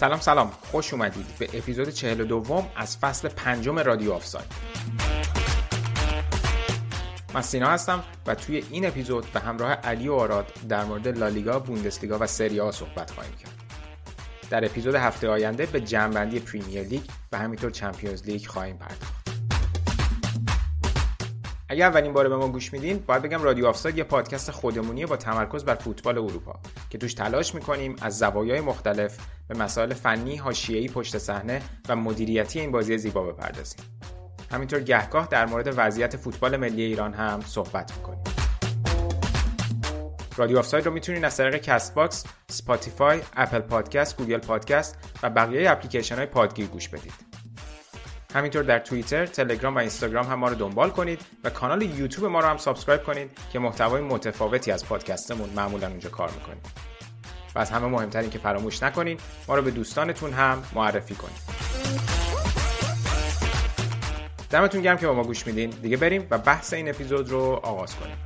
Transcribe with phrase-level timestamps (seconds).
[0.00, 4.46] سلام سلام خوش اومدید به اپیزود 42 از فصل پنجم رادیو آفساید
[7.34, 11.58] من سینا هستم و توی این اپیزود به همراه علی و آراد در مورد لالیگا،
[11.58, 13.52] بوندسلیگا و سری آ صحبت خواهیم کرد.
[14.50, 19.19] در اپیزود هفته آینده به جمعبندی پریمیر لیگ و همینطور چمپیونز لیگ خواهیم پرداخت.
[21.70, 25.16] اگر اولین باره به ما گوش میدین باید بگم رادیو آفساید یه پادکست خودمونیه با
[25.16, 29.18] تمرکز بر فوتبال اروپا که توش تلاش می‌کنیم از زوایای مختلف
[29.48, 33.80] به مسائل فنی، حاشیه‌ای پشت صحنه و مدیریتی این بازی زیبا بپردازیم.
[34.50, 38.24] همینطور گهگاه در مورد وضعیت فوتبال ملی ایران هم صحبت می‌کنیم.
[40.36, 45.70] رادیو آفساید رو می‌تونین از طریق کست باکس، سپاتیفای، اپل پادکست، گوگل پادکست و بقیه
[45.70, 47.29] اپلیکیشن های پادگیر گوش بدید.
[48.34, 52.40] همینطور در توییتر، تلگرام و اینستاگرام هم ما رو دنبال کنید و کانال یوتیوب ما
[52.40, 56.60] رو هم subscribe کنید که محتوای متفاوتی از پادکستمون معمولا اونجا کار می‌کنیم.
[57.54, 61.40] و از همه مهمتر این که فراموش نکنین ما رو به دوستانتون هم معرفی کنید.
[64.50, 65.70] دمتون گرم که با ما گوش میدین.
[65.70, 68.16] دیگه بریم و بحث این اپیزود رو آغاز کنیم.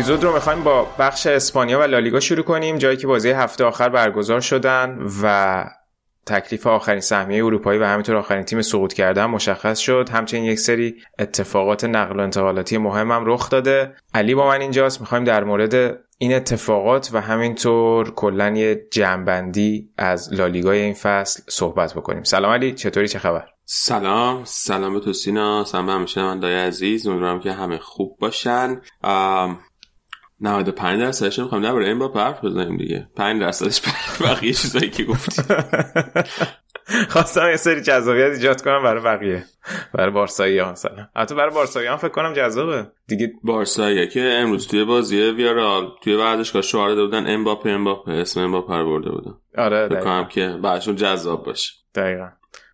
[0.00, 3.88] اپیزود رو می‌خوایم با بخش اسپانیا و لالیگا شروع کنیم جایی که بازی هفته آخر
[3.88, 5.64] برگزار شدن و
[6.26, 10.08] تکلیف آخرین سهمیه اروپایی و همینطور آخرین تیم سقوط کردن مشخص شد.
[10.12, 13.94] همچنین یک سری اتفاقات نقل و انتقالاتی مهم هم رخ داده.
[14.14, 15.00] علی با من اینجاست.
[15.00, 21.94] می‌خوایم در مورد این اتفاقات و همینطور کلا یه جمعبندی از لالیگای این فصل صحبت
[21.94, 22.22] بکنیم.
[22.22, 22.72] سلام علی.
[22.72, 24.44] چطوری؟ چه خبر؟ سلام.
[24.44, 25.64] سلام به تو سینا.
[25.64, 27.06] سلام به همیشه من دای عزیز.
[27.06, 28.80] امیدوارم که همه خوب باشن.
[30.40, 33.08] 95 درصدش می‌خوام درباره این با حرف بزنیم دیگه.
[33.16, 33.82] 5 درصدش
[34.20, 35.42] بقیه چیزایی که گفتی.
[37.08, 39.44] خواستم یه سری جذابیت ایجاد کنم برای بقیه.
[39.94, 41.08] برای بارسایی ها مثلا.
[41.16, 42.86] حتی برای بارسایی ها فکر کنم جذابه.
[43.08, 48.40] دیگه بارسایی که امروز توی بازی ویارال توی ورزشگاه شعار داده بودن امباپه امباپه اسم
[48.40, 49.34] امباپه رو برده بودن.
[49.58, 51.72] آره فکر کنم که بعدشون جذاب باشه.
[51.94, 52.28] دقیقا.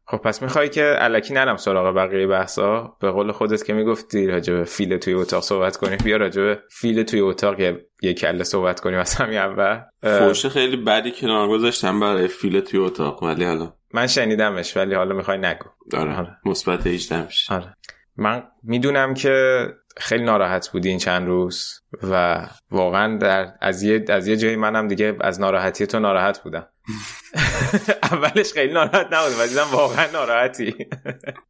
[0.09, 4.55] خب پس می‌خوای که علکی نرم سراغ بقیه بحثا؟ به قول خودت که می‌گفتی راجع
[4.55, 5.99] به فیل توی اتاق صحبت کنیم.
[6.05, 9.81] بیا راجع به فیل توی اتاق یه, یه کله صحبت کنیم از همین اول.
[10.03, 13.73] فوش خیلی بدی کنار گذاشتم برای فیل توی اتاق ولی حالا.
[13.95, 15.69] من شنیدمش ولی حالا می‌خوای نگو.
[15.91, 16.37] داره آره.
[16.45, 17.55] مثبت 18 میشه.
[17.55, 17.75] آره.
[18.17, 19.67] من می‌دونم که
[19.97, 24.89] خیلی ناراحت بودی این چند روز و واقعا در از یه از یه جایی منم
[24.89, 26.67] دیگه از ناراحتی تو ناراحت بودم.
[28.13, 30.75] اولش خیلی ناراحت نبودم و دیدم واقعا ناراحتی.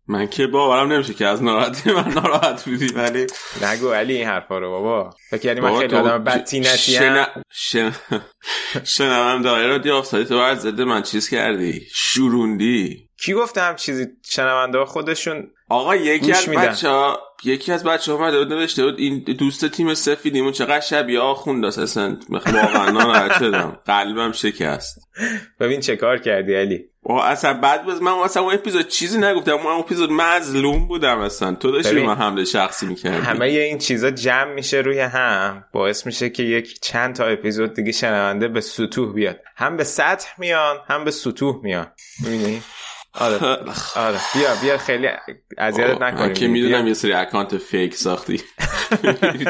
[0.08, 3.26] من که باورم نمیشه که از ناراحتی من ناراحت بودی ولی
[3.62, 5.10] نگو علی این حرفا رو بابا.
[5.30, 7.92] فکر کردی من خیلی آدم بدتینتی هم شن...
[7.92, 7.92] شن...
[8.84, 13.08] شنوم داره رادیو آفسایدی تو بر ضد من چیز کردی؟ شوروندی.
[13.24, 16.48] کی گفتم چیزی شنونده خودشون آقا یکی از.
[16.48, 20.80] بچه ها یکی از بچه ها اومده بود نوشته بود این دوست تیم سفیدیمون چقدر
[20.80, 23.78] شبیه آخوند اصلا واقعا ناراحت شدم.
[23.86, 25.08] قلبم شکست.
[25.60, 26.84] ببین چه کار کردی علی.
[27.22, 29.54] اصلا بعد باز من اصلا اون اپیزود چیزی نگفتم.
[29.54, 31.54] من اون اپیزود مظلوم بودم اصلا.
[31.54, 33.16] تو داشتی من حمله شخصی می‌کردی.
[33.16, 35.64] همه این چیزا جمع میشه روی هم.
[35.72, 39.40] باعث میشه که یک چند تا اپیزود دیگه شنونده به ستوه بیاد.
[39.56, 41.86] هم به سطح میان هم به ستوه میان.
[42.24, 42.62] می‌بینی؟
[43.18, 43.38] آره.
[44.06, 44.18] آره.
[44.34, 45.08] بیا بیا خیلی
[45.58, 46.32] اذیتت نکنیم.
[46.32, 48.42] که می‌دونم یه سری اکانت fake ساختی.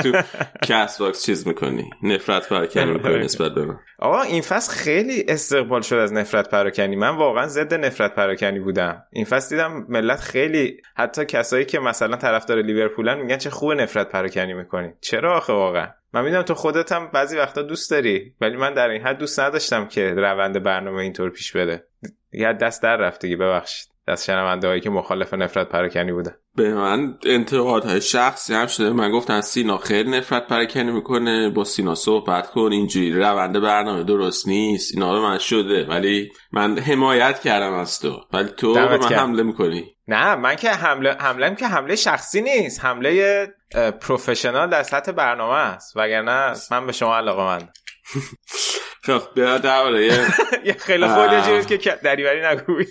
[0.02, 0.12] تو
[0.68, 1.90] کست باکس چیز می‌کنی.
[2.02, 3.78] نفرت پراکنی می‌کنی نسبت به من.
[3.98, 9.02] آقا این فصل خیلی استقبال شد از نفرت پراکنی من واقعا ضد نفرت پراکنی بودم.
[9.12, 14.08] این فصل دیدم ملت خیلی حتی کسایی که مثلا طرفدار لیورپولن میگن چه خوب نفرت
[14.08, 14.88] پراکنی می‌کنی.
[15.00, 18.88] چرا آخه واقعا؟ من می‌دونم تو خودت هم بعضی وقتا دوست داری ولی من در
[18.88, 21.86] این حد دوست نداشتم که روند برنامه اینطور پیش بره.
[22.30, 23.96] دیگه دست در رفت دیگه ببخشید.
[24.08, 28.90] دست شنونده هایی که مخالف نفرت پراکنی بودن به من انتقادهای شخصی هم شده.
[28.90, 33.12] من گفتن سینا خیلی نفرت پراکنی می‌کنه با سینا صحبت کن اینجوری.
[33.12, 34.94] روند برنامه درست نیست.
[34.94, 38.20] اینا به من شده ولی من حمایت کردم از تو.
[38.32, 39.95] ولی تو به من حمله می‌کنی.
[40.08, 42.84] نه من که حمله حمله که حمله شخصی نیست.
[42.84, 43.46] حمله
[44.00, 45.96] پروفشنال در سطح برنامه است.
[45.96, 47.68] وگرنه من به شما علاقه من
[49.06, 50.04] خب بیا درباره.
[50.64, 52.82] یه خیلی خودی که دریوری نگو.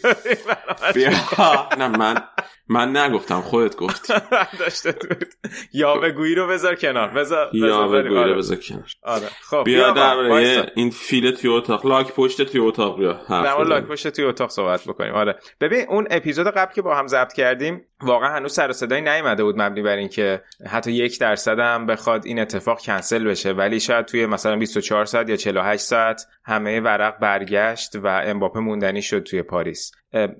[1.77, 2.23] نه من
[2.69, 4.11] من نگفتم خودت گفت
[4.59, 5.25] داشته بود
[5.73, 7.07] یا بگویی رو بذار کنار.
[7.07, 8.83] بذار یا بگویی رو بذار کنار.
[9.03, 9.27] آره.
[9.41, 11.85] خب بیا درباره این فیل توی اتاق.
[11.85, 13.19] لاک پشت توی اتاق بیا.
[13.29, 15.13] در لاک پشت توی اتاق صحبت بکنیم.
[15.13, 15.39] آره.
[15.61, 19.61] ببین اون اپیزود قبل که با هم ضبط کردیم واقعا هنوز سر صدایی نیومده بود
[19.61, 23.51] مبنی بر اینکه حتی یک درصد هم بخواد این اتفاق کنسل بشه.
[23.51, 29.01] ولی شاید توی مثلا 24 ساعت یا 48 ساعت همه ورق برگشت و امباپه موندنی
[29.01, 29.91] شد توی پاریس.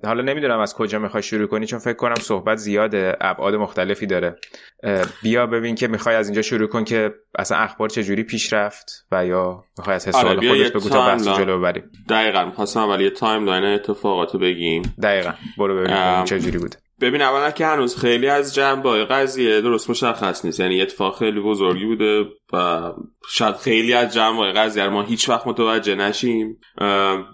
[0.04, 4.36] حالا نمی‌دونم از کجا می‌خوای شروع کنی چون فکر کنم صحبت زیاده ابعاد مختلفی داره.
[5.22, 9.26] بیا ببین که می‌خوای از اینجا شروع کن که اصلا اخبار چجوری پیش رفت و
[9.26, 11.90] یا می‌خوای از حس و حال آره خودت بگو تا بحث جلو ببریم.
[12.08, 14.94] دقیقا می‌خواستم اول یه timeline اتفاقاتو بگیم.
[15.02, 20.44] دقیقا برو ببینیم چجوری بوده ببین اولا که هنوز خیلی از جنبه قضیه درست مشخص
[20.44, 20.60] نیست.
[20.60, 22.92] یعنی اتفاق خیلی بزرگی بوده و
[23.30, 26.60] شاید خیلی از جنبه قضیه ما هیچ وقت متوجه نشیم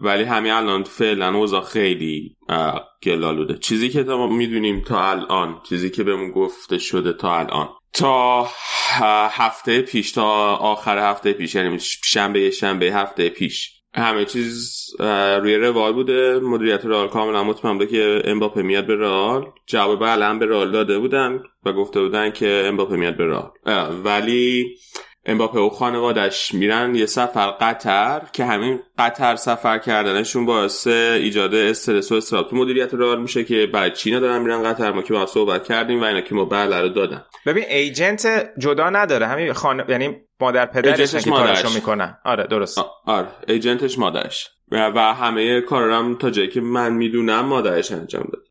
[0.00, 2.36] ولی همین الان فعلا اوضاع خیلی
[3.02, 7.68] گلالوده چیزی که ما می‌دونیم تا الان چیزی که بهمون گفته شده تا الان.
[7.92, 8.48] تا
[9.30, 13.81] هفته پیش تا آخر هفته پیش یعنی شنبه شنبه هفته پیش.
[13.94, 14.86] همه چیز
[15.40, 16.38] روی روال بوده.
[16.38, 19.46] مدیریت رئال کاملا مطمئن بوده که امباپه میاد به رئال.
[19.66, 23.50] جواب بله به رئال داده بودن و گفته بودن که امباپه میاد به رئال.
[24.04, 24.76] ولی
[25.26, 32.12] امباپه و خانوادش میرن یه سفر قطر که همین قطر سفر کردنشون باعث ایجاد استرس
[32.12, 32.50] و استراب.
[32.50, 34.92] تو مدیریت رئال میشه که برای چینا دارن میرن قطر.
[34.92, 37.24] ما که با صحبت کردیم و اینا که ما بله رو دادن.
[37.46, 39.26] ببین ایجنت جدا نداره.
[39.26, 39.84] همین خان...
[39.88, 42.80] یعنی مادر پدرش که کارشو می‌کنن آره درست.
[43.06, 44.50] آره ایجنتش مادرش.
[44.70, 48.42] و همه کارم تا جایی که من می‌دونم مادرش انجام داد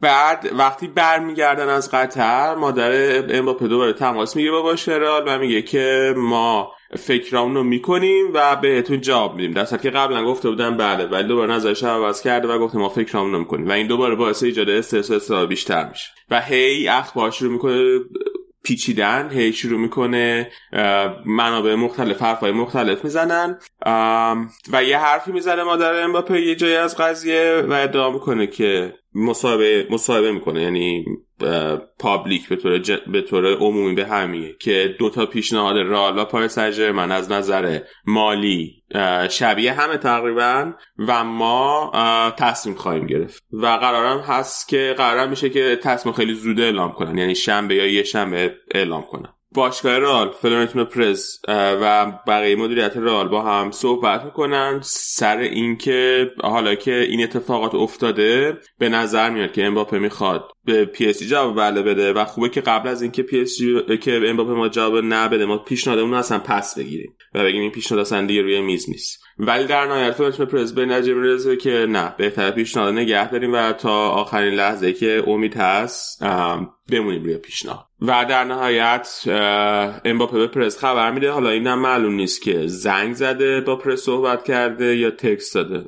[0.00, 2.92] بعد وقتی برمیگردن از قطر مادر
[3.38, 9.00] امباپه دوباره تماس میگه با باشرال و میگه که ما فکرامون رو می‌کنیم و بهتون
[9.00, 9.52] جواب میدیم.
[9.52, 13.32] در که قبلا گفته بودن بله ولی دوباره نظرش عوض کرده و گفته ما فکرامون
[13.32, 13.68] رو می‌کنیم.
[13.68, 16.10] و این دوباره باعث ایجاد استرس بیشتر میشه.
[16.30, 17.98] و هی اخبار شروع می‌کنه
[18.62, 20.50] پیچیدن هی شروع می‌کنه
[21.26, 23.58] منابع مختلف حرفای مختلف می‌زنن.
[24.72, 29.86] و یه حرفی می‌زنه مادر امباپه یه جایی از قضیه و ادعا می‌کنه که مصاحبه
[29.90, 30.62] مصاحبه می‌کنه.
[30.62, 31.04] یعنی
[31.98, 36.58] public به طور, به طور عمومی به همیه که دو تا پیشنهاد رئال و پاریس
[36.58, 38.82] من از نظر مالی
[39.30, 41.92] شبیه همه تقریبا و ما
[42.36, 43.42] تصمیم خواهیم گرفت.
[43.52, 47.86] و قرارم هست که قرارم میشه که تصمیم خیلی زود اعلام کنن یعنی شنبه یا
[47.86, 49.32] یه شنبه اعلام کنن.
[49.54, 56.74] باشگاه رئال فلورنتینو پرز و بقیه مدیریت رئال با هم صحبت می‌کنن سر اینکه حالا
[56.74, 62.12] که این اتفاقات افتاده به نظر میاد که امباپه می‌خواد به PSG جواب بله بده
[62.12, 63.58] و خوبه که قبل از اینکه PSG
[64.00, 68.26] که امباپه ما جواب نبده ما پیشنهادمون اصلا پس بگیریم و بگیم این پیشنهاد اصلا
[68.26, 69.22] دیگه روی میز نیست.
[69.38, 74.08] ولی در نهایت فلورنتینو پرز به می‌رسه که نه بهتر پیشنهاد نگه داریم و تا
[74.08, 76.24] آخرین لحظه که امید هست
[76.92, 77.86] بمونیم روی پیشنهاد.
[78.02, 79.22] و در نهایت
[80.04, 81.30] امباپه به پرس خبر میده.
[81.30, 85.84] حالا اینم معلوم نیست که زنگ زده با پرس صحبت کرده یا text داده.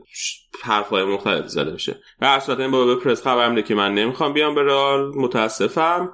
[0.62, 2.00] حرفهای مختلف زده بشه.
[2.20, 6.12] و صورت امباپه به پرس خبر میده که من نمی‌خوام بیام به رال متاسفم.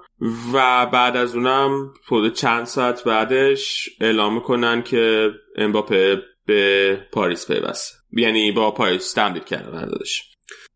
[0.53, 7.97] و بعد از اونم خود چند ساعت بعدش اعلام می‌کنن که امباپه به پاریس پیوسته.
[8.13, 10.23] یعنی با پاریس تمدید کرده قراردادش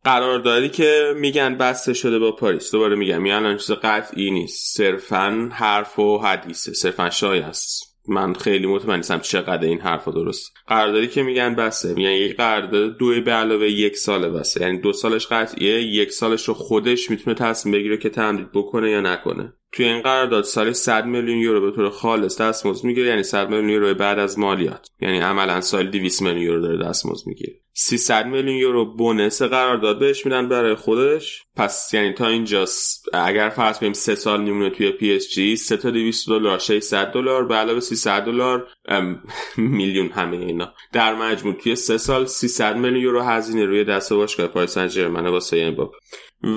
[0.04, 2.73] قراردادی که میگن بسته شده با پاریس.
[2.73, 4.76] دوباره میگم این الان چیز قطعی نیست.
[4.76, 6.73] صرفا حرف و حدیثه.
[6.73, 7.92] صرفا شای است.
[8.09, 10.53] من خیلی مطمئن نیستم چقدر این حرفا درست.
[10.67, 14.61] قراردادی که میگن بسه میگن یک قرارداد دو به علاوه یک ساله بسه.
[14.61, 19.01] یعنی دو سالش قطعیه یک سالش رو خودش می‌تونه تصمیم بگیره که تمدید بکنه یا
[19.01, 19.53] نکنه.
[19.73, 23.69] توی این قرارداد سال 100 میلیون یورو به طور خالص دستمزد می‌گیره یعنی 100 میلیون
[23.69, 24.88] یورو بعد از مالیات.
[25.00, 27.52] یعنی عملا سال 200 میلیون یورو داره دستمزد می‌گیره.
[27.75, 31.43] 300 میلیون یورو bonus قرارداد بهش میدن برای خودش.
[31.57, 32.64] پس یعنی تا اینجا
[33.12, 37.55] اگر فرض کنیم سه سال میمونه توی PSG 3 تا 200 دلار 600 دلار به
[37.55, 38.67] علاوه 300 دلار
[39.57, 40.75] میلیون همه اینا.
[40.93, 45.26] در مجموع توی سه سال 300 میلیون یورو هزینه روی دست باشگاه پاریس سن ژرمن
[45.26, 45.97] واسه امباپه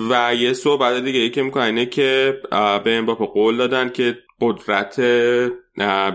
[0.09, 2.41] و یه صحبت دیگه ای که می‌کنه اینه که
[2.83, 5.01] به امباپه قول دادن که قدرت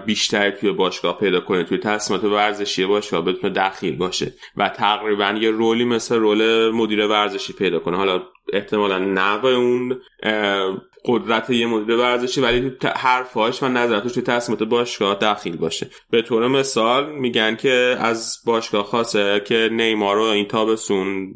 [0.07, 5.51] بیشتری توی باشگاه پیدا کنه توی تصمیمات ورزشی باشگاه بتونه دخیل باشه و تقریبا یه
[5.51, 7.97] رولی مثل رول مدیر ورزشی پیدا کنه.
[7.97, 8.23] حالا
[8.53, 10.01] احتمالا نوع اون
[11.05, 15.91] قدرت یه مدیر ورزشی ولی تو حرفاش و نظراتش توی تصمیمات باشگاه دخیل باشه.
[16.11, 21.35] به طور مثال میگن که از باشگاه خاصه که نیمار رو این تابستون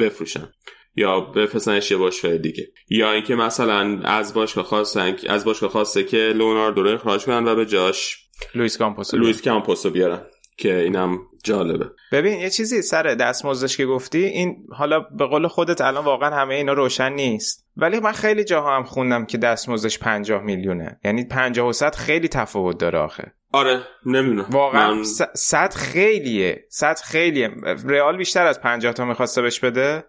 [0.00, 0.48] بفروشن.
[0.96, 2.68] یا بفرستنش یه باشگاه دیگه.
[2.88, 7.54] یا اینکه مثلا از باشگاه خاصن از باشگاه خاصه که لوناردو رو اخراج کنن و
[7.54, 8.18] به جاش
[8.54, 10.22] لوئیس کامپوسو لوئیس کامپوسو بیارن.
[10.60, 11.90] که اینم جالبه.
[12.12, 16.54] ببین یه چیزی سر دستمزدش که گفتی این حالا به قول خودت الان واقعا همه
[16.54, 17.66] اینا روشن نیست.
[17.76, 21.00] ولی من خیلی جاها هم خوندم که دستمزدش 50 میلیونه.
[21.04, 23.32] یعنی 50 و 100 خیلی تفاوت داره آخه.
[23.52, 24.46] آره نمی‌دونم.
[24.50, 25.04] واقعا من...
[25.34, 26.64] 100 خیلیه.
[26.68, 27.50] 100 خیلیه.
[27.84, 30.04] رئال بیشتر از 50 تا می‌خواسته بهش بده.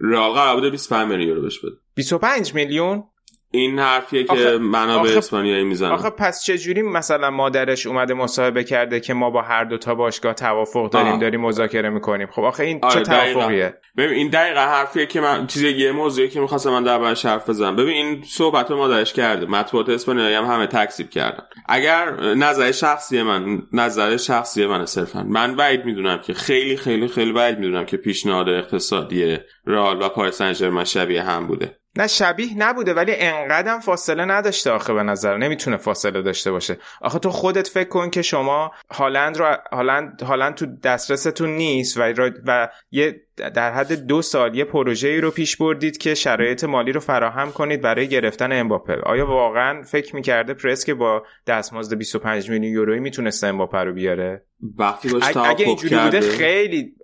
[0.00, 1.76] رئال قرار بوده 25 میلیون یورو بهش بده.
[1.94, 3.04] 25 میلیون؟
[3.52, 9.14] این حرفیه که منابع اسپانیایی می‌زنن آخه پس چجوری مثلا مادرش اومده مصاحبه کرده که
[9.14, 11.20] ما با هر دو تا باشگاه توافق داریم آه.
[11.20, 12.28] داریم مذاکره می‌کنیم.
[12.30, 16.28] خب آخه این آره چه توافقیه؟ ببین این دقیقا حرفیه که من چیزی یه موضوعی
[16.28, 17.76] که می‌خواستم من در حرف بزنم.
[17.76, 19.46] ببین این صحبت مادرش کرده.
[19.46, 21.44] مطبوعات اسپانیایی هم همه تکذیب کردن.
[21.68, 25.22] اگر نظر شخصی من نظر شخصی من صرفا.
[25.22, 30.34] من بعید می‌دونم که خیلی خیلی خیلی بعید می‌دونم که پیشنهاد اقتصادی رئال و پاریس
[30.34, 31.79] سن شبیه هم بوده.
[31.96, 35.36] نه شبیه نبوده ولی انقدرم فاصله نداشته آخه به نظر.
[35.36, 36.78] نمی‌تونه فاصله داشته باشه.
[37.00, 42.30] آخه تو خودت فکر کن که شما هالند رو هالند هالند تو دسترستون نیست و
[42.46, 43.20] و یه
[43.54, 47.52] در حد دو سال یه پروژه ای رو پیش بردید که شرایط مالی رو فراهم
[47.52, 48.96] کنید برای گرفتن امباپه.
[49.02, 54.44] آیا واقعا فکر می‌کرده پرس که با دستمزد 25 میلیون یورویی می‌تونسته امباپه رو بیاره؟
[54.78, 56.94] وقتی باش اگه اینجوری بوده خیلی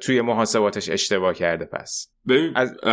[0.00, 1.64] توی محاسباتش اشتباه کرده.
[1.64, 2.84] پس ببین از...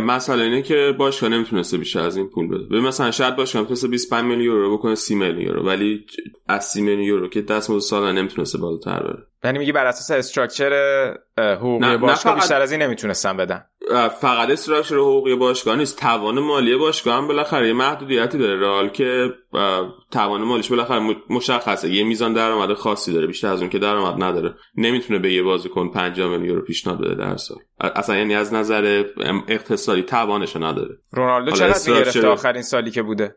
[0.00, 2.64] مسئله اینه که باشگاه نمی‌تونسته بیشتر از این پول بده.
[2.64, 5.66] ببین مثلا شاید باشگاه می‌تونسته 25 میلیون یورو بکنه 30 میلیون یورو.
[5.66, 6.06] ولی
[6.48, 9.22] از 30 میلیون یورو که دستمزد سالانه نمی‌تونسته بالاتر بره.
[9.44, 10.72] یعنی میگی بر اساس استراکچر
[11.38, 13.64] حقوقی باشگاه بیشتر از این نمی‌تونستن بدن.
[14.20, 18.56] فقط استراکچر حقوقی باشگاه نیست توان مالی باشگاه هم بالاخره یه محدودیتی داره.
[18.56, 19.28] رال که
[20.10, 21.90] توان مالیش بالاخره مشخصه.
[21.90, 24.54] یه میزان درآمد خاصی داره بیشتر از اون که درآمد نداره.
[24.76, 27.58] نمی‌تونه به یه بازیکن 5 میلیون یورو پیشنهاد بده در سال.
[27.80, 29.04] اصلا یعنی از نظر
[29.48, 30.98] اقتصادی توانش نداره.
[31.10, 33.36] رونالدو چقدر گرفته آخرین سالی که بوده؟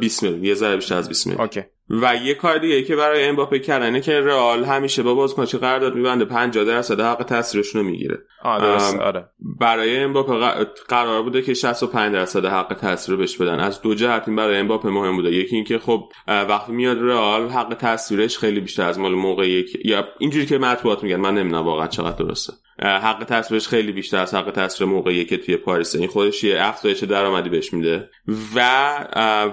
[0.00, 0.44] 20 میلیون.
[0.44, 1.42] یه ذره بیشتر از 20 میلیون.
[1.42, 1.62] اوکی.
[1.90, 6.24] و یه کار دیگه که برای امباپه کردنه که رئال همیشه با بازیکنش قرارداد میبنده
[6.24, 8.18] 50 درصد حق تاثیرشون رو می‌گیره.
[9.00, 9.24] آره.
[9.60, 13.60] برای امباپه قرار بوده که 65 درصد حق تاثیر بهش بدن.
[13.60, 15.30] از دو جهت این برای امباپه مهم بوده.
[15.32, 20.08] یکی اینکه خب وقتی میاد رئال حق تاثیرش خیلی بیشتر از مال موقع یک یا
[20.18, 22.52] اینجوری که مطبوعات میگن من نمی‌دونم واقعا چقدر درسته.
[22.82, 25.94] حق تصویرش خیلی بیشتر از حق تصویر موقعی که توی پاریس.
[25.94, 28.10] این خودش یه افزایش درآمدی بهش میده.
[28.54, 28.60] و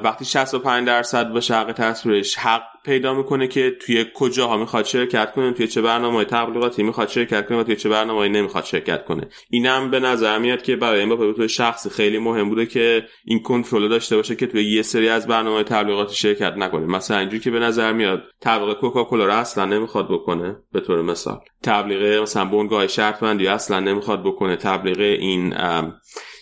[0.03, 5.53] وقتی 65 درصد باشه حق تصویرش حق پیدا می‌کنه که توی کجاها می‌خواد شرکت کنه
[5.53, 9.29] توی چه برنامه تبلیغاتی می‌خواد شرکت کنه و توی چه برنامه نمی‌خواد شرکت کنه.
[9.50, 13.88] اینم به نظر میاد که برای این به شخصی خیلی مهم بوده که این کنترل
[13.89, 16.86] داشته باشه که توی یه سری از برنامه تبلیغاتی شرکت نکنه.
[16.86, 21.39] مثلا اینجوری که به نظر میاد تبلیغ کوکاکولا رو اصلا نمی‌خواد بکنه به طور مثال.
[21.63, 24.56] تبلیغ مثلا بنگاه شرط بندی اصلا نمی‌خواد بکنه.
[24.56, 25.56] تبلیغ این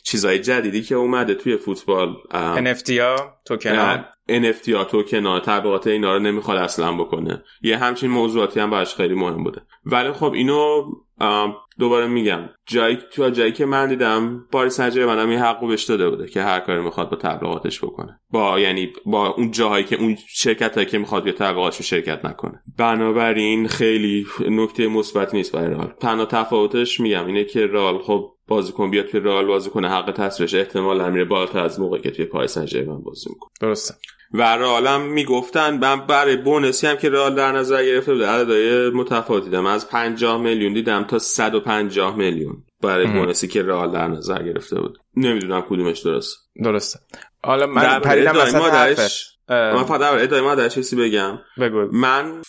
[0.04, 6.20] چیزای جدیدی که اومده توی فوتبال NFT ها توکن NFT ها توکن تبلیغات اینا رو
[6.20, 7.44] نمی‌خواد اصلا بکنه.
[7.62, 9.62] یه همچین موضوعاتی هم براش خیلی مهم بوده.
[9.86, 10.92] ولی خب اینو
[11.80, 12.50] دوباره میگم.
[12.66, 16.42] جایی تو جایی که من دیدم پاریس سن ژرمن این حقو بهش داده بوده که
[16.42, 18.20] هر کاری می‌خواد با تبلیغاتش بکنه.
[18.30, 22.62] با یعنی با اون جاهایی که اون شرکت هایی که می‌خواد یا تبلیغاتش شرکت نکنه.
[22.78, 28.92] بنابراین خیلی نکته مثبت نیست برای رال تنها تفاوتش میگم اینه که رال خب بازیکن
[28.92, 32.52] بیاد توی رئال بازی کنه حق تصریحش احتمال میره بالاتر از موقعی که توی پاریس
[32.52, 33.52] سن ژرمن بازی می‌کنه.
[33.62, 33.96] درسته.
[34.34, 38.28] و رئال می‌گفتن برای بونسی هم که رئال در نظر گرفته بوده.
[38.28, 39.66] عددهای متفاوتی دیدم.
[39.66, 41.20] از 50 میلیون دیدم تا
[41.66, 45.00] 150 میلیون برای بونسی که رئال در نظر گرفته بود.
[45.16, 46.38] نمی‌دونم کدومش درست.
[46.64, 47.00] درسته.
[47.44, 51.40] حالا من پریدم وسط حرفت من فقط در ادای مادرش چیزی بگم.
[51.60, 51.88] بگو.
[51.92, 52.42] من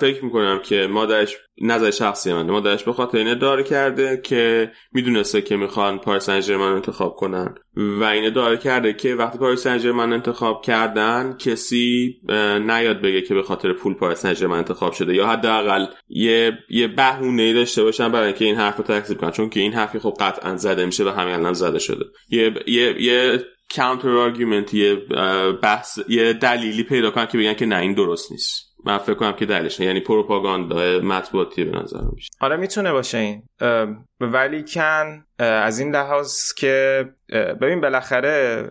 [0.00, 5.42] فکر می‌کنم که مادرش نظر شخصی من مادرش به خاطر اینه داره کرده که می‌دونسته
[5.42, 7.54] که می‌خوان پاریس سن انتخاب کنن.
[7.76, 12.20] و اینه داره کرده که وقتی پاریس سن انتخاب کردن کسی
[12.66, 15.14] نیاد بگه که به خاطر پول پاریس سن انتخاب شده.
[15.14, 19.30] یا حداقل یه یه بهونه داشته باشن برای اینکه این حرف رو تکذیب کنن.
[19.30, 22.04] چون که این حرفی خب قطعا زده میشه و همین الان زده شده.
[22.28, 23.44] یه یه یه
[23.76, 24.94] counter argument یه
[25.62, 28.72] بحث یه دلیلی پیدا کنن که بگن که نه این درست نیست.
[28.84, 33.42] من فکر کنم که دلیلش یعنی پروپاگاندا مطبوعاتی به نظر میشه آره می‌تونه باشه این.
[34.20, 38.70] ولیکن از این لحاظ که ببین بالاخره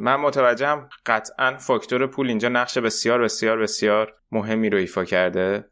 [0.00, 5.64] من متوجهم قطعا فاکتور پول اینجا نقش بسیار بسیار بسیار مهمی رو ایفا کرده.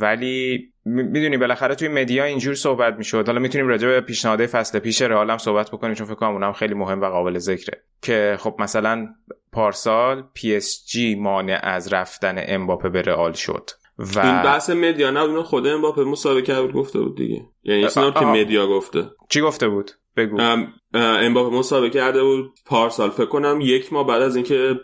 [0.00, 3.26] ولی می‌دونی بالاخره توی media اینجور صحبت می‌شد.
[3.26, 6.52] حالا می‌تونیم راجع به پیشنهاد فصل پیش رئال هم صحبت بکنیم چون فکر کنم اونم
[6.52, 7.82] خیلی مهم و قابل ذکره.
[8.02, 9.08] که خب مثلا
[9.52, 15.42] پارسال PSG مانع از رفتن امباپه به رئال شد و این بحث media نه اون
[15.42, 17.42] خود امباپه مصاحبه کرد گفته بود دیگه.
[17.64, 19.10] یعنی اینا که media گفته.
[19.28, 20.40] چی گفته بود؟ بگو.
[20.94, 23.10] امباپه مصاحبه کرده بود پارسال.
[23.10, 24.74] فکر کنم یک ماه بعد از اینکه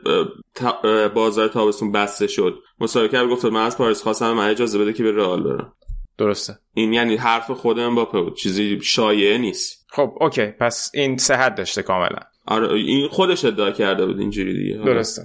[1.15, 5.03] بازار تابستون بسته شد مصاحبه کرد گفته من از پاریس خواستم من اجازه بده که
[5.03, 5.73] به رئال برم.
[6.21, 6.59] درسته.
[6.75, 9.87] این یعنی حرف خود امباپه بود چیزی شایعه نیست.
[9.89, 10.47] خب okay.
[10.47, 12.19] پس این صحت داشته کاملا.
[12.47, 14.85] آره این خودش ادعا کرده بود اینجوری دیگه.
[14.85, 15.23] درسته.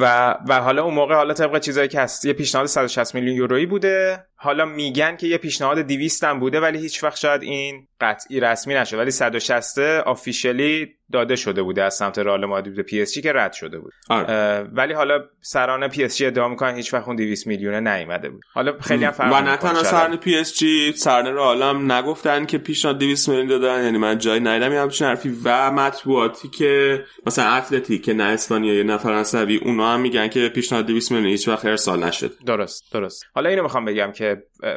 [0.00, 3.66] و و حالا اون موقع حالا طبق چیزایی که هست یه پیشنهاد 160 میلیون یورویی
[3.66, 4.26] بوده.
[4.42, 8.74] حالا میگن که یه پیشنهاد 200 هم بوده ولی هیچ وقت شاید این قطعی رسمی
[8.74, 8.98] نشد.
[8.98, 13.92] ولی 160 officially داده شده بوده از سمت رئال مادرید PSG که رد شده بود.
[14.08, 14.60] آره.
[14.72, 18.42] ولی حالا سران PSG ادعا می‌کنن هیچ وقت اون 200 میلیون نیومده بود.
[18.52, 22.98] حالا خیلی هم فرق و نه تنها سران PSG سران رئال هم نگفتن که پیشنهاد
[22.98, 23.84] 200 میلیون دادن.
[23.84, 25.36] یعنی من جای ندیدم همچین حرفی.
[25.44, 30.86] و مطبوعاتی که مثلا اتلتیک که نه اسپانیایی نه فرانسوی اونا هم میگن که پیشنهاد
[30.86, 33.24] 200 میلیون هیچ وقت ارسال نشد درست درست.
[33.34, 34.29] حالا اینو می‌خوام بگم که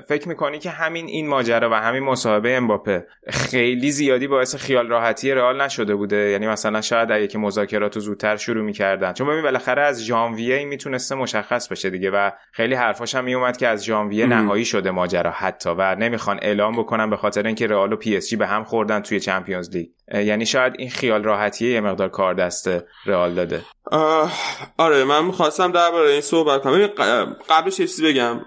[0.07, 5.31] فکر می‌کنی که همین این ماجرا و همین مصاحبه امباپه خیلی زیادی باعث خیال راحتی
[5.31, 9.13] رئال نشده بوده؟ یعنی مثلا شاید اگه که مذاکرات زودتر شروع می‌کردن.
[9.13, 13.57] چون ببین بالاخره از ژانویه این می‌تونسته مشخص بشه دیگه و خیلی حرفاش هم میومد
[13.57, 17.93] که از ژانویه نهایی شده ماجرا حتی و نمی‌خوان اعلام بکنن به خاطر اینکه رئال
[17.93, 19.87] و PSG به هم خوردن توی Champions League.
[20.13, 22.69] یعنی شاید این خیال راحتی یه مقدار کار دست
[23.05, 23.61] رئال داده.
[24.77, 26.87] آره من می‌خواستم درباره این صحبت کنم.
[27.49, 28.39] قبلش چیزی بگم.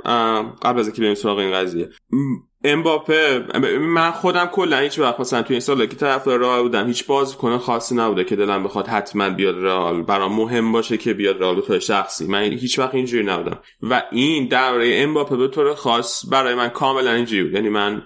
[0.63, 1.89] قبل از اینکه بریم سراغ این قضیه.
[2.65, 3.47] امباپه
[3.81, 7.59] من خودم کلا هیچ وقت مثلا توی این سال که طرفدار رئال بودم هیچ بازیکن
[7.59, 10.03] خاصی نبوده که دلم بخواد حتما بیاد رئال.
[10.03, 12.27] برام مهم باشه که بیاد رئال تو شخصی.
[12.27, 13.59] من هیچ وقت اینجوری نبودم.
[13.83, 17.53] و این درباره امباپه به طور خاص برای من کاملا اینجوری بود.
[17.53, 18.03] یعنی من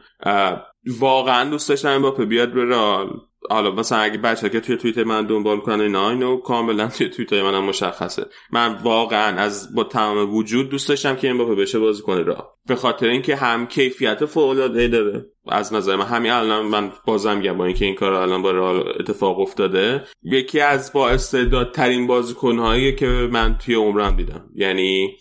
[0.98, 3.10] واقعا دوست داشتم امباپه بیاد به رئال.
[3.50, 7.42] حالا مثلا اگه بچه که توی توییتر من دنبال کنن اینا اینو کاملا توی توییتر
[7.42, 8.26] منم مشخصه.
[8.52, 12.54] من واقعا از با تمام وجود دوست داشتم که این باپه بشه بازی کنه را
[12.66, 15.26] به خاطر اینکه هم کیفیت فوق داره.
[15.48, 18.88] از نظر من همین الان من بازم میگم با اینکه این کار الان با رئال
[19.00, 24.44] اتفاق افتاده یکی از با استعدادترین بازیکنهایی که من توی عمرم دیدم.
[24.54, 25.16] یعنی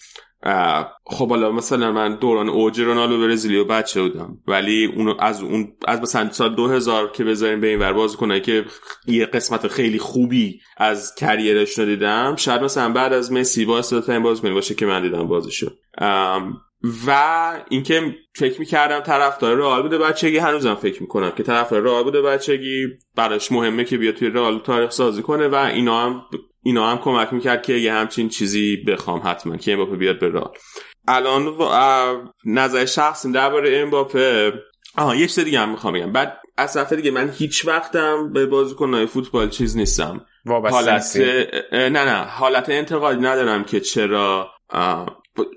[1.06, 6.02] خب حالا مثلا من دوران اوج رونالدو برزیلیو بچه بودم؟ ولی اون از اون از
[6.02, 8.66] مثلا سال 2000 که بذاریم به این ور باز کنه که
[9.08, 14.24] یه قسمت خیلی خوبی از کریرش رو دیدم شاید مثلا بعد از مسی با استعدادترین
[14.24, 15.70] بازیکن باشه که من دیدم بازیشو.
[17.08, 22.22] و اینکه فکر می‌کردم طرفدار رئال بوده بچگی هنوزم فکر می‌کنم که طرفدار رئال بوده
[22.22, 26.22] بچگی براش مهمه که بیاد توی رئال تاریخ سازی کنه و اینا هم
[26.64, 30.52] اینا هم کمک می‌کرد که یه همچین چیزی بخوام حتما که امباپه بیاد به رئال
[31.08, 31.58] الان
[32.46, 34.54] نظر شخصی درباره امباپه.
[34.98, 36.12] آها یه چیز دیگه هم می‌خوام بگم.
[36.12, 40.26] بعد از طرف دیگه من هیچ وقتم به بازیکن‌های فوتبال چیز نیستم.
[40.46, 41.18] حالت
[41.74, 42.24] نه نه.
[42.24, 44.52] حالت انتقادی ندارم که چرا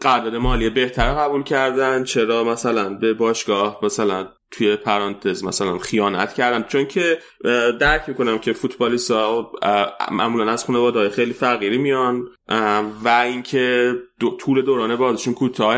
[0.01, 6.63] قرارداد مالی بهتر قبول کردن چرا مثلا به باشگاه مثلا توی پرانتز مثلا خیانت کردن
[6.63, 7.19] چون که
[7.81, 9.53] درک می‌کنم که فوتبالیست ها
[10.11, 12.29] معمولا از خانواده خیلی فقیری میان.
[13.05, 15.77] و اینکه دو، طول دوران بازشون کوتاه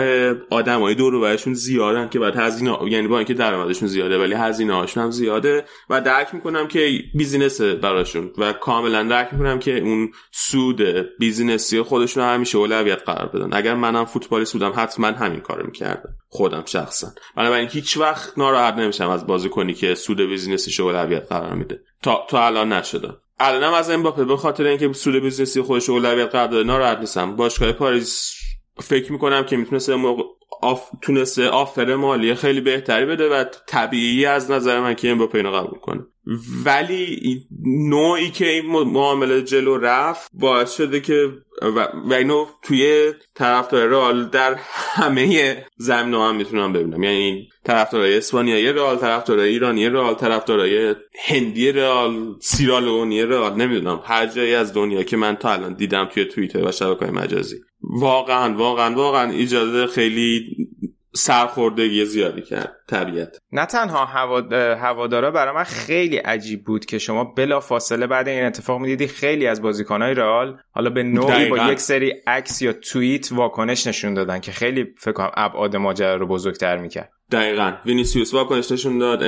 [0.51, 5.03] آدمای دور برشون زیادن که بعد هزینه یعنی با اینکه درآمدشون زیاده ولی هزینه هاشون
[5.03, 5.65] هم زیاده.
[5.91, 10.83] و درک می‌کنم که business براشون و کاملا درک می‌کنم که اون سود
[11.19, 13.49] business ی خودشون همیشه اولویت قرار بدن.
[13.53, 16.15] اگر منم فوتبالیست بودم حتما همین کارو می‌کردم.
[16.29, 17.09] خودم شخصا.
[17.37, 21.81] بنابراین هیچ وقت ناراحت نمیشم از بازیکنی که سود business ش اولویت قرار میده.
[22.03, 23.09] تا تا الان نشده.
[23.39, 27.37] الانم از امباپه به خاطر اینکه سود business ی خودش اولویت قرار داده ناراحت نیستم.
[27.37, 28.35] باشگاه پاریس
[28.81, 30.23] فکر می‌کنم که می‌تونسته موقع
[30.63, 30.91] off...
[31.03, 35.79] تونسته offer مالی خیلی بهتری بده و طبیعی از نظر من که امباپه اینو قبول
[35.79, 36.07] کنه.
[36.65, 37.47] ولی
[37.89, 41.31] نوعی که این معامله جلو رفت باعث شده که
[41.69, 44.57] و, و اینو توی طرفدار رئال در
[44.95, 47.03] همه زمینه هم می‌تونم ببینم.
[47.03, 54.01] یعنی طرفدارای اسپانیایی رئال طرفدارای ایرانی رئال طرفدارای هندی رئال سیرالونی رئال نمی‌دونم.
[54.05, 57.57] هر جایی از دنیا که من تا الان دیدم توی توییتر و شبکه‌های مجازی.
[57.81, 60.57] واقعا واقعا واقعا ایجاد خیلی
[61.17, 63.39] سرخوردگی زیادی کرد طبیعت.
[63.53, 64.05] نه تنها
[64.75, 69.47] هوادارا برای من خیلی عجیب بود که شما بلا فاصله بعد این اتفاق می‌دیدی خیلی
[69.47, 74.41] از بازیکنهای رئال حالا به نوعی با یک سری عکس یا توییت واکنش نشون دادن
[74.41, 77.11] که خیلی فکر کنم ابعاد ماجرا رو بزرگتر می‌کرد.
[77.33, 77.73] دقیقا.
[77.87, 79.23] وینیسیوس واکنش نشون داد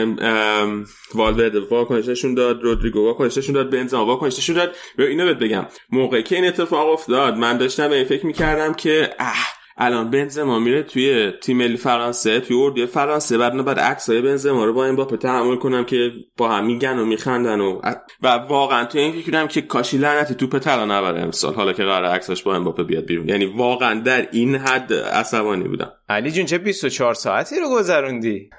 [1.14, 4.74] والورده واکنش نشون داد رودریگو واکنش نشون داد بنزما واکنش نشون داد.
[4.98, 9.10] اینو بهت بگم موقعی که این اتفاق افتاد من داشتم به این فکر می‌کردم که
[9.18, 13.38] اه الان بنزما میره توی تیم ملی فرانسه توی اردوی فرانسه.
[13.38, 17.04] بعد بعد عکسای بنزما رو با این باپ تحمل کنم که با هم میگن و
[17.04, 17.80] میخندن و
[18.22, 21.54] و واقعا توی این فکر که کاشی لعنتی توپ طلا نبره امسال.
[21.54, 23.28] حالا که قرار عکساش با امباپه بیاد بیرون.
[23.28, 25.92] یعنی واقعا در این حد عصبانی بودم.
[26.08, 28.50] علی جون چه 24 ساعتی رو گذروندی؟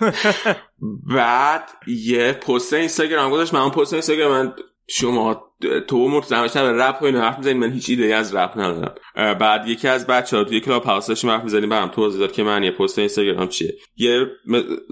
[1.16, 3.54] بعد یه پست اینستاگرام گذاشت.
[3.54, 4.52] من اون پست اینستاگرام من
[4.94, 5.52] شما
[5.88, 8.94] تو مرتضی به رپ و اینو حرف می‌زنید من هیچ ایده از رپ ندارم.
[9.14, 12.42] بعد یکی از بچه ها توی کلاب هاوس داشتیم حرف می‌زنیم برام توضیح داد که
[12.42, 13.74] من یه پست اینستاگرام چیه.
[13.96, 14.26] یه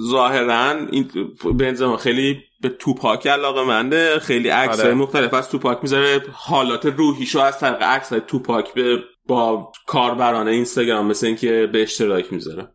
[0.00, 1.10] ظاهرا این
[1.58, 4.94] بنزما خیلی به توپاک علاقه منده خیلی عکس آره.
[4.94, 6.22] مختلف از توپاک می‌ذاره.
[6.32, 8.98] حالات روحیشو از طریق عکس توپاک به
[9.30, 12.68] با کاربران اینستاگرام مثل اینکه به اشتراک می‌ذاره.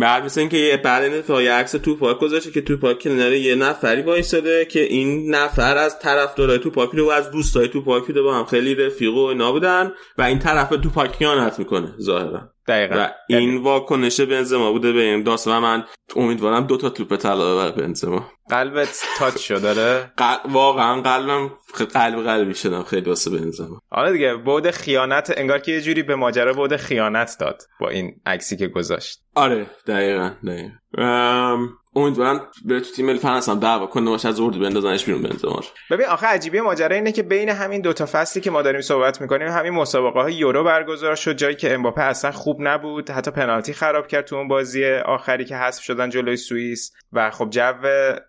[0.00, 4.64] بعد مثل اینکه بعد این یه عکس توپاک گذاشته که توپاک کنار یه نفری وایساده
[4.64, 9.14] که این نفر از طرفدارای توپاک رو از دوستای توپاک بوده با هم خیلی رفیق
[9.14, 12.53] و اینا بودن و این طرف به توپاک خیانت می‌کنه ظاهرا.
[12.68, 12.94] دقیقا.
[12.94, 15.84] و این یعنی واکنش بنزما بوده به این داستان من
[16.16, 18.30] امیدوارم دو تا توپ طلا ببره بنزما.
[18.50, 20.12] قلبت تاچ شد داره
[20.48, 21.50] واقعا قلبم
[21.94, 23.80] قلب قلبی شدم خیلی واسه بنزما.
[23.90, 28.20] آره دیگه بود خیانت انگار که یه جوری به ماجرا بود خیانت داد با این
[28.26, 29.20] عکسی که گذاشت.
[29.34, 31.58] آره دقیقا دقیقا.
[31.96, 35.60] امیدوارم بره تو تیم ملی فرانسه هم دعوا کنه باشه از اردو بندازنش بیرون بنزما
[35.90, 39.20] ببین آخه عجیبه ماجرا اینه که بین همین دو تا فصلی که ما داریم صحبت
[39.20, 43.72] می‌کنیم همین مسابقه های یورو برگزار شد جایی که امباپه اصلا خوب نبود حتی پنالتی
[43.72, 46.92] خراب کرد تو اون بازی آخری که حذف شدن جلوی سوئیس.
[47.12, 47.72] و خب جو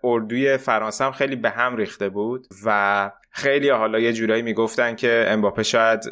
[0.03, 5.25] اردوی فرانسه هم خیلی به هم ریخته بود و خیلی حالا یه جورایی می‌گفتن که
[5.27, 6.03] امباپه شاید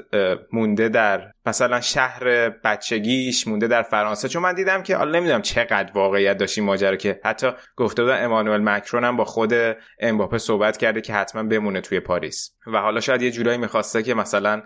[0.53, 4.27] مونده در مثلا شهر بچگیش مونده در فرانسه.
[4.27, 8.25] چون من دیدم که حالا نمی‌دونم چقدر واقعیت داشت این ماجرا که حتی گفته بودن
[8.25, 9.53] امانوئل مکرون هم با خود
[9.99, 12.51] امباپه صحبت کرده که حتما بمونه توی پاریس.
[12.67, 14.62] و حالا شاید یه جورایی می‌خواسته که مثلا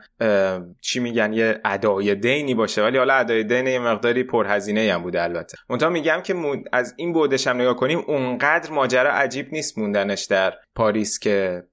[0.82, 2.84] چی میگن یه ادای دینی باشه.
[2.84, 5.58] ولی حالا ادای دین یه مقداری پرهزینه هم بوده البته.
[5.70, 6.36] منتها میگم که
[6.72, 11.64] از این بودش هم نگاه کنیم اونقدر ماجرا عجیب نیست موندنش در پاریس که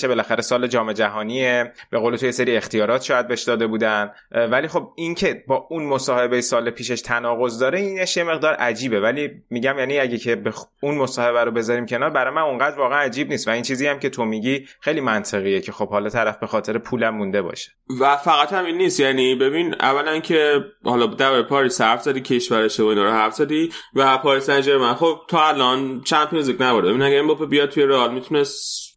[0.00, 1.72] کشورشه بالاخره سال جام جهانیه.
[1.90, 4.10] به قول تو یه سری اختیارات شاید بهش داده بودن.
[4.50, 9.00] ولی خب این که با اون مصاحبه سال پیشش تناقض داره اینش یه مقدار عجیبه.
[9.00, 10.42] ولی میگم یعنی اگه که
[10.80, 13.48] اون مصاحبه رو بذاریم کنار برای من اونقدر واقعا عجیب نیست.
[13.48, 16.78] و این چیزی هم که تو میگی خیلی منطقیه که خب حالا طرف به خاطر
[16.78, 17.70] پولم مونده باشه.
[18.00, 19.00] و فقط همین نیست.
[19.00, 23.70] یعنی ببین اولا که حالا در پاریس حرف زدی کشورش و اینا رو حرف زدی
[23.94, 26.88] و پاریس سن خب تا الان چمپیونز لیگ نبرده.
[26.88, 28.90] ببین اگه امباپه بیاد توی رئال می‌تونست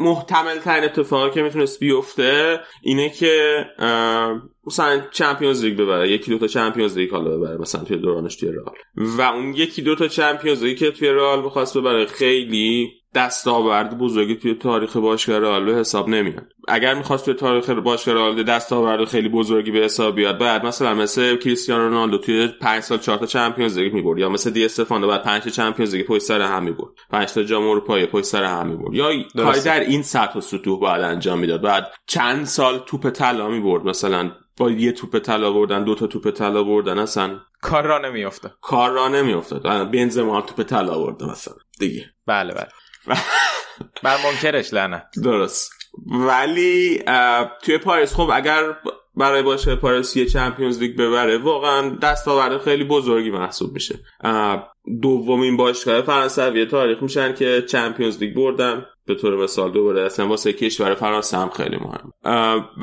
[0.00, 3.64] محتمل ترین اتفاقی که می‌تونست بیفته اینه که
[4.66, 8.48] مثلا Champions League ببره یکی دو تا Champions League حالا ببره مثلا توی دورانش توی
[8.52, 8.74] رئال.
[8.96, 14.36] و اون یکی دو تا Champions League که توی رئال می‌خواست ببره خیلی دستاورد بزرگی
[14.36, 16.46] توی تاریخ باشگاه رئال به حساب نمیاد.
[16.68, 21.36] اگر می‌خواست توی تاریخ باشگاه رئال دستاورد خیلی بزرگی به حساب بیاد بعد مثلا مثل
[21.36, 25.22] کریستیانو رونالدو توی 5 سال 4 تا Champions League می‌برد یا مثل دی استفانو بعد
[25.22, 26.90] 5 تا Champions League پشت سر هم می‌برد.
[27.10, 28.94] 5 تا جام اروپایی پشت سر هم می‌برد.
[28.94, 31.62] یا کاری در این سطح و سطوح باید انجام می‌داد.
[31.62, 34.30] بعد چند سال توپ طلا می‌برد مثلا.
[34.56, 38.90] با یه توپ طلا بردن دو تا توپ طلا بردن اصلا کار را نمیافته کار
[38.90, 41.54] را نمیافته بنزما توپ طلا برده مثلا.
[41.80, 42.04] دیگه.
[42.26, 42.68] بله بله.
[44.02, 45.04] بر منکرش لعنت.
[45.24, 45.72] درست.
[46.06, 47.02] ولی
[47.62, 48.62] توی پاریس خب اگر
[49.16, 53.98] برای باشه پاریس یه چمپیونز لیگ ببره واقعا دستاورد خیلی بزرگی محسوب میشه.
[55.02, 58.86] دومین باشگاه فرانسوی تاریخ میشن که چمپیونز لیگ بردن.
[59.08, 62.12] به طور مثال دوباره اصلا واسه کشور فرانسه هم خیلی مهم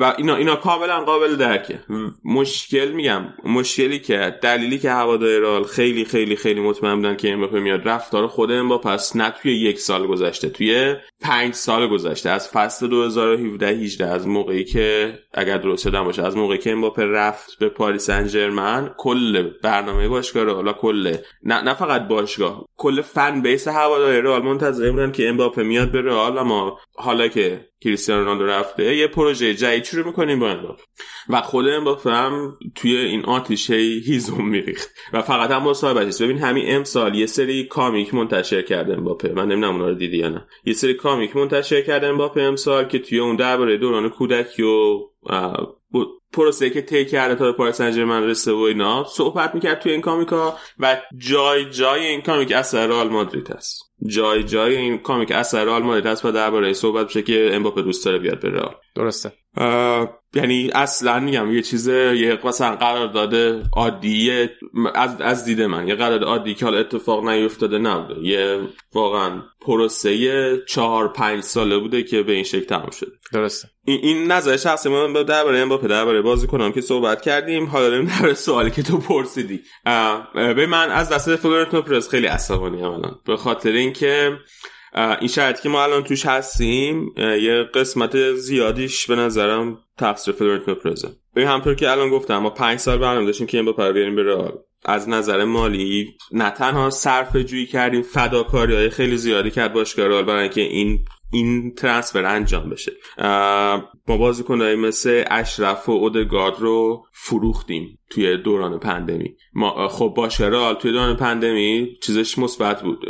[0.00, 1.80] و اینا اینا کاملا قابل درکه.
[2.24, 7.60] مشکل میگم مشکلی که دلیلی که هواداری رئال خیلی خیلی خیلی مطمئن بودن که امباپه
[7.60, 12.30] میاد رفتار خود با پس نه توی یک سال گذشته توی پنج سال گذشته.
[12.30, 17.04] از فصل 2017 18 از موقعی که اگر درست شدم باشه از موقعی که امباپه
[17.04, 23.40] رفت به پاریس سن کل برنامه باشگاه رئال کل نه نه فقط باشگاه کل fan
[23.42, 28.46] base هواداری رئال منتظر بودن که امباپه میاد به رئال اما حالا که کریستیانو رونالدو
[28.46, 30.82] رفته یه پروژه جدید شروع می‌کنیم با امباپه.
[31.28, 34.90] و خود امباپه هم توی این آتیشه هیزم میریخت.
[35.12, 39.28] و فقط هم مصاحبه ببین همین امسال یه سری comic منتشر کرده امباپه.
[39.28, 40.46] من نمی‌دونم اونا رو دیدی یا نه.
[40.64, 45.00] یه سری comic منتشر کرده امباپه امسال که توی اون درباره دوران کودکی و
[46.32, 50.00] پروسه که طی کرده تا به پاریس سن رسه و اینا صحبت می‌کرد توی این
[50.00, 55.30] comic ا و جای جای این comic اثر رئال مادرید هست جای جای این comic
[55.32, 58.74] اثر رئال مادرید هست و درباره صحبت بشه که امباپه دوست داره بیاد به رئال
[58.94, 59.32] درسته
[60.36, 64.48] یعنی اصلا میگم یه چیز یه مثلا قرارداد عادی
[64.94, 65.88] از از دید من.
[65.88, 68.20] یه قرارداد عادی که حالا اتفاق نیفتاده نبوده.
[68.20, 68.60] یه
[68.94, 73.12] واقعا پروسه چهار پنج ساله بوده که به این شکل تمام شده.
[73.32, 73.68] درسته.
[73.84, 77.66] این, این نظر شخصی من درباره با پدر برای بازی کنم که صحبت کردیم.
[77.66, 79.60] حالا داریم در سوالی که تو پرسیدی.
[80.34, 83.18] به من از دست فلورنتینو پرز خیلی عصبانی الان.
[83.24, 84.38] به خاطر اینکه
[84.96, 91.08] این شرط که ما الان توش هستیم یه قسمت زیادیش به نظرم تقصیر فلورنتینو پرزه
[91.36, 94.22] ببین همطور که الان گفتم ما پنج سال برنامه داشتیم که این با بیاریم به
[94.22, 94.52] رئال.
[94.84, 100.24] از نظر مالی نه تنها صرف جویی کردیم فداکاری های خیلی زیادی کرد باشگاه رئال
[100.24, 102.92] برای اینکه این این ترانسفر انجام بشه.
[104.08, 109.36] ما بازیکنایی مثل اشرف و اودگارد رو فروختیم توی دوران پندمی.
[109.54, 113.04] ما خب با رئال توی دوران پندمی چیزش مثبت بود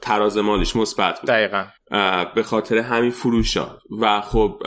[0.00, 1.30] تراز مالیش مثبت بود.
[1.30, 1.64] دقیقا.
[2.34, 4.62] به خاطر همین فروشات و خب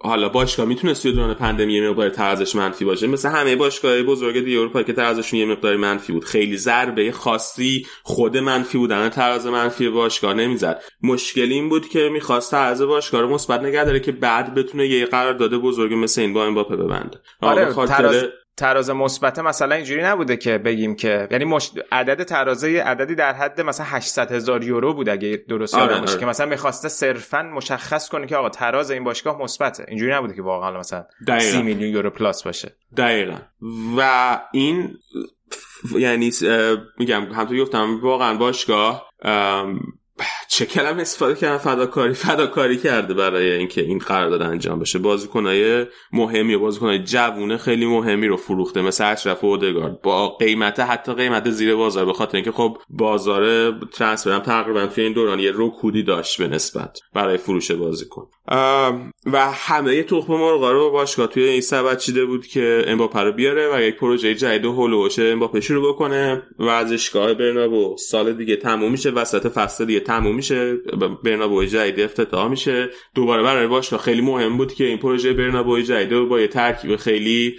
[0.00, 3.06] حالا باشگاه می‌تونه توی دوران پندمی یه مقدار ترازش منفی باشه.
[3.06, 6.24] مثل همه باشگاه بزرگ دیگه اروپا که ترازشون یه مقدار منفی بود.
[6.24, 10.82] خیلی ضربه خاصی خود منفی بودن تراز منفی باشگاه نمی‌زد.
[11.02, 15.06] مشکل این بود که می‌خواست تراز باشگاه رو مثبت نگه داره که بعد بتونه یه
[15.22, 18.24] قرار داده بزرگ مثل این با امباپه ببنده آره تراز...
[18.56, 21.70] تراز مثبت مثلا اینجوری نبوده که بگیم که یعنی مش...
[21.92, 26.12] عدد ترازه عددی در حد مثلا 800 هزار یورو بود اگه درست آره یادم باشه
[26.12, 26.20] آره.
[26.20, 30.42] که مثلا می‌خواسته صرفا مشخص کنه که آقا تراز این باشگاه مثبته اینجوری نبوده که
[30.42, 31.52] واقعا مثلا دقیقا.
[31.52, 33.36] 30 میلیون یورو پلاس باشه دقیقا
[33.96, 34.98] و این
[35.98, 36.30] یعنی
[36.98, 39.08] میگم همونطور گفتم واقعا باشگاه
[40.48, 42.14] چه کلم استفاده کردن فداکاری.
[42.14, 44.98] فداکاری کرده برای اینکه این قرارداد انجام بشه.
[44.98, 48.82] بازیکنای مهمی بازیکنای جوونه خیلی مهمی رو فروخته.
[48.82, 50.00] مثل اشرف اودگارد.
[50.02, 52.04] با قیمت حتی قیمت زیر بازار.
[52.04, 56.48] به خاطر اینکه خب بازار ترنسفر هم تقریبا توی این دوران یه رکودی داشت به
[56.48, 58.26] نسبت برای فروش بازیکن.
[59.26, 63.76] و همه تخم مرغا رو باشگاه توی این سبد چیده بود که امباپه رو بیاره
[63.76, 66.42] و یک پروژه جدید هولوش امباپه شروع بکنه.
[66.58, 69.10] ورزشگاه برنابو سال دیگه تموم میشه.
[69.10, 70.76] وسط فصل دیگه تموم میشه
[71.24, 72.90] برنابو جدید افتتاح میشه.
[73.14, 77.56] دوباره برای باشگاه خیلی مهم بود که این پروژه برنابو جدید با یه ترکیب خیلی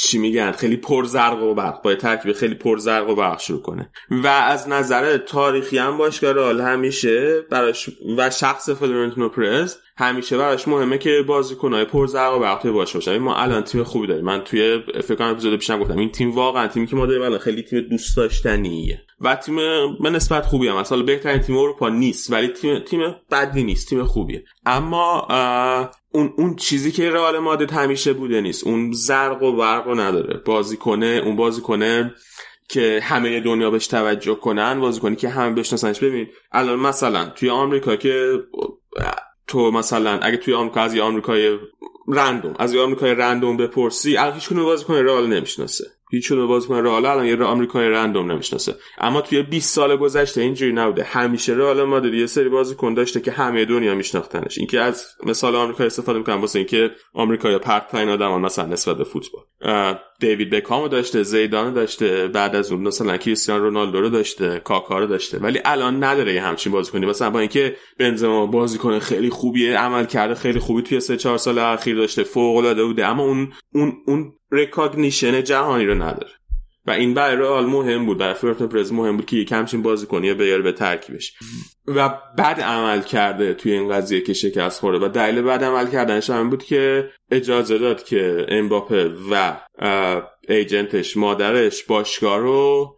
[0.00, 3.90] چی میگن خیلی پرزرق و برق با ترکیب خیلی پرزرق و برق شروع کنه.
[4.10, 10.68] و از نظر تاریخی هم باشگاه رئال همیشه براش و شخص فلورنتینو پرز همیشه براش
[10.68, 13.18] مهمه که بازیکنای پرزرق و برق باشه باشن.
[13.18, 14.24] ما الان تیم خوبی داریم.
[14.24, 17.38] من توی فکر کنم اپیزود پیشم گفتم این تیم واقعا تیمی که ما داریم الان
[17.38, 19.07] خیلی تیم دوست داشتنیه.
[19.20, 19.56] و تیم
[20.02, 23.00] به نسبت خوبی هم اصلا بهترین تیم اروپا نیست ولی تیم تیم
[23.30, 24.44] بدی نیست تیم خوبیه.
[24.66, 25.28] اما
[26.12, 28.66] اون اون چیزی که رئال مادرید همیشه بوده نیست.
[28.66, 30.40] اون زرق و برق رو نداره.
[30.44, 32.14] بازی کنه اون بازی کنه
[32.68, 36.00] که همه دنیا بهش توجه کنن بازی کنی که همه بشناسنش.
[36.00, 38.32] ببین الان مثلا توی آمریکا که
[39.46, 41.58] تو مثلا اگه توی آمریکا از یه آمریکایی
[42.08, 45.84] random از یه آمریکایی random بپرسی الان هیچ کدوم بازیکن رئال نمی‌شناسه.
[46.10, 48.74] هیچ رو بازیکن رئال الان یه آمریکایی random نمی‌شناسه.
[48.98, 51.04] اما توی 20 سال گذشته اینجوری نبوده.
[51.04, 54.58] همیشه رئال مادرید یه سری بازیکن داشته که همه دنیا میشناختنش.
[54.58, 59.04] اینکه از مثال آمریکا استفاده می‌کنم واسه اینکه آمریکا پرت ترین آدم مثلا نسبت به
[59.04, 59.42] فوتبال.
[60.20, 65.06] دیوید بکهامو داشته زیدان داشته بعد از اون مثلا کریستیانو رونالدو رو داشته کاکا رو
[65.06, 65.38] داشته.
[65.38, 67.06] ولی الان نداره یه همچین بازیکنی.
[67.06, 71.58] مثلا با اینکه بنزما بازیکن خیلی خوبیه عمل کرده خیلی خوبی توی سه چهار سال
[71.58, 76.32] اخیر داشته فوق العاده بوده اما اون اون اون recognition جهانی رو نداره.
[76.88, 80.34] و این برای رئال مهم بود برای فلورنتینو پرز مهم بود که یک همچین بازیکنی
[80.34, 81.34] بیاره به ترکیبش
[81.86, 85.06] و بد عمل کرده توی این قضیه که شکست خورده.
[85.06, 89.56] و دلیل بد عمل کردنش هم بود که اجازه داد که امباپه و
[90.48, 92.94] ایجنتش مادرش باشگاه رو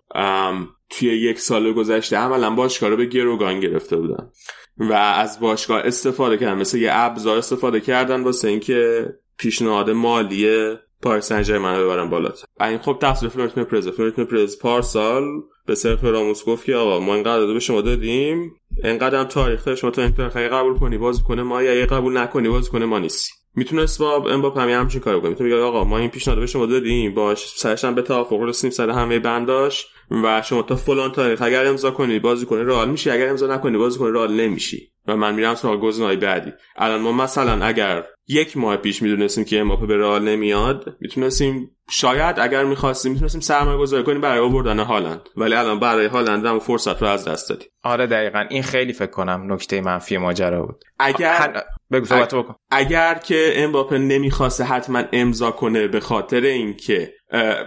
[0.90, 4.30] توی یک سال گذشته عملا باشگاه رو به گروگان گرفته بودن.
[4.78, 9.06] و از باشگاه استفاده کردن مثل یه ابزار استفاده کردن واسه اینکه
[9.38, 12.44] پیشنهاد مالی پاریس سن ژرمن رو ببرن بالاتر.
[12.60, 15.24] این خب تقصیر فلورنتینو پرز فلورنتینو پرز پارسال
[15.66, 18.52] به سرخیو راموس گفت که آقا ما اینقدر به شما دادیم
[18.84, 22.98] اینقدر تاریخ داره شما تو انتخابی قبول کنی بازیکنه ما یا قبول نکنی بازیکنه ما
[22.98, 26.66] نیستی می‌تونست با امباپه هم همچین کارو کنه می‌تونه آقا ما این پیشنهاد به شما
[26.66, 27.48] دادیم باش.
[27.48, 31.90] سرش هم به توافق رسیدیم سر همه بنداش و شما تا فلان تاریخ اگر امضا
[31.90, 33.10] کنی بازیکنی رئال میشی.
[33.10, 34.90] اگر امضا نکنی بازیکنی رئال نمیشی.
[35.06, 36.52] و من میرم سراغ گزینه‌های بعدی.
[36.76, 42.40] الان ما مثلا اگر یک ماه پیش می‌دونستیم که امباپه به رئال نمیاد می‌تونستیم شاید
[42.40, 45.28] اگر می‌خواستیم می‌تونستیم سرمایه گذاری کنیم برای آوردن هالند.
[45.36, 47.68] ولی الان برای هالند هم فرصت رو از دست دادیم.
[47.82, 48.44] آره دقیقا.
[48.50, 50.84] این خیلی فکر کنم نکته منفی ماجرا بود.
[50.98, 51.60] اگر هن...
[51.92, 52.54] بگو صحبت بکن.
[52.70, 57.12] اگر که امباپه نمی‌خواسته حتما امضا کنه به خاطر اینکه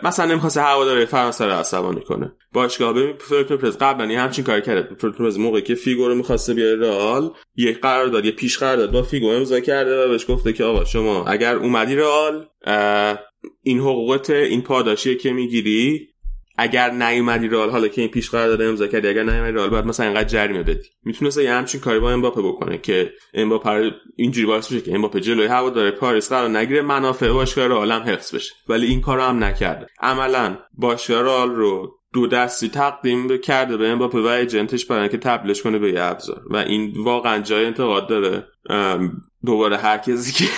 [0.04, 2.32] مثلا نمی‌خواسته هواداره فرانسه رو عصبانی کنه.
[2.54, 3.14] باشگاه ببین
[3.58, 8.26] پرز قبلا همچین کار فلورنتینو پرز موقعی که فیگو رو می‌خواسته بیاره رئال یک قرارداد
[8.26, 11.96] یه پیش قرارداد با فیگو امضا کرده و بهش گفته که آقا شما اگر اومدی
[11.96, 12.46] رئال
[13.64, 16.08] این حقوقت این پاداشی که می‌گیری
[16.58, 20.06] اگر نیومدی رئال حالا که این پیش قرارداد امضا کردی اگر نیومدی رئال باید مثلا
[20.06, 20.90] اینقدر جریمه بدی.
[21.04, 25.46] می‌تونسته یه همچین کاری با امباپه بکنه که امباپه اینجوری باعث بشه که امباپه جلوی
[25.46, 28.54] هواداره پاریس قرار نگیره منافع باشگاه رئال هم حفظ بشه.
[28.70, 29.88] ولی این کارو هم نکرده.
[30.00, 35.18] عملا باشگاه رئال رو دو دستی تقدیم کرده به امباپه و agent ش برای اینکه
[35.18, 36.42] تبدیلش کنه به یه ابزار.
[36.50, 38.48] و این واقعا جای انتقاد داره.
[39.46, 40.52] دوباره هر کسی که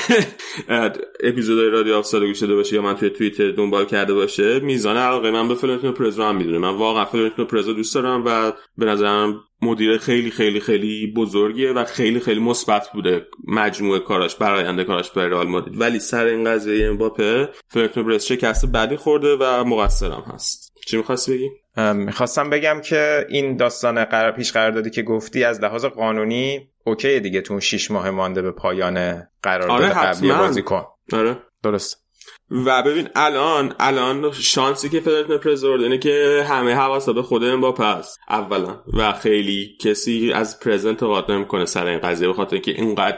[1.19, 5.31] اپیزود رادیو آفساید گوش داده باشه یا من توی توییتر دنبال کرده باشه میزان علاقه
[5.31, 6.57] من به فلورنتینو پرز رو هم می‌دونه.
[6.57, 11.83] من واقعا فلورنتینو پرز دوست دارم و به نظرم مدیر خیلی خیلی خیلی بزرگیه و
[11.83, 15.81] خیلی خیلی مثبت بوده مجموعه کاراش برای آینده کاراش برای رئال مادرید.
[15.81, 20.73] ولی سر این قضیه امباپه فلورنتینو پرز شکست بدی خورده و مقصرم هست.
[20.87, 21.49] چی می‌خواستی بگی؟
[21.93, 27.41] می‌خواستم بگم که این داستان قرار پیش قراردادی که گفتی از لحاظ قانونی okay دیگه
[27.41, 30.83] تو 6 ماه مانده به پایان قرارداد آره قبلی بازیکن.
[31.13, 31.37] آره.
[31.63, 32.05] درست.
[32.51, 37.83] و ببین الان الان شانسی که فلورنتینو پرز اینه که همه حواسا به خود امباپه
[37.83, 38.19] است.
[38.29, 38.83] اولا.
[38.93, 43.17] و خیلی کسی از پرز انتقاد نمی‌کنه سر این قضیه به خاطر اینکه اینقدر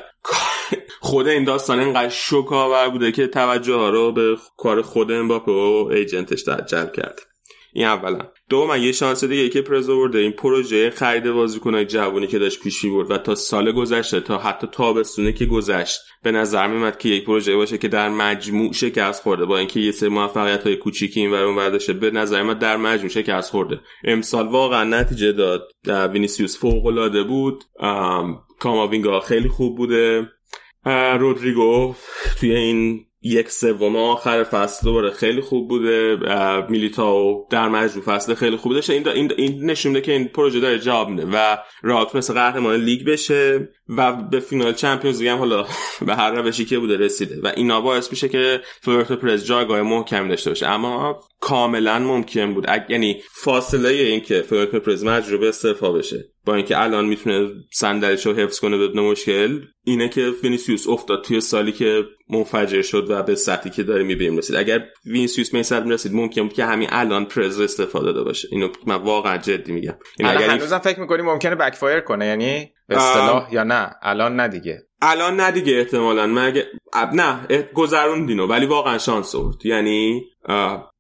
[1.00, 5.90] خود این داستان اینقدر شوک‌آور بوده که توجه ها رو به کار خود امباپه و
[5.92, 7.20] agent ش جلب کرد.
[7.74, 8.20] این اولا.
[8.50, 10.20] دوم یه شانس دیگه که پرز آورده.
[10.20, 14.68] این پروژه خرید بازیکنای جوونی که داشت پیش برد و تا سال گذشته تا حتی
[14.72, 19.46] تابستونه که گذشت به نظر میاد که یک پروژه باشه که در مجموع شکست خورده.
[19.46, 23.10] با اینکه یه سری موفقیت های کوچیکی این اون برداشته به نظر میاد در مجموع
[23.10, 23.80] شکست خورده.
[24.04, 25.72] امسال واقعا نتیجه داد.
[26.14, 27.64] وینیسیوس فوق العاده بود
[28.60, 30.30] کاماوینگا خیلی خوب بوده.
[31.20, 31.96] رودریگو
[32.40, 36.18] توی این یک سوم آخر فصل دوباره خیلی خوب بوده.
[36.70, 40.60] میلیتاو در مجموع فصل خیلی خوب داشته این, این, این نشون میده که این پروژه
[40.60, 43.70] داره جواب میده و رئال مثلا قهرمان لیگ بشه.
[43.90, 45.66] و به فینال چمپیونز لیگ هم حالا
[46.08, 47.42] به هر روشی که بوده رسیده.
[47.44, 50.68] و اینا باعث میشه که فلورنتینو پرز جایگاه محکم داشته باشه.
[50.68, 52.68] اما کاملا ممکن بود.
[52.90, 56.26] یعنی فاصله این که فلورنتینو پرز مجبور به استعفا بشه.
[56.46, 61.42] با اینکه الان می‌تونه صندلیش رو حفظ کنه بدون مشکل اینه که وینیسیوس افتاد توی
[61.42, 64.56] سالی که منفجر شد و به سطحی که داره می‌بینیم رسید.
[64.56, 68.48] اگر وینیسیوس به این سطح رسید ممکن بود که همین الان پرز استفاده داده باشه.
[68.52, 69.96] اینو من واقعا جدی میگم.
[70.20, 74.48] این اگر هنوزم فکر می‌کنی ممکنه بکفایر کنه؟ یعنی به اصطلاح یا نه؟ الان نه
[74.48, 74.84] دیگه.
[75.02, 76.28] الان نه دیگه احتمالا.
[76.28, 76.66] مگه
[77.14, 79.66] نه گذرون دینو ولی واقعا شانس آورد.
[79.66, 80.24] یعنی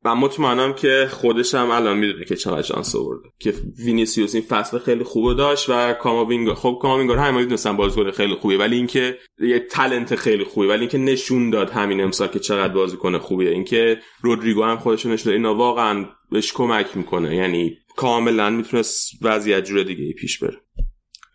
[0.06, 3.54] من مطمئنم که خودش هم الان می‌دونه که چقدر شانس آورده که
[3.86, 8.58] وینیسیوس این فصل خیلی خوبه داشت و کاماوینگا خب کاماوینگا هم می‌دونستن بازیکن خیلی خوبه
[8.58, 13.18] ولی اینکه یه تالنت خیلی خوبه ولی اینکه نشون داد همین امسال که چقدر بازیکن
[13.18, 13.50] خوبیه.
[13.50, 17.36] اینکه رودریگو هم خودش نشون اینا واقعا بهش کمک می‌کنه.
[17.36, 20.58] یعنی کاملا می‌تونست وضعیت جور دیگه پیش بره.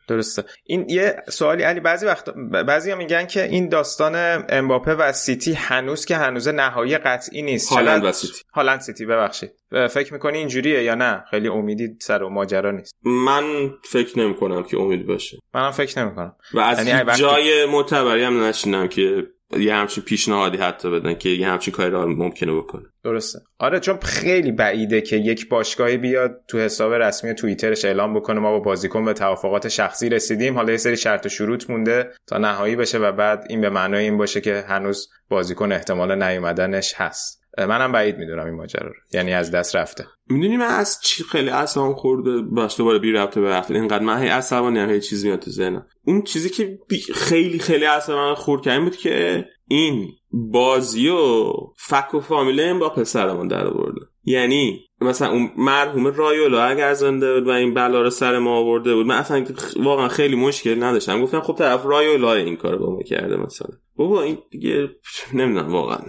[0.09, 0.45] درسته.
[0.65, 2.31] این یه سوالی علی بعضی وقت
[2.67, 7.69] بعضی هم میگن که این داستان امباپه و سیتی هنوز که هنوز نهایی قطعی نیست.
[7.69, 8.43] هالند و سیتی.
[8.55, 9.53] هالند سیتی ببخشید.
[9.91, 12.95] فکر می‌کنی اینجوریه یا نه؟ خیلی امیدی سر و ماجرا نیست.
[13.03, 15.39] من فکر نمی کنم که امید باشه.
[15.55, 19.27] منم فکر نمی کنم و از یعنی جای معتبری هم نشینم که
[19.59, 22.83] یه همچین پیشنهادی حتی بدن که یه همچین کاری را ممکنه بکنه.
[23.05, 23.39] درسته.
[23.59, 28.51] آره چون خیلی بعیده که یک باشگاهی بیاد تو حساب رسمی توییترش اعلام بکنه ما
[28.51, 30.55] با بازیکن به توافقات شخصی رسیدیم.
[30.55, 34.05] حالا یه سری شرط و شروط مونده تا نهایی بشه و بعد این به معنای
[34.05, 37.42] این باشه که هنوز بازیکن احتمال نیومدنش هست.
[37.59, 38.95] منم بعید می‌دونم این ماجرا رو.
[39.13, 40.07] یعنی از دست رفته.
[40.31, 43.75] می‌دونی من از چی خیلی اصلا خورده باش دوباره بی رفته به رفته.
[43.75, 45.87] اینقدر من هی عصبانی هم هی چیز میاد تو ذهنم.
[46.07, 46.79] اون چیزی که
[47.15, 53.49] خیلی خیلی اصلا خورد کردم بود که این بازی و فک و فامیله با پسرمون
[53.49, 54.01] در آورده.
[54.25, 58.95] یعنی مثلا اون مرحوم رایولا اگر زنده بود و این بلا رو سر ما آورده
[58.95, 59.45] بود من اصلا
[59.77, 61.23] واقعا خیلی مشکل نداشتم.
[61.23, 63.69] گفتم خب طرف رایولا این کار با ما کرده مثلا.
[63.97, 64.91] بابا این دیگه
[65.35, 66.03] نمی‌دونم واقعا.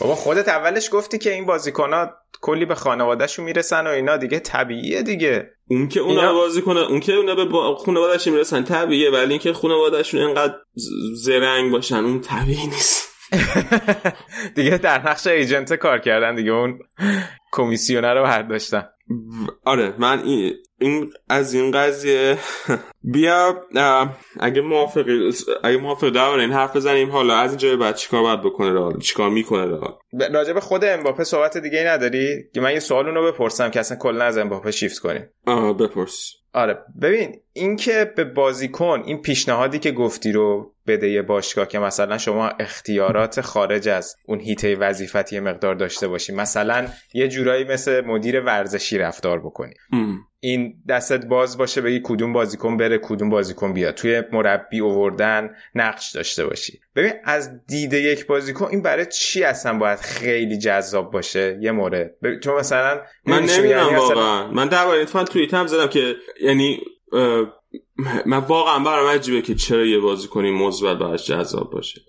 [0.00, 4.16] بابا خودت اولش گفتی که این بازیکنات کلی به خانوادهشون می‌رسن و اینا.
[4.16, 5.50] دیگه طبیعیه دیگه.
[5.70, 6.34] اون که اونا اینا...
[6.34, 7.76] بازی کنه اون که اونا به با...
[7.76, 9.10] خانوادهشون می‌رسن طبیعیه.
[9.10, 10.54] ولی اینکه خانوادهشون اینقدر
[11.14, 13.08] زرنگ باشن اون طبیعی نیست.
[14.56, 16.50] دیگه در نقش ایجنت کار کردن دیگه.
[16.50, 16.78] اون
[17.52, 18.88] کمیسیونر رو برداشتن
[19.64, 22.38] آره من این, این از این قضیه
[23.02, 23.62] بیا
[24.40, 25.30] اگه موافقی
[25.64, 29.30] اگه موافق در این حرف بزنیم حالا از اینجا بعد چیکار باید بکنه رئال؟ چیکار
[29.30, 29.94] می‌کنه رئال؟
[30.32, 33.80] راجع به خود امباپه صحبت دیگه ای نداری؟ که من یه سوال رو بپرسم که
[33.80, 36.37] اصلا کلا از امباپه شیفت کنیم آه بپرس.
[36.58, 36.78] آره.
[37.02, 42.48] ببین اینکه به بازیکن این پیشنهادی که گفتی رو بده یه باشگاه که مثلا شما
[42.48, 46.32] اختیارات خارج از اون هیته وظیفتی مقدار داشته باشی.
[46.32, 49.74] مثلا یه جورایی مثل مدیر ورزشی رفتار بکنی.
[50.40, 53.94] این دستت باز باشه بگی کدوم بازیکن بره کدوم بازیکن بیاد.
[53.94, 56.80] توی مربی اووردن نقش داشته باشی.
[56.96, 62.14] ببین از دید یک بازیکن این برای چی اصلا باید خیلی جذاب باشه؟ یه مورد
[62.44, 64.50] چون مثلا من نمی‌دونم واقعا.
[64.50, 66.80] من درباره توییت هم زدم که یعنی
[68.26, 72.00] من واقعا برام عجیبه که چرا یه بازی کنی مثبت براش جذاب باشه.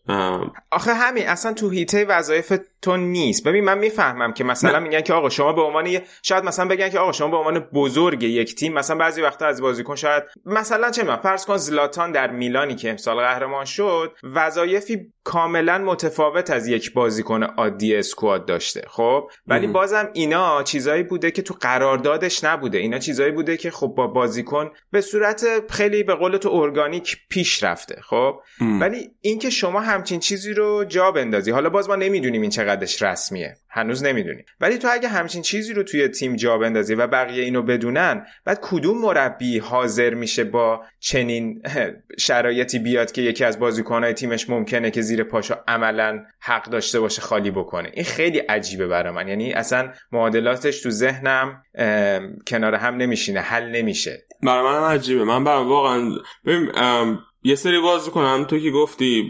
[0.71, 3.47] آخه همین اصلا تو هیته وظایف تو نیست.
[3.47, 6.99] ببین من می‌فهمم که مثلا میگن که آقا شما به عنوان شاید مثلا بگن که
[6.99, 11.03] آقا شما به عنوان بزرگ یک تیم مثلا بعضی وقتا از بازیکن شاید مثلا چه
[11.03, 16.93] من فرض کن زلاتان در میلانی که امسال قهرمان شد وظایفی کاملا متفاوت از یک
[16.93, 22.77] بازیکن عادی اسکواد داشته خب؟ ولی بازم اینا چیزایی بوده که تو قراردادش نبوده.
[22.77, 25.45] اینا چیزایی بوده که خب با بازیکن به صورت
[25.79, 31.11] خیلی به قول تو ارگانیک پیش رفته خب؟ ولی اینکه شما همچین چیزی رو جا
[31.11, 33.57] بندازی حالا باز ما نمی‌دونیم این چقدرش رسمیه.
[33.69, 34.45] هنوز نمی‌دونیم.
[34.61, 38.59] ولی تو اگه همچین چیزی رو توی تیم جا بندازی و بقیه اینو بدونن بعد
[38.61, 41.61] کدوم مربی حاضر میشه با چنین
[42.19, 47.21] شرایطی بیاد که یکی از بازیکنهای تیمش ممکنه که زیر پاشو عملا حق داشته باشه
[47.21, 49.27] خالی بکنه؟ این خیلی عجیبه برای من.
[49.27, 51.63] یعنی اصلا معادلاتش تو ذهنم
[52.47, 54.25] کنار هم نمیشینه حل نمیشه.
[54.43, 55.23] برای من عجیبه.
[55.23, 56.11] من برام واقعا
[57.43, 59.29] یه سری بازی کنم تو که گفتی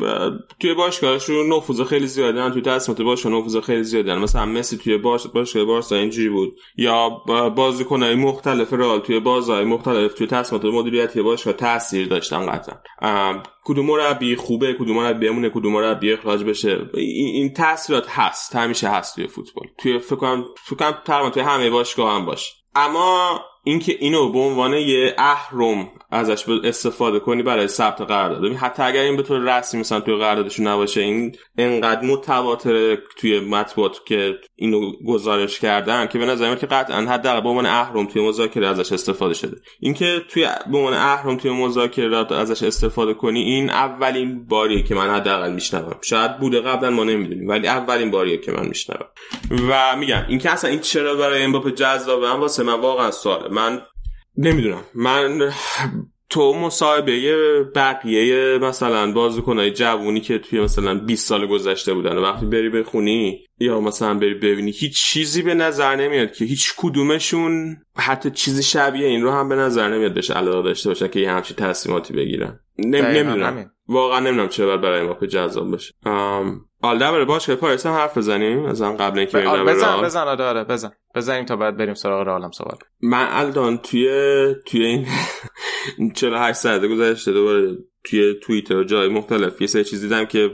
[0.59, 4.97] توی باشگاهشون نفوذ خیلی زیاده دارن توی تصمیمات باشگاه نفوذ خیلی زیاده مثلا مسی توی
[4.97, 6.59] باش باشگاه بارسا اینجوری بود.
[6.77, 7.09] یا
[7.55, 13.43] بازیکنای مختلف رئال توی بازهای مختلف توی تصمیمات مدیریتی باشگاه تاثیر داشتن قطعا.
[13.65, 16.89] کدوم مربی خوبه کدوم مربی بمونه کدوم مربی اخراج بشه.
[16.93, 19.67] این تاثیرات هست همیشه هست توی فوتبال.
[19.77, 22.53] توی فکر کنم فکر کنم توی همه باشگاه هم باشه.
[22.75, 28.53] اما اینکه اینو به عنوان یه اهرم ازش استفاده کنی برای ثبت قرارداد.
[28.53, 34.05] حتی اگر این به طور رسمی مثلا توی قراردادشون نباشه این انقدر متواتر توی مطبوعات
[34.05, 38.67] که اینو گزارش کردن که به نظر که قطعا حداقل به عنوان اهرم توی مذاکره
[38.67, 39.57] ازش استفاده شده.
[39.79, 45.09] اینکه توی به عنوان اهرم توی مذاکره ازش استفاده کنی این اولین باریه که من
[45.09, 45.97] حداقل میشنوم.
[46.01, 49.05] شاید بوده قبلا ما نمی‌دونیم ولی اولین باریه که من میشنوم.
[49.69, 53.48] و میگم اینکه اصلا این چرا برای امباپه جذابه؟ من واسه من واقعا سواله.
[53.51, 53.81] من
[54.37, 54.81] نمی‌دونم.
[54.95, 55.51] من
[56.29, 62.45] تو مصاحبه بقیه مثلا بازیکنای جوونی که توی مثلا 20 سال گذشته بودن و وقتی
[62.45, 68.31] بری بخونی یا مثلا بری ببینی هیچ چیزی به نظر نمیاد که هیچ کدومشون حتی
[68.31, 71.55] چیزی شبیه این رو هم به نظر نمیاد بهش علاقه داشته باشه که یه همچین
[71.55, 72.59] تصمیماتی بگیرن.
[72.77, 73.71] نمی‌دونم.
[73.87, 75.93] واقعا نمی‌دونم چرا برای ما جذاب باشه.
[76.81, 78.65] آلده بره باش که پاریس هم حرف بزنیم.
[78.65, 80.91] از قبل اینکه بریم بزن بزن آره آره بزن.
[81.15, 84.05] بزنیم تا بعد بریم سراغ رئالم صحبت من الان توی
[84.65, 85.05] توی این
[86.15, 90.51] 48 ساعت گذشته دوباره توی توییتر و جای مختلف یه سری چیز دیدم که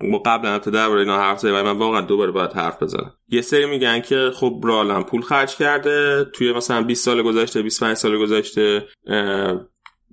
[0.00, 3.14] ما قبلا تا درباره اینا حرف زدیم من واقعا دوباره باید حرف بزنم.
[3.28, 7.96] یه سری میگن که خب رالم پول خرج کرده توی مثلا 20 سال گذشته 25
[7.96, 8.86] سال گذشته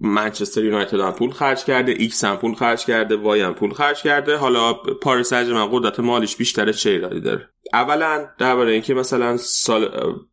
[0.02, 4.02] منچستر یونایتد هم پول خرج کرده X هم پول خرج کرده Y هم پول خرج
[4.02, 4.38] کرده.
[4.38, 7.50] حالا پاریس سن قدرت مالیش بیشتره چه ایرادی داره.
[7.74, 9.90] اولا درباره اینکه مثلا سال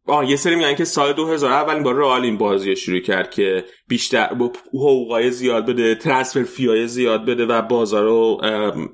[0.07, 3.65] آه یه سری میگن که سال 2000 اولین بار رئال این بازی شروع کرد که
[3.89, 8.41] بیشتر با حقوقای زیاد بده transfer fee های زیاد بده و بازار رو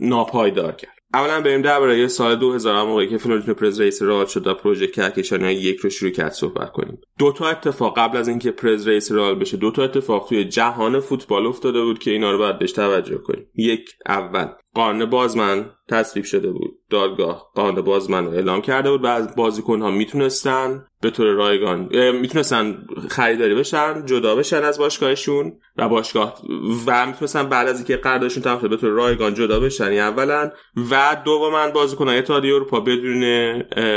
[0.01, 1.00] ناپایدار کرد.
[1.15, 4.87] اولا بریم درباره یه سال 2000 موقعی که فلورنتینو پرز رئیس رئال شد و پروژه
[4.87, 7.01] کهکشانی یک رو شروع کرد صحبت کنیم.
[7.19, 11.01] دو تا اتفاق قبل از اینکه پرز رئیس رئال بشه دو تا اتفاق توی جهان
[11.01, 13.47] فوتبال افتاده بود که اینا رو باید بهش توجه کنیم.
[13.55, 16.71] یک اول قانون بازمن تصویب شده بود.
[16.91, 21.89] دادگاه قانون بازمن رو اعلام کرده بود و از بازیکن ها می‌تونستن به طور رایگان
[22.13, 26.43] می‌تونستن خریداری بشن جدا بشن از باشگاهشون و باشگاه
[26.87, 29.85] و می‌تونستن بعد از اینکه قراردادشون تمام به طور رایگان جدا بشن.
[29.85, 30.51] یعنی اولا
[30.91, 33.25] و دوما بازیکنان اتحادیه اروپا بدون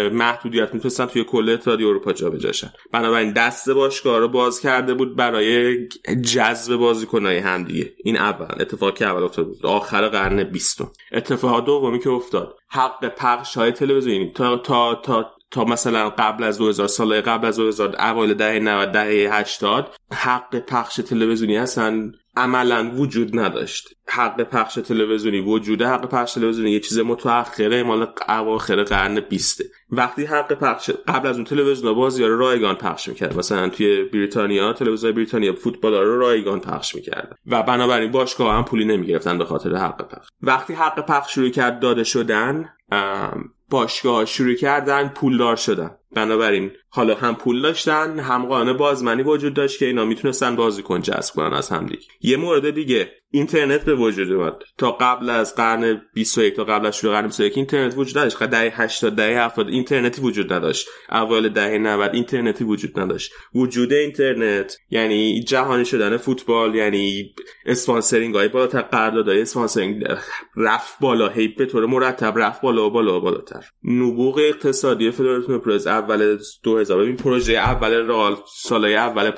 [0.09, 5.15] محدودیت می‌تونستن توی کل اتحادیه اروپا جابجا شن بنابراین دست باشگاه رو باز کرده بود
[5.15, 5.77] برای
[6.33, 9.65] جذب بازیکنای همدیگه این اول اتفاقی اول افتاد بود.
[9.65, 10.62] آخر قرن 20
[11.11, 12.57] اتفاق دومی که افتاد.
[12.69, 14.31] حق پخش های تلویزیونی.
[14.31, 18.91] تا تا تا تا مثلا قبل از 2000 سال قبل از 2000 اوایل دهه 90
[18.91, 23.95] دهه 80 حق پخش تلویزیونی هستن عملا وجود نداشت.
[24.07, 30.25] حق پخش تلویزیونی وجود حق پخش تلویزیونی یه چیز متأخره مال اواخر قرن 20 وقتی
[30.25, 33.37] حق پخش قبل از اون تلویزیون بازی رو رایگان پخش می‌کرد.
[33.37, 37.35] مثلا توی بریتانیا تلویزیون بریتانیا فوتبال رو رایگان پخش می‌کرد.
[37.47, 40.27] و بنابراین باشگاه هم پولی نمی‌گرفتن به خاطر حق پخش.
[40.41, 42.69] وقتی حق پخش شروع کرد داده شدن
[43.69, 45.91] باشگاه شروع کردن پولدار شدن.
[46.13, 51.35] بنابراین حالا هم پول داشتن هم قانون بوسمنی وجود داشت که اینا می‌تونستن بازیکن جذب
[51.35, 53.11] کنن از هم دیگه یه مورد دیگه.
[53.35, 54.53] اینترنت به وجود اومد.
[54.77, 58.43] تا قبل از قرن 21 تا قبل از شروع قرن 21 اینترنت وجود نداشت.
[58.43, 60.87] دهه 80 دهه 70 اینترنتی وجود نداشت.
[61.11, 63.31] اوایل دهه 90 اینترنتی وجود نداشت.
[63.55, 67.33] وجود اینترنت یعنی جهانی شدن فوتبال یعنی
[67.65, 70.03] sponsoring های بالاتر قراردادهای sponsoring
[70.57, 73.65] رفت بالا هی به طور مرتب رفت بالا و بالا و بالاتر.
[73.83, 79.31] نبوغ اقتصادی فدراسیون پرز اول 2000 ببین پروژه اول رئال سالهای اول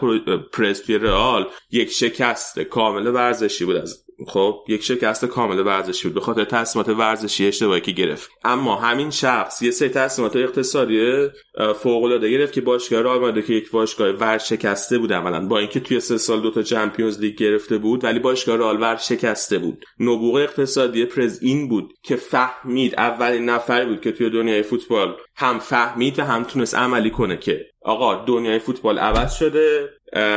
[0.53, 3.84] پرز توی رئال یک شکست کامل ورزشی بود
[4.27, 6.15] خب یک شکست کامل ورزشی بود.
[6.15, 8.29] به خاطر تصمیمات ورزشی اشتباهی که گرفت.
[8.43, 11.27] اما همین شخص یه سری تصمیمات اقتصادی
[11.75, 15.79] فوق العاده گرفت که باشگاه رئال مادرید که یک باشگاه ورشکسته بود عملا با اینکه
[15.79, 19.85] توی سه سال دوتا چمپیونز لیگ گرفته بود ولی باشگاه رئال ورشکسته بود.
[19.99, 25.59] نبوغ اقتصادی پرز این بود که فهمید اولین نفری بود که توی دنیای فوتبال هم
[25.59, 29.89] فهمید و هم تونست عملی کنه که آقا دنیای فوتبال عوض شده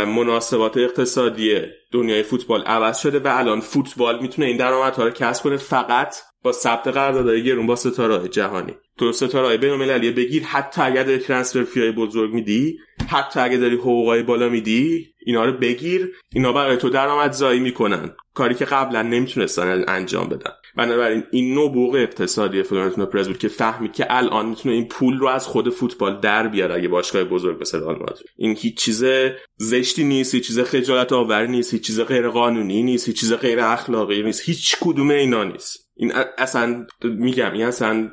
[0.07, 1.61] مناسبات اقتصادی
[1.93, 6.53] دنیای فوتبال عوض شده و الان فوتبال می‌تونه این درآمدها رو کسب کنه فقط با
[6.53, 8.75] ثبت قراردادهای گرون با ستاره جهانی.
[8.99, 12.79] تو ستاره بین‌المللی بگیر حتی اگر داری ترانسفر فیای بزرگ میدی
[13.09, 16.13] حتی اگر داری حقوقای بالا میدی اینا رو بگیر.
[16.33, 18.11] اینا برای تو درآمدزایی می‌کنن.
[18.35, 20.53] کاری که قبلا نمی‌تونستن انجام بدن.
[20.79, 25.27] بنابراین این نبوغ اقتصادی فلورنتینو پرز بود که فهمید که الان می‌تونه این پول رو
[25.27, 29.05] از خود فوتبال در بیاره اگه باشگاه بزرگ مثل رئال مادرید این هیچ چیز
[29.57, 33.61] زشتی نیست هیچ چیز خجالت آوری نیست هیچ چیز غیر قانونی نیست هیچ چیز غیر
[33.61, 35.91] اخلاقی نیست هیچ کدوم اینا نیست.
[35.97, 38.11] این اصلا میگم این اصلا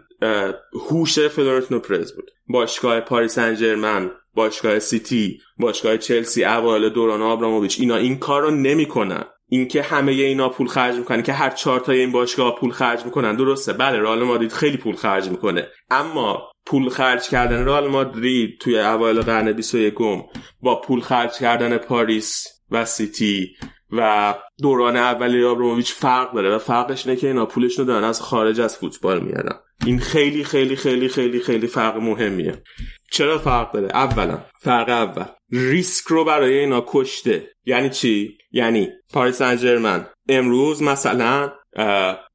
[0.90, 2.32] هوش فلورنتینو پرز بود.
[2.48, 9.24] باشگاه پاریس سن باشگاه سیتی باشگاه چلسی اوایل دوران آبراموویچ اینا این کار رو نمی‌کنن.
[9.50, 13.36] اینکه همه اینا پول خرج می‌کنن که هر چهار تا این باشگاه پول خرج می‌کنن.
[13.36, 15.68] درسته بله رئال مادرید خیلی پول خرج می‌کنه.
[15.92, 19.94] اما پول خرج کردن رئال مادرید توی اوایل قرن 21
[20.62, 23.56] با پول خرج کردن پاریس و سیتی
[23.92, 28.22] و دوران اولی آبراموویچ فرق داره و فرقش اینه که اینا پولشون رو دارن از
[28.22, 29.60] خارج از فوتبال میارن.
[29.86, 32.64] این خیلی خیلی خیلی خیلی خیلی فرق مهمیه.
[33.12, 35.26] چرا فرق داره؟ اولا فرق اول.
[35.56, 37.50] ریسک رو برای اینا کشته.
[37.66, 41.52] یعنی چی؟ یعنی پاریس سن امروز مثلا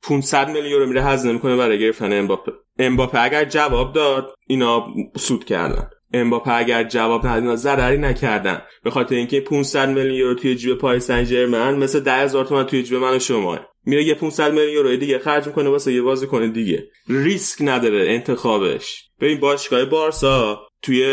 [0.02, 2.52] 500 میلیون یورو میره هزینه می‌کنه برای گرفتن امباپه.
[2.78, 5.90] امباپه اگر جواب داد اینا سود کردن.
[6.14, 8.62] امباپه اگر جواب نداد اینا ضرری نکردن.
[8.84, 12.98] به خاطر اینکه 500 میلیون یورو توی جیب پاریس سن مثل 10000 تومان توی جیب
[12.98, 13.58] من و شما.
[13.84, 16.88] میره یه 500 میلیون یورو دیگه خرج می‌کنه واسه یه بازیکن دیگه.
[17.08, 19.04] ریسک نداره انتخابش.
[19.20, 21.04] ببین باشگاه بارسا توی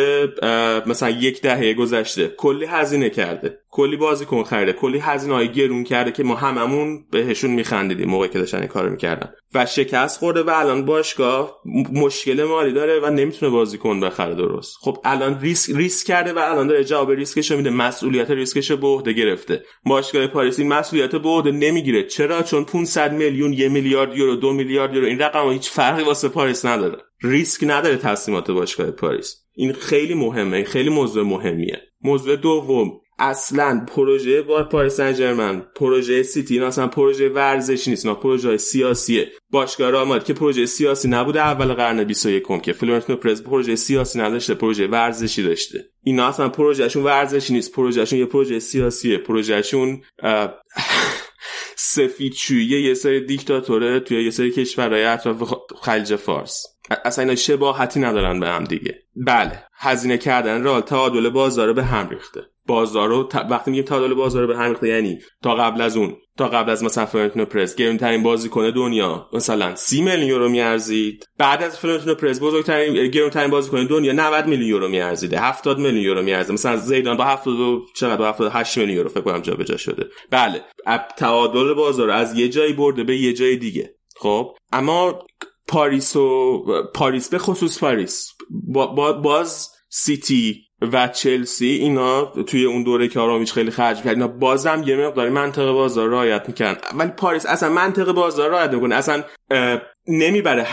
[0.85, 2.27] مثلا یک دهه گذشته.
[2.27, 3.59] کلی هزینه کرده.
[3.71, 4.73] کلی بازیکن خریده.
[4.73, 8.89] کلی هزینه های گرون کرده که ما هممون بهشون میخندیدیم موقعی که داشتن این کارو
[8.89, 9.33] می‌کردن.
[9.53, 11.61] و شکست خورده و الان باشگاه
[11.93, 14.77] مشکل مالی داره و نمی‌تونه بازیکن بخره درست.
[14.81, 17.69] خب الان ریسک ریسک کرده و الان داره جواب ریسکشو میده.
[17.69, 19.63] مسئولیت ریسکشو به عهده گرفته.
[19.85, 22.03] باشگاه پاریس این مسئولیت به نمی‌گیره.
[22.03, 25.07] چرا؟ چون 500 میلیون یه میلیارد یورو دو میلیارد یورو.
[25.07, 26.97] این رقم هیچ فرقی واسه پاریس نداره.
[27.21, 29.35] ریسک نداره تصمیمات باشگاه پاریس.
[29.53, 31.81] این خیلی مهمه خیلی موضوع مهمیه.
[32.01, 38.19] موضوع دوم اصلا پروژه با پاریس سن پروژه سیتی اینا اصلا پروژه ورزشی نیست اینا
[38.19, 39.31] پروژه سیاسیه.
[39.49, 44.53] باشگاه رئال که پروژه سیاسی نبوده اول قرن 21 که فلورنتینو پرز پروژه سیاسی نداشته
[44.53, 45.85] پروژه ورزشی داشته.
[46.03, 49.17] اینا اصلا پروژهشون ورزشی نیست پروژهشون یه پروژه سیاسیه.
[49.17, 50.01] پروژهشون
[51.77, 56.76] سفید یه سری دیکتاتوره توی یه سری کشورهای اطراف خلیج فارس.
[57.05, 59.03] اصلا اینا شباهتی ندارن به هم دیگه.
[59.15, 62.41] بله هزینه کردن رئال تعادل بازار به هم ریخته.
[62.67, 66.47] بازار رو وقتی میگیم تعادل بازار به هم ریخته یعنی تا قبل از اون تا
[66.47, 71.25] قبل از مثلا فلورنتینو پرز گرونترین بازیکن دنیا مثلا 30 میلیون یورو میارزید.
[71.37, 76.21] بعد از فلورنتینو پرز بزرگترین گرونترین بازیکن دنیا 90 میلیون یورو میارزیده 70 میلیون یورو
[76.21, 76.53] میارزه.
[76.53, 80.05] مثلا زیدان با 70 چقدر؟ با 78 میلیون یورو فکر کنم جابجا شده.
[80.31, 80.61] بله
[81.17, 83.95] تعادل بازار از یه جایی برده به یه جای دیگه.
[84.15, 85.25] خب اما
[85.67, 86.63] پاریس و
[86.93, 88.29] پاریس به خصوص پاریس.
[88.67, 90.63] با باز سیتی
[90.93, 95.29] و چلسی اینا توی اون دوره که آبراموویچ خیلی خرج کرد اینا بازم یه مقداری
[95.29, 99.23] منطق بازار رعایت می‌کنن ولی پاریس اصلا منطق بازار رعایت می‌کنه اصلا
[100.07, 100.67] نمی‌بره.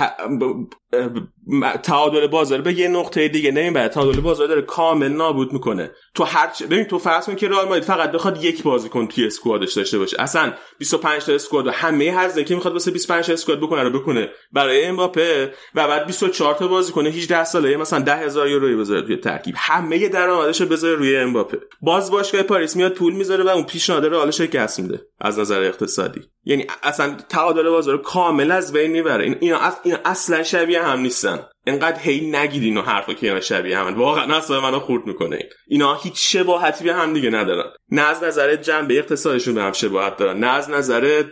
[1.82, 3.88] تعادل بازار به یه نقطه دیگه نمی‌بره.
[3.88, 5.90] تعادل بازار داره کامل نابود می‌کنه.
[6.14, 6.62] تو هر چ...
[6.62, 9.98] ببین تو فرض کن که رئال مادرید فقط بخواد یک بازیکن توی squad ش داشته
[9.98, 10.22] باشه.
[10.22, 14.00] اصلا 25 تا اسکواد و همه هزینه که می‌خواد واسه 25 تا اسکواد بکنه رو
[14.00, 19.16] بکنه برای امباپه و بعد 24 تا بازیکن 18 ساله مثلا 10000 یورو بذاره توی
[19.16, 19.54] ترکیب.
[19.58, 21.58] همه درآمدش رو بذاره روی امباپه.
[21.80, 26.20] باز باشگاه پاریس میاد پول می‌ذاره و اون پیشنهاد رئال شکست میده از نظر اقتصادی.
[26.44, 29.38] یعنی اصلا تعادل بازار کامل از بین می‌بره.
[29.40, 31.46] این اصلا شبیه هم نیستن.
[31.66, 35.38] انقدر هی نگید اینو حرفا که اینا شبیه هم واقعا اصلا منو خورد می‌کنه
[35.68, 37.70] اینا هیچ شباهتی به هم دیگه ندارن.
[37.90, 40.38] نه از نظر جنبه اقتصادشون به هم شباهت دارن.
[40.38, 41.24] نه از نظر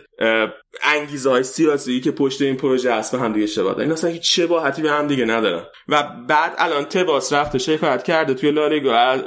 [0.81, 4.39] انگیزه های سیاسی که پشت این پروژه هست به هم دیگه شباهت این اصلا هیچ
[4.39, 5.63] شباهتی به هم دیگه ندارن.
[5.89, 9.17] و بعد الان تباس رفته شکایت کرده توی لالیگا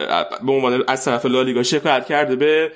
[0.46, 2.72] به عنوان از طرف لالیگا شکایت کرده به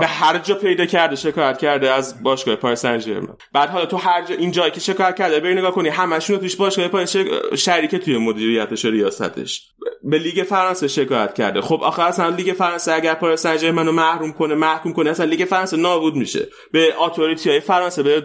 [0.00, 4.24] به هر جا پیدا کرده شکایت کرده از باشگاه پاریس سن بعد حالا تو هر
[4.24, 7.16] جا این جایی که شکایت کرده بری نگاه کنی همشون توش باشگاه پاریس
[7.54, 9.70] شریک توی مدیریتش و ریاستش.
[10.02, 11.60] به لیگ فرانسه شکایت کرده.
[11.60, 15.44] خب آخه اصلا لیگ فرانسه اگر پاریس سن منو محروم کنه محکوم کنه اصلا لیگ
[15.44, 16.48] فرانسه نابود میشه.
[16.72, 18.20] به authority های فرانسه به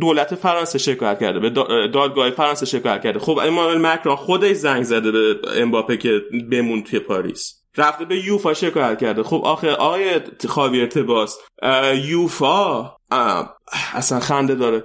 [0.00, 1.50] دولت فرانسه شکایت کرده به
[1.88, 3.18] دادگاه فرانسه شکایت کرده.
[3.18, 7.61] خب ایمانوئل مکرون خودش زنگ زده به امباپه که بمون توی پاریس.
[7.76, 9.22] رفته به یوفا شکایت کرده.
[9.22, 11.38] خب آخه آقای خاویر تباس.
[12.04, 12.90] یوفا
[13.94, 14.84] اصلا خنده داره.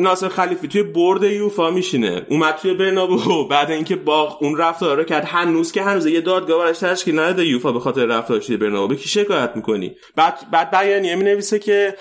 [0.00, 2.26] ناصر خلیفی توی برد یوفا میشینه.
[2.28, 6.58] اومد توی برنابو بعد اینکه با اون رفتار رو کرد هنوز که هنوز یه دادگاه
[6.58, 11.14] براش تشکیل نداده یوفا به خاطر رفتارش برنابو به کی شکایت می‌کنی؟ بعد بعد بیانیه
[11.14, 11.96] می نویسه که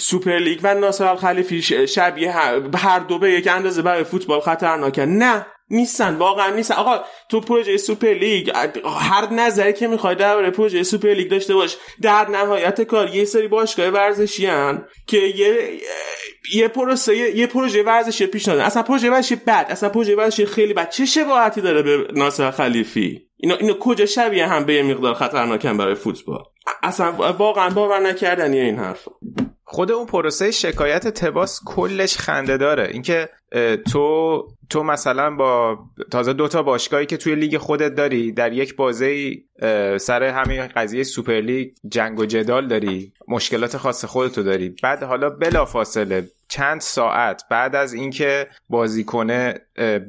[0.00, 2.32] سوپر لیگ و ناصر خلیفی شبیه
[2.76, 5.02] هر دو به یک اندازه برای فوتبال خطرناکن.
[5.02, 5.46] نه.
[5.70, 6.74] نیستن واقعا نیستن.
[6.74, 8.50] آقا تو پروژه سوپر لیگ
[9.00, 13.48] هر نظری که می‌خوای درباره پروژه سوپر لیگ داشته باش در نهایت کار یه سری
[13.48, 15.80] باشگاه ورزشی هن که یه
[16.54, 20.90] یه پروسه یه پروژه ورزشی پیشنهاد اصلا پروژه ورزشی بد اصلا پروژه ورزشی خیلی بد.
[20.90, 25.76] چه شباهتی داره به ناصر خلیفی؟ اینا اینو کجا شبیه هم به یه مقدار خطرناکن
[25.76, 26.42] برای فوتبال؟
[26.82, 29.08] اصلا واقعا باور نکردنی این حرف
[29.70, 32.88] خود اون پروسه شکایت تباس کلش خنده داره.
[32.92, 33.28] اینکه
[33.92, 35.78] تو تو مثلا با
[36.10, 39.32] تازه دوتا باشگاهی که توی لیگ خودت داری در یک بازه
[40.00, 44.74] سر همین قضیه سوپر لیگ جنگ و جدال داری مشکلات خاص خودتو داری.
[44.82, 49.54] بعد حالا بلا فاصله چند ساعت بعد از اینکه بازیکنه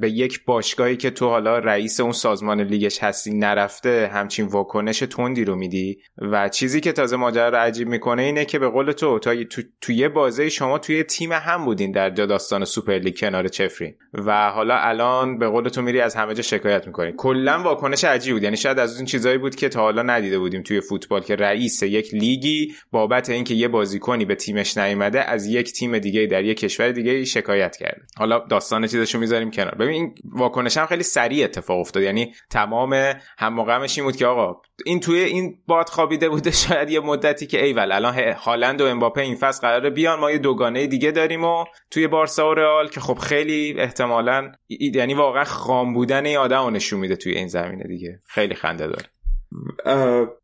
[0.02, 5.46] به یک باشگاهی که تو حالا رئیس اون سازمان لیگش هستی نرفته همچین واکنش تندی
[5.46, 9.20] رو میدی؟ و چیزی که تازه ماجرا رو عجیب می‌کنه اینه که به قول تو
[9.20, 13.48] تا تو توی بازه شما توی تیم هم بودین در جا داستان سوپر لیگ کنار
[13.48, 17.14] چفرین و حالا الان به قول تو میری از همه جا شکایت می‌کنی.
[17.18, 18.44] کلا واکنش عجیب بود.
[18.44, 21.84] یعنی شاید از اون چیزایی بود که تا حالا ندیده بودیم توی فوتبال که رئیس
[21.84, 26.59] یک لیگی بابت اینکه یه بازیکنی به تیمش نیومده از یک تیم دیگه در یک
[26.59, 28.01] کشور دیگه شکایت کرده.
[28.17, 29.75] حالا داستان چیزشو می‌ذاریم کنار.
[29.75, 32.03] ببین این واکنش هم خیلی سریع اتفاق افتاد.
[32.03, 32.93] یعنی تمام
[33.38, 37.63] هم این بود که آقا این توی این باد خوابیده بوده شاید یه مدتی که
[37.63, 41.65] ایول الان هالند و امباپه این فصل قراره بیان ما یه دوگانه دیگه داریم و
[41.91, 46.99] توی بارسا و رئال که خب خیلی احتمالا یعنی واقعا خام بودن این آدم نشون
[46.99, 48.19] میده توی این زمینه دیگه.
[48.25, 49.05] خیلی خنده داره.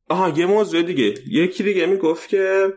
[0.09, 1.13] آها یه موضوع دیگه.
[1.27, 2.73] یکی دیگه می‌گفت که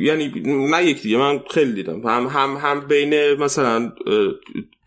[0.00, 0.32] یعنی
[0.70, 2.00] نه یکی دیگه من خیلی دیدم.
[2.00, 3.92] هم هم هم بین مثلا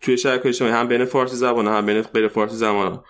[0.00, 3.04] توی شبکه اجتماعی هم بین فارسی زبان هم بین غیر فارسی زبان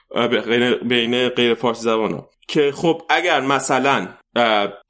[0.89, 4.09] بین غیر فارسی زبان که خب اگر مثلا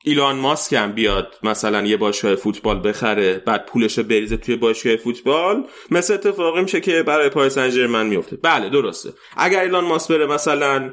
[0.05, 4.97] ایلان ماسک هم بیاد مثلا یه باشگاه فوتبال بخره بعد پولش رو بریزه توی باشگاه
[4.97, 8.37] فوتبال مثل اتفاقی میشه که برای پاریس سن میفته.
[8.37, 9.11] بله درسته.
[9.37, 10.91] اگر ایلان ماسک بره مثلا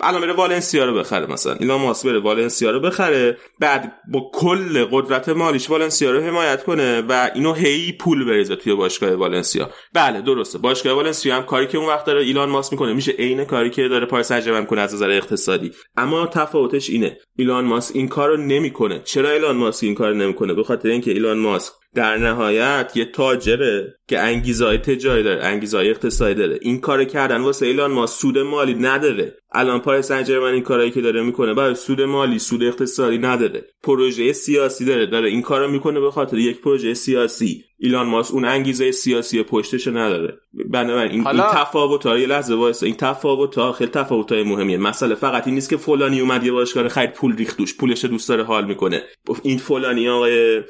[0.00, 1.52] الان بره والنسیا رو بخره مثلا.
[1.52, 7.02] ایلان ماسک بره والنسیا رو بخره بعد با کل قدرت مالیش والنسیا رو حمایت کنه
[7.08, 9.70] و اینو هی پول بریزه توی باشگاه والنسیا.
[9.94, 10.58] بله درسته.
[10.58, 13.88] باشگاه والنسیا هم کاری که اون وقت داره ایلان ماسک می‌کنه میشه عین کاری که
[13.88, 15.72] داره پاریس سن می‌کنه از نظر اقتصادی.
[15.96, 17.18] اما تفاوتش اینه.
[17.36, 19.00] ایلان ماسک این کارو نمی‌کنه.
[19.04, 23.94] چرا ایلان ماسک این کار نمی‌کنه؟ به خاطر اینکه ایلان ماسک در نهایت یه تاجره
[24.08, 26.58] که انگیزهای تجاری داره انگیزهای اقتصادی داره.
[26.62, 29.36] این کار کردن واسه ایلان ماسک سود مالی نداره.
[29.52, 33.64] الان پای سنجرمن این کارایی که داره می‌کنه برای سود مالی سود اقتصادی نداره.
[33.82, 37.64] پروژه سیاسی داره داره این کارو می‌کنه به خاطر یک پروژه سیاسی.
[37.80, 40.38] ایلان ماس اون انگیزه سیاسی پشتش نداره.
[40.70, 41.44] بنابراین این, حالا...
[41.44, 44.76] این تفاوت ها یه لحظه وایسا این تفاوت ها خیلی تفاوت های مهمیه.
[44.76, 48.28] مسئله فقط این نیست که فلانی اومد یه باشگاه خرید پول ریخت دوش پولش دوست
[48.28, 49.02] داره حال می‌کنه.
[49.42, 50.62] این فلانی آقای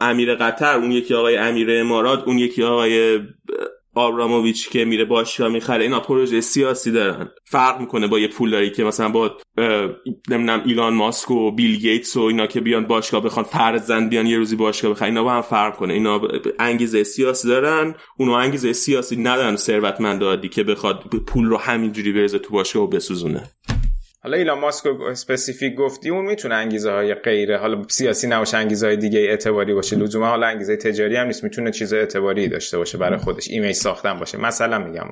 [0.00, 3.20] امیر قطر اون یکی آقای امیر امارات اون یکی آقای
[3.94, 7.28] آبراموویچ که میره باشگاه می‌خره اینا پروژه سیاسی دارن.
[7.44, 9.36] فرق می‌کنه با یه پولداری که مثلا با
[10.28, 14.36] نمی‌دونم ایلان ماسک و بیل گیتس و اینا که بیان باشگاه بخوان فرزن بیان یه
[14.36, 15.94] روزی باشگاه بخرن اینا با هم فرق کنه.
[15.94, 16.20] اینا
[16.58, 22.38] انگیزه سیاسی دارن اونو انگیزه سیاسی ندارن ثروتمند عادی که بخواد پول رو همینجوری بریزه
[22.38, 23.50] تو باشگاه و بسوزونه.
[24.22, 28.96] حالا ایلان ماسک specific گفتی اون می‌تونه انگیزه های غیره حالا سیاسی نباشه انگیزه های
[28.96, 29.96] دیگه اعتباری باشه.
[29.96, 34.18] لزوما حالا انگیزه تجاری هم نیست می‌تونه چیز اعتباری داشته باشه برای خودش image ساختن
[34.18, 34.38] باشه.
[34.38, 35.06] مثلا میگم.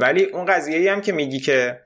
[0.00, 1.80] ولی اون قضیه ای هم که میگی که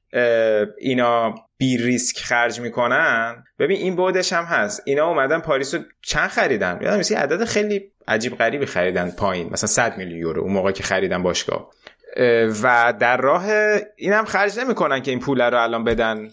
[0.79, 4.83] اینا بی ریسک خرج می‌کنن ببین این بودش هم هست.
[4.85, 9.49] اینا اومدن پاریس رو چند خریدن؟ یادم میسی عدد خیلی عجیب غریبی خریدن پایین.
[9.51, 11.71] مثلا 100 میلیون یورو اون موقع که خریدن باشگاه.
[12.63, 13.45] و در راه
[13.97, 16.31] این هم خرج نمی‌کنن که این پول رو الان بدن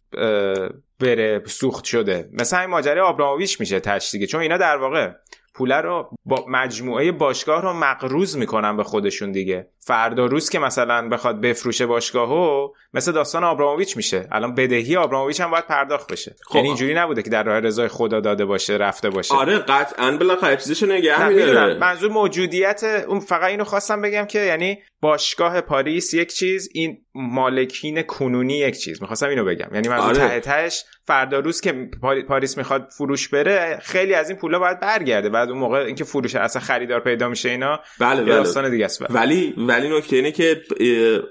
[0.99, 2.30] بره سوخت شده.
[2.34, 4.27] مثلا این ماجرای آبراموویچ میشه تش دیگه.
[4.27, 5.11] چون اینا در واقع
[5.53, 9.67] پوله رو با مجموعه باشگاه رو مقروض می‌کنن به خودشون دیگه.
[9.80, 14.27] فردا روز که مثلا بخواد بفروشه باشگاهو مثل داستان آبراموویچ میشه.
[14.31, 16.35] الان بدهی آبراموویچ هم باید پرداخت بشه.
[16.45, 16.55] خب.
[16.55, 19.35] یعنی اینجوری نبوده که در راه رضای خدا داده باشه رفته باشه.
[19.35, 21.77] آره قطعا بالاخره چیزشو نگه میداره.
[21.77, 28.01] منظور موجودیت اون فقط اینو خواستم بگم که یعنی باشگاه پاریس یک چیز این مالکین
[28.01, 29.01] کنونی یک چیز.
[29.01, 29.69] می‌خواستم اینو بگم.
[29.73, 30.29] یعنی منظور آره.
[30.29, 31.89] ته تهش فردا روز که
[32.27, 35.29] پاریس می‌خواد فروش بره خیلی از این پولا باید برگرده.
[35.29, 38.33] بعد اون موقع اینکه فروش اصلا خریدار پیدا میشه اینا بله بله.
[38.33, 39.01] داستان دیگه است.
[39.09, 40.61] ولی ولی نکته اینه که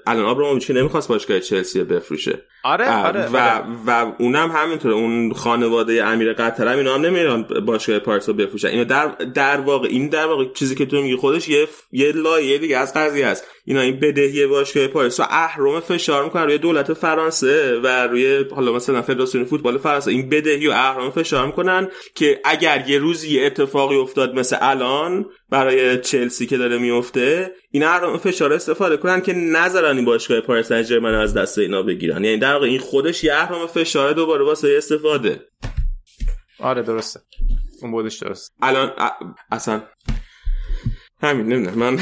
[0.07, 2.39] الان آبراموویچ نمی‌خواست باشگاه چلسی بفروشه.
[2.63, 3.63] آره آره و آره.
[3.87, 4.93] و اونم همینطوره.
[4.93, 8.67] اون خانواده امیر قطر هم اینا هم نمیرن باشگاه پاریس رو بفروشن.
[8.67, 12.57] اینا در در واقع این در واقع چیزی که تو میگی خودش یه یه لایه
[12.57, 13.47] دیگه از قضیه است.
[13.65, 18.71] اینا این بدهی باشگاه پاریس رو اهرم فشار می‌کنن روی دولت فرانسه و روی حالا
[18.71, 20.11] مثلا فدراسیون فوتبال فرانسه.
[20.11, 25.25] این بدهی و اهرم فشار می‌کنن که اگر یه روزی یه اتفاقی افتاد مثل الان
[25.49, 30.67] برای چلسی که داره میفته این اهرم فشار استفاده کنن که نذارن این باشگاه پاریس
[30.67, 32.23] سن از دست اینا بگیرن.
[32.23, 35.47] یعنی در واقع این خودش یه اهرم فشار دوباره واسه استفاده.
[36.59, 37.19] آره درسته.
[37.81, 38.91] اون بودش درست الان
[39.51, 39.81] اصلا
[41.21, 41.99] همین نمی‌دونم من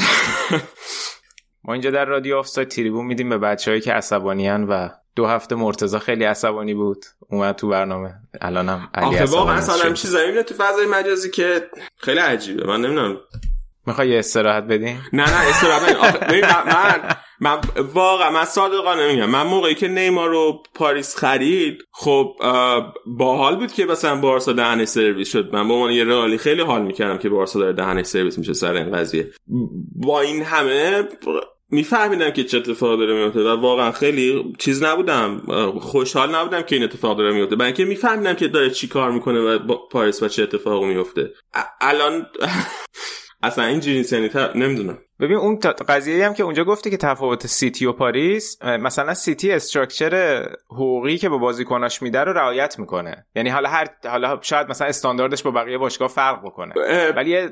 [1.64, 5.98] ما اینجا در رادیو آفساید تریبون میدیم به بچههایی که عصبانیان و دو هفته مرتزا
[5.98, 7.04] خیلی عصبانی بود.
[7.30, 8.14] اومد تو برنامه.
[8.40, 13.16] الانم علی آخه واقعا اصلا چیزایی می‌بینه تو فضای مجازی که خیلی عجیبه من نمی‌دونم.
[13.86, 16.12] می‌خوای یه استراحت بدیم نه نه استراحت
[16.66, 17.60] من من
[17.94, 19.30] واقعا من صادقانه میگم.
[19.30, 22.34] من موقعی که نیمار رو پاریس خرید خب
[23.06, 25.50] باحال بود که مثلا بارسا دهنش سرویس شد.
[25.52, 28.74] من با عنوان یه رئالی خیلی حال می‌کردم که بارسا داره دهنش سرویس میشه سر
[28.74, 29.30] این قضیه.
[29.96, 31.08] با این همه
[31.70, 35.42] میفهمیدم که چه اتفاق داره میفته و واقعا خیلی چیز نبودم.
[35.80, 39.40] خوشحال نبودم که این اتفاق داره میفته برای اینکه میفهمیدم که داره چی کار می‌کنه
[39.40, 39.58] و
[39.90, 41.30] پاریس و چه اتفاقی میفته
[41.80, 42.26] الان
[43.42, 44.98] اصلا این جنسی نمی‌دونم.
[45.20, 45.58] ببین اون
[45.88, 51.28] قضیه هم که اونجا گفتی که تفاوت سیتی و پاریس مثلا سیتی structure حقوقی که
[51.28, 53.26] به بازیکناش میده رو رعایت می‌کنه.
[53.34, 56.74] یعنی حالا هر حالا شاید مثلا استانداردش با بقیه باشگاه فرق بکنه.
[57.16, 57.50] ولی یه,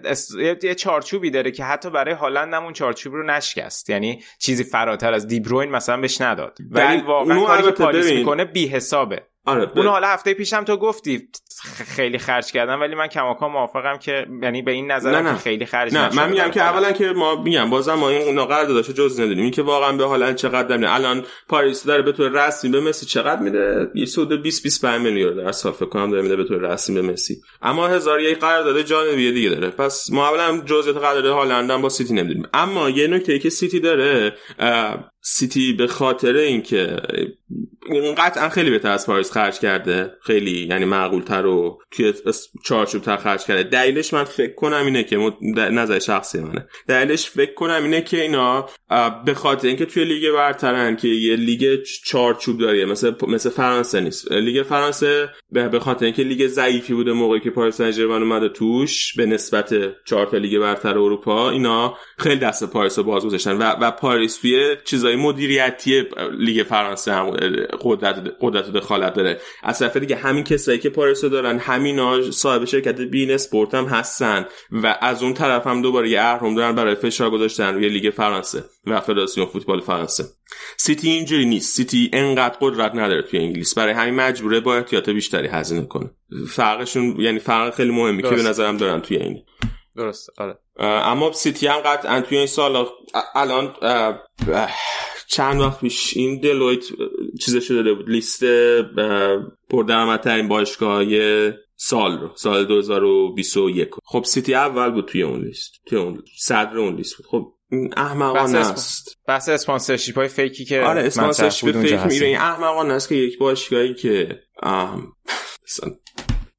[0.62, 3.90] یه چارچوبی داره که حتی برای هالند هم اون چارچوب رو نشکست.
[3.90, 6.58] یعنی چیزی فراتر از دیبروین مثلا بهش نداد.
[6.70, 11.28] ولی واقعا کاری که پاریس می‌کنه بی حسابه آره اون حالا هفته پیشم تو گفتی
[11.96, 15.36] خیلی خرج کردم ولی من کماکان موافقم که یعنی به این نظر نه نه.
[15.36, 18.92] خیلی خرج نه من میگم که اولا که ما میگم بازم ما این اونا قرارداداشو
[18.92, 22.70] جز ندونیم این که واقعا به حالا چقدر میده الان پاریس داره به طور رسمی
[22.70, 26.44] به مسی چقدر میده؟ یه سود 20 25 میلیون در فکر کنم داره میده به
[26.44, 27.36] طور رسمی به مسی.
[27.62, 29.70] اما هزار یک قرارداد جانبی دیگه داره.
[29.70, 32.48] پس ما اولا جزئیات قرارداد هالند با سیتی نمی‌دونیم.
[32.54, 34.36] اما یه نکته که سیتی داره
[35.20, 36.96] سیتی به خاطر اینکه
[38.18, 40.12] قطعا خیلی بهتر از پاریس خرج کرده.
[40.22, 42.14] خیلی یعنی معقول تر و توی
[42.64, 43.62] چارچوب تر خرج کرده.
[43.62, 46.66] دلیلش من فکر کنم اینه که نظر شخصی منه.
[46.88, 48.68] دلیلش فکر کنم اینه که اینا
[49.24, 54.32] به خاطر اینکه توی لیگ برترن که یه لیگ چارچوب داره مثل مثل فرانسه نیست.
[54.32, 59.26] لیگ فرانسه به خاطر اینکه لیگ ضعیفی بوده موقعی که پاریس سن اومده توش به
[59.26, 59.74] نسبت
[60.04, 64.36] چهار تا لیگ برتر اروپا اینا خیلی دست پاریس رو باز گذاشتن و و پاریس
[64.36, 66.04] توی چیزای مدیریتی
[66.38, 67.26] لیگ فرانسه هم
[67.82, 69.40] قدرت قدرت دخالت داره.
[69.62, 73.84] از طرف دیگه همین کسایی که پاریس رو دارن همینا صاحب شرکت beIN Sport هم
[73.84, 78.10] هستن و از اون طرف هم دوباره یه اهرم دارن برای فشار گذاشتن روی لیگ
[78.10, 80.24] فرانسه و فدراسیون فوتبال فرانسه.
[80.76, 81.76] سیتی اینجوری نیست.
[81.76, 83.74] سیتی انقدر قدرت نداره توی انگلیس.
[83.74, 86.10] برای همین مجبوره با احتیاط بیشتری هزینه کنه.
[86.48, 89.42] فرقشون یعنی فرق خیلی مهمی که به نظرم دارن توی این؟
[89.96, 90.30] درست.
[90.38, 90.58] آره.
[90.78, 92.86] اما سیتی هم قطعا توی این سال
[93.34, 93.74] الان
[95.36, 96.84] چند وقت پیش این Deloitte
[97.40, 98.44] چیز شده بود لیست
[99.70, 101.04] پردرآمدترین باشگاه
[101.76, 106.96] سال رو سال 2021 خب سیتی اول بود توی اون لیست توی اون صدر اون
[106.96, 107.26] لیست بود.
[107.26, 107.52] خب
[107.96, 109.18] احمقانه است.
[109.28, 113.38] بحث sponsorship های fake ی که آره sponsorship fake میره این احمقانه است که یک
[113.38, 114.40] باشگاهی که
[115.64, 115.92] مثلا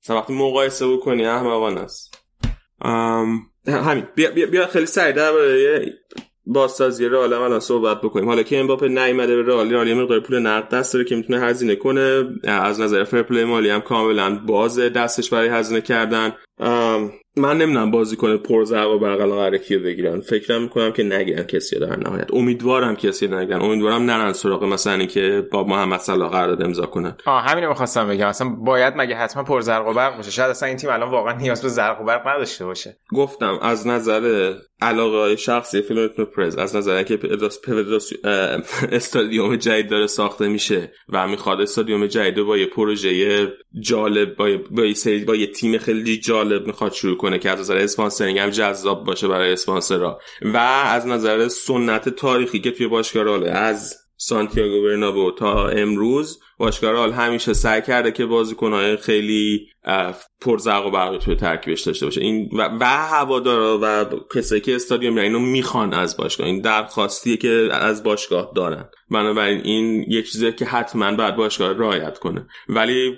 [0.09, 2.23] وقتی مقایسه بکنی احمقانه است.
[3.67, 4.07] همین.
[4.15, 5.15] بیا, بیا, بیا خیلی سریع
[6.49, 8.27] بازسازی رئال الان صحبت بکنیم.
[8.27, 11.75] حالا که امباپه نیومده به رئال رئال مقدار پول نقد دست داره که می‌تونه هزینه
[11.75, 12.27] کنه.
[12.43, 16.33] از نظر فرپلی مالی هم کاملا باز دستش برای هزینه کردن.
[17.37, 20.21] من نمی‌دونم بازی کنه پرزرق و برقلا قراره کیو بگیرن.
[20.21, 22.33] فکرم می‌کنم که نگیرن کسی در نهایت.
[22.33, 27.17] امیدوارم کسی نگن امیدوارم نرن سراغ مثلا که با محمد صلاح قرارداد امضا کنن.
[27.25, 28.27] آه همینو می‌خواستم بگم.
[28.27, 30.31] اصلا باید مگه حتما پرزرق و برق باشه.
[30.31, 32.97] شاید اصلا این تیم الان واقعا نیاز به زرق و برق نداشته باشه.
[33.13, 37.19] گفتم از نظر علاقه شخصی فیلومتر پرز از نظر که
[38.91, 43.47] استادیوم جدید داره ساخته میشه و می‌خواد استادیوم جدید با یه پروژه
[43.79, 47.59] جالب با یه, با یه, با یه تیم خیلی جالب می‌خواد شروع کنه که از
[47.59, 50.19] نظر اسپانسرینگ هم جذاب باشه برای اسپانسرها.
[50.41, 57.53] و از نظر سنت تاریخی که توی باشگاه از سانتیاگو برنابو تا امروز باشگاه همیشه
[57.53, 59.67] سعی کرده که بازیکنهای خیلی
[60.41, 62.21] پرزرق و برقی توی ترکیبش داشته باشه.
[62.21, 64.05] این و, و هوادارا و
[64.35, 66.47] کسایی که استادیوم اینو می‌خوان از باشگاه.
[66.47, 68.89] این درخواستیه که از باشگاه دارن.
[69.11, 72.47] بنابراین این یه چیزیه که حتما بعد باشگاه رعایت کنه.
[72.69, 73.17] ولی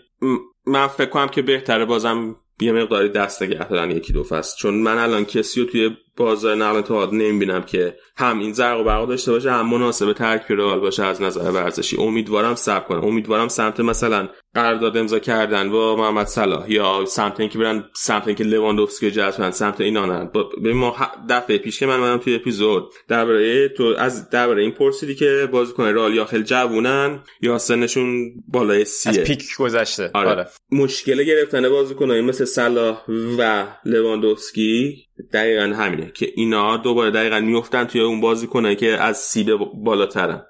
[0.65, 4.57] من فکر کنم که بهتره بازم یه مقداری دست نگه دارن یکی دو فصل.
[4.57, 8.83] چون من الان کسی رو توی بازار نقل انتقالات نمی‌بینم که هم این زرق و
[8.83, 11.97] برق داشته باشه هم مناسب ترکیب رئال باشه از نظر ورزشی.
[11.97, 13.05] امیدوارم صبر کنم.
[13.05, 18.43] امیدوارم سمت مثلا قرارداد امضا کردن با محمد صلاح یا سمت اینکه برن سمت اینکه
[18.43, 20.95] لواندوفسکی جذب کنن سمت اینا نه به ما
[21.29, 25.83] دفعه پیش که من اومدم توی اپیزود درباره تو از درباره این پرسیدی که بازیکن
[25.83, 29.11] رئال یا خیلی جوونن یا سنشون بالای سیه.
[29.11, 30.11] از پیک گذشته.
[30.13, 30.29] آره.
[30.29, 30.47] آره.
[30.71, 33.01] مشکل گرفتن بازیکنایی مثل صلاح
[33.37, 39.17] و لواندوفسکی دقیقا همینه که اینا دوباره دقیقا میفتن توی اون بازی کنه که از
[39.17, 40.41] سیب بالاترن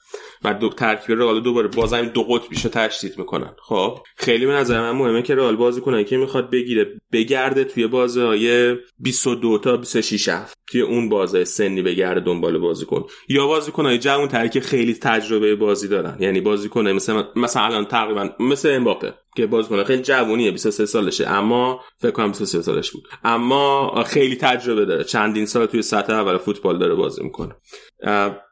[0.43, 3.55] و دو ترکیب رئال دوباره بازم دو قطبیش رو تشدید می‌کنن.
[3.61, 7.88] خب خیلی به نظر من مهمه که رئال بازی کنه که می‌خواد بگیره بگرده توی
[7.88, 10.59] بازی های 22 تا 26 هفت.
[10.72, 13.05] توی اون بازه سنی بگرده دنبال بازیکن.
[13.30, 16.17] یا بازیکنای جوان تری که خیلی تجربه بازی دارن.
[16.20, 21.30] یعنی بازیکن مثل مثلا الان تقریبا مثل امباپه که بازیکن خیلی جوونیه 23 سالشه.
[21.30, 23.07] اما فکر کنم 23 سالش بود.
[23.24, 25.03] اما خیلی تجربه داره.
[25.03, 27.55] چندین سال توی سطح اول فوتبال داره بازی می‌کنه.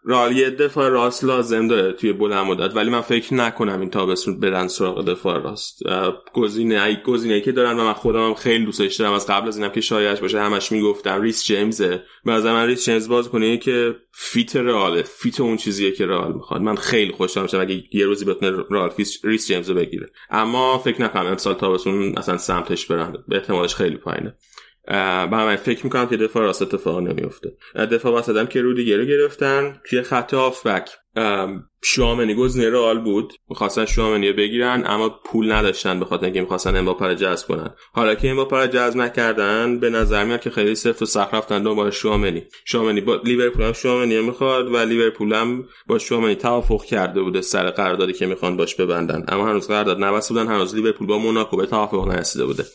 [0.05, 2.76] رئال یه دفاع راست لازم داره توی بلند مدت.
[2.76, 5.80] ولی من فکر نکنم این تابستون برن سراغ دفاع راست.
[6.34, 9.13] گزینه گزینه که دارن و من خودم هم خیلی دوستش دارم.
[9.13, 11.22] از قبل از اینم که شایعش باشه همش می‌گفتم.
[11.22, 12.03] ریس جیمزه.
[12.26, 16.62] به نظر من ریس جیمز بازیکنیه که fit رئال fit اون چیزیه که رئال می‌خواد.
[16.62, 18.91] من خیلی خوشحال میشم اگه یه روزی بتونه رئال
[19.24, 20.10] ریس جیمز رو بگیره.
[20.30, 23.16] اما فکر نکنم امسال تابستون اصلا سمتش برن.
[23.28, 24.36] به احتمالش خیلی پایینه.
[25.31, 30.01] من فکر می‌کنم که دفاع راست اتفاق نمیفته دفاع وسط که رودیگر رو گرفتن توی
[30.01, 30.89] خط هافبک
[31.83, 33.33] شوامنی گزینه رئال بود.
[33.49, 37.69] می‌خواستن شوامنی رو بگیرن اما پول نداشتن به خاطر اینکه می‌خواستن امباپه رو جذب کنن.
[37.93, 41.63] حالا که امباپه رو جذب نکردن به نظر میاد که خیلی سفت و سخت رفتن
[41.63, 42.43] دنبال شوامنی.
[42.65, 47.69] شوامنی با لیورپول هم شوامنی می‌خواد و لیورپول هم با شوامنی توافق کرده بوده سر
[47.69, 49.25] قراردادی که می‌خوان باش ببندن.
[49.27, 52.65] اما هنوز قرارداد نبسته بودن هنوز لیورپول با موناکو به توافق نرسیده بوده.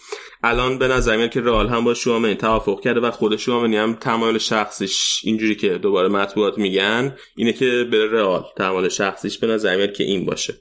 [0.45, 3.95] الان به نظر میاد که رئال هم با شوامنی توافق کرده و خود شوامنی هم
[3.95, 9.77] تمایل شخصیش اینجوری که دوباره مطبوعات میگن اینه که به رئال تمایل شخصیش به نظر
[9.77, 10.55] میاد که این باشه.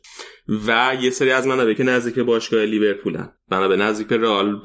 [0.67, 3.29] و یه سری از منابع که نزدیک باشگاه لیورپولن.
[3.51, 4.61] منابع نزدیک به رئال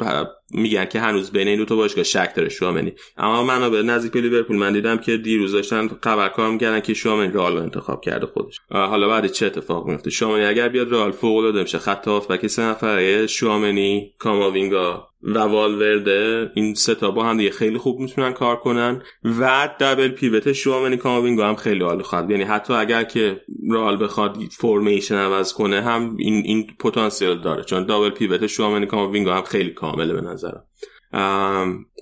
[0.51, 2.93] میگن که هنوز بین این دو تا باشگاه شک داره شوامنی.
[3.17, 7.57] اما منابع نزدیک به لیورپول من دیدم که دیروز داشتن خبرکار می‌کردن که شوامنی رئال
[7.57, 8.61] رو انتخاب کرده خودش.
[8.71, 12.63] حالا بعد چه اتفاق میفته؟ شوامنی اگر بیاد رئال فوق العاده میشه خط هافبک سه
[12.63, 15.09] نفره شوامنی کاماوینگا.
[15.35, 19.03] و والورده این سه تا با هم دیگه خیلی خوب می‌تونن کار کنن
[19.41, 22.31] و دبل پیوت شوامنی کاماوینگا هم خیلی عالی خواهد.
[22.31, 27.65] یعنی حتی اگر که رئال بخواد formation عوض کنه هم این این پتانسیل داره.
[27.65, 30.65] چون double pivot شوامنی کاماوینگا هم خیلی کامله به نظرم.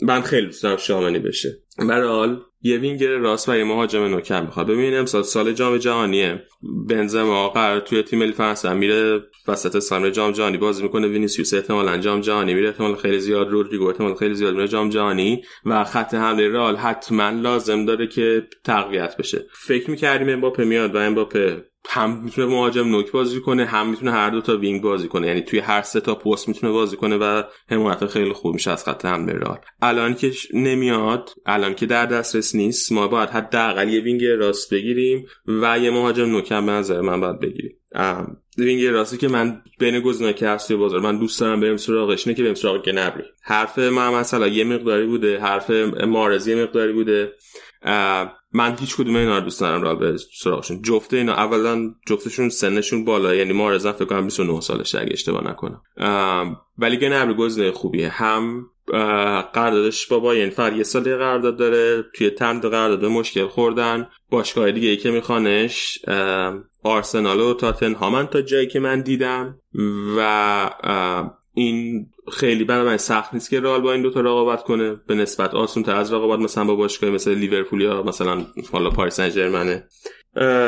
[0.03, 1.49] من خیلی دوست دارم شوامنی بشه.
[1.79, 4.67] برحال یه وینگر راست و یه مهاجم نوک می‌خواد.
[4.67, 6.43] ببینیم امسال سال جام جهانیه.
[6.89, 11.07] بنزما قرار توی تیم ملی فرانسه میره وسط سال جام جهانی بازی می‌کنه.
[11.07, 12.69] وینیسیوس احتمالا جام جهانی میره.
[12.69, 17.31] احتمال خیلی زیاد رودریگو احتمال خیلی زیاد میره جام جهانی و خط حمله رئال حتما
[17.31, 19.47] لازم داره که تقویت بشه.
[19.53, 24.31] فکر می‌کردیم امباپه میاد و امباپه هم می‌تونه مهاجم نوک بازی کنه هم می‌تونه هر
[24.31, 25.27] دو تا wing بازی کنه.
[25.27, 28.85] یعنی توی هر سه تا پست می‌تونه بازی کنه و حمایت خیلی خوب میشه از
[28.85, 29.35] خط حمله
[29.83, 35.27] الان که نمیاد الان که در دسترس نیست ما باید حداقل یه wing راست بگیریم
[35.47, 37.77] و یه مهاجم نوک هم به نظر من باید بگیریم.
[38.59, 42.35] wing راستی که من بین گزینه‌ها که هست بازار من دوست دارم بریم سراغش نه
[42.35, 43.25] که بریم سراغ گنابری.
[43.43, 45.71] حرف مانه مثلا یه مقداری بوده حرف
[46.07, 47.33] محرز یه مقداری بوده.
[48.53, 50.83] من هیچ کدوم اینا رو دوست ندارم را به سراغشون.
[50.83, 55.81] جفته اینا اولا جفتشون سنشون بالا یعنی محرز فکر کنم 29 سالشه اگه اشتباه نکنم.
[56.79, 58.09] ولی گنبری گزینه خوبیه.
[58.09, 58.67] هم
[59.53, 64.09] قراردادش با باین فقط یه سالی قرارداد داره توی تمدید قرارداد مشکل خوردن.
[64.31, 65.99] باشگاه دیگه ای که میخوانش
[66.83, 69.59] آرسنال و تاتنهامن تا جایی که من دیدم.
[70.17, 70.71] و
[71.55, 74.95] این خیلی من سخت نیست که رئال با این دوتا رقابت کنه.
[75.07, 79.21] به نسبت آسون تر از رقابت مثلا با باشگاه مثل لیورپول یا مثلا حالا پاریس
[79.21, 79.83] سن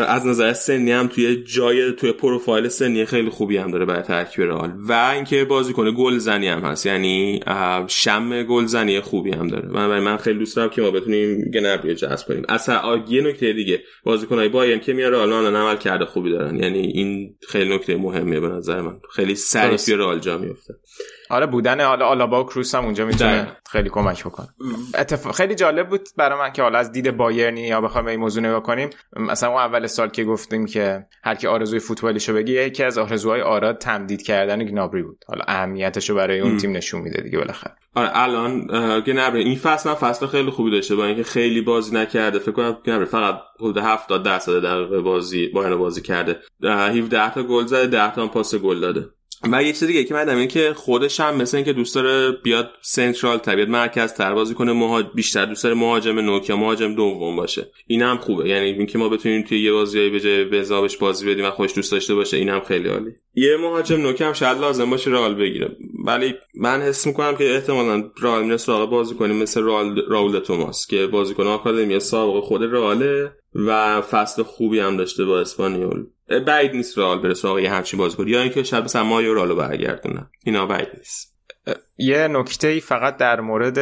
[0.08, 4.44] از نظر سنی هم توی جای توی پروفایل سنی خیلی خوبی هم داره برای ترکیب
[4.44, 4.72] رئال.
[4.88, 7.40] و اینکه بازیکن گلزنی هم هست یعنی
[7.88, 9.68] شم گلزنی خوبی هم داره.
[9.68, 12.42] من من خیلی دوست دارم که ما بتونیم گنبری جذب کنیم.
[12.48, 16.56] اصلا یه نکته دیگه بازیکنای بایرن که میاره رئال عمل کرده خوبی دارن.
[16.56, 19.00] یعنی این خیلی نکته مهمیه به نظر من.
[19.14, 20.74] خیلی سریع رئال جا میفته
[21.30, 24.48] آره بودن حالا آلابا و کروس هم اونجا می‌تونه خیلی کمک بکنه.
[24.94, 28.42] اتفاق خیلی جالب بود برای من که حالا از دید بایرنی یا بخوایم این موضوع
[28.42, 32.84] نگاه کنیم مثلا اون اول سال که گفتیم که هر کی آرزوی فوتبالیشو بگی یکی
[32.84, 35.24] از آرزوهای آراد تمدید کردن گنابری بود.
[35.28, 37.74] حالا اهمیتشو برای اون تیم نشون میده دیگه بالاخره.
[37.94, 38.66] آره الان
[39.00, 42.38] گنابری این فصل من فصل خیلی خوبی داشته با اینکه خیلی بازی نکرده.
[42.38, 46.36] فکر کنم گنابری فقط حدود 70 درصد دقیقه بازی با بازی کرده.
[46.62, 49.08] 17 تا گل زده 10 تا پاس گل داده.
[49.52, 52.70] و یه چیز دیگه که من اینه که خودش هم مثل اینکه دوست داره بیاد
[52.80, 55.02] سنترال طبیعت مرکز تر بازی کنه مها...
[55.02, 57.70] بیشتر دوست داره مهاجم نوک یا مهاجم دوم باشه.
[57.86, 58.48] این هم خوبه.
[58.48, 61.74] یعنی اینکه ما بتونیم توی یه بازی به جای به حسابش بازی بدیم و خوش
[61.74, 63.10] دوست داشته باشه این هم خیلی عالی.
[63.34, 65.76] یه مهاجم نوک هم شاید لازم باشه رئال بگیره.
[66.04, 70.86] ولی من حس می‌کنم که احتمالاً رئال میره سراغ بازی کنیم مثل رئال راول توماس
[70.86, 76.06] که بازیکن آکادمی سابق خود رئاله و فصل خوبی هم داشته با اسپانیول.
[76.46, 80.30] بعید نیست رئال بره سراغ یه همچین بازیکن یا اینکه شاید مثلا مایو رالو برگردونه.
[80.44, 81.36] اینا بعید نیست.
[81.98, 83.78] یه نکته ای فقط در مورد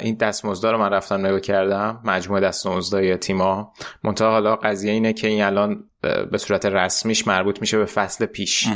[0.00, 2.00] این دستمزدا رو من رفتم نگاه کردم.
[2.04, 3.72] مجموعه دستمزدای تیما
[4.04, 5.84] منتها حالا قضیه اینه که این الان
[6.30, 8.68] به صورت رسمیش مربوط میشه به فصل پیش.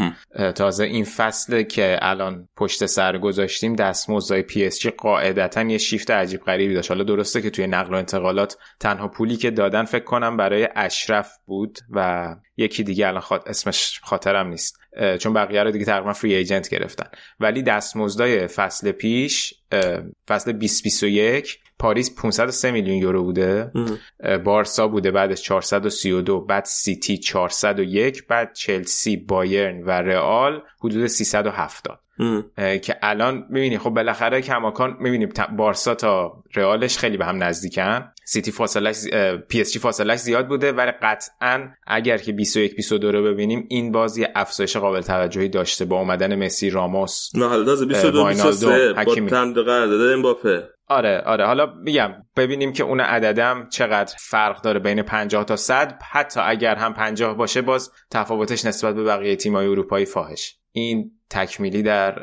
[0.55, 6.74] تازه این فصل که الان پشت سر گذاشتیم دستمزدای PSG قاعدتا یه شیفت عجیب غریبی
[6.74, 6.91] داشت.
[6.91, 11.31] حالا درسته که توی نقل و انتقالات تنها پولی که دادن فکر کنم برای اشرف
[11.47, 14.79] بود و یکی دیگه الان اسمش خاطرم نیست.
[15.18, 17.07] چون بقیه رو دیگه تقریبا free agent گرفتن.
[17.41, 19.55] ولی دستمزدای فصل پیش
[20.29, 23.72] فصل 2021 پاریس 503 میلیون یورو بوده.
[24.45, 32.01] بارسا بوده بعدش 432 بعد سیتی 401 بعد چلسی بایرن و رئال حدود 370
[32.83, 38.12] که الان می‌بینی خب بالاخره کماکان می‌بینیم بارسا تا رئالش خیلی به هم نزدیکن.
[38.24, 38.93] سیتی فاصله
[39.49, 44.76] PSG فاصله زیاد بوده ولی قطعا اگر که 21 22 رو ببینیم این بازی افزایش
[44.76, 50.78] قابل توجهی داشته با اومدن مسی راموس نه حالا 22 23 با تمدید قرارداد امباپه.
[50.89, 51.47] آره آره.
[51.47, 56.74] حالا میگم ببینیم که اون عددم چقدر فرق داره بین 50 تا 100 حتی اگر
[56.74, 60.55] هم 50 باشه باز تفاوتش نسبت به بقیه تیم‌های اروپایی فاحش.
[60.72, 62.14] این تکمیلی در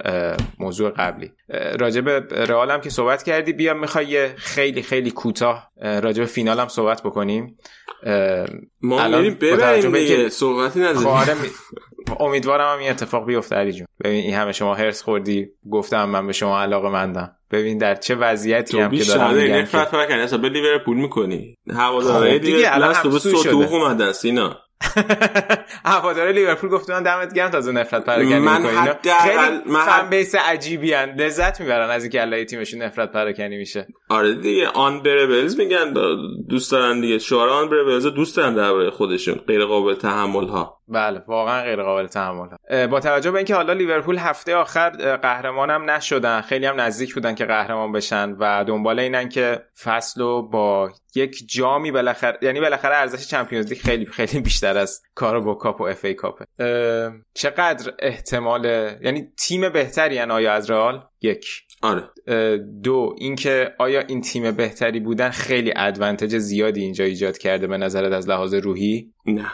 [0.60, 1.32] موضوع قبلی.
[1.80, 6.60] راجع به رئال هم که صحبت کردی بیا می‌خوای خیلی خیلی کوتاه راجع به فینال
[6.60, 7.58] هم صحبت بکنیم.
[8.82, 11.36] ما الان ببریم صحبتی نداریم آره،
[12.20, 13.88] امیدوارم هم این اتفاق بیفته علی جون.
[14.04, 17.35] ببین این همه شما هرس خوردی گفتم من به شما علاقه مندم.
[17.52, 19.94] ببین در چه وضعیتی هم که دارم میگم نفرت
[20.30, 21.58] که به لیورپول می‌کنی.
[21.74, 24.65] هوادارهای خب دیگه الان تو سوتوق اومدن سینا
[25.86, 28.64] هواداره لیورپول گفت من دمت گرم تازه نفرت پراکنی من
[29.04, 31.10] خیلی من fan base عجیبی هن.
[31.10, 33.88] لذت می‌برن از اینکه علیه تیمشون نفرت پراکنی میشه.
[34.10, 35.94] آره دیگه unbearables میگن
[36.50, 37.20] دوست دارن دیگه.
[37.20, 42.48] شعار unbearables دوست دارن درباره خودشون غیر قابل تحمل ها بله واقعا غیر قابل تحمل
[42.88, 46.42] با توجه به اینکه حالا لیورپول هفته آخر قهرمان هم نشدن.
[46.42, 51.44] خیلی هم نزدیک بودن که قهرمان بشن و دنبال اینن که فصل رو با یک
[51.48, 56.06] جامی بالاخره یعنی بالاخره ارزش Champions League خیلی خیلی بیشتر از Carabao Cup و FA
[56.06, 56.46] Cup ه.
[57.34, 58.66] چقدر احتمال
[59.02, 61.46] یعنی تیم بهتری آیا از رئال؟ یک.
[61.82, 62.10] آره.
[62.84, 68.14] دو اینکه آیا این تیم بهتری بودن خیلی ادوانتج زیادی اینجا ایجاد کرده به نظرت
[68.14, 69.52] از لحاظ روحی؟ نه.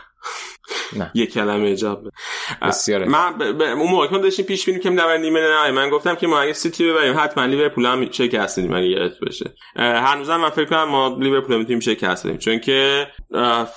[0.97, 1.11] نه.
[1.15, 2.03] یه کلمه اجاب
[2.61, 3.51] بسیار من ب...
[3.51, 3.61] ب...
[3.61, 6.91] اون موقع داشتیم پیش بینیم که در نیمه نه من گفتم که ما اگه سیتی
[6.91, 9.53] ببریم حتما لیورپول هم شکست بدیم اگه یادت باشه.
[9.75, 12.37] هنوزم من فکر کنم ما لیورپول می‌تونیم شکست بدیم.
[12.37, 13.07] چون که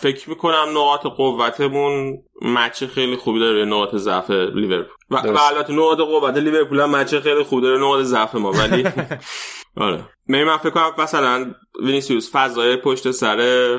[0.01, 4.95] فکر می‌کنم نقاط قوتمون match خیلی خوبی داره نقاط ضعف لیورپول.
[5.15, 8.85] و, و البته نقاط قوت لیورپول هم match خیلی خوب داره نقاط ضعف ما ولی
[9.77, 10.05] آره.
[10.29, 13.79] من فکر کنم مثلا وینیسیوس فضای پشت سر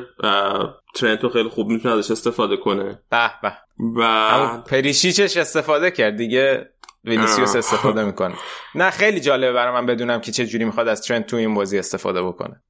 [0.96, 3.00] ترنت رو خیلی خوب می‌تونه ازش استفاده کنه.
[3.10, 3.54] به به.
[3.98, 6.70] و پریشیچش استفاده کرد دیگه
[7.06, 8.36] وینیسیوس استفاده می‌کنه.
[8.76, 11.80] نه خیلی جالبه برای من بدونم که چه جوری می‌خواد از ترنت تو این بازی
[11.80, 12.62] استفاده بکنه.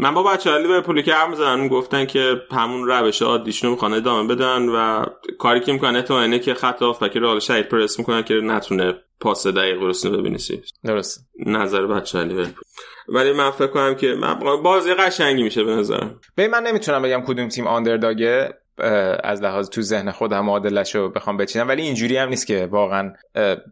[0.00, 4.34] من با بچه به لیورپول که هم زدن گفتن که همون روش عادیشون می‌خوان ادامه
[4.34, 5.04] بدن و
[5.38, 8.94] کاری که می‌کنه تو اینه که خط و که رئال شاید پرس می‌کنن که نتونه
[9.20, 10.38] پاس دقیق درست ببینی
[10.84, 12.64] درست نظر بچه لیورپول.
[13.08, 16.20] ولی من فکر کنم که من بازی قشنگی میشه به نظرم.
[16.34, 18.54] به من نمی‌تونم بگم کدوم تیم آندرداگه
[19.24, 21.68] از لحاظ تو ذهن خودم معادلش رو بخوام بچینم.
[21.68, 23.12] ولی اینجوری هم نیست که واقعا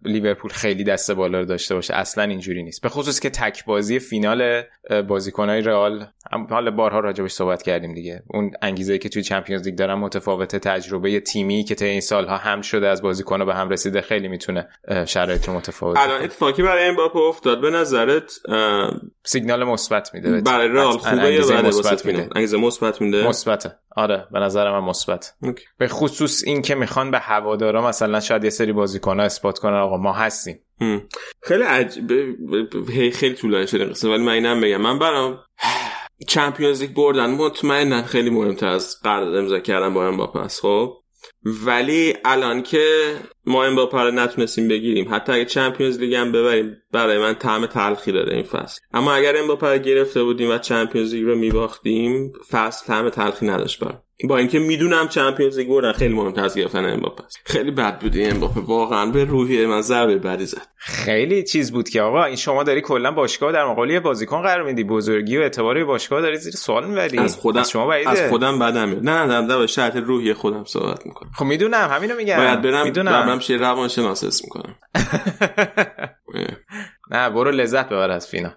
[0.05, 1.95] لیورپول خیلی دست بالا رو داشته باشه.
[1.95, 2.83] اصلا اینجوری نیست.
[2.83, 4.63] به خصوص که تک بازی فینال
[5.09, 6.07] بازیکنهای رئال.
[6.51, 8.23] حالا بارها راجبش صحبت کردیم دیگه.
[8.27, 12.61] اون انگیزه که توی چمپیونز لیگ دارن متفاوت تجربه تیمی که تا این سالها هم
[12.61, 14.69] شده از بازیکن‌ها به هم رسیده خیلی می‌تونه
[15.07, 17.61] شرایط متفاوت الان اتفاقی برای امباپه افتاد.
[17.61, 18.33] به نظرت
[19.25, 20.41] سیگنال مثبت میده.
[20.41, 22.29] برای رئال خوبه یا برای مثبت میده.
[22.35, 23.73] انگیزه مثبت میده؟ مثبته.
[23.97, 25.35] آره به نظر من مثبت.
[25.79, 29.97] به خصوص این که می‌خوان به هوادارا مثلا شاید یه سری بازیکن‌ها اثبات کنن آقا
[29.97, 30.61] ما هستیم.
[31.43, 32.13] خیلی عجیب
[33.11, 34.81] خیلی طولانی شده قصه ولی من اینم بگم.
[34.81, 35.39] من برام
[36.29, 40.93] Champions League بردن مطمئنا خیلی مهمتر از قرارداد امضا کردن با امباپه است خب؟
[41.67, 43.15] ولی الان که
[43.47, 45.15] ما امباپه رو نتونستیم بگیریم.
[45.15, 48.81] حتی اگه Champions League هم ببریم برای من طعم تلخی داره این فصل.
[48.95, 53.81] اما اگر امباپه رو گرفته بودیم و Champions League رو میباختیم فصل طعم تلخی نداشت
[53.81, 54.03] برام.
[54.25, 58.31] با اینکه می‌دونم Champions League بردن خیلی مهمتر از گرفتن امباپه خیلی بد بود این
[58.31, 60.67] امباپه واقعا به روحیه من ضربه بدی زد.
[60.77, 64.85] خیلی چیز بود که آقا این شما داری کلا باشگاه در مقابل بازیکن قرار میدی.
[64.85, 67.19] بزرگی و اعتبار باشگاه داری زیر سوال می‌بری.
[67.19, 68.11] از خودم از شما بعیده.
[68.11, 71.31] از خودم بدم نه نه نه به شرایط روحی خودم صحبت می‌کنم.
[71.35, 72.37] خب می‌دونم همینو میگم.
[72.37, 73.36] باید برم می‌دونم.
[73.37, 74.75] برم شه روانشناس اسم می‌کنم.
[77.11, 78.55] نه برو لذت ببر از فینا.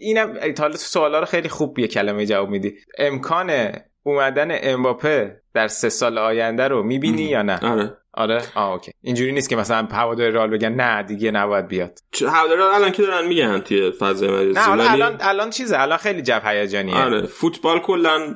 [0.00, 2.74] اینم تا سوالا رو خیلی خوب یه کلمه جواب میدی.
[2.98, 7.96] امکان اومدن امباپه در سه سال آینده رو می‌بینی یا نه؟ آره.
[8.14, 8.92] آره؟ آه اوکی.
[9.02, 11.98] اینجوری نیست که مثلا هوادار رئال بگن نه دیگه نباید بیاد.
[12.28, 14.92] هوادار الان که دارن میگن توی فضای مجازی نه.
[14.92, 16.96] الان الان چیزه؟ الان خیلی جو هیجانیه.
[16.96, 18.34] آره فوتبال کلا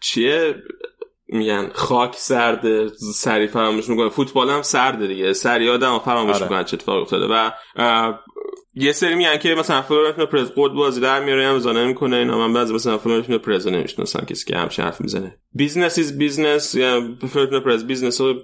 [0.00, 0.54] چیه؟
[1.28, 4.08] میگن خاک سرده سریع فراموش می‌کنه.
[4.08, 5.32] فوتبال هم سرده دیگه.
[5.32, 6.44] سریع آدم فراموش آره.
[6.44, 7.26] می‌کنن چه اتفاقی افتاده.
[7.30, 7.50] و
[8.76, 12.38] یه سری میگن که مثلا فلورنتینو پرز قد بازی در میاره هم زانه می‌کنه اینا
[12.38, 15.36] من بعضی مثلا فلورنتینو پرز نمی‌شناسم کسی که همش حرف می‌زنه.
[15.54, 18.34] business is business یا فلورنتینو پرز business رو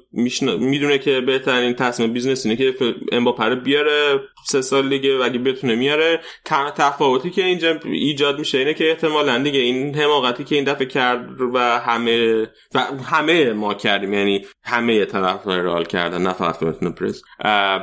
[0.59, 2.75] می‌دونه که بهترین تصمیم business اینه که
[3.13, 6.21] امباپه رو بیاره سه سال دیگه و اگه بتونه میاره.
[6.45, 10.87] تنها تفاوتی که اینجا ایجاد میشه اینه که احتمالاً دیگه این حماقتی که این دفعه
[10.87, 12.43] کرد و همه
[12.75, 17.23] و همه ما کردیم یعنی همه طرفدار رئال کردن نه فقط فلورنتینو پرز.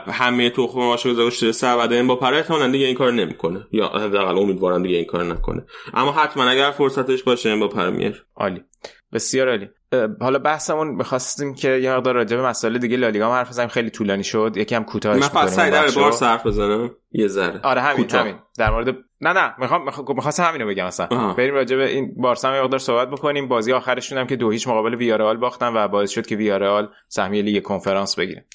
[0.07, 3.67] همه تخم ماشو گذاشته سر بعد امباپه احتمالا دیگه این کار نمی‌کنه.
[3.71, 5.65] یا حداقل امیدوارم دیگه این کار نکنه.
[5.93, 8.25] اما حتما اگر فرصتش باشه با پرمیر.
[8.35, 8.63] عالی.
[9.13, 9.69] بسیار عالی.
[10.21, 13.69] حالا بحثمون می‌خواستیم که یه مقدار راجع به مسائل دیگه لالیگا حرف بزنیم.
[13.69, 14.53] خیلی طولانی شد.
[14.55, 16.91] یکی هم کوتاهش من فقط سعی در بار حرف بزنم.
[17.11, 17.59] یه ذره.
[17.63, 18.21] آره همین کوتاه.
[18.21, 18.35] همین.
[18.57, 19.85] در مورد نه نه می‌خوام
[20.15, 21.33] می‌خواستم همینو بگم اصلا.
[21.33, 23.47] بریم راجع به این بارسا یه مقدار صحبت بکنیم.
[23.47, 27.41] بازی آخرشون هم که دو هیچ مقابل ویارال باختن و باعث شد که ویارال سهمیه
[27.41, 28.45] لیگ کنفرانس بگیره.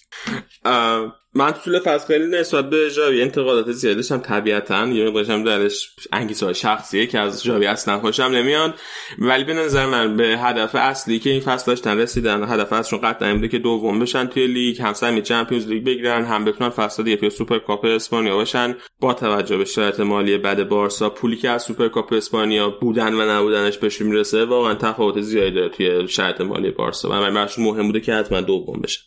[1.35, 6.53] من طول فصل خیلی نسبت به جاوی انتقادات زیادش هم طبیعتا یه مقدارش درش انگیزه
[6.53, 8.75] شخصیه که از جاوی اصلا خوشم نمیاد.
[9.19, 13.29] ولی به نظر من به هدف اصلی که این فصل داشتن رسیدن هدف اصلشون قطعا
[13.29, 17.29] این که دوم بشن توی لیگ هم سهمیه Champions League بگیرن هم بتونن فصل دیگه
[17.31, 18.77] سوپر کاپ اسپانیا باشن.
[19.01, 23.31] با توجه به شرایط مالی بد بارسا پولی که از سوپر کاپ اسپانیا بودن و
[23.31, 27.09] نبودنش بهشون می‌رسه واقعا تفاوت زیادی داره توی شرایط مالی بارسا.
[27.09, 29.01] و من مهم بوده که حتما دوم بشه.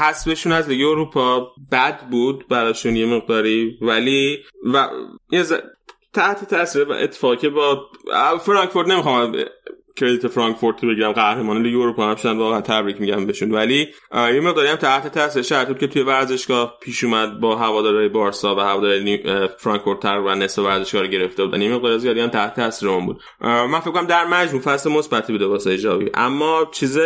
[0.00, 4.38] حسبشون از لیگ اروپا بد بود براشون یه مقداری ولی
[4.74, 4.88] و
[5.30, 5.52] یه ز...
[6.14, 7.86] تحت تاثیر اتفاقی با
[8.40, 9.36] فرانکفورت نمی‌خوام
[9.98, 13.50] credit فرانکفورت رو بگیرم قهرمان لیگ اروپا هم شدن واقعا تبریک میگم بهشون.
[13.50, 18.08] ولی یه مقداری هم تحت تاثیر شرط بود که توی ورزشگاه پیش اومد با هوادارهای
[18.08, 22.28] بارسا و هوادارهای فرانکفورت و نصف ورزشگاه رو گرفته بود و یه مقدار زیادی هم
[22.28, 23.20] تحت تاثیر اون بود.
[23.40, 26.98] من فکر کنم در مجموع فصل مثبتی بوده واسه جاوی اما چیز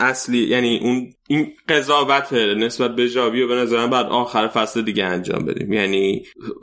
[0.00, 5.04] اصلی یعنی اون این قضاوت نسبت به جاوی و به نظرم بعد آخر فصل دیگه
[5.04, 5.72] انجام بدیم.
[5.72, 6.22] یعنی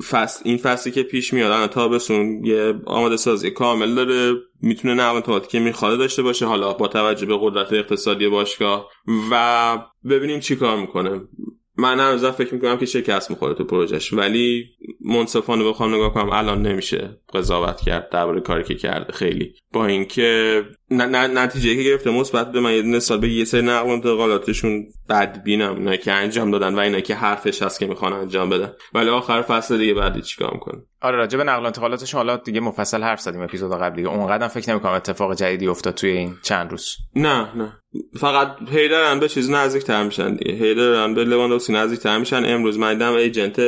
[0.10, 5.40] فصل این فصلی که پیش میاد الان تابستون یه آماده سازی کامل داره می‌تونه نقل
[5.40, 8.90] که می‌خواد داشته باشه حالا با توجه به قدرت اقتصادی باشگاه.
[9.32, 9.78] و
[10.10, 11.22] ببینیم چی کار می‌کنه.
[11.78, 14.66] من هنوز فکر می‌کنم که شکست می‌خوره تو پروژش ولی
[15.06, 19.54] منصفانه بخوام نگاه کنم الان نمیشه قضاوت کرد درباره کاری که کرده خیلی.
[19.74, 24.86] با اینکه نتیجه که گرفته مثبت به من یه نسبت به یه سری نقل انتقالاتشون
[25.10, 28.72] بدبینم اینا که انجام دادن و اینا که حرفش هست که می‌خوان انجام بدن.
[28.94, 33.04] ولی آخر فصل دیگه بعدی چیکار می‌کنه آره راجع به نقل انتقالاتشون حالا دیگه مفصل
[33.04, 34.06] حرف زدیم اپیزود قبلی.
[34.06, 36.96] اونقدر فکر نمی‌کنم اتفاق جدیدی افتاد توی این چند روز.
[37.16, 37.74] نه نه.
[38.20, 40.52] فقط هی دارن به چیز نزدیک تر میشن دیگه.
[40.52, 42.46] هی دارن به لواندوفسکی نزدیک تر میشن.
[42.46, 43.60] امروز من دیدم agent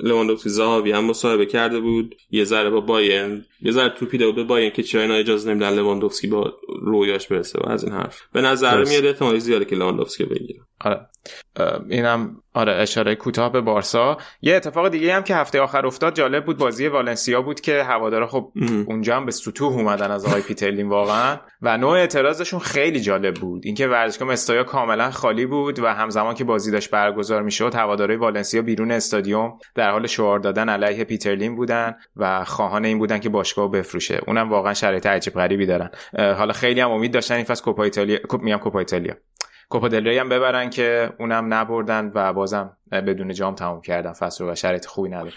[0.00, 2.14] لواندوفسکی زاهاوی هم مصاحبه کرده بود.
[2.30, 5.74] یه ذره با بایرن یه ذره توپیده بود به بایرن که چرا اینا اجازه نمیدن
[5.74, 8.20] لواندوفسکی به رویاش برسه و از این حرف.
[8.32, 11.06] به نظر میاد احتمال زیاده که لواندوفسکی بگیره آره.
[11.90, 14.16] اینم آره اشاره کوتاه به بارسا.
[14.42, 18.26] یه اتفاق دیگه هم که هفته آخر افتاد جالب بود بازی والنسیا بود که هوادارا
[18.26, 18.52] خب
[18.86, 21.36] اونجا هم به سطوح اومدن از آقای پیترلین واقعا.
[21.62, 23.62] و نوع اعتراضشون خیلی جالب بود.
[23.64, 28.62] اینکه ورزشگاه مستایا کاملا خالی بود و همزمان که بازی داشت برگزار می‌شد هوادارهای والنسیا
[28.62, 33.70] بیرون استادیوم در حال شعار دادن علیه پیترلین بودن و خواهان این بودن که باشگاه
[33.70, 34.20] بفروشه.
[34.26, 35.90] اونم واقعا شرایط عجیب غریبی دارن.
[36.18, 39.14] حالا خیلی هم امید داشتن این فصل کوپا ایتالیا میام کوپا ایتالیا.
[39.70, 44.54] کوپا دل هم ببرن که اونم نبردن و بازم بدون جام تموم کردن فصل و
[44.54, 45.32] شرایط خوبی نداره.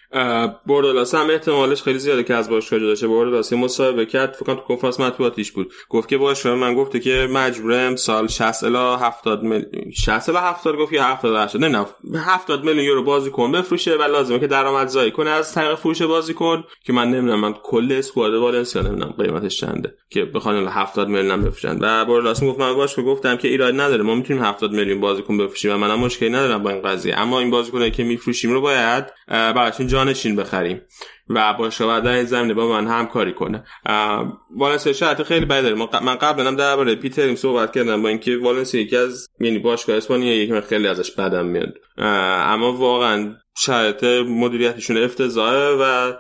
[0.66, 3.08] بوردولاس هم احتمالش خیلی زیاده که از باشگاه جدا شه.
[3.08, 5.74] بوردولاس مصاحبه کرد فکر کنم تو کنفرانس مطبوعاتیش بود.
[5.90, 10.76] گفت که باشگاه من گفته که مجبورم سال 60 الی 70 میلیون 60 الی 70
[10.76, 11.86] گفت یا 70 80 نه
[12.16, 13.96] 70 میلیون یورو بازیکن بفروشه.
[13.96, 15.30] و لازمه که درآمدزایی کنه.
[15.30, 19.14] از طریق فروش بازیکن که من نمی‌دونم من کل اسکواد والنسیا نمی‌دونم.
[19.18, 19.94] قیمتش چنده.
[20.10, 21.78] که بخوان 70 میلیون بفروشن.
[21.82, 24.04] و بوردولاس گفت من باشگاه گفتم که ایراد نداره.
[24.04, 25.74] ما می‌تونیم 70 میلیون بازیکن بفروشیم.
[25.74, 27.20] و منم مشکلی ندارم با این قضیه.
[27.20, 30.82] اما این بازیکنایی که میفروشیم رو باید براشون جانشین بخریم
[31.30, 33.64] و بعد در زمینه با من همکاری کنه.
[34.58, 35.76] والنسیا شرط خیلی بدی داره.
[36.04, 40.36] من قبلا هم درباره پیتریم صحبت کردم با اینکه والنسیا یکی از یعنی باشگاه اسپانیا
[40.36, 41.74] یکی من خیلی ازش بدم میاد.
[41.98, 46.14] اما واقعا شرط مدیریتشون افتضاحه و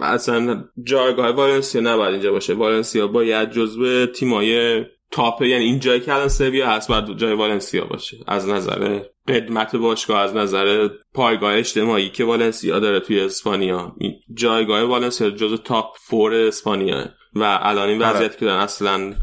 [0.00, 2.54] اصلا جایگاه والنسیا نباید اینجا باشه.
[2.54, 7.84] والنسیا باید جزو تیمای تاپ یعنی این جایی که الان سویا هست بعد جای والنسیا
[7.84, 8.16] باشه.
[8.26, 13.96] از نظر قدمت باشگاه از نظر پایگاه اجتماعی که والنسیا داره توی اسپانیا.
[14.34, 19.14] جایگاه والنسیا جزو تاپ فور اسپانیا و الان این وضعیتی که دارن اصلا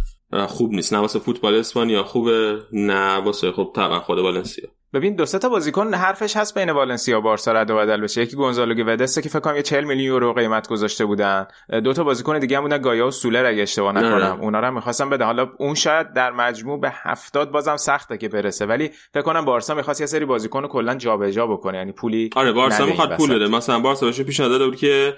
[0.47, 0.93] خوب نیست.
[0.93, 4.69] نه واسه فوتبال اسپانیا خوبه نه واسه خوب طبعا خود والنسیا.
[4.95, 8.21] ببین دو تا بازیکن حرفش هست بین والنسیا و بارسا رد و بدل بشه.
[8.21, 11.47] یکی گونزالو گودسه که فکر کنم یه 40 میلیون یورو قیمت گذاشته بودن.
[11.83, 14.37] دو تا بازیکن دیگه هم بودن گایا و سولر اگه اشتباه نکنم.
[14.41, 18.65] اونا رو می‌خواستم بده حالا اون شاید در مجموع به 70 بازم سخته که برسه.
[18.65, 21.77] ولی فکر کنم بارسا می‌خواست یه سری بازیکن رو کلا جابجا بکنه.
[21.77, 23.47] یعنی پولی آره بارسا می‌خواد پول بده.
[23.47, 25.13] مثلا بارسا بهش پیشنهاد داده بود که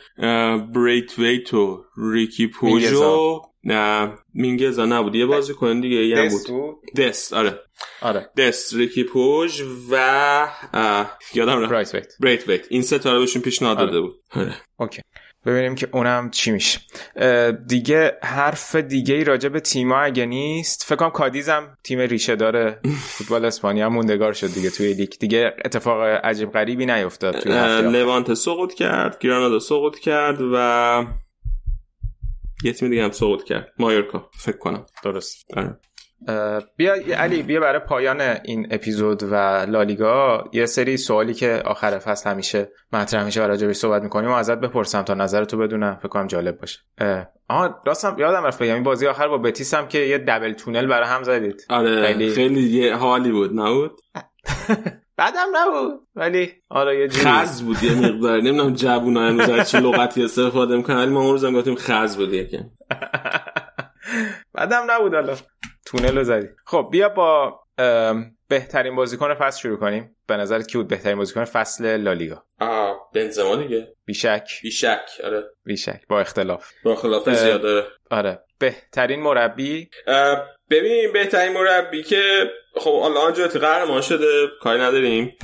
[0.73, 5.15] بریث‌ویت و ریکی پوجو نه مینگزا نبود.
[5.15, 6.75] یه بازی کن دیگه یه هم بود.
[6.97, 7.59] دست آره.
[8.01, 8.29] آره.
[8.37, 9.61] دست ریکی پوژ
[9.91, 10.47] و
[11.33, 11.69] یادم رفت.
[11.71, 12.13] بریث‌ویت.
[12.19, 12.65] بریث‌ویت.
[12.69, 14.15] این سه تا رو بهشون پیشنهاد داده بود.
[14.35, 14.55] آره.
[14.77, 15.01] OK.
[15.45, 16.79] ببینیم که اونم چی میشه.
[17.67, 22.35] دیگه حرف دیگه ای راجع به تیما اگه نیست فکر کنم کادیز هم تیم ریشه
[22.35, 22.79] داره.
[23.17, 25.09] فوتبال اسپانیا موندگار شد دیگه توی لیگ.
[25.19, 27.51] دیگه اتفاق عجیب غریبی نیفتاد توی
[27.91, 31.05] لوانت سقوط کرد گرانادا سقوط کرد و
[32.63, 33.73] یه تیم دیگه هم سقوط کرد.
[33.79, 34.29] مایورکا.
[34.33, 34.85] فکر کنم.
[35.03, 35.45] درست.
[35.57, 35.77] آره.
[36.77, 39.35] بیا علی بیا برای پایان این اپیزود و
[39.69, 40.43] لالیگا.
[40.53, 44.57] یه سری سوالی که آخر فصل همیشه مطرح میشه و راجعش صحبت می‌کنیم و ازت
[44.57, 45.95] بپرسم تا نظرتو بدونم.
[45.95, 46.79] فکر کنم جالب باشه.
[47.49, 48.73] آها راستم یادم رفت بگم.
[48.73, 51.65] این بازی آخر با بتیس هم که یه دبل تونل برای هم زدید.
[51.69, 54.01] آره خیلی خیلی یه حالی بود نبود؟
[55.17, 56.07] بعدم نبود.
[56.15, 57.25] ولی آره یه جوری.
[57.25, 58.41] خز بود یه مقدار.
[58.41, 62.33] نمی‌دونم جوونا امروز از چه لغتی استفاده می‌کنن ولی ما اون روزم گفتیم خز بود
[62.33, 62.63] یکم.
[64.53, 65.35] بعدم نبود حالا.
[65.85, 66.47] تونل رو زدی.
[66.65, 67.59] خب بیا با
[68.47, 70.15] بهترین بازیکن فصل شروع کنیم.
[70.27, 73.87] به نظرت کی بود بهترین بازیکن فصل لالیگا؟ آه بنزما دیگه.
[74.05, 75.43] بیشک بیشک آره.
[75.65, 76.71] بیشک با اختلاف.
[76.83, 78.39] با اختلاف زیاده آره.
[78.59, 79.89] بهترین مربی؟
[80.69, 85.37] ببین بهترین مربی که خب حالا آنچلوتی قهرمان شده کاری نداریم.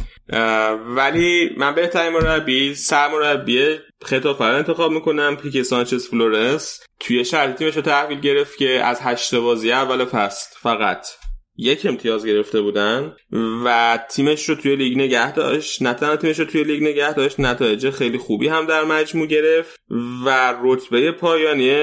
[0.86, 6.86] ولی من بهترین مربی سرمربی ختافه رو انتخاب می‌کنم کیکه سانچز فلورس.
[7.00, 11.08] توی شرایطی تیمش رو تحویل گرفت که از هشت بازی اول فصل فقط.
[11.58, 13.16] یک امتیاز گرفته بودن
[13.66, 15.82] و تیمش رو توی لیگ نگه داشت.
[15.82, 19.80] نه تنها تیمش رو توی لیگ نگه داشت نتایج خیلی خوبی هم در مجموع گرفت
[20.26, 21.76] و رتبه پایانی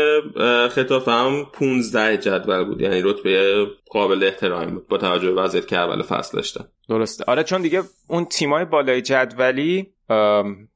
[0.71, 2.81] ختافه هم 15 جدول بود.
[2.81, 6.65] یعنی رتبه قابل احترامی بود با توجه به وضعیت که اول فصل داشتن.
[6.89, 7.25] درسته.
[7.27, 9.93] آره چون دیگه اون تیمای بالای جدولی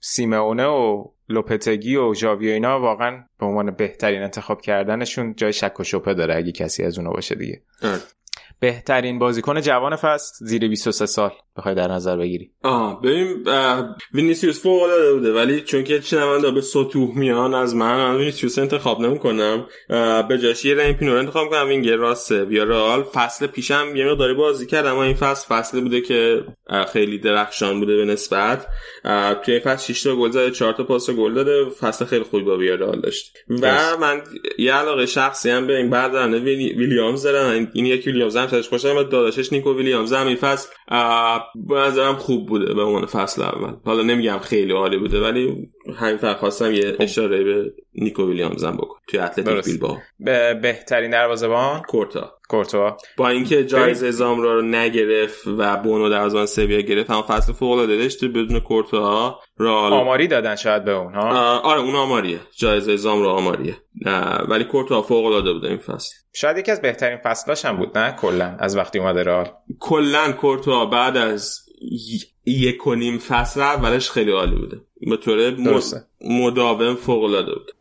[0.01, 5.85] سیمئونه و لوپتگی و ژاوی اینا واقعا به عنوان بهترین انتخاب کردنشون جای شک و
[5.85, 7.62] شبهه داره اگه کسی از اونا باشه دیگه.
[8.65, 11.31] بهترین بازیکن جوان فصل زیر 23 سال.
[11.57, 12.51] بخوای در نظر بگیری.
[12.62, 13.45] آه ببین
[14.15, 18.59] وینیسیوس فوق العاده بوده ولی چون که چنوندا به سطوح میان از من من وینیسیوس
[18.59, 19.66] انتخاب نمی‌کنم.
[20.28, 24.66] به جاش یه رین پینو انتخاب کنم وینگر راسته رئال فصل پیشم یه مقداری بازی
[24.66, 26.45] کرد اما این فصل فصلی بوده که
[26.93, 28.66] خیلی درخشان بوده به نسبت.
[29.45, 32.45] توی این فصل 6 تا گل زده 4 تا پاس گل داده فصل خیلی خوبی
[32.45, 33.36] با ویارال داشت.
[33.62, 34.23] و من
[34.59, 37.70] یه علاقه شخصی هم به این برادران ویلیامز دارم.
[37.74, 40.12] این یکی ویلیامز هم ازش خوشم و داداشش نیکو ویلیامز.
[40.12, 40.68] هم این فصل
[41.55, 43.72] به نظرم خوب بوده به عنوان فصل اول.
[43.85, 48.76] حالا نمیگم خیلی عالی بوده ولی همین فقط خواستم یه اشاره به نیکو ویلیامز هم
[48.76, 49.97] بکن توی اتلتیک بیلبائو.
[50.20, 52.35] به بهترین دروازه‌بان؟ کورتا.
[52.48, 57.70] کورتوا با اینکه جایزه زامرا رو نگرفت و بونو دروازه‌بان سویا گرفت هم فصل فوق
[57.72, 58.24] العاده داشت.
[58.24, 62.40] بدون کورتا رال آماری دادن شاید به اون ها آره اون آماریه.
[62.56, 63.76] جایزه زامرا آماریه.
[64.05, 66.14] نه ولی کورتا فوق العاده بود این فصل.
[66.32, 69.51] شاید یکی از بهترین فصلاش هم بود نه؟ کلا از وقتی اومده رئال.
[69.81, 71.60] کلا کورتوا بعد از
[72.47, 74.81] یک و نیم فصل اولش خیلی عالی بوده.
[75.10, 75.56] به طور
[76.20, 77.74] مداوم فوق العاده بود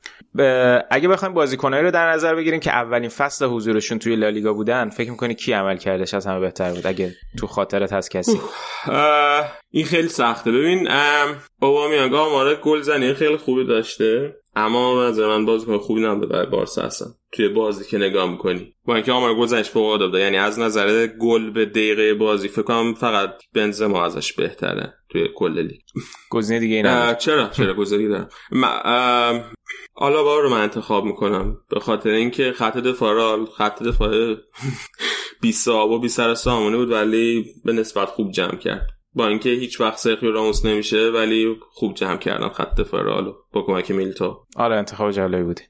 [0.91, 5.11] اگه بخوایم بازیکنایی رو در نظر بگیریم که اولین فصل حضورشون توی لالیگا بودن فکر
[5.11, 8.39] می‌کنی کی عمل کردش از همه بهتر بود؟ اگه تو خاطرت هست کسی.
[9.72, 10.51] این خیلی سخته.
[10.51, 10.88] ببین
[11.61, 16.81] اوبامیانگ آمار گل زنی خیلی خوبی داشته اما از من بازیکن خوبی نبوده برای بارسا
[16.81, 18.76] هستن توی بازی که نگاه می‌کنی.
[18.85, 22.61] با اینکه آمار گل زنیش فوق العاده یعنی از نظر گل به دقیقه بازی فکر
[22.61, 25.81] کنم فقط بنزما ازش بهتره توی کل لیگ.
[26.30, 28.30] گزینه دیگه اینا چرا؟ چرا گزینه دارم
[29.95, 31.57] آلابا رو من انتخاب می‌کنم.
[31.69, 34.35] به خاطر اینکه خط دفاع خط دفاع
[35.41, 38.87] بی صاحب و بی سر سامونه بود ولی به نسبت خوب جمع کرد.
[39.15, 43.61] با اینکه هیچ وقت سرخیو راموس نمیشه ولی خوب جمع کردن خط دفاع رالو با
[43.61, 45.63] کمک میلتو آره انتخاب جالبی بودی.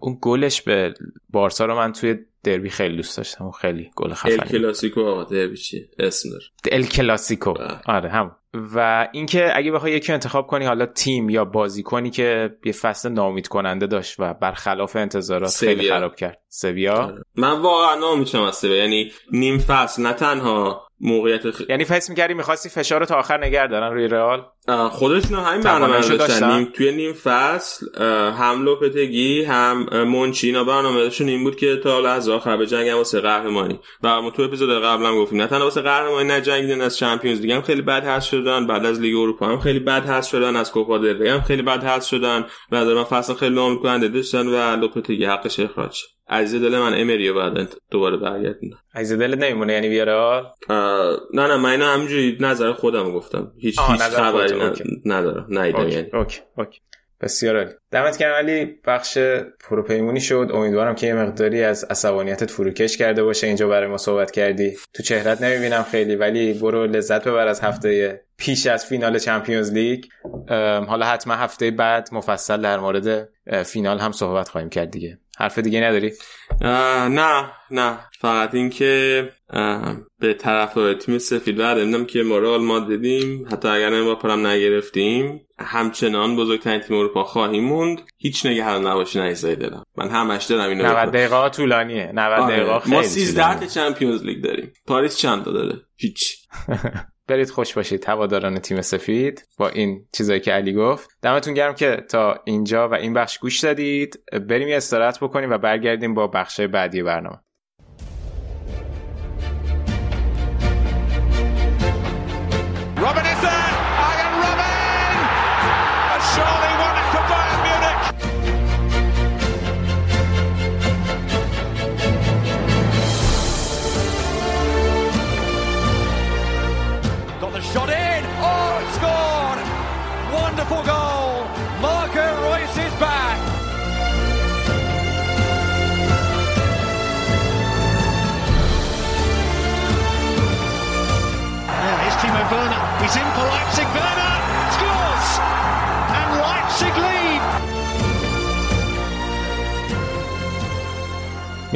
[0.00, 0.94] اون گلش به
[1.30, 3.50] بارسا رو من توی دربی خیلی دوست داشتم.
[3.50, 7.54] خیلی گل خفنی ال کلاسیکو آقا دربی چی اسم داره ال کلاسیکو.
[7.86, 8.36] آره هم
[8.74, 13.48] و اینکه اگه بخوای یکی انتخاب کنی حالا تیم یا بازیکنی که یه فصل نامید
[13.48, 15.50] کننده داشت و برخلاف انتظارات.
[15.50, 17.14] خیلی خراب کرد سویا.
[17.36, 18.76] من واقعا نامیدم از سویا.
[18.76, 21.62] یعنی نیم فصل نه تنها موقعیت خ...
[21.68, 24.42] یعنی فکر می‌کردی می‌خواستی فشار رو تا آخر نگه دارن روی رئال؟
[24.90, 26.56] خودشون همین برنامه داشتن.
[26.56, 27.86] نیم توی نیم فصل
[28.32, 33.20] هم لوپتگی هم مونچی اینا برنامه‌شون این بود که تا لحظه آخر به جنگ واسه
[33.20, 33.80] قهرمانی.
[34.02, 37.52] و ما تو اپیزود قبلم گفتیم نه تنها واسه قهرمانی نه جنگیدن از چمپیونز لیگ
[37.52, 38.66] هم خیلی بد هست شدن.
[38.66, 40.56] بعد از لیگ اروپا هم خیلی بد هست شدن.
[40.56, 42.46] از کوپا دل هم خیلی بد هست شدن.
[42.72, 47.00] و در من فصل خیلی نامید کننده داشتن و لوپتگی حقش اخراج عزیز دل من
[47.00, 50.46] امریو بعد دوباره برگردوندم عزیز دل نمیمونه یعنی ویارال
[51.34, 53.52] نه نه من اینو همینجوری نظر خودم گفتم.
[53.58, 54.72] هیچ هیچ خبری
[55.04, 56.10] ندارم نه یعنی.
[56.12, 56.80] OK OK.
[57.20, 57.70] بسیار عالی.
[57.90, 59.18] دمت گرم علی بخش
[59.68, 60.50] پروپیمونی شد.
[60.54, 63.46] امیدوارم که یه مقداری از عصبانیتت فروکش کرده باشه.
[63.46, 64.76] اینجا برای ما صحبت کردی.
[64.94, 70.04] تو چهرت نمی‌بینم خیلی ولی برو لذت ببر از هفته پیش از فینال Champions League.
[70.88, 73.28] حالا حتما هفته بعد مفصل در مورد
[73.64, 75.18] فینال هم صحبت خواهیم کرد دیگه.
[75.36, 76.12] حرف دیگه نداری؟
[77.10, 77.98] نه نه.
[78.18, 79.28] فقط اینکه
[80.20, 83.46] به طرف تیم سفید بعد که ما رئال مادریدیم.
[83.52, 85.40] حتی اگر این پرم نگرفتیم.
[85.58, 88.00] همچنان بزرگترین تیم اروپا خواهیم موند.
[88.16, 89.84] هیچ نگران نباشی نایزای دلم.
[89.96, 92.12] من همش دارم اینو 90 دقیقه طولانیه.
[92.14, 92.56] 90 آره.
[92.56, 94.72] دقیقه خیلی ما 13 تا چمپیونز لیگ داریم.
[94.86, 96.36] پاریس چند تا داره؟ هیچ.
[97.28, 101.10] برید خوش باشید هواداران تیم سفید با این چیزایی که علی گفت.
[101.22, 104.20] دمتون گرم که تا اینجا و این بخش گوش دادید.
[104.48, 107.40] بریم یه استراحت بکنیم و برگردیم با بخش بعدی برنامه.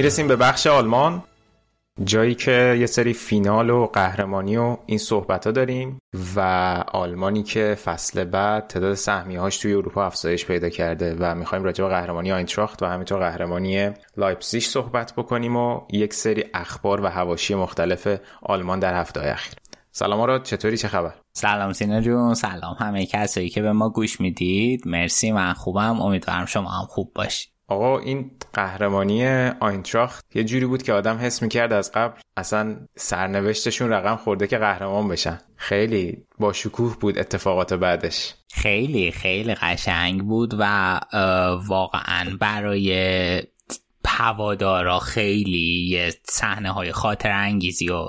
[0.00, 1.22] می‌رسیم به بخش آلمان
[2.04, 5.98] جایی که یه سری فینال و قهرمانی و این صحبت ها داریم
[6.36, 6.40] و
[6.92, 11.84] آلمانی که فصل بعد تعداد سهمیه هاش توی اروپا افزایش پیدا کرده و می‌خوایم راجع
[11.84, 17.54] به قهرمانی آینتراخت و همینطور قهرمانی لایپزیگ صحبت بکنیم و یک سری اخبار و حواشی
[17.54, 19.54] مختلف آلمان در هفته اخیر.
[19.92, 24.20] سلام را چطوری؟ چه خبر؟ سلام سینا جون سلام همه کسایی که به ما گوش
[24.20, 24.88] می‌دید.
[24.88, 26.00] مرسی من خوبم.
[26.00, 27.49] امیدوارم شما هم خوب باشید.
[27.70, 29.26] آقا این قهرمانی
[29.60, 34.58] آینتراخت یه جوری بود که آدم حس می‌کرد از قبل اصلا سرنوشتشون رقم خورده که
[34.58, 35.38] قهرمان بشن.
[35.56, 38.34] خیلی با شکوه بود اتفاقات بعدش.
[38.52, 41.00] خیلی خیلی قشنگ بود و
[41.66, 43.42] واقعا برای
[44.06, 48.08] هوادارا خیلی صحنه های خاطر انگیزی و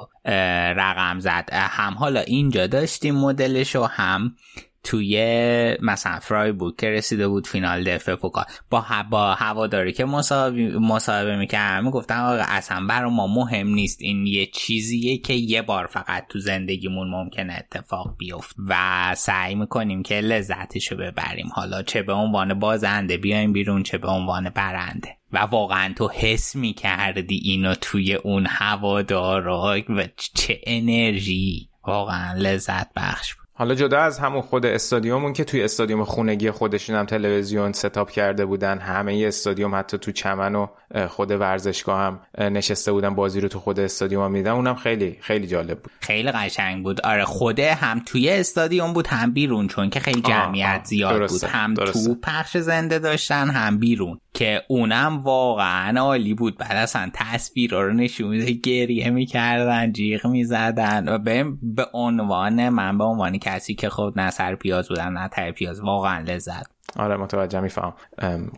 [0.76, 1.50] رقم زد.
[1.52, 4.36] هم حالا اینجا داشتیم مدلش و هم
[4.84, 11.86] توی مثلا فرایبورگ که رسیده بود فینال دفع پوکال با با هواداری که مصاحبه می‌کردم
[11.86, 14.02] می‌گفتن آقا اصلا برای ما مهم نیست.
[14.02, 18.76] این یه چیزیه که یه بار فقط تو زندگیمون ممکنه اتفاق بیفت و
[19.18, 21.50] سعی می‌کنیم که لذتشو ببریم.
[21.54, 25.18] حالا چه به عنوان بازنده بیایم بیرون چه به عنوان برنده.
[25.34, 30.04] و واقعا تو حس می‌کردی اینو توی اون هوادارا و
[30.36, 31.70] چه انرژی.
[31.88, 33.41] واقعا لذت بخش بود.
[33.62, 38.46] حالا جدا از همون خود استادیومون که توی استادیوم خونگی خودشون هم تلویزیون ستاپ کرده
[38.46, 40.68] بودن همه استادیوم حتی تو چمن و
[41.08, 45.48] خود ورزشگاه هم نشسته بودن بازی رو تو خود استادیوم هم میدن اونم خیلی خیلی
[45.48, 50.00] جالب بود خیلی قشنگ بود آره خوده هم توی استادیوم بود هم بیرون چون که
[50.00, 51.48] خیلی جمعیت آه زیاد درسته.
[51.48, 52.06] بود هم درسته.
[52.06, 56.58] تو پخش زنده داشتن هم بیرون که اونم واقعا عالی بود.
[56.58, 61.10] بعد اصلا تصویر رو نشون میده گریه می‌کردن جیغ می‌زدن.
[61.10, 65.28] و به, به عنوان من به عنوان کسی که خود نه سر پیاز بودن نه
[65.28, 67.94] تر پیاز واقعا لذت آره متوجه میفهم.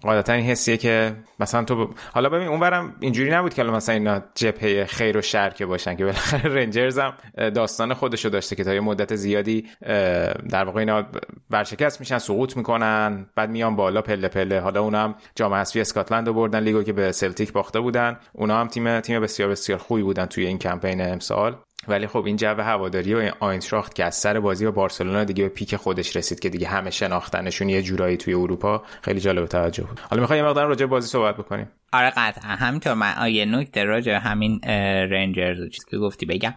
[0.01, 1.95] قاعدتا این حسیه که مثلا تو ب...
[2.13, 6.05] حالا ببین اونورم اینجوری نبود که مثلا اینا جبهه خیر و شر که باشن که
[6.05, 7.13] بالاخره رنجرز هم
[7.49, 9.65] داستان خودشو داشته که تا یه مدت زیادی
[10.49, 11.03] در واقع اینا
[11.49, 14.59] برشکست میشن سقوط می‌کنن بعد میان بالا پله پله.
[14.59, 18.19] حالا اونا هم جام حذفی اسکاتلند رو بردن لیگو که به سلتیک باخته بودن.
[18.33, 21.55] اونا هم تیم تیم بسیار بسیار خوبی بودن توی این کمپین امسال.
[21.87, 25.49] ولی خب این جو هواداری و آینتراخت که از سر بازی با بارسلونا دیگه به
[25.49, 29.99] پیک خودش رسید که دیگه همه شناختنشون یه جورایی توی اروپا خیلی جالب توجه بود.
[30.09, 32.51] حالا می‌خوایم یه مقدار راجع بازی صحبت بکنیم؟ آره قطعا.
[32.51, 34.59] همینطور من یه نکته راجع همین
[35.11, 36.53] رنجرز چیزی که گفتی بگم.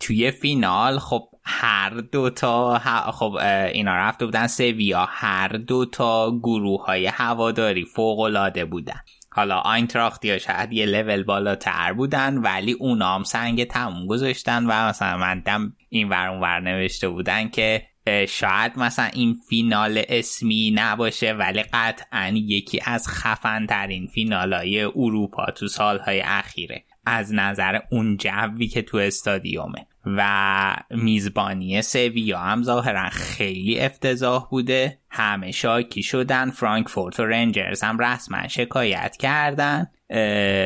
[0.00, 2.78] توی فینال خب هر دو تا
[3.12, 3.36] خب
[3.72, 4.46] اینا رفته بودن.
[4.46, 9.00] سویا هر دو تا گروه های هواداری فوق العاده بودن.
[9.34, 14.88] حالا آینتراخت یا شاید یه لول بالاتر بودن ولی اونا هم سنگ تموم گذاشتن و
[14.88, 17.82] مثلا من دم این ور ور نوشته بودن که
[18.28, 25.46] شاید مثلا این فینال اسمی نباشه ولی قطعا یکی از خفن ترین فینال های اروپا
[25.46, 26.84] تو سالهای اخیره.
[27.06, 29.86] از نظر اون جوی که تو استادیومه.
[30.06, 34.98] و میزبانی سویا هم ظاهرا خیلی افتضاح بوده.
[35.10, 36.50] همه شاکی شدن.
[36.50, 39.86] فرانکفورت و رنجرز هم رسما شکایت کردن.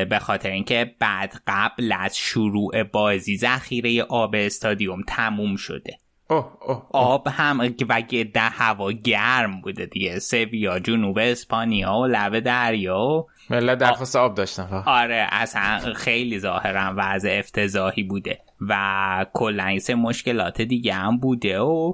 [0.09, 5.97] به خاطر اینکه بعد قبل از شروع بازی ذخیره آب استادیوم تموم شده.
[6.29, 8.01] اوه اوه آب هم و
[8.33, 10.19] ده هوا گرم بوده دیگه.
[10.19, 17.35] سویا جنوب اسپانیا و لب دریا ملت درخواست آب داشتن آره اصلا خیلی ظاهرا وضع
[17.39, 21.93] افتضاحی بوده و کلا سه مشکلات دیگه هم بوده و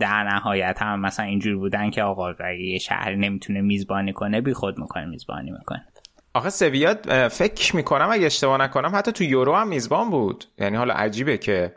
[0.00, 4.52] در نهایت هم مثلا اینجور بودن که آقا اگه یه شهر نمی‌تونه میزبانی کنه بی
[4.52, 5.84] خود می‌کنه میزبانی می‌کنه.
[6.34, 6.94] آخه سویا
[7.28, 10.44] فکر می‌کنم اگه اشتباه نکنم حتی تو یورو هم میزبان بود.
[10.58, 11.74] یعنی حالا عجیبه که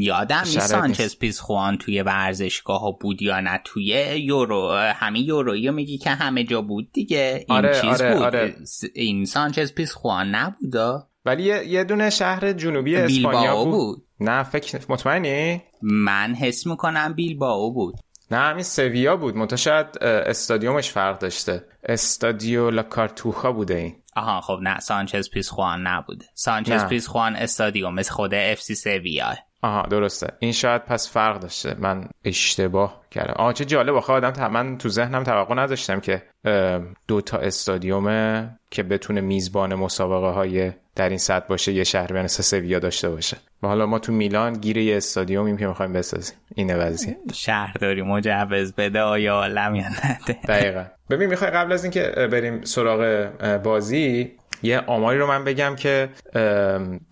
[0.00, 3.60] یادم نیست سانچز پیس خوان توی ورزشگاه ها بود یا نه.
[3.64, 3.84] توی
[4.16, 7.44] یورو همین یورویی میگی که همه جا بود دیگه.
[7.48, 8.22] این آره، چیز آره، بود.
[8.22, 8.54] آره.
[8.94, 13.70] این سانچز پیس خوان نبودا ولی یه, دونه شهر جنوبی اسپانیا بود.
[13.70, 14.04] بود.
[14.20, 17.94] نه فکر مطمئنی؟ من حس می‌کنم بیلبائو بود.
[18.30, 19.36] نه همین سویا بود.
[19.36, 21.64] منتها شاید استادیومش فرق داشته.
[21.84, 23.96] استادیو لا کارتوخا بوده این.
[24.16, 26.24] آها خب نه سانچز پیس خوان نبوده.
[26.34, 26.88] سانچز نه.
[26.88, 30.32] پیس خوان استادیوم مثل خود FC سویا آها درسته.
[30.38, 31.76] این شاید پس فرق داشته.
[31.78, 33.34] من اشتباه کردم.
[33.36, 33.94] آها چه جالب.
[33.94, 39.74] آخه آدم من تو ذهنم توقع نداشتم که اه، دو تا استادیوم که بتونه میزبان
[39.74, 43.36] مسابقه های در این سطح باشه یه شهر مثل سویا داشته باشه.
[43.62, 46.36] و حالا ما تو میلان گیر یه استادیومیم که می‌خوایم بسازیم.
[46.54, 50.84] اینه وضعیه شهرداری مجوز بده آیا عالم یا نده دقیقا.
[51.10, 53.30] ببین می‌خوای قبل از اینکه بریم سراغ
[53.62, 54.32] بازی
[54.62, 56.08] یه آماری رو من بگم که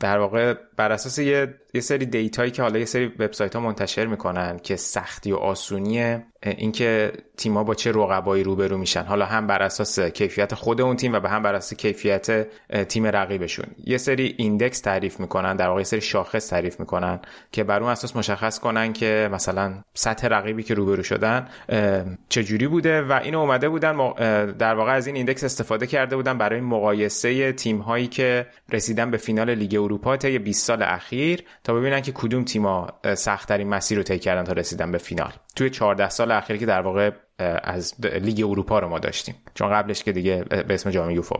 [0.00, 4.06] در واقع بر اساس یه, یه سری دیتایی که حالا یه سری وبسایت ها منتشر
[4.06, 9.02] می‌کنن که سختی و آسونی اینکه تیما با چه رقبایی روبرو میشن.
[9.02, 12.46] حالا هم بر اساس کیفیت خود اون تیم و به هم بر اساس کیفیت
[12.88, 13.66] تیم رقیبشون.
[13.84, 17.20] یه سری index تعریف می‌کنن در واقع یه سری شاخص تعریف می‌کنن
[17.52, 21.48] که بر اون اساس مشخص کنن که مثلا سطح رقیبی که روبرو شدن
[22.28, 23.96] چجوری بوده و اینو اومده بودن
[24.58, 29.16] در واقع از این index استفاده کرده بودن برای مقایسه تیم هایی که رسیدن به
[29.16, 34.04] فینال لیگ اروپا طی 20 سال اخیر تا ببینن که کدوم تیما سختترین مسیر رو
[34.04, 35.32] طی کردن تا رسیدن به فینال.
[35.56, 37.10] توی 14 سال اخیر که در واقع
[37.62, 39.34] از لیگ اروپا رو ما داشتیم.
[39.54, 41.36] چون قبلش که دیگه به اسم جام یوفا.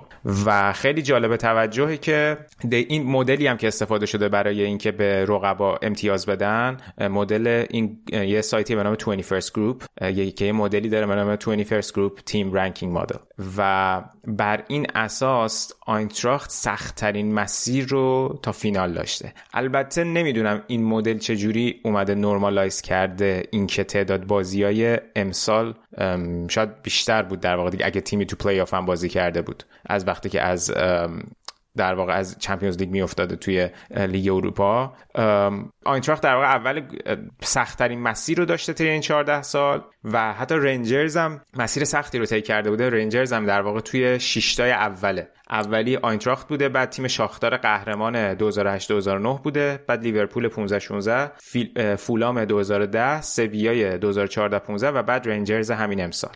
[0.46, 2.38] و خیلی جالب توجهی که
[2.70, 8.40] این مدلی هم که استفاده شده برای اینکه به رقبا امتیاز بدن مدل این یه
[8.40, 10.04] سایتی به نام 21st Group
[10.40, 13.18] یه مدلی داره به نام 21st Group Team Ranking Model
[13.56, 19.32] و بر این اساس آینتراخت سختترین مسیر رو تا فینال داشته.
[19.54, 25.74] البته نمی‌دونم این مدل چجوری اومده نرمالایز کرده این که تعداد بازی های امسال
[26.48, 29.64] شاید بیشتر بود در واقع اگه تیمی تو پلی آف هم بازی کرده بود.
[29.86, 30.72] از وقتی که از
[31.76, 34.92] در واقع از Champions League میافتاده توی لیگ اروپا.
[35.84, 36.82] آینتراخت در واقع اول
[37.42, 42.26] سختترین مسیر رو داشته طی این 14 سال و حتی رنجرز هم مسیر سختی رو
[42.26, 42.90] طی کرده بوده.
[42.90, 45.28] رنجرز هم در واقع توی شیشتای اوله.
[45.50, 52.44] اولی آینتراخت بوده بعد تیم شاختار قهرمان 2008 2009 بوده بعد لیورپول 15 16 فولام
[52.44, 56.32] 2010 سویای 2014 15 و بعد رنجرز همین امسال.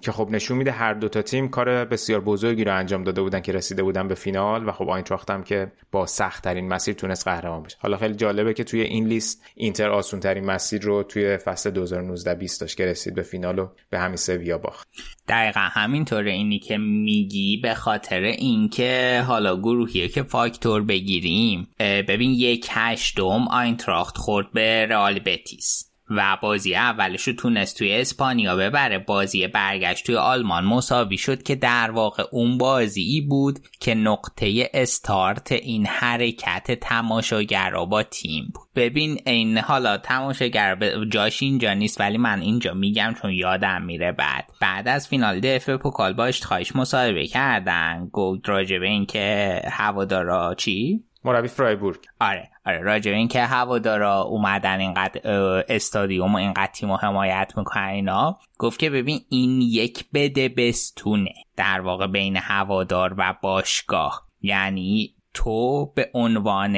[0.00, 3.40] که خب نشون میده هر دو تا تیم کار بسیار بزرگی رو انجام داده بودن
[3.40, 7.28] که رسیده بودن به فینال و خب آینتراخت هم که با سخت ترین مسیر تونست
[7.28, 7.76] قهرمان بشه.
[7.80, 12.34] حالا خیلی جالبه که توی این لیست اینتر آسون ترین مسیر رو توی فصل 2019
[12.34, 14.88] 20 داشت که رسید به فینال و به همین سویا باخت.
[15.28, 21.68] دقیقا همینطوره اینی که میگی به خاطر اینکه حالا گروهیه که فاکتور بگیریم.
[21.78, 25.95] ببین یک هشتم آینتراخت خورد به رئال بتیس.
[26.10, 28.98] و بازی اولش رو تونست توی اسپانیا ببره.
[28.98, 35.52] بازی برگشت توی آلمان مساوی شد که در واقع اون بازی بود که نقطه استارت
[35.52, 38.68] این حرکت تماشاگر با تیم بود.
[38.74, 40.78] ببین این حالا تماشاگر
[41.10, 44.44] جاش اینجا نیست ولی من اینجا میگم چون یادم میره بعد.
[44.60, 48.08] بعد از فینال دف پوکال با اشتخایش مصاحبه کردن.
[48.12, 52.00] گفت راجبه این که هوادارا چی؟ مربی فرایبورگ.
[52.20, 52.78] آره آره.
[52.78, 55.20] راجع این که هوادارا اومدن اینقدر
[55.68, 61.80] استادیوم و اینقدر تیم حمایت می‌کنن اینا گفت که ببین این یک بده بستونه در
[61.80, 64.26] واقع بین هوادار و باشگاه.
[64.42, 66.76] یعنی تو به عنوان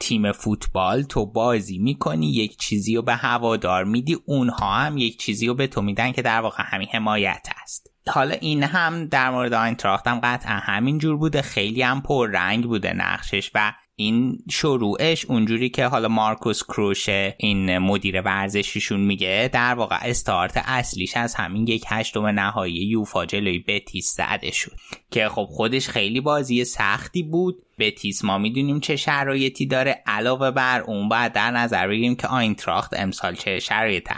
[0.00, 5.46] تیم فوتبال تو بازی می‌کنی یک چیزی رو به هوادار میدی اونها هم یک چیزی
[5.46, 9.52] رو به تو میدن که در واقع همین حمایت است حالا این هم در مورد
[9.52, 11.42] آینتراخت هم قطعا همین جور بوده.
[11.42, 17.78] خیلی هم پر رنگ بوده نقشش و این شروعش اونجوری که حالا مارکوس کروشه این
[17.78, 24.16] مدیر ورزشیشون میگه در واقع استارت اصلیش از همین یک هشتم نهایی یوفا جلوی بتیس
[24.16, 24.72] زده شد.
[25.10, 27.62] که خب خودش خیلی بازی سختی بود.
[27.78, 30.02] بتیس ما می‌دونیم چه شرایطی داره.
[30.06, 34.08] علاوه بر اون بعد در نظر بگیریم که آینتراخت امسال چه شرایط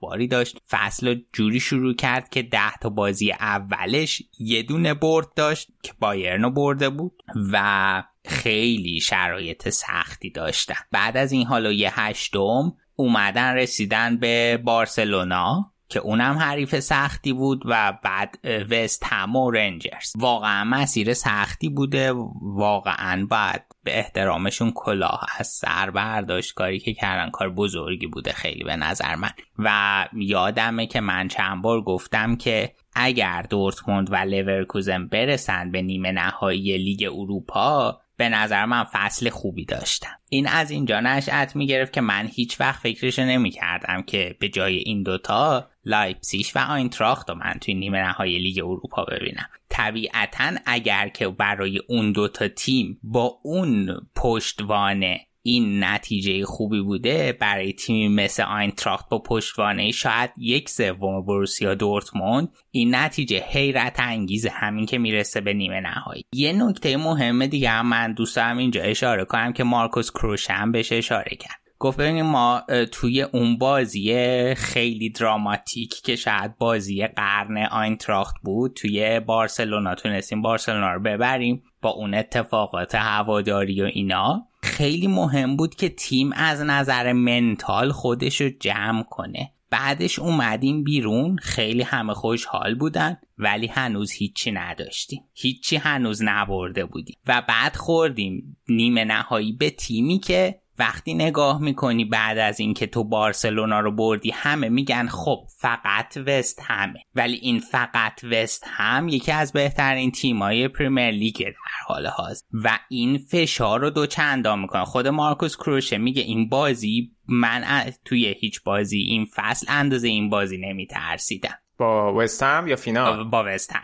[0.00, 0.58] باری داشت.
[0.70, 6.50] فصل جوری شروع کرد که ده تا بازی اولش یه دونه برد داشت که بایرنو
[6.50, 7.22] برده بود
[7.52, 10.74] و خیلی شرایط سختی داشتن.
[10.92, 15.72] بعد از این حالا یه هشتم اومدن رسیدن به بارسلونا.
[15.88, 18.38] که اونم حریف سختی بود و بعد
[18.70, 20.12] وست هم و رنجرز.
[20.16, 22.12] واقعا مسیر سختی بوده.
[22.42, 26.54] واقعا باید به احترامشون کلاه از سر برداشت.
[26.54, 29.30] کاری که کردن کار بزرگی بوده خیلی به نظر من.
[29.58, 36.12] و یادمه که من چند بار گفتم که اگر دورتموند و لورکوزن برسن به نیمه
[36.12, 40.18] نهایی لیگ اروپا به نظر من فصل خوبی داشتن.
[40.28, 44.48] این از اینجا نشأت می گرفت که من هیچ وقت فکرشو نمی کردم که به
[44.48, 49.48] جای این دوتا لایپسیش و آینتراخت و من توی نیمه نهایی لیگ اروپا ببینم.
[49.68, 57.72] طبیعتا اگر که برای اون دوتا تیم با اون پشتوانه این نتیجه خوبی بوده برای
[57.72, 62.48] تیمی مثل آینتراخت با پشتوانه شاید یک سوم بروسیا دورتموند.
[62.70, 66.24] این نتیجه حیرت انگیز همین که می‌رسه به نیمه نهایی.
[66.32, 70.72] یه نکته مهم دیگه هم من دوست دارم اینجا اشاره کنم که مارکوس کروش هم
[70.72, 71.60] بهش اشاره کرد.
[71.78, 72.62] گفت ببینیم ما
[72.92, 74.14] توی اون بازی
[74.54, 81.90] خیلی دراماتیک که شاید بازی قرن آینتراخت بود توی بارسلونا تونستیم بارسلونا رو ببریم با
[81.90, 84.48] اون اتفاقات هواداری و اینا.
[84.66, 89.52] خیلی مهم بود که تیم از نظر منتال خودش رو جمع کنه.
[89.70, 95.22] بعدش اومدیم بیرون خیلی همه خوشحال بودن ولی هنوز هیچی نداشتیم.
[95.34, 97.16] هیچی هنوز نبرده بودیم.
[97.26, 98.56] و بعد خوردیم.
[98.68, 104.30] نیمه نهایی به تیمی که وقتی نگاه می‌کنی بعد از اینکه تو بارسلونا رو بردی
[104.30, 107.00] همه میگن خب فقط وست همه.
[107.14, 111.54] ولی این فقط وست هم یکی از بهترین تیمای پریمیر لیگ در
[111.86, 114.84] حال هاست و این فشار رو دو چندان می‌کنه.
[114.84, 117.64] خود مارکوس کروشه میگه این بازی من
[118.04, 121.58] توی هیچ بازی این فصل اندازه این بازی نمیترسیدم.
[121.78, 123.82] با وستهم یا فینال؟ با وستهم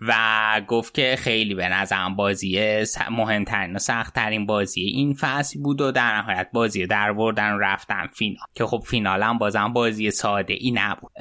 [0.00, 0.14] و
[0.68, 6.16] گفت که خیلی به نظرم بازی مهمترین و سختترین بازی این فصل بود و در
[6.16, 8.46] نهایت بازی در وردن رفتن فینال.
[8.54, 11.12] که خب فینالم بازم بازی ساده ای نبود.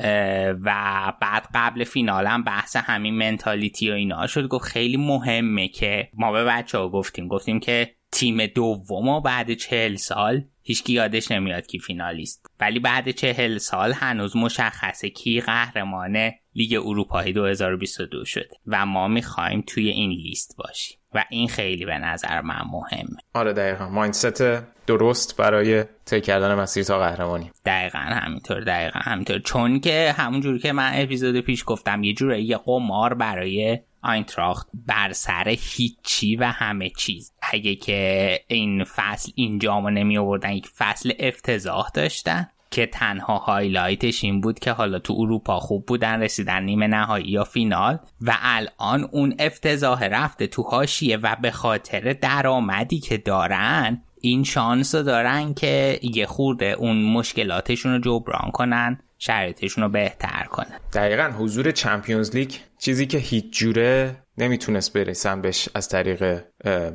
[0.63, 0.73] و
[1.21, 4.47] بعد قبل فینالم بحث همین منتالیتی و اینا شد.
[4.47, 7.27] گفت خیلی مهمه که ما به بچه ها گفتیم.
[7.27, 12.45] گفتیم که تیم دوم و بعد چهل سال هیچکی یادش نمیاد کی فینالیست.
[12.59, 19.63] ولی بعد چهل سال هنوز مشخصه کی قهرمان لیگ اروپایی 2022 شده و ما می‌خوایم
[19.67, 23.17] توی این لیست باشیم و این خیلی به نظر من مهمه.
[23.33, 23.89] آره دقیقا.
[23.89, 24.43] mindset
[24.87, 27.51] درست برای طی کردن مسیر تا قهرمانی.
[27.65, 29.39] دقیقا همینطور دقیقا همینطور.
[29.39, 35.13] چون که همونجور که من اپیزود پیش گفتم یه جوره یه قمار برای آینتراخت بر
[35.13, 37.33] سر هیچی و همه چیز.
[37.41, 44.23] اگه که این فصل اینجا نمی آوردن یک فصل افتضاح داشتن که تنها highlight ش
[44.23, 49.09] این بود که حالا تو اروپا خوب بودن رسیدن نیمه نهایی یا فینال و الان
[49.11, 55.53] اون افتضاح رفته تو حاشیه و به خاطر درآمدی که دارن این شانس رو دارن
[55.53, 62.35] که یه خورده اون مشکلاتشون رو جبران کنن شرایطشون رو بهتر کنن دقیقا حضور چمپیونز
[62.35, 66.43] لیگ چیزی که هیچ جوره نمی‌تونست برسن بهش از طریق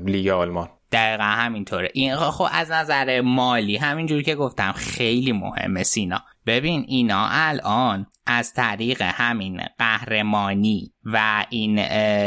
[0.06, 0.68] لیگ آلمان.
[0.92, 1.88] دقیقا همینطوره.
[1.92, 6.24] این خب از نظر مالی همینجور که گفتم خیلی مهمه سینا.
[6.46, 11.82] ببین اینا الان از طریق همین قهرمانی و این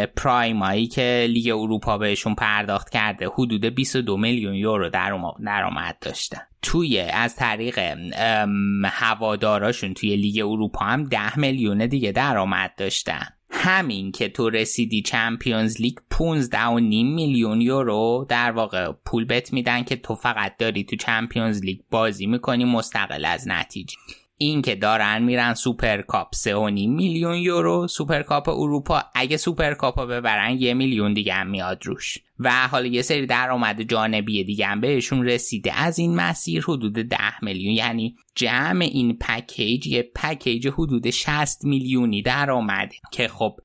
[0.05, 4.89] پرایمایی که لیگ اروپا بهشون پرداخت کرده حدود 22 میلیون یورو
[5.45, 6.41] درآمد داشتن.
[6.61, 7.79] توی از طریق
[8.83, 13.27] هواداراشون توی لیگ اروپا هم 10 میلیون دیگه درآمد داشتن.
[13.65, 19.53] همین که تو رسیدی Champions League 15 و نیم میلیون یورو در واقع پول بت
[19.53, 23.97] میدن که تو فقط داری تو Champions League بازی می‌کنی مستقل از نتیجه.
[24.37, 26.51] این که دارن میرن سوپر کاپ 3.5
[26.87, 29.03] میلیون یورو سوپر کاپ اروپا.
[29.15, 32.17] اگه سوپر کاپ ببرن یه میلیون دیگه هم میاد روش.
[32.39, 35.73] و حالا یه سری درآمد جانبی دیگه هم بهشون رسیده.
[35.73, 37.73] از این مسیر حدود 10 میلیون.
[37.73, 43.55] یعنی جمع این پکیج یه پکیج حدود 60 میلیونی درآمد که خب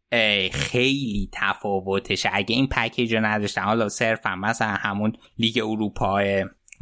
[0.53, 2.31] خیلی تفاوتشه.
[2.33, 6.21] اگه این پکیج رو نداشتن حالا صرفا مثلا همون لیگ اروپا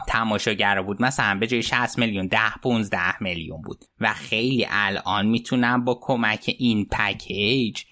[0.07, 1.03] تماشاگر بود.
[1.03, 3.85] مثلا به جای 60 میلیون 10 15 میلیون بود.
[4.01, 7.83] و خیلی الان می‌تونن با کمک این پکیج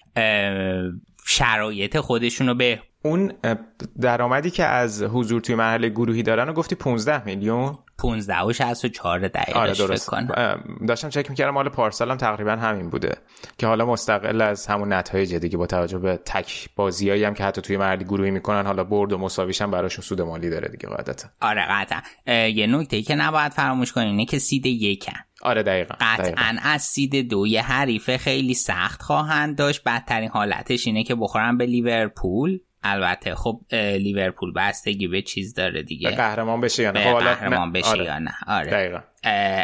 [1.25, 3.31] شرایط خودشونو به اون
[4.01, 9.27] درآمدی که از حضور توی مرحله گروهی دارن و گفتی 15 میلیون؟ 15 و 64
[9.27, 10.11] دقیقه آره درست.
[10.87, 13.17] داشتم چک می‌کردم مال پارسال هم تقریبا همین بوده
[13.57, 17.61] که حالا مستقل از همون نتایج دیگه با توجه به تک بازیایی هم که حتی
[17.61, 21.27] توی مرحله گروهی می‌کنن حالا برد و مساویش هم براشون سود مالی داره دیگه قاعدتا.
[21.41, 22.01] آره قطعا.
[22.47, 26.81] یه نکته ای که نباید فراموش کنیم اینه که سید یکن آره دقیقا قطعا از
[26.81, 29.83] سید دو یه حریف خیلی سخت خواهند داشت.
[29.83, 32.59] بدترین حالتش اینه که بخورن به لیورپول.
[32.91, 37.89] البته خب لیورپول بستگی به چیز داره دیگه قهرمان بشه یا نه خب قهرمان بشه
[37.89, 38.05] آره.
[38.05, 38.99] یا نه آره دقیقا.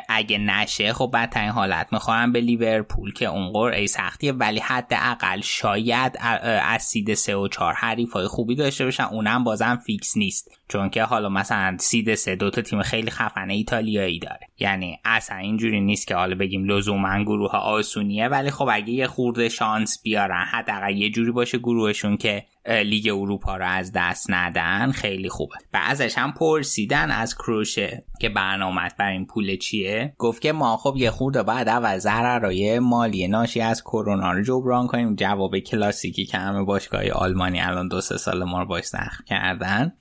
[0.09, 6.17] اگه نشه خب بدترین حالت می‌خورن به لیورپول که اون قرعه سختیه ولی حداقل شاید
[6.61, 9.03] از seed سه و چهار حریف های خوبی داشته باشن.
[9.03, 10.51] اونم بازم فیکس نیست.
[10.69, 14.47] چون که حالا مثلا seed سه دوتا تیم خیلی خفنه ایتالیایی داره.
[14.59, 19.49] یعنی اصلا اینجوری نیست که حالا بگیم لزوما گروه آسونیه ولی خب اگه یه خورده
[19.49, 25.29] شانس بیارن حداقل یه جوری باشه گروهشون که لیگ اروپا رو از دست ندن خیلی
[25.29, 25.55] خوبه.
[25.73, 30.77] و ازش هم پرسیدن از کروشه که برنامه برای این پول چیه؟ گفت که ما
[30.77, 35.15] خب یه خورده باید اول ضررهای مالی ناشی از کرونا رو جبران کنیم.
[35.15, 39.93] جواب کلاسیکی که همه باشگاه آلمانی الان دو سه سال ما رو باش سخت کردن.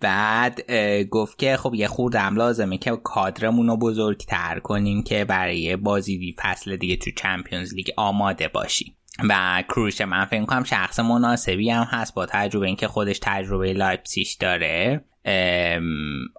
[0.00, 0.72] بعد
[1.10, 6.34] گفت که خب یه خورده هم لازمه که کادرمون رو بزرگتر کنیم که برای بازی
[6.38, 8.94] فصل دیگه تو چمپیونز لیگ آماده باشیم.
[9.28, 14.34] و کروش من فکر کنم شخص مناسبی هم هست با تجربه اینکه خودش تجربه لایپسیش
[14.34, 15.04] داره.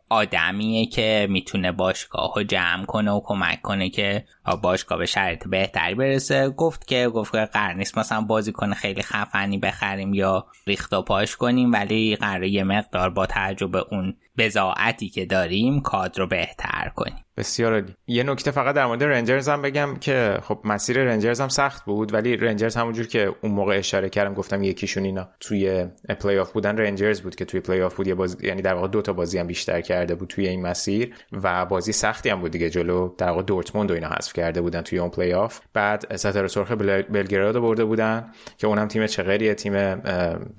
[0.09, 4.25] آدمیه که می‌تونه باشگاه رو جمع کنه و کمک کنه که
[4.61, 6.49] باشگاه به شرایط بهتری برسه.
[6.49, 11.01] گفت که گفت که قرار نیست مثلا بازی کنه خیلی خفنی بخریم یا ریخت و
[11.01, 16.91] پاش کنیم ولی قرار یه مقدار با تجربه اون بزاعتی که داریم کادر رو بهتر
[16.95, 17.25] کنیم.
[17.37, 17.95] بسیار عالی.
[18.07, 22.13] یه نکته فقط در مورد رنجرز هم بگم که خب مسیر رنجرز هم سخت بود
[22.13, 25.29] ولی رنجرز همونجور که اون موقع اشاره کردم گفتم یکیشون اینا.
[25.39, 25.85] توی
[26.19, 28.87] پلی آف بودن رنجرز بود که توی پلی آف بود یه بازی یعنی در واقع
[28.87, 32.51] دو تا بازی هم بیشتر کرده بود توی این مسیر و بازی سختی هم بود
[32.51, 36.15] دیگه جلو در واقع دورتموند و اینا حذف کرده بودن توی اون پلی آف بعد
[36.15, 39.95] ستاره سرخ بلگراد برده بودن که اونم تیم چغریه تیم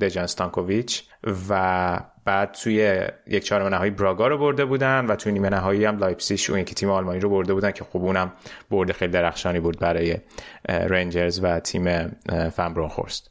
[0.00, 1.04] دجان ستانکوویچ
[1.48, 2.00] و
[2.30, 6.50] بعد توی یک چهارم نهایی براگا رو برده بودن و توی نیمه نهایی هم لایپسیش
[6.50, 8.32] اون یکی تیم آلمانی رو برده بودن که خب اونم
[8.70, 10.16] برده خیلی درخشانی بود برای
[10.68, 12.08] رنجرز و تیم
[12.56, 13.30] فن خورست.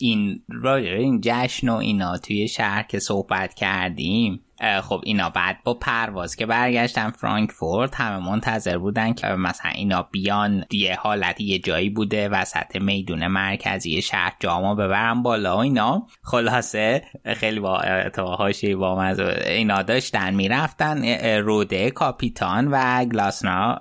[0.00, 4.40] این راجع این جشن و اینا توی شهر که صحبت کردیم
[4.82, 10.64] خب اینا بعد با پرواز که برگشتن فرانکفورت همه منتظر بودن که مثلا اینا بیان
[10.68, 16.06] دیه حالت یه جایی بوده وسط میدون مرکزی شهر جاما ببرن بالا اینا.
[16.22, 17.04] خلاصه
[17.36, 19.04] خیلی با اتفاقهاشی با
[19.46, 21.04] اینا داشتن می‌رفتن
[21.38, 23.78] روده کاپیتان و گلاسنا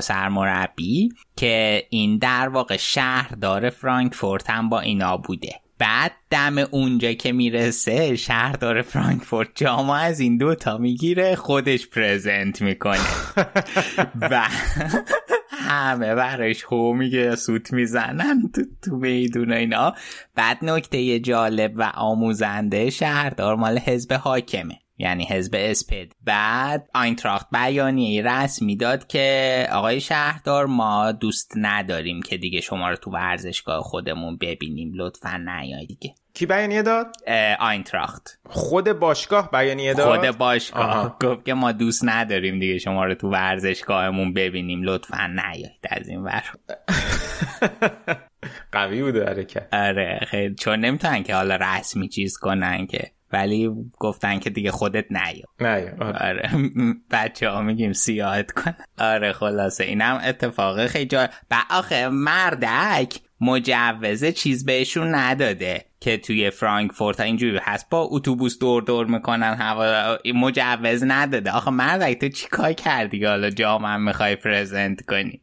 [0.00, 5.61] سرمربی که این در واقع شهردار فرانکفورت هم با اینا بوده.
[5.82, 13.00] بعد دم اونجا که می‌رسه شهردار فرانکفورت جامعه از این دوتا می‌گیره خودش پرزنت می‌کنه.
[14.30, 14.48] و
[15.50, 19.94] همه برش هو میگه سوت می‌زنن تو, تو میدون اینا.
[20.34, 24.81] بعد نکته جالب و آموزنده شهردار مال حزب حاکمه.
[25.02, 32.36] یعنی حزب اسپد بعد آینتراخت بیانیه رسمی داد که آقای شهردار ما دوست نداریم که
[32.36, 37.16] دیگه شما رو تو ورزشگاه خودمون ببینیم لطفا نیای دیگه کی بیانیه داد؟
[37.60, 38.38] آینتراخت.
[38.44, 41.16] خود باشگاه بیانیه داد؟ خود باشگاه.
[41.18, 44.82] گفت که ما دوست نداریم دیگه شما رو تو ورزشگاهمون ببینیم.
[44.82, 46.42] لطفا نیایید از این ور.
[48.72, 49.68] قوی بوده حرکت.
[49.72, 50.54] آره خیلی.
[50.54, 53.10] چون نمی‌تونن که حالا رسمی چیز کنن که.
[53.32, 55.46] ولی گفتن که دیگه خودت نیا.
[55.60, 56.50] نیا آره, آره.
[57.10, 58.74] بچه ها میگیم سیاحت کن.
[58.98, 59.84] آره خلاصه.
[59.84, 61.28] اینم اتفاق خیلی جا
[61.70, 67.90] آخه مردک مجوزه چیز بهشون نداده که توی فرانکفورت اینجوری هست.
[67.90, 71.50] با اتوبوس دور دور می‌کنن هوا مجوز نداده.
[71.50, 75.40] آخه مردک تو چی کار کردی حالا جامعه می‌خوای پرزنت کنی؟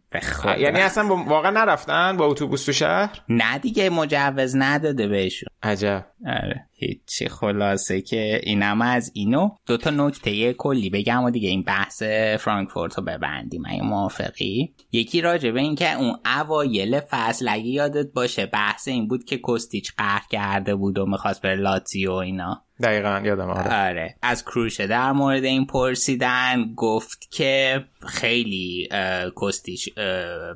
[0.59, 5.49] یعنی اصلا واقعا نرفتن با اتوبوس تو شهر؟ نه دیگه مجوز نداده بهشون.
[5.63, 6.05] عجب.
[6.25, 9.49] آره هیچی خلاصه که اینم از اینو.
[9.65, 12.03] دوتا نکته کلی بگم و دیگه این بحث
[12.39, 14.75] فرانکفورت رو ببندیم این موافقی.
[14.91, 19.39] یکی راجع به این که اون اوایل فصل اگه یادت باشه بحث این بود که
[19.47, 22.65] کستیچ قهر کرده بود و می‌خواست بر لاتیو اینا.
[22.83, 23.89] دقیقا یادم آره.
[23.89, 28.89] آره از کروشه در مورد این پرسیدن گفت که خیلی
[29.41, 29.89] کستیش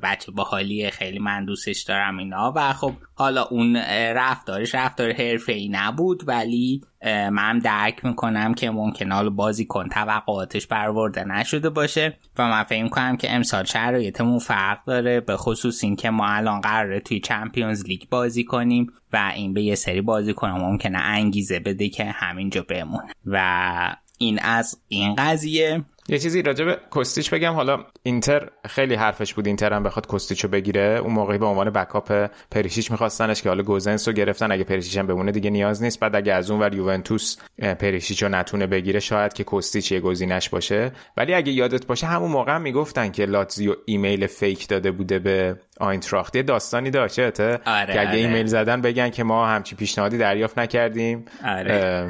[0.04, 3.76] بچه باحالیه خیلی من دوستش دارم اینا و خب حالا اون
[4.16, 6.82] رفتارش رفتار حرفه ای نبود ولی
[7.12, 12.88] من درک می‌کنم که ممکن حالا بازی کن توقعاتش برورده نشده باشه و من فکر
[12.88, 18.02] کنم که امسال شرایطمون فرق داره به خصوص اینکه ما الان قراره توی چمپیونز لیگ
[18.10, 23.14] بازی کنیم و این به یه سری بازی کنم ممکنه انگیزه بده که همینجا بمونه.
[23.26, 25.84] و این از این قضیه.
[26.10, 27.54] یه چیزی راجع به کستیچ بگم.
[27.54, 31.00] حالا اینتر خیلی حرفش بود اینتر هم بخواد کستیچو بگیره.
[31.04, 34.52] اون موقعی به عنوان backup پریشیچ میخواستنش که حالا گوزنس رو گرفتن.
[34.52, 36.00] اگه پریشیچ هم بمونه دیگه نیاز نیست.
[36.00, 37.38] بعد اگه از اون ور یوونتوس
[37.80, 40.92] پریشیچ رو نتونه بگیره شاید که کستیچ یه گزینه‌ش باشه.
[41.18, 45.56] ولی اگه یادت باشه همون موقع هم می‌گفتن که لاتزیو ایمیل fake داده بوده به
[45.80, 47.24] آینتراخت یه داستانی داشته
[47.66, 48.18] آره، که اگه آره.
[48.18, 51.26] ایمیل زدن بگن که ما همچی پیشنهادی دریافت نکردیم.
[51.46, 52.10] آره.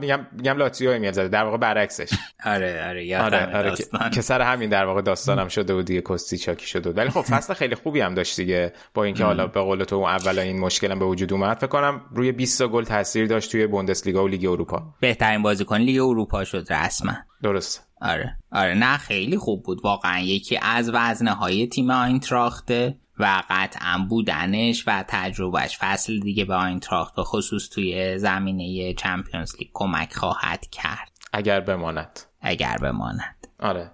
[0.00, 2.10] میگم میگم لاتزیو ایمیل زده در واقع برعکسش.
[2.44, 3.74] آره آره آره, آره
[4.14, 7.54] که سر همین در واقع داستانم شده بود دیگه کستیچ شاکی شده ولی خب فصل
[7.54, 11.04] خیلی خوبی هم داشت دیگه با اینکه حالا به قول تو اول این مشکلم به
[11.04, 11.56] وجود اومد.
[11.56, 14.82] فکر کنم روی 20 گل تاثیر داشت توی بوندسلیگا و لیگ اروپا.
[15.00, 17.12] بهترین بازیکن لیگ اروپا شد رسما.
[17.44, 18.36] درست آره.
[18.52, 18.74] آره.
[18.74, 19.84] نه خیلی خوب بود.
[19.84, 26.54] واقعا یکی از وزنه های تیم آینتراخته و قطعا بودنش و تجربهش فصل دیگه به
[26.54, 31.10] آینتراخت به خصوص توی زمینه Champions League کمک خواهد کرد.
[31.32, 32.20] اگر بماند.
[32.40, 33.48] اگر بماند.
[33.60, 33.90] آره, آره.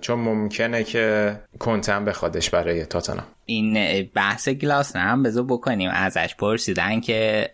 [0.00, 5.90] چون ممکنه که کنتم بخوادش برای تاتنام این بحث گلاس هم بذار بکنیم.
[5.92, 7.50] ازش پرسیدن که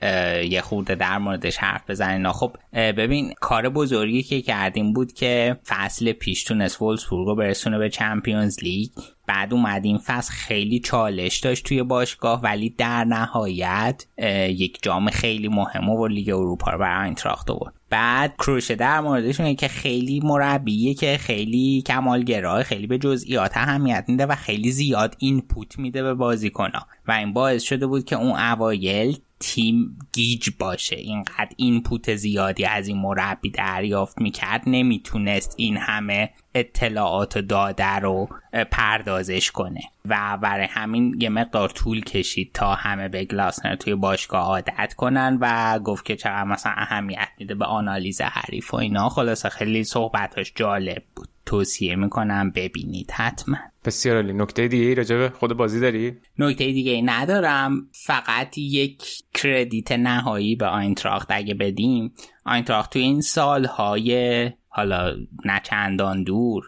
[0.50, 2.32] یه خورده در موردش حرف بزنین.
[2.32, 7.88] خب ببین کار بزرگی که کردیم بود که فصل پیش تونست وولسبورگ رو برسونه به
[7.90, 8.90] چمپیونز لیگ.
[9.26, 14.06] بعد اومد این فصل خیلی چالش داشت توی باشگاه ولی در نهایت
[14.48, 17.74] یک جام خیلی مهم و لیگ اروپا رو برای اینتراخت آورد.
[17.90, 24.26] بعد کروشه در موردشونه که خیلی مربیه که خیلی کمالگرائه خیلی به جزئیات اهمیت میده
[24.26, 26.86] و خیلی زیاد input میده به بازیکنها.
[27.08, 30.96] و این باعث شده بود که اون اوایل تیم گیج باشه.
[30.96, 38.28] اینقدر input زیادی از این مربی دریافت می‌کرد نمی‌تونست این همه اطلاعات داده رو
[38.70, 39.80] پردازش کنه.
[40.08, 45.38] و برای همین یه مقدار طول کشید تا همه به گلاسنر توی باشگاه عادت کنن
[45.40, 49.08] و گفت که چقدر مثلا اهمیت میده به آنالیز حریف و اینا.
[49.08, 51.28] خلاصه خیلی صحبتش جالب بود.
[51.46, 53.56] توصیه می‌کنم ببینید حتما.
[53.84, 54.32] بسیار عالی.
[54.32, 57.88] نکته دیگه ای راجع خود بازی داری؟ نکته دیگه ای ندارم.
[57.92, 59.02] فقط یک
[59.34, 62.12] کردیت نهایی به آینتراخت اگه بدیم.
[62.44, 66.64] آینتراخت تو این سالهای حالا نه چندان دور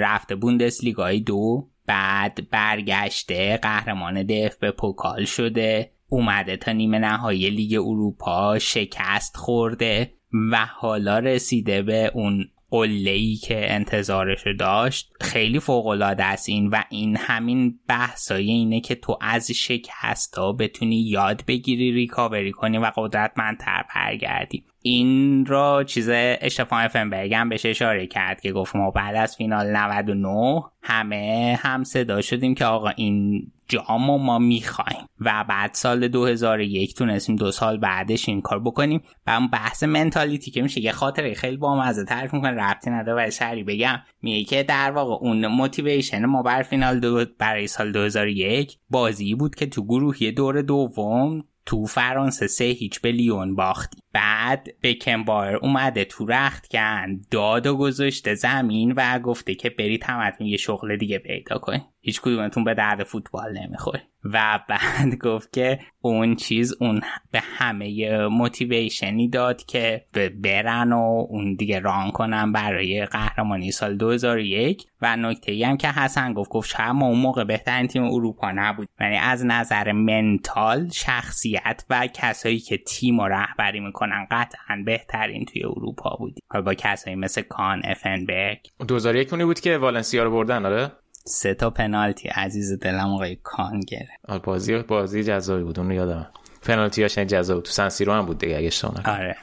[0.00, 7.74] رفته بوندسلیگای دو بعد برگشته قهرمان دف به پوکال شده اومده تا نیمه نهایی لیگ
[7.74, 10.12] اروپا شکست خورده
[10.52, 16.82] و حالا رسیده به اون قله که انتظارش داشت خیلی فوق العاده است این و
[16.90, 22.90] این همین بحثای اینه که تو از شکست ها بتونی یاد بگیری ریکاوری کنی و
[22.96, 24.64] قدرتمندتر برگردی.
[24.82, 29.76] این را چیز اشتفان فنبرگ هم بهش اشاره کرد که گفت ما بعد از فینال
[29.76, 35.06] 99 همه هم صدا شدیم که آقا این جام ما می‌خوایم.
[35.20, 39.02] و بعد سال 2001 تونستیم دو سال بعدش این کار بکنیم.
[39.26, 43.26] و اون بحث منتالیتی که میشه یه خاطره خیلی با مزه تعریف می‌کنه ربطی نداره
[43.26, 43.98] و سری بگم.
[44.22, 49.54] میگه که در واقع اون موتیویشن ما بر فینال دو برای سال 2001 بازی بود
[49.54, 56.04] که تو گروهی دور دوم تو فرانسه سه هیچ به لیون باختی بعد بکنبایر اومده
[56.04, 61.18] تو رخت کن داد و گذاشته زمین و گفته که برید همتون یه شغل دیگه
[61.18, 61.93] پیدا کنید.
[62.06, 67.00] هیچ کدومتون به درد فوتبال نمی‌خوره و بعد گفت که اون چیز اون
[67.30, 70.04] به همه موتیویشنی داد که
[70.42, 75.88] برن و اون دیگه ران کنن برای قهرمانی سال 2001 و نکته ای هم که
[75.88, 78.88] حسن گفت گفت شاید ما اون موقع بهترین تیم اروپا نبود.
[79.00, 85.64] یعنی از نظر منتال شخصیت و کسایی که تیم و رهبری می‌کنن قطعا بهترین توی
[85.64, 88.58] اروپا بودی حالا با کسایی مثل کان افنبرگ.
[88.88, 90.92] 2001 اونی بود که والنسیا رو بردن آره؟
[91.26, 92.28] سه تا پنالتی.
[92.28, 94.38] عزیز دلم آقای کان گره.
[94.42, 96.26] بازی بازی جذابی بود اون رو یادم
[96.62, 98.70] پنالتی هاش جذاب تو سن سیرو هم بود دیگه اگه
[99.04, 99.36] آره.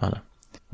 [0.00, 0.22] آره.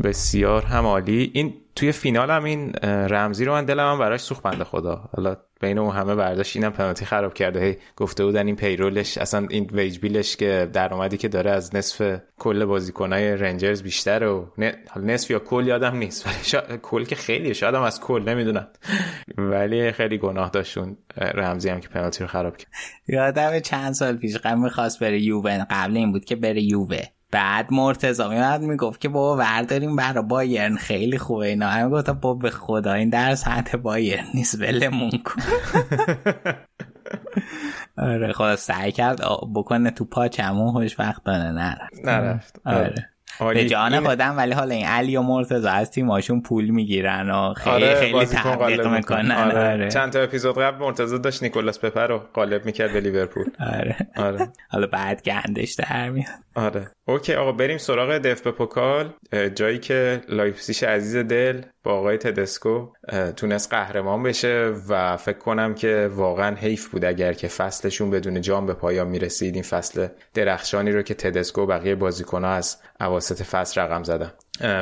[0.03, 4.43] بسیار هم عالی این توی فینال هم این رمزی رو من دلم هم براش سوخت
[4.43, 5.11] بنده خدا.
[5.17, 7.61] حالا بین اون همه برداشت اینم پنالتی خراب کرده.
[7.61, 12.21] هی گفته بودن این پیرولش اصلا این ویج بیلش که درآمدی که داره از نصف
[12.39, 14.53] کل بازیکنای رنجرز بیشتر و
[14.97, 16.27] نصف یا کل یادم نیست.
[16.27, 16.61] ولی شا...
[16.83, 18.67] کل که خیلی شاید هم از کل نمی‌دونن
[19.39, 22.71] ولی خیلی گناه داشتون رمزی هم که پنالتی رو خراب کرد.
[23.09, 25.65] یادم چند سال پیش قبل می‌خواست بره یووه.
[25.71, 27.03] قبل این بود که بره یووه.
[27.33, 31.69] بعد مرتضی میاد می‌گفت که بابا ورداریم برا بایرن خیلی خوبه اینا.
[31.69, 35.43] هم گفت بابا به خدا این در سطح بایرن نیست ولمون کن.
[37.99, 39.21] آره خدا سعی کرد
[39.55, 42.05] بکنه تو پاچمون خوشبختانه نرفت.
[42.05, 42.95] نرفت آره.
[43.55, 47.75] به جان خودم ولی حالا این علی و مرتضی از تیماشون پول می‌گیرن و خیلی
[47.75, 49.31] آره خیلی تحقیق می‌کنن.
[49.31, 49.73] آره.
[49.73, 49.89] آره.
[49.91, 53.47] چند تا اپیزود قبل مرتضی داشت نیکولاس پپر رو قالب می‌کرد به لیورپول.
[53.61, 53.97] آره.
[54.17, 54.49] آره.
[54.73, 56.27] حالا بعد گندش در میاد.
[56.55, 56.91] آره.
[57.07, 59.13] اوکی آقا بریم سراغ DFB Pokal
[59.55, 62.89] جایی که لایپسیش عزیز دل با آقای تدسکو
[63.37, 68.67] تونست قهرمان بشه و فکر کنم که واقعا حیف بود اگر که فصلشون بدون جام
[68.67, 69.55] به پایان می‌رسید.
[69.55, 74.33] این فصل درخشانی رو که تدسکو و بقیه بازیکنها از اواسط فصل رقم زدن.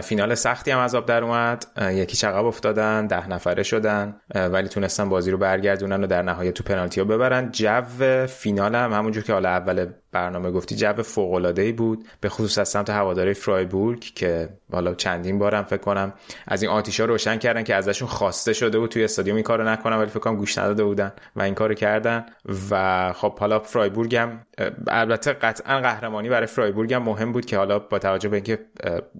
[0.00, 1.66] فینال سختی هم از آب در اومد.
[1.92, 6.64] یکی چقب افتادن ده نفره شدن ولی تونستن بازی رو برگردونن و در نهایت تو
[6.64, 7.50] پنالتی ها ببرن.
[7.50, 12.28] جو فینال هم همونجور که حالا اول برنامه گفتی جو فوق العاده ای بود به
[12.28, 16.12] خصوص از سمت هواداری فرایبورگ که حالا چندین بارم فکر کنم
[16.48, 19.96] از این آتیشا روشن کردن که ازشون خواسته شده بود توی استادیوم این کارو نکنن
[19.96, 22.26] ولی فکر کنم گوش نداده بودن و این کارو کردن
[22.70, 24.46] و خب حالا فرایبورگ هم
[24.86, 28.58] البته قطعا قهرمانی برای فرایبورگ هم مهم بود که حالا با توجه به اینکه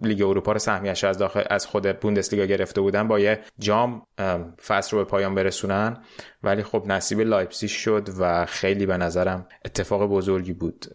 [0.03, 4.03] لیگ اروپا رو سهمیش از داخل از خود بوندسلیگا گرفته بودن با یه جام
[4.67, 5.97] فصل رو به پایان برسونن.
[6.43, 10.87] ولی خب نصیب لایپزیگ شد و خیلی به نظرم اتفاق بزرگی بود.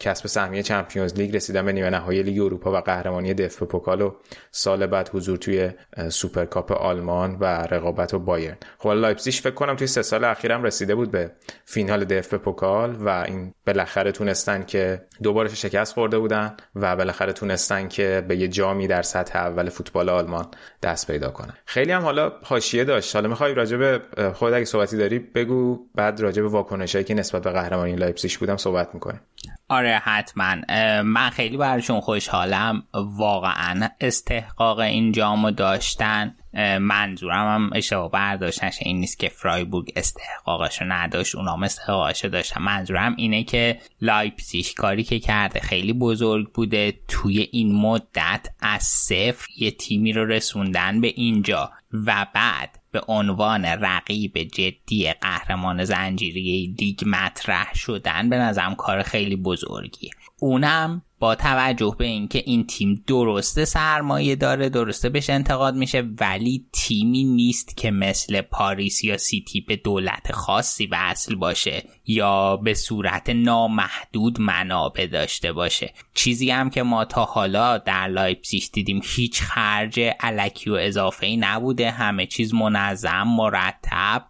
[0.00, 4.14] کسب سهمیه Champions League رسیدن به نیمه نهایی لیگ اروپا و قهرمانی DFB Pokal و
[4.50, 5.70] سال بعد حضور توی
[6.08, 8.56] سوپرکاپ آلمان و رقابت با بایرن.
[8.78, 11.30] خب لایپزیگ فکر کنم توی سه سال اخیرم رسیده بود به
[11.64, 17.88] فینال DFB Pokal و این بالاخره تونستن که دوباره شکست خورده بودن و بالاخره تونستن
[17.88, 20.46] که به یه جامی در سطح اول فوتبال آلمان
[20.82, 21.54] دست پیدا کنن.
[21.66, 23.16] خیلی هم حالا حاشیه داشت.
[23.16, 24.00] حالا می‌خوای راجع به
[24.34, 28.56] خود اگه صحبتی داری بگو بعد راجع به واکنشایی که نسبت به قهرمانی لایپزیگ بودم
[28.56, 29.20] صحبت می‌کنیم.
[29.68, 30.56] آره حتما.
[31.02, 32.82] من خیلی براشون خوشحالم.
[33.18, 36.36] واقعا استحقاق این جامو داشتن.
[36.78, 42.30] منظورم هم اشتباه برداشت نشه این نیست که فرایبورگ استحقاقش رو نداشت اونام استحقاقش رو
[42.30, 42.62] داشتن.
[42.62, 46.94] منظورم اینه که لایپزیگ کاری که کرده خیلی بزرگ بوده.
[47.08, 53.64] توی این مدت از صفر یه تیمی رو رسوندن به اینجا و بعد به عنوان
[53.64, 60.10] رقیب جدی قهرمان زنجیره لیگ مطرح شدن به نظرم کار خیلی بزرگی
[60.40, 61.02] اونم
[61.34, 67.76] توجه به اینکه این تیم درسته سرمایه داره درسته بهش انتقاد میشه ولی تیمی نیست
[67.76, 75.06] که مثل پاریس یا سیتی به دولت خاصی وصل باشه یا به صورت نامحدود منابع
[75.06, 75.94] داشته باشه.
[76.14, 81.36] چیزی هم که ما تا حالا در لایپزیگ دیدیم هیچ خرج الکی و اضافه ای
[81.36, 84.26] نبوده همه چیز منظم مرتب.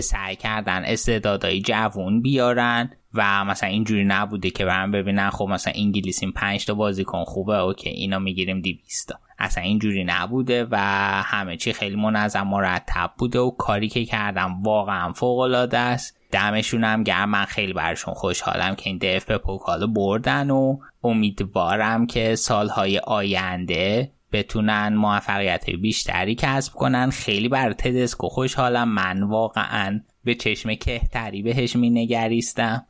[0.00, 6.22] سعی کردن استعدادهای جوون بیارن و مثلا اینجوری نبوده که برم ببینن خب مثلا انگلیس
[6.22, 9.18] این پنج تا بازیکن خوبه OK اینا می‌گیریم 200 تا.
[9.38, 10.76] اصلا اینجوری نبوده و
[11.24, 16.18] همه چی خیلی منظم مرتب بوده و کاری که کردم واقعا فوق العاده است.
[16.32, 22.06] دمشون هم گرم من خیلی برشون خوشحالم که این دف به پوکال بردن و امیدوارم
[22.06, 27.10] که سالهای آینده بتونن موفقیت بیشتری کسب کنن.
[27.10, 28.88] خیلی بر تدسکو خوشحالم.
[28.88, 32.86] من واقعا به چشم کهتری بهش می نگریستم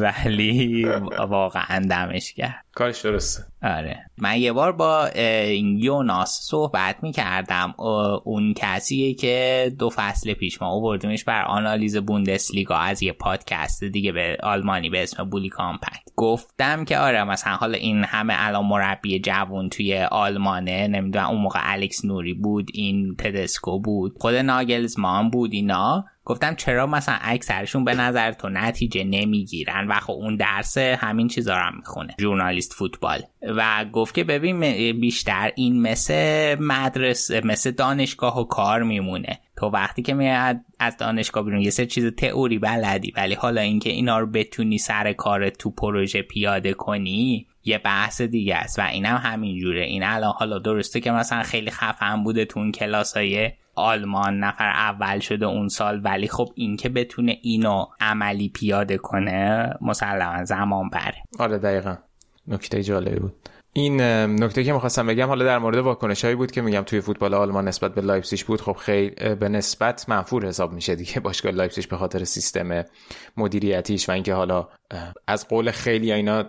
[0.00, 0.84] ولی
[1.28, 3.42] واقعا دمش کرد کارش درسته.
[3.62, 4.10] آره.
[4.18, 5.10] من یه بار با
[5.78, 7.74] یوناس صحبت می کردم
[8.24, 14.12] اون کسیه که دو فصل پیش ما آوردیمش بر آنالیز بوندسلیگا از یه پادکست دیگه
[14.12, 16.02] به آلمانی به اسم بولی کامپکت.
[16.16, 21.60] گفتم که آره مثلا حالا این همه الان مربی جوون توی آلمانه نمی‌دونم اون موقع
[21.62, 26.04] الکس نوری بود این تدسکو بود خود ناگلزمان بود اینا.
[26.24, 31.56] گفتم چرا مثلا اکثرشون به نظر تو نتیجه نمی‌گیرن و خب اون درس همین چیزا
[31.56, 32.14] رو هم می‌خونه.
[32.20, 33.22] ژورنالیست فوتبال.
[33.42, 34.60] و گفت که ببین
[35.00, 39.40] بیشتر این مثل مدرسه مثل دانشگاه و کار میمونه.
[39.56, 43.90] تو وقتی که میاد از دانشگاه بیرون یه سر چیز تئوری بلدی ولی حالا اینکه
[43.90, 49.16] اینا رو بتونی سر کار تو پروژه پیاده کنی یه بحث دیگه است و اینم
[49.16, 49.82] همین جوره.
[49.82, 54.68] این الان حالا درسته که مثلا خیلی خفن بوده تو اون کلاس های آلمان نفر
[54.68, 61.22] اول شده اون سال ولی خب اینکه بتونه اینو عملی پیاده کنه مسلما زمان بره.
[61.38, 61.96] آره دقیقا.
[62.48, 63.34] نکته جالبی بود.
[63.74, 67.34] این نکته که می‌خواستم بگم حالا در مورد واکنش هایی بود که میگم توی فوتبال
[67.34, 68.60] آلمان نسبت به لایپزیگ بود.
[68.60, 71.20] خب خیلی به نسبت منفور حساب میشه دیگه.
[71.24, 72.84] باشگاه لایپزیگ به خاطر سیستم
[73.36, 74.68] مدیریتیش و اینکه حالا
[75.26, 76.44] از قول خیلی اینا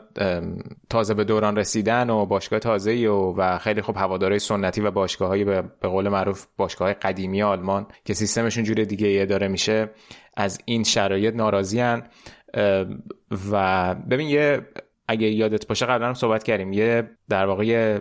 [0.89, 5.27] تازه به دوران رسیدن و باشگاه تازه و, و خیلی خب هوادارهای سنتی و باشگاه
[5.27, 9.89] های به قول معروف باشگاه قدیمی آلمان که سیستمشون جور دیگه اداره میشه
[10.37, 12.03] از این شرایط ناراضیان
[13.51, 14.61] و ببین یه
[15.07, 16.73] اگه یادت باشه قبلا هم صحبت کردیم.
[16.73, 17.99] یه در واقع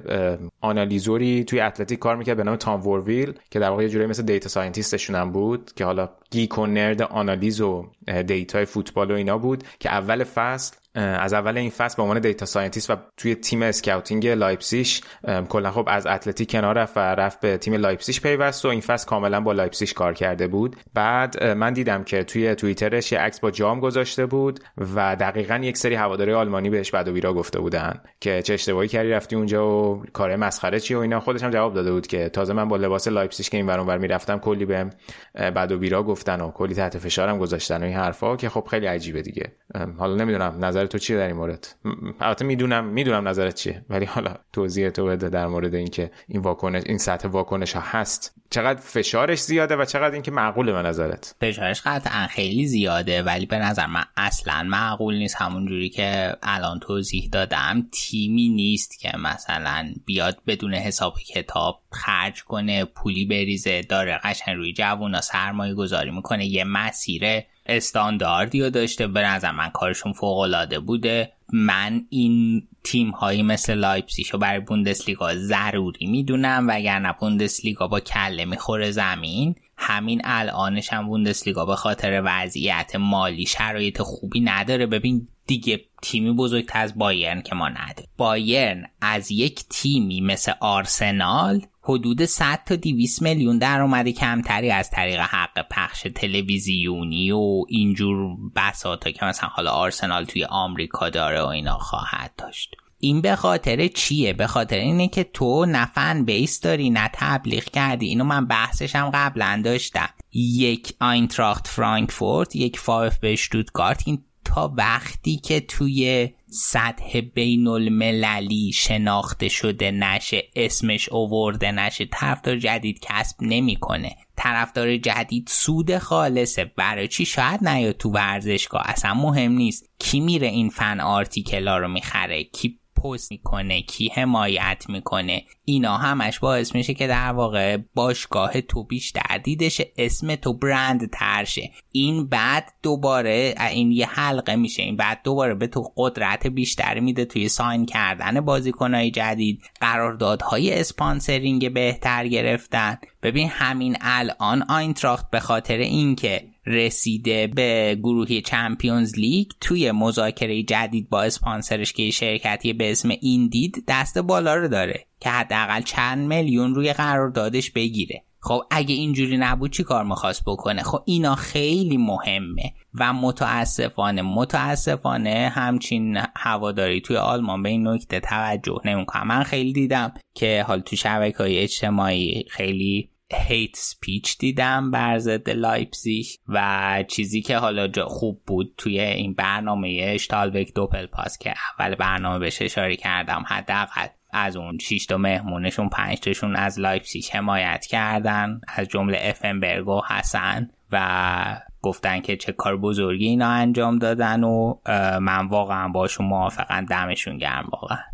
[0.60, 4.22] آنالیزوری توی اتلتیک کار می‌کرد به نام تام ورویل که در واقع یه جوری مثل
[4.22, 7.86] data scientist شون هم بود که حالا geek و nerd آنالیز و
[8.26, 12.20] data ی فوتبال و اینا بود که اول فصل از اول این فصل به عنوان
[12.20, 15.00] data scientist و توی تیم scouting لایپسیش
[15.48, 19.06] کلا خب از اتلتیک کنار رفت و رفت به تیم لایپسیش پیوست و این فصل
[19.06, 20.76] کاملا با لایپسیش کار کرده بود.
[20.94, 24.60] بعد من دیدم که توی توییترش یه عکس با جام گذاشته بود
[24.94, 28.88] و دقیقا یک سری هواداری آلمانی بهش بد و بیرا گفته بودن که چه اشتباهی
[28.88, 31.20] کردی رفتی اونجا و کار مسخره چی و اینا.
[31.20, 33.98] خودش هم جواب داده بود که تازه من با لباس لایپسیش که این ور اونور
[33.98, 34.90] می‌رفتم کلی بهم
[35.34, 38.86] بد و بیرا گفتن و کلی تحت فشارم گذاشتن و این حرفا که خب خیلی
[38.86, 39.52] عجیبه دیگه.
[39.98, 41.74] حالا نمی‌دونم نظر تو چیه در این مورد؟
[42.20, 46.82] البته می‌دونم می‌دونم نظرت چیه ولی حالا توضیح تو بده در مورد اینکه این واکنش
[46.86, 48.34] این سطح واکنش ها هست.
[48.50, 53.58] چقدر فشارش زیاده و چقدر اینکه معقوله به نظرت؟ فشارش قطعا خیلی زیاده ولی به
[53.58, 55.36] نظر من اصلا معقول نیست.
[55.36, 62.44] همون جوری که الان توضیح دادم تیمی نیست که مثلا بیاد بدون حساب کتاب خرج
[62.44, 67.24] کنه پولی بریزه داره قشن روی جوونا سرمایه گذاری می‌کنه یه مسیر
[67.66, 69.06] استانداردی رو داشته.
[69.06, 71.32] به نظر من کارشون فوق العاده بوده.
[71.52, 76.66] من این تیم هایی مثل لایپسیش رو برای بوندسلیگا ضروری می‌دونم.
[76.68, 79.54] وگرنه بوندسلیگا با کله می‌خوره زمین.
[79.76, 84.86] همین الانش هم بوندسلیگا به خاطر وضعیت مالی شرایط خوبی نداره.
[84.86, 91.60] ببین دیگه تیمی بزرگتر از بایرن که ما نداره بایرن از یک تیمی مثل آرسنال
[91.84, 99.10] حدود 100 تا 200 میلیون درآمد کمتری از طریق حق پخش تلویزیونی و اینجور بساطا
[99.10, 102.74] که مثلا حالا آرسنال توی آمریکا داره و اینا خواهد داشت.
[103.00, 107.64] این به خاطر چیه؟ به خاطر اینه که تو نه fan base داری نه تبلیغ
[107.64, 108.06] کردی.
[108.06, 110.08] اینو من بحثش هم قبلا داشتم.
[110.32, 119.48] یک آینتراخت فرانکفورت یک VfB اشتوتگارت این تا وقتی که توی سطح بین المللی شناخته
[119.48, 124.16] شده نشه اسمش اوورده نشه طرفدار جدید کسب نمی‌کنه.
[124.36, 126.64] طرفدار جدید سود خالصه.
[126.64, 128.82] برای چی؟ شاید نیاد تو ورزشگاه.
[128.84, 129.90] اصلا مهم نیست.
[129.98, 136.38] کی میره این Fanartikel ا رو می‌خره؟ کی پست می‌کنه کی حمایت می‌کنه اینا همش
[136.38, 139.68] باعث میشه که در واقع باشگاه تو بیشتر دیده
[139.98, 141.70] اسم تو برندتر شه.
[141.92, 147.24] این بعد دوباره این یه حلقه میشه این بعد دوباره به تو قدرت بیشتری میده
[147.24, 149.62] توی sign کردن بازیکنهای جدید.
[149.80, 152.98] قراردادهای sponsoring بهتر گرفتن.
[153.22, 161.08] ببین همین الان آینتراخت به خاطر اینکه رسیده به گروهی Champions League توی مذاکره جدید
[161.08, 166.74] با اسپانسرش که شرکتی به اسم Indeed دست بالا رو داره که حداقل چند میلیون
[166.74, 168.24] روی قراردادش بگیره.
[168.44, 175.52] خب اگه اینجوری نبود چی کار می‌خواست بکنه؟ خب اینا خیلی مهمه و متاسفانه متاسفانه
[175.54, 179.26] همچین هواداری توی آلمان به این نکته توجه نمی‌کنن.
[179.26, 185.50] من خیلی دیدم که حال تو شبکه های اجتماعی خیلی hate speech دیدم بر ضد
[185.50, 192.38] لایپزیگ و چیزی که حالا خوب بود توی این برنامه Stahlwerk Doppelpass که اول برنامه
[192.38, 198.60] بهش اشاره کردم حداقل از اون 6 تا مهمونشون 5 تاشون از لایپزیگ حمایت کردن
[198.68, 204.74] از جمله افنبرگ و حسن و گفتن که چه کار بزرگی اینا انجام دادن و
[205.20, 208.11] من واقعا باشون موافقا دمشون گرم واقعا.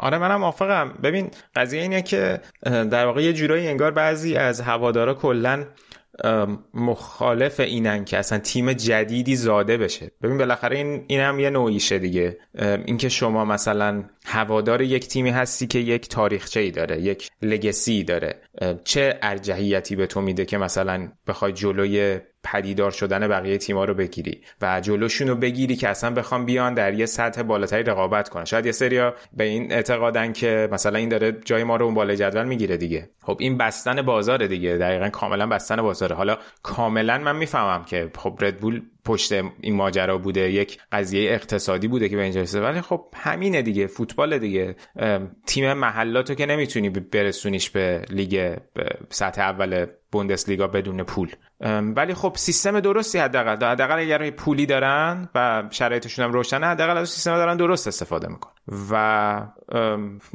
[0.00, 5.14] آره منم موافقم ببین قضیه اینه که در واقع یه جورایی انگار بعضی از هوادارا
[5.14, 5.66] کلا
[6.74, 10.10] مخالف اینن که اصلا تیم جدیدی زاده بشه.
[10.22, 12.38] ببین بالاخره این اینم یه نوعیشه دیگه.
[12.84, 18.42] اینکه شما مثلا هوادار یک تیمی هستی که یک تاریخچه ای داره یک لگسی داره.
[18.84, 24.40] چه ارجحیتی به تو میده که مثلا بخوای جلوی پدیدار شدن بقیه تیما رو بگیری
[24.62, 28.44] و جلوشون رو بگیری که اصلا بخوام بیان در یه سطح بالاتری رقابت کنن.
[28.44, 32.16] شاید یه سریا به این اعتقادن که مثلا این داره جای ما رو اون بالای
[32.16, 33.10] جدول می‌گیره دیگه.
[33.22, 34.76] خب این بستن بازاره دیگه.
[34.76, 36.16] دقیقا کاملا بستن بازاره.
[36.16, 42.08] حالا کاملا من می‌فهمم که خب ردبول پشت این ماجرا بوده یک قضیه اقتصادی بوده
[42.08, 42.64] که به اینجا رسیده.
[42.64, 44.76] ولی خب همینه دیگه فوتبال دیگه.
[45.46, 48.56] تیم محلاتو که نمی‌تونی برسونیش به لیگ
[49.08, 51.30] سطح اول بوندسلیگا بدون پول.
[51.96, 53.72] ولی خب سیستم درستی حداقل.
[53.72, 58.50] حداقل اگر پولی دارن و شرایطشون هم روشنه حداقل از سیستم دارن درست استفاده میکن
[58.90, 59.46] و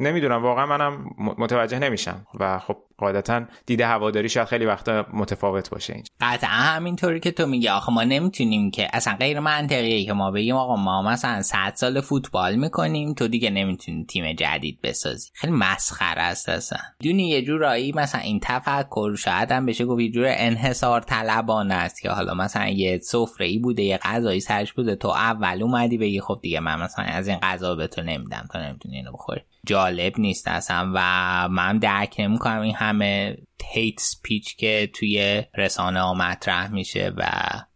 [0.00, 2.26] نمی‌دونم واقعا منم متوجه نمیشم.
[2.40, 6.08] و خب قاعدتا دیده هواداری شاید خیلی وقتا متفاوت باشه اینجا.
[6.20, 10.54] قطعا همینطوری که تو میگی آخه ما نمی‌تونیم که اصلا غیر منطقیه که ما بگیم
[10.54, 15.30] آقا ما مثلا 100 سال فوتبال می‌کنیم تو دیگه نمی‌تونی تیم جدید بسازی.
[15.34, 16.78] خیلی مسخره است اصلا.
[17.02, 22.02] دونی یه جورایی مثلا این تفکر شاید هم بشه گفت یه جور انحصار طلبانه است
[22.02, 26.20] که حالا مثلا یه سفره ای بوده یه غذایی سرش بوده تو اول اومدی بگی
[26.20, 29.40] خب دیگه من مثلا از این غذا به تو نمیدم تو نمی‌تونی اینو بخوری.
[29.66, 33.36] جالب نیست اصلا و من درک نمی‌کنم این همه
[33.72, 37.24] هیت سپیچ که توی رسانه ها مطرح میشه و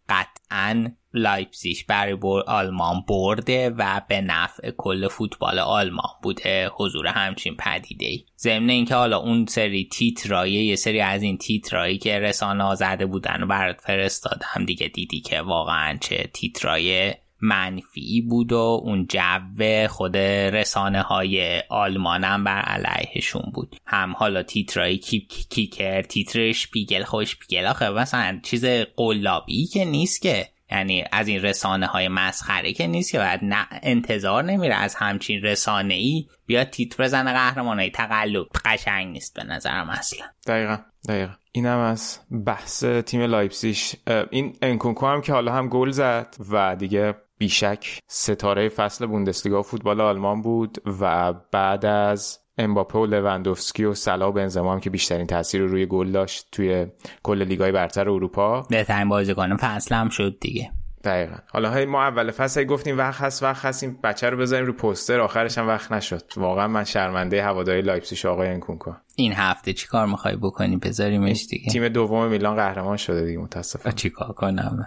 [0.09, 6.69] قطعا لایپزیش برای بر آلمان برده و به نفع کل فوتبال آلمان بوده.
[6.75, 11.97] حضور همچین پدیده ای ضمن اینکه حالا اون سری تیترایی یه سری از این تیترایی
[11.97, 18.21] که رسانه ها زده بودن و برات فرستادم دیگه دیدی که واقعا چه تیترای منفی
[18.21, 23.75] بود و اون جو خود رسانه های آلمانم بر علیهشون بود.
[23.85, 27.65] هم حالا تیترای کیک کیکر تیترش پیگل خوش پیگل.
[27.65, 28.65] آخه مثلا چیز
[28.95, 30.47] قلابی که نیست که.
[30.71, 35.41] یعنی از این رسانه های مسخره که نیست که باید نه انتظار نمیره از همچین
[35.41, 38.45] رسانه ای بیاد تیتر بزنه قهرمان های تقلب.
[38.65, 40.25] قشنگ نیست به نظرم اصلا.
[40.47, 40.77] دقیقا
[41.07, 41.33] دقیقا.
[41.51, 43.95] اینم از بحث تیم لایپسیش
[44.31, 50.01] این انکونکو هم که حالا هم گل زد و دیگه بیشک ستاره فصل بوندسلیگا فوتبال
[50.01, 55.27] آلمان بود و بعد از امباپه و لواندوفسکی و صلاح و بنزما هم که بیشترین
[55.27, 56.87] تاثیر رو روی گل داشت توی
[57.23, 58.61] کل لیگای برتر اروپا.
[58.61, 60.71] بهترین بازیکن فصل هم شد دیگه.
[61.03, 61.35] دقیقا.
[61.47, 64.73] حالا های ما اول فصل گفتیم وقت هست وقت هست این بچه رو بذاریم رو
[64.73, 66.23] پوستر آخرش هم وقت نشد.
[66.37, 71.71] واقعا من شرمنده هواداری لایپزیگ آقای انکونکو این هفته چی کار می‌خوای بکنی؟ بذاریمش دیگه.
[71.71, 73.95] تیم دوم میلان قهرمان شده دیگه متاسفانه.
[73.95, 74.85] چیکار کنم؟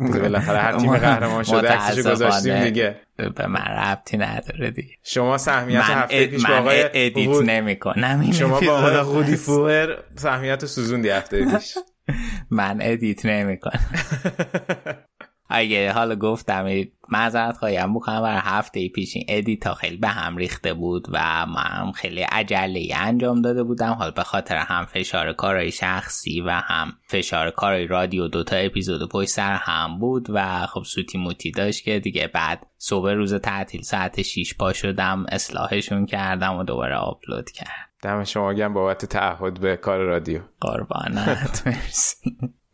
[0.00, 2.96] بالاخره هر تیم قهرمان شده عکسشو گذاشتیم دیگه.
[3.16, 4.94] به من ربطی نداره دیگه.
[5.02, 11.08] شما سهمیت هفته پیش با آقای edit نمی‌کنم شما با آقای رودی فولر سهمیت سوزوندی
[11.08, 11.74] هفته پیش.
[12.50, 13.80] من edit نمی‌کنم.
[15.54, 16.66] اگه حالا گفتم
[17.08, 21.46] معذرت خواهیم بکنم برای هفته پیش این edit ا خیلی به هم ریخته بود و
[21.46, 23.92] من خیلی عجله انجام داده بودم.
[23.92, 29.28] حالا به خاطر هم فشار کارهای شخصی و هم فشار کارهای رادیو دوتا اپیزود پشت
[29.28, 34.22] سر هم بود و خب سوتی موتی داشت که دیگه بعد صبح روز تعطیل ساعت
[34.22, 39.76] 6 پا شدم اصلاحشون کردم و دوباره آپلود کردم دم شما گرم بابت تعهد به
[39.76, 40.40] کار رادیو.
[40.60, 42.16] قربانت مرسی.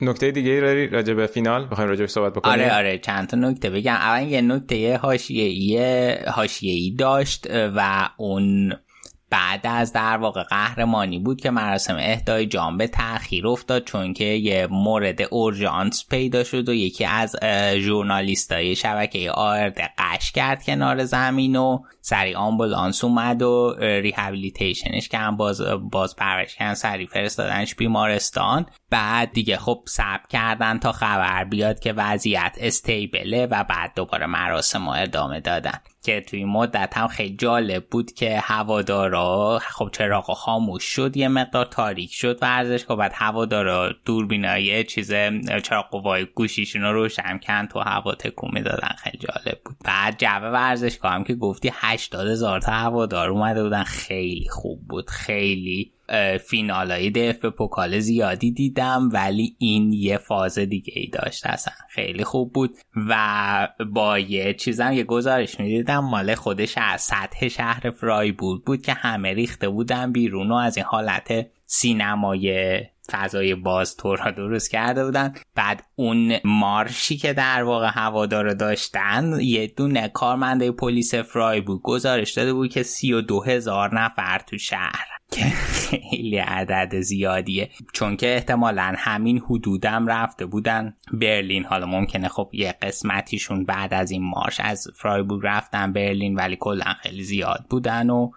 [0.02, 2.55] نکته دیگه ای راجع به فینال؟ بخوایم راجع صحبت بکنیم.
[2.55, 3.93] آره آره چند تا نکته بگم.
[3.93, 5.78] اول یه نکته حاشیه‌ای
[6.27, 8.72] حاشیه‌ای داشت و اون
[9.31, 14.24] بعد از در واقع قهرمانی بود که مراسم اهدای جام به تاخیر افتاد چون که
[14.24, 17.36] یه مورد اورژانس پیدا شد و یکی از
[17.77, 25.19] ژورنالیستای شبکه ARD غش کرد کنار زمین و سری آمبولانس اومد و rehabilitation ش که
[25.19, 28.66] هم باز, باز پرورش کردن سری فرستادنش بیمارستان.
[28.90, 34.89] بعد دیگه خب سب کردن تا خبر بیاد که وضعیت استیبله و بعد دوباره مراسم
[34.89, 35.78] ادامه دادن.
[36.02, 41.64] که توی مدت هم خیلی جالب بود که هوادارا خب چراغ خاموش شد یه مقدار
[41.64, 45.12] تاریک شد ورزش که بعد هوادارا دوربینای چیز
[45.62, 48.94] چراغ قوای گوشیشون رو روشن کن تو هوا تکون می‌دادن.
[48.98, 49.77] خیلی جالب بود.
[49.85, 53.82] بعد جو ورزشگاه هم که گفتی 80 هزار تا هوادار اومده بودن.
[53.82, 55.10] خیلی خوب بود.
[55.10, 55.93] خیلی
[56.46, 61.46] فینال های DFB-Pokal زیادی دیدم ولی این یه فاز دیگه ای داشت.
[61.46, 62.76] اصلا خیلی خوب بود.
[63.08, 68.92] و با یه چیزم یه گزارش می‌دیدم مال خودش از سطح شهر فرایبورگ بود که
[68.92, 72.80] همه ریخته بودن بیرون و از این حالت سینمای
[73.12, 75.34] فضای باز طورها درست کرده بودن.
[75.54, 82.52] بعد اون مارشی که در واقع هوادار داشتن یه دونه کارمنده پلیس فرایبورگ گزارش داده
[82.52, 87.70] بود که سی و دو هزار نفر تو شهر که خیلی عدد زیادیه.
[87.93, 91.65] چون که احتمالا همین حدودم رفته بودن برلین.
[91.65, 96.94] حالا ممکنه خب یه قسمتیشون بعد از این مارش از فرایبورگ رفتن برلین ولی کلا
[97.02, 98.31] خیلی زیاد بودن و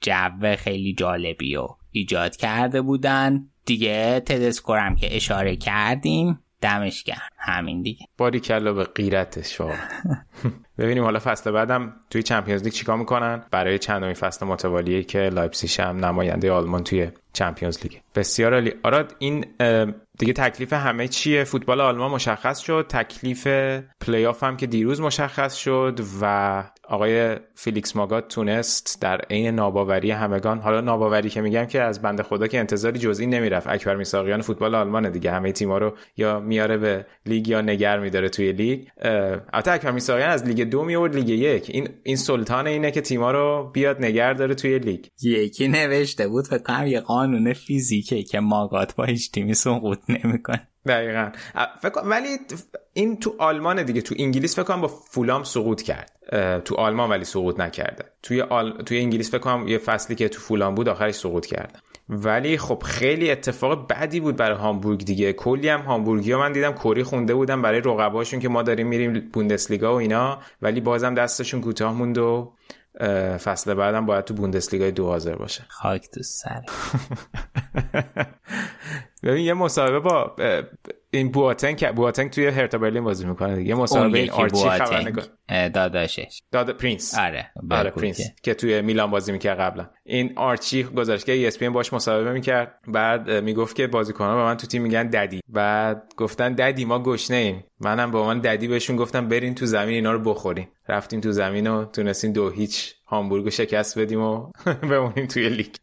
[0.00, 3.48] جو خیلی جالبی و ایجاد کرده بودن.
[3.64, 7.28] دیگه تدسکورم که اشاره کردیم دمش گرم.
[7.38, 8.06] همین دیگه.
[8.18, 9.60] باری کلا به غیرتش
[10.78, 15.80] ببینیم حالا فصل بعدم توی Champions League چیکار می‌کنن؟ برای چندمین فصل متوالیه که لایپزیگ
[15.80, 17.92] هم نماینده آلمان توی Champions League.
[18.14, 18.74] بسیار عالی.
[18.82, 19.44] آراد این
[20.18, 22.86] دیگه تکلیف همه چیه؟ فوتبال آلمان مشخص شد.
[22.88, 23.46] تکلیف
[24.00, 30.10] پلی آف هم که دیروز مشخص شد و آقای فیلیکس ماگات تونست در عین ناباوری
[30.10, 33.66] همگان حالا ناباوری که میگم که از بنده خدا که انتظاری جزئی نمی‌رفت.
[33.66, 38.28] اکبر میثاقیان فوتبال آلمان دیگه همه تیما رو یا میاره به لیگ یا نگر میداره
[38.28, 38.86] توی لیگ.
[39.52, 41.70] البته اکبر میثاقیان از لیگ دو میاورد لیگ یک.
[41.70, 45.04] این این سلطان اینه که تیما رو بیاد نگر داره توی لیگ.
[45.22, 50.68] یکی نوشته بود فکر کنم یه قانون فیزیکه که ماگات با هیچ تیمی سقوط نمی‌کنه.
[50.88, 51.30] دقیقا.
[51.82, 52.28] فکر ولی
[52.92, 56.12] این تو آلمان دیگه تو انگلیس فکر کنم با فولام سقوط کرد.
[56.64, 58.04] تو آلمان ولی سقوط نکرده.
[58.22, 58.82] توی آل...
[58.82, 61.82] توی انگلیس فکر کنم یه فصلی که تو فولام بود آخرش سقوط کرد.
[62.08, 65.32] ولی خب خیلی اتفاق بدی بود برای هامبورگ دیگه.
[65.32, 69.30] کلی هم هامبورگی ها من دیدم کوری خونده بودم برای رقباشون که ما داریم میریم
[69.32, 70.38] بوندسلیگا و اینا.
[70.62, 72.52] ولی بازم دستشون کوتاه موند و
[73.44, 75.64] فصل بعدم باید تو بوندسلیگای دو حاضر باشه.
[75.68, 76.62] خاک تو سر.
[79.22, 80.36] ببین یه مصاحبه با
[81.10, 83.74] این بواتنگ بواتنگ توی هرتا برلین بازی می‌کنه دیگه.
[83.74, 85.24] مصاحبه این آرچی خبرنگار
[85.68, 86.42] داداشش.
[86.52, 87.18] داد پرینس.
[87.18, 88.54] آره آره پرینس که.
[88.54, 89.90] توی میلان بازی می‌کرد قبلا.
[90.04, 92.74] این آرچی گزارشگر ای اس باش مصاحبه می‌کرد.
[92.88, 95.40] بعد می‌گفت که بازیکن‌ها به من تو تیم میگن daddy.
[95.48, 97.64] بعد گفتن daddy ما گشنه ایم.
[97.80, 100.66] منم به من daddy بهشون گفتم برین تو زمین اینا رو بخورین.
[100.88, 104.50] رفتیم تو زمین و تونستیم دو هیچ هامبورگ رو شکست بدیم و
[104.90, 105.74] بمونیم توی لیگ.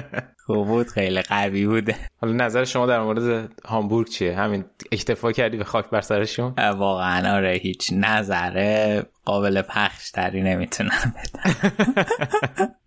[0.46, 5.56] خوب بود خیلی قوی بوده حالا نظر شما در مورد هامبورگ چیه؟ همین اکتفا کردی
[5.56, 11.54] به خاک بر سرشون؟ واقعا آره هیچ نظره قابل پخش تری نمی‌تونم بدم.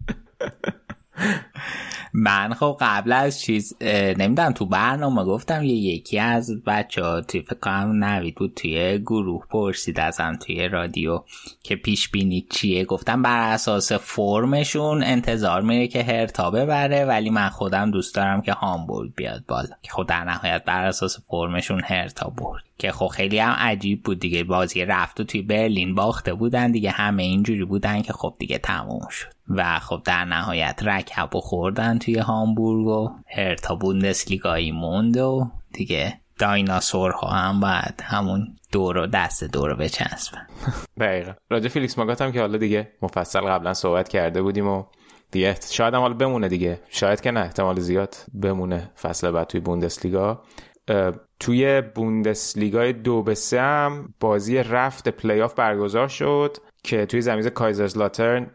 [2.18, 3.76] من خب قبل از چیز
[4.18, 9.46] نمی‌دونم تو برنامه گفتم یه یکی از بچه ها توی فکر نوید بود توی گروه
[9.50, 11.24] پرسید ازم توی رادیو
[11.64, 12.86] که پیش بینی چیه.
[12.86, 18.54] گفتم بر اساس فرمشون انتظار میره که هرتا ببره ولی من خودم دوست دارم که
[18.54, 19.76] هامبورگ بیاد بالا.
[19.82, 22.64] که خود در نهایت بر اساس فرمشون هرتا برد.
[22.78, 24.44] که خب خیلی هم عجیب بود دیگه.
[24.44, 26.92] بازی رفت و توی برلین باخته بودن دیگه.
[26.92, 29.28] همه اینجوری بودن که خب دیگه تموم شد.
[29.50, 36.20] و خب در نهایت رکب و خوردن توی هامبورگ و هرتا بوندسلیگایی موند و دیگه
[36.40, 40.48] دایناسورها هم باید همون دور و دست دور رو بچسبن.
[41.00, 41.34] دقیقا.
[41.50, 44.84] راجع فیلیکس ماگات هم که حالا دیگه مفصل قبلا صحبت کرده بودیم و
[45.32, 46.80] دیگه شاید هم حالا بمونه دیگه.
[46.90, 47.40] شاید که نه.
[47.40, 50.44] احتمال زیاد بمونه فصل بعد توی بوندسلیگا.
[51.40, 57.50] توی بوندسلیگای دو به سه هم بازی رفت پلی آف برگزار شد که توی زمین
[57.50, 58.52] کایزرزلاترن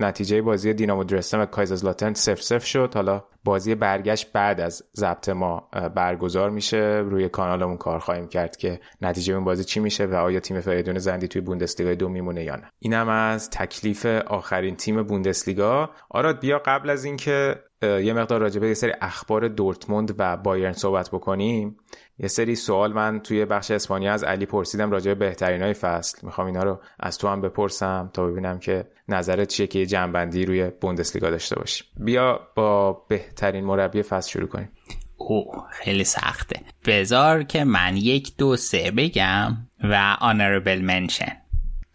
[0.00, 2.94] نتیجه بازی دینامو درستن و کایزرزلاترن سف سف شد.
[2.94, 7.02] حالا بازی برگشت بعد از ضبط ما برگزار میشه.
[7.04, 10.98] روی کانالمون کار خواهیم کرد که نتیجه اون بازی چی میشه و آیا تیم فریدون
[10.98, 12.70] زندی توی بوندسلیگا دو میمونه یا نه.
[12.78, 15.90] اینم از تکلیف آخرین تیم بوندسلیگا.
[16.10, 20.72] آراد بیا قبل از اینکه یه مقدار راجع به یه سری اخبار دورتموند و بایرن
[20.72, 21.76] صحبت بکنیم.
[22.18, 26.18] یه سری سوال من توی بخش اسپانیا از علی پرسیدم راجع به بهترین های فصل.
[26.22, 30.44] می‌خوام اینا رو از تو هم بپرسم تا ببینم که نظرت چیه که یه جنبندی
[30.44, 31.86] روی بوندسلیگا داشته باشیم.
[31.96, 34.68] بیا با بهترین مربی فصل شروع کنیم.
[35.16, 36.60] او خیلی سخته.
[36.86, 41.36] بذار که من یک دو سه بگم و آنربل منشن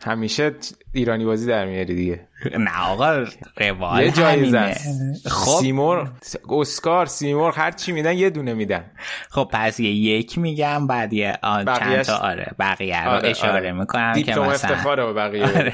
[0.06, 0.56] همیشه
[0.94, 2.28] ایرانی بازی در میاری دیگه.
[2.60, 3.26] نه آقا
[3.58, 4.58] روال یه جایزه.
[4.58, 5.28] است.
[5.28, 5.60] خب.
[5.62, 6.12] سیمور
[6.50, 8.92] اسکار سیمور هر چی میدن یه دونه میدن.
[9.30, 13.54] خب پس یه یک میگم بعد یه آن چند تا آره بقیه رو آره، اشاره
[13.54, 13.72] آره.
[13.72, 15.46] می‌کنم که مثلا افتخاره به بقیه.
[15.46, 15.74] آره.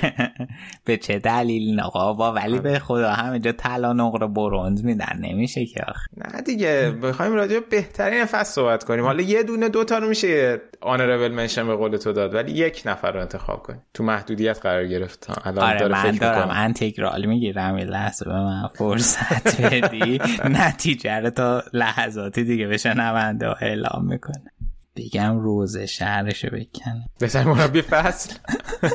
[0.85, 5.19] به چه دلیل؟ آقا ولی به خدا همینجا طلا نقره برونز میدن.
[5.21, 6.05] نمیشه که آخه.
[6.17, 9.05] نه دیگه بخوایم راجع به بهترین فصل صحبت کنیم.
[9.05, 12.83] حالا یه دونه دو تا رو میشه آنربل منشن به قول تو داد ولی یک
[12.85, 13.81] نفر رو انتخاب کنیم.
[13.93, 15.08] تو محدودیت قرار گرفت.
[15.45, 16.49] الان آره داره من فکر دارم.
[16.51, 17.77] انتگرال می‌گیرم.
[17.77, 20.19] یه لحظه به من فرصت بدی.
[20.45, 24.51] نتیجه رو تا لحظاتی دیگه به شنونده ها اعلام می‌کنه.
[24.95, 27.09] بگم روز شهرشو بکنه.
[27.19, 28.33] بهترین مربی فصل.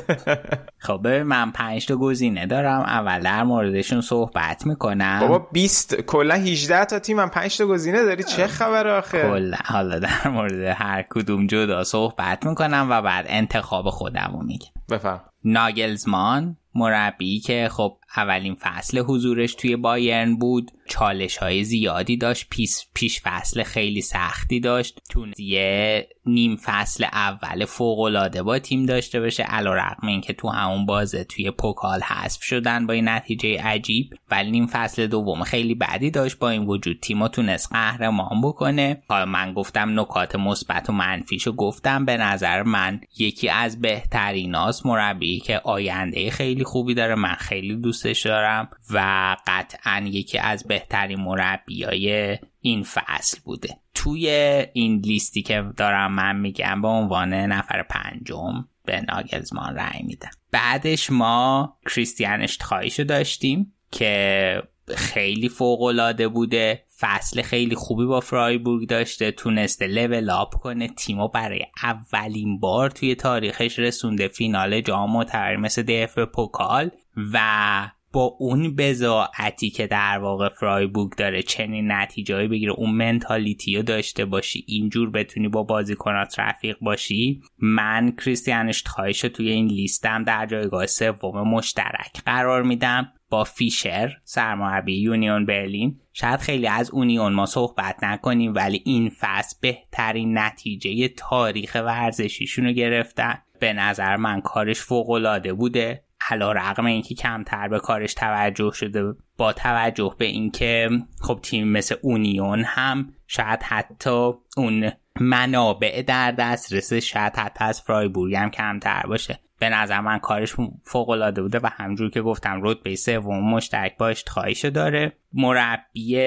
[0.86, 2.80] خب من پنج تا گزینه دارم.
[2.80, 5.18] اول در موردشون صحبت می‌کنم.
[5.20, 9.56] بابا 20 کلا 18 تا تیم هم 5 تا گزینه داری؟ چه خبر آخه؟ کلا.
[9.64, 14.68] حالا در مورد هر کدوم جدا صحبت می‌کنم و بعد انتخاب خودم رو میگم.
[14.90, 15.20] بفهم.
[15.44, 20.70] ناگلزمان مربی که خب اولین فصل حضورش توی بایرن بود.
[20.88, 24.98] چالش های زیادی داشت پیش, پیش فصل خیلی سختی داشت.
[25.10, 30.48] تونست یه نیم فصل اول فوقلاده با تیم داشته باشه علا رقم این که تو
[30.48, 34.14] همون بازه توی پوکال حذف شدن با این نتیجه عجیب.
[34.30, 39.02] ولی نیم فصل دوم خیلی بدی داشت با این وجود تیمو تونست قهرمان بکنه.
[39.08, 42.04] حالا من گفتم نکات مثبت و منفیشو گفتم.
[42.04, 48.26] به نظر من یکی از بهتریناست مربی که آینده خیلی خوبی داره من خیلی دوستش
[48.26, 53.68] دارم و قطعا یکی از بهترین مربیای این فصل بوده.
[53.94, 54.28] توی
[54.72, 60.30] این لیستی که دارم من میگم به عنوان نفر پنجم به ناگلزمان رأی میدم.
[60.50, 64.62] بعدش ما کریستیان اشتخایشو داشتیم که
[64.96, 66.83] خیلی فوقالعاده بوده.
[67.00, 70.88] فصل خیلی خوبی با فرایبورگ داشته تونسته لول آپ کنه.
[70.88, 74.28] تیمو برای اولین بار توی تاریخش رسونده.
[74.28, 76.90] فینال جام معتبر مثل دف پوکال.
[77.32, 83.82] و با اون بزاعتی که در واقع فرایبورگ داره چنین نتیجهایی بگیره اون منتالیتی رو
[83.82, 87.42] داشته باشی اینجور بتونی با بازیکنات رفیق باشی.
[87.58, 93.12] من کریستیان اشتخایش رو توی این لیستم در جایگاه سوم مشترک قرار میدم.
[93.34, 99.56] با فیشر سرمربی یونیون برلین شاید خیلی از اونیون ما صحبت نکنیم ولی این فصل
[99.60, 103.38] بهترین نتیجه تاریخ ورزشیشون رو گرفتن.
[103.60, 106.04] به نظر من کارش فوقالعاده بوده.
[106.30, 110.90] علا رقم اینکه کمتر به کارش توجه شده با توجه به اینکه
[111.20, 118.34] خب تیم مثل اونیون هم شاید حتی اون منابع در دسترس شاید حتی از فرایبورگ
[118.34, 119.38] هم کمتر باشه.
[119.64, 124.08] به نظر من کارش فوق العاده بوده و همجور که گفتم رتبه سوم مشترک با
[124.08, 125.12] اشتخایشو داره.
[125.32, 126.18] مربی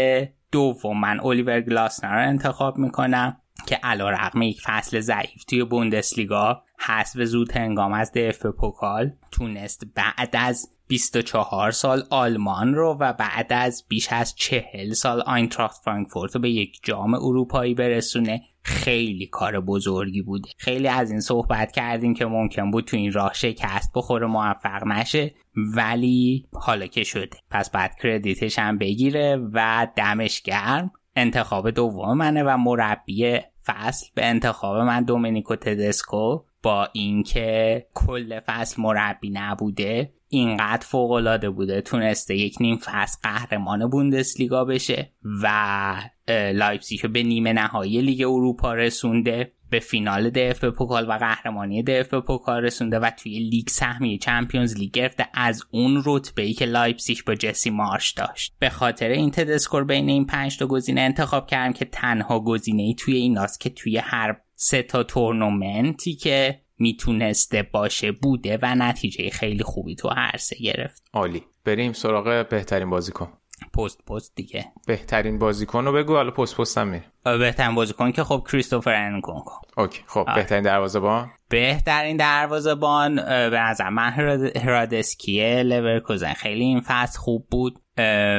[0.51, 3.37] دوم من الیور گلاسنر رو انتخاب می‌کنم
[3.67, 9.83] که علا رقم یک فصل ضعیف توی بوندسلیگا حذف زود هنگام از دف پوکال تونست
[9.95, 16.35] بعد از 24 سال آلمان رو و بعد از بیش از 40 سال آینتراخت فرانکفورت
[16.35, 18.41] رو به یک جام اروپایی برسونه.
[18.67, 23.33] خیلی کار بزرگی بوده خیلی از این صحبت کردیم که ممکن بود تو این راه
[23.33, 25.33] شکست بخوره موفق نشه
[25.75, 30.91] ولی حالا که شده پس بعد کردیتش هم بگیره و دمش گرم.
[31.15, 36.39] انتخاب دوم منه و مربی فصل به انتخاب من دومینیکو تدسکو.
[36.63, 43.89] با اینکه کل فصل مربی نبوده اینقدر فوق العاده بوده تونسته یک نیم فصل قهرمان
[43.89, 45.11] بوندسلیگا بشه
[45.43, 45.95] و
[46.29, 53.09] لایپزیگ به نیمه نهایی لیگ اروپا رسونده به فینال DFB-Pokal و قهرمانی DFB-Pokal رسونده و
[53.09, 55.27] توی لیگ سهمیه Champions League گرفته.
[55.33, 58.55] از اون رتبه ای که لایپزیگ با جسی مارش داشت.
[58.59, 62.93] به خاطر این تدسکور بین این پنج تا گزینه انتخاب کردم که تنها گزینه ای
[62.93, 69.63] توی ایناست که توی هر سه تا تورنمنتی که می‌تونسته باشه بوده و نتیجه خیلی
[69.63, 71.03] خوبی تو هر سه گرفت.
[71.13, 71.43] عالی.
[71.65, 73.33] بریم سراغ بهترین بازیکن.
[73.73, 74.65] پست پست دیگه.
[74.87, 77.11] بهترین بازیکن رو بگو حالا پست پستم میریم.
[77.23, 79.51] بهترین بازیکن که خب کریستوفر انکونکو.
[79.77, 84.11] okay خب بهترین دروازه‌بان بهترین دروازه‌بان به نظر من
[84.55, 87.79] هرادسکیه لورکوزن خیلی این فصل خوب بود.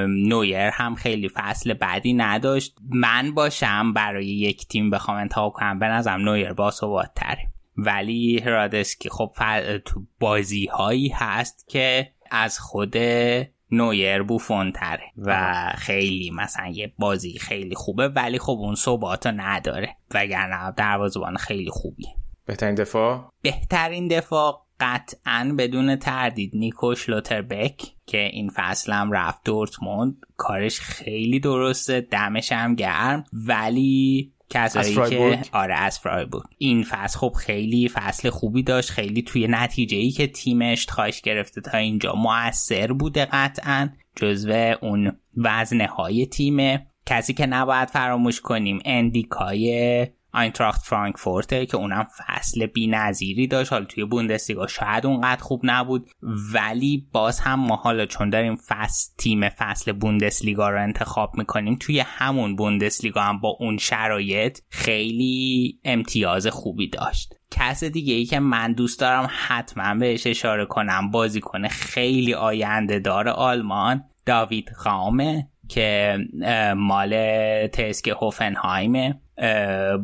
[0.08, 2.76] نویر هم خیلی فصل بعدی نداشت.
[2.90, 5.78] من باشم برای یک تیم بخوام انتخاب کنم.
[5.78, 6.70] به نظرم نویر با
[7.16, 9.32] تره ولی هرادسکی خب
[9.84, 12.96] تو بازی هایی هست که از خود
[13.70, 19.96] نویر بوفون تره و خیلی مثلا یه بازی خیلی خوبه ولی خب اون ثبات نداره.
[20.14, 22.14] وگرنه دروازه‌بان خیلی خوبیه.
[22.46, 30.16] بهترین دفاع؟ بهترین دفاع قطعا بدون تردید نیکوش لوتربک که این فصل هم رفت دورتموند.
[30.36, 33.24] کارش خیلی درسته دمش هم گرم.
[33.32, 36.44] ولی کسایی که آره از فرایبورگ.
[36.58, 38.90] این فصل خب خیلی فصل خوبی داشت.
[38.90, 45.12] خیلی توی نتیجه ای که تیمش تاش گرفته تا اینجا موثر بوده قطعا جزو اون
[45.36, 46.86] وزنه های تیمه.
[47.06, 53.72] کسی که نباید فراموش کنیم اندیکای آینتراخت فرانکفورته که اونم فصل بی نظیری داشت.
[53.72, 56.10] حالا توی بوندسلیگا شاید اونقدر خوب نبود
[56.54, 62.00] ولی باز هم ما حالا چون داریم فصل تیم فصل بوندسلیگا رو انتخاب می‌کنیم توی
[62.00, 67.34] همون بوندسلیگا هم با اون شرایط خیلی امتیاز خوبی داشت.
[67.50, 72.98] کس دیگه ای که من دوست دارم حتما بهش اشاره کنم بازی کنه خیلی آینده
[72.98, 76.18] دار آلمان داوید خامه که
[76.76, 77.16] مال
[77.66, 79.20] تسک هوفنهایمه.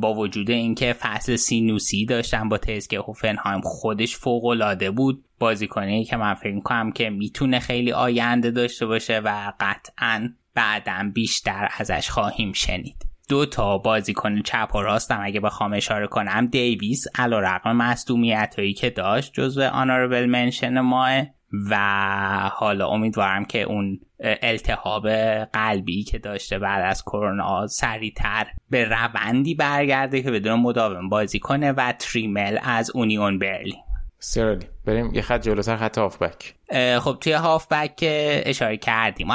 [0.00, 5.24] با وجود اینکه فصل سینوسی داشتن با تسک هوفنهایم خودش فوق العاده بود.
[5.38, 11.68] بازیکنی که من فکر کنم که می‌تونه خیلی آینده داشته باشه و قطعا بعدا بیشتر
[11.78, 12.96] ازش خواهیم شنید.
[13.28, 16.46] دو تا بازیکن چپ و راستم اگه بخوام اشاره کنم.
[16.46, 21.22] دیویس علا رقم مصدومیت هایی که داشت جزو آناربل منشن ماه
[21.70, 25.08] و حالا امیدوارم که اون التهاب
[25.52, 31.72] قلبی که داشته بعد از کرونا سریعتر به روندی برگرده که بدون مداوم بازی کنه
[31.72, 33.80] و تریمل از اونیون برلین
[34.18, 36.54] سیرلی بریم یه خط جلوتر خط هافبک.
[37.00, 37.98] خب توی هافبک
[38.46, 39.30] اشاره کردیم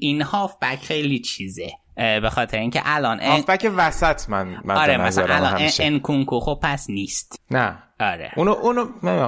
[0.00, 1.68] این هافبک خیلی چیزه.
[1.96, 7.42] به خاطر اینکه الان هافبک وسط من من آره مثلا الان انکونکو خب پس نیست.
[7.50, 7.78] نه.
[8.00, 8.32] آره.
[8.36, 8.86] اونو اونو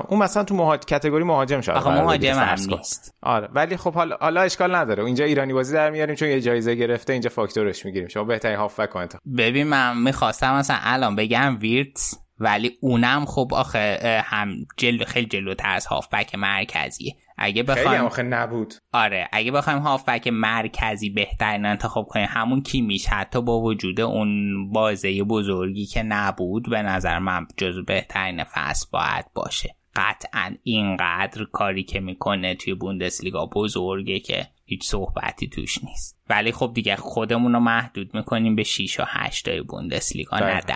[0.09, 0.81] اون مثلا تو مهاج...
[0.81, 3.15] کاتگوری مهاجم شاید آخه مهاجم هم نیست.
[3.23, 5.05] آره ولی خب حالا حالا اشکال نداره.
[5.05, 8.09] اینجا ایرانی بازی در میاریم چون یه جایزه گرفته اینجا فاکتورش می‌گیریم.
[8.09, 14.23] شما بهترین هافبک انتخاب ببین من می‌خواستم مثلا الان بگم ویرتس ولی اونم خب آخه
[14.25, 17.17] هم جلو خیلی جلوتر از هافبک مرکزیه.
[17.39, 18.75] اگه بخوایم خیلی آخه نبود.
[18.93, 24.29] آره اگه بخوایم هافبک مرکزی بهترین انتخاب کنیم همون کی میشه حتی با وجود اون
[24.73, 29.77] بازه بزرگی که نبود به نظر من جزو بهترین فصل باید باشه.
[29.97, 36.19] قطعا اینقدر کاری که می‌کنه توی بوندسلیگا بزرگه که هیچ صحبتی توش نیست.
[36.31, 40.75] ولی خب دیگه خودمون رو محدود می‌کنیم به 6 و 8 تای بوندسلیگا نه 10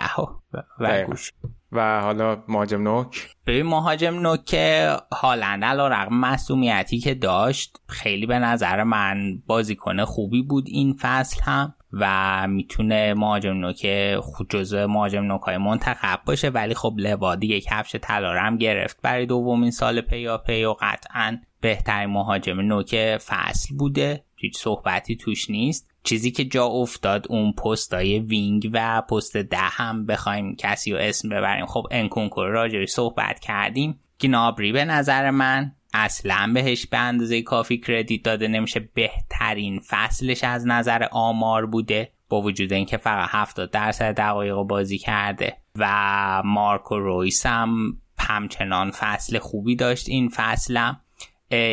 [0.79, 1.31] و گوش.
[1.71, 8.39] و حالا مهاجم نوک؟ ببین مهاجم نوک که هالند علی‌رغم مسئولیتی که داشت خیلی به
[8.39, 11.73] نظر من بازیکن خوبی بود این فصل هم.
[11.93, 17.63] و می‌تونه مهاجم نوک خود جزو مهاجم نوک های منتخب باشه ولی خب لوا دیگه
[17.63, 19.01] کفش طلا هم گرفت.
[19.01, 24.23] برای دومین سال پیاپی و قطعا بهترین مهاجم نوک فصل بوده.
[24.35, 25.91] هیچ صحبتی توش نیست.
[26.03, 31.29] چیزی که جا افتاد اون پستای wing و پست ده هم بخوایم کسی رو اسم
[31.29, 31.65] ببریم.
[31.65, 33.99] خب انکونکور راجعش صحبت کردیم.
[34.21, 38.89] گنابری به نظر من اصلا بهش به اندازه کافی credit داده نمیشه.
[38.93, 42.11] بهترین فصلش از نظر آمار بوده.
[42.29, 49.39] با وجود اینکه فقط 70 درصد دقایق بازی کرده و مارکو رویس هم همچنان فصل
[49.39, 51.01] خوبی داشت این فصلم.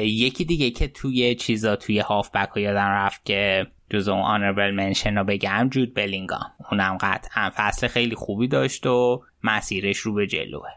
[0.02, 5.18] یکی دیگه که توی چیزا توی هافبک ها یادم رفت که جز اون آنربل منشن
[5.18, 6.50] رو بگم جود بلینگام.
[6.70, 10.68] اونم قطعا فصل خیلی خوبی داشت و مسیرش رو به جلوه.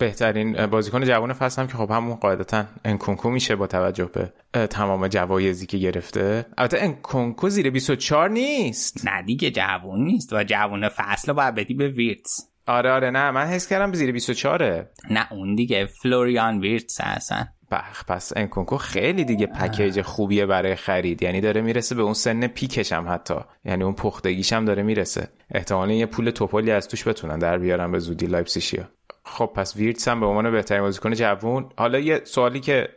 [0.00, 4.32] بهترین بازیکن جوان فصل هم که خب همون قاعدتا انکونکو میشه با توجه به
[4.66, 6.46] تمام جوایزی که گرفته.
[6.58, 9.06] البته انکونکو زیر 24 نیست.
[9.06, 13.46] نه دیگه جوان نیست و جوان فصل باید بدی به ویرتس آره آره نه من
[13.46, 17.48] حس کردم زیر 24 نه اون دیگه فلوریان ویرتس هستن.
[17.70, 21.22] خب پس انکونکو خیلی دیگه package خوبیه برای خرید.
[21.22, 23.34] یعنی داره می‌رسه به اون سن peak ش هم حتی.
[23.64, 25.28] یعنی اون پختگیش هم داره می‌رسه.
[25.50, 28.88] احتمالا یه پول تپلی از توش بتونن در بیارن به زودی لایپزیشیا
[29.30, 31.68] خب پس ویرتس هم به عنوان بهترین بازیکن جوون.
[31.76, 32.88] حالا یه سوالی که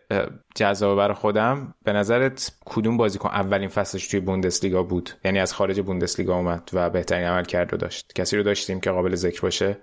[0.56, 5.82] جذاب برای خودم به نظرت کدوم بازیکن اولین فصلش توی بوندسلیگا بود؟ یعنی از خارج
[5.82, 8.14] بوندسلیگا اومد و بهترین عمل کرد رو داشت.
[8.16, 9.78] کسی رو داشتیم که قابل ذکر باشه؟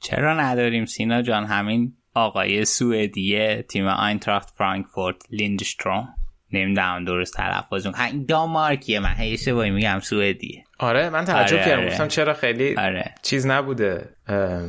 [0.00, 6.08] چرا نداریم؟ سینا جان همین آقای سوئدی تیم آینتراخت فرانکفورت لیندشتروم.
[6.52, 9.14] نمی‌دونم درست تلفظ این دامارکیه من.
[9.18, 10.64] هی اشتباهی میگم سوئدیه.
[10.78, 11.90] آره من تعجب آره، کردم آره.
[11.90, 13.14] گفتم چرا خیلی آره.
[13.22, 14.08] چیز نبوده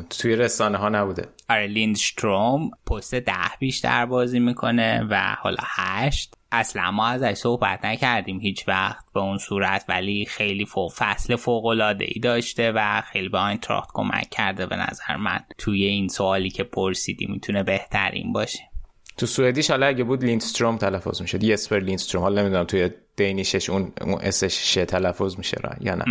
[0.10, 6.92] توی رسانه ها نبوده آره لیندشتروم پست ده بیشتر بازی می‌کنه و حالا هشت اصلا
[6.92, 12.06] ما ازش صحبت نکردیم هیچ وقت به اون صورت ولی خیلی فوق فصل فوق العاده
[12.08, 16.64] ای داشته و خیلی به آینتراخت کمک کرده به نظر من توی این سوالی که
[16.64, 18.70] پرسیدی می‌تونه بهترین باشه
[19.18, 21.44] تو سوئدیش حالا اگه بود لیندستروم تلفظ می‌شد.
[21.44, 22.24] یسپر لیندستروم.
[22.24, 26.06] حالا نمی‌دونم توی دینیشش اون اون اسش شه تلفظ میشه را یا نه.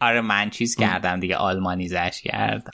[0.00, 1.36] آره من چیز کردم دیگه.
[1.36, 2.68] آلمانی زش کرد.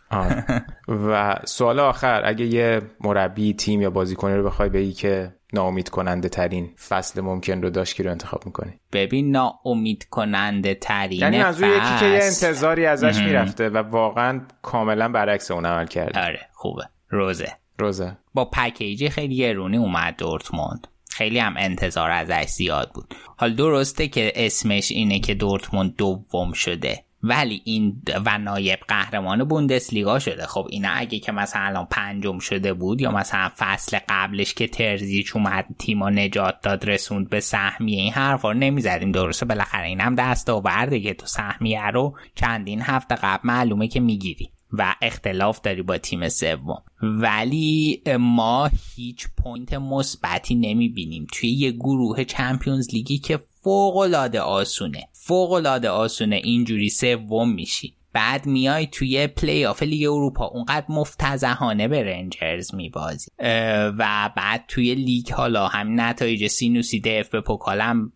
[0.89, 6.29] و سوال آخر اگه یه مربی تیم یا بازیکنی رو بخوای بگی که ناامید کننده
[6.29, 11.61] ترین فصل ممکن رو داشت که رو انتخاب می‌کنی؟ ببین ناامید کننده ترین یعنی از
[11.61, 16.25] یکی که یه انتظاری ازش می‌رفته و واقعا کاملا برعکس اون عمل کرده.
[16.25, 16.83] آره خوبه.
[17.09, 17.53] روزه.
[17.81, 18.17] روزه.
[18.35, 20.87] با پکیجی خیلی گرونی اومد دورتموند.
[21.11, 23.15] خیلی هم انتظار ازش زیاد بود.
[23.37, 27.05] حال درسته که اسمش اینه که دورتموند دوم شده.
[27.23, 30.47] ولی این و نایب قهرمان بوندسلیگا شده.
[30.47, 35.37] خب اینا اگه که مثلا الان پنجم شده بود یا مثلا فصل قبلش که ترزیچ
[35.37, 39.13] اومد تیما نجات داد رسوند به سهمیه این حرفا رو نمی‌زدیم.
[39.13, 44.51] درسته بالاخره اینم دست آورده که تو سهمیه رو چندین هفته قبل معلومه که می‌گیری.
[44.73, 46.83] و اختلاف داری با تیم سوم.
[47.03, 51.27] ولی ما هیچ point مثبتی نمی‌بینیم.
[51.33, 55.09] توی یه گروه Champions League ی که فوق العاده آسونه.
[55.13, 57.95] فوق العاده آسونه اینجوری سوم میشی.
[58.13, 60.47] بعد میای توی پلی آف لیگ اروپا.
[60.47, 63.31] اونقدر مفتضحانه به رنجرز میبازی.
[63.99, 68.13] و بعد توی لیگ حالا همین نتایج سینوسی DFB Pokal م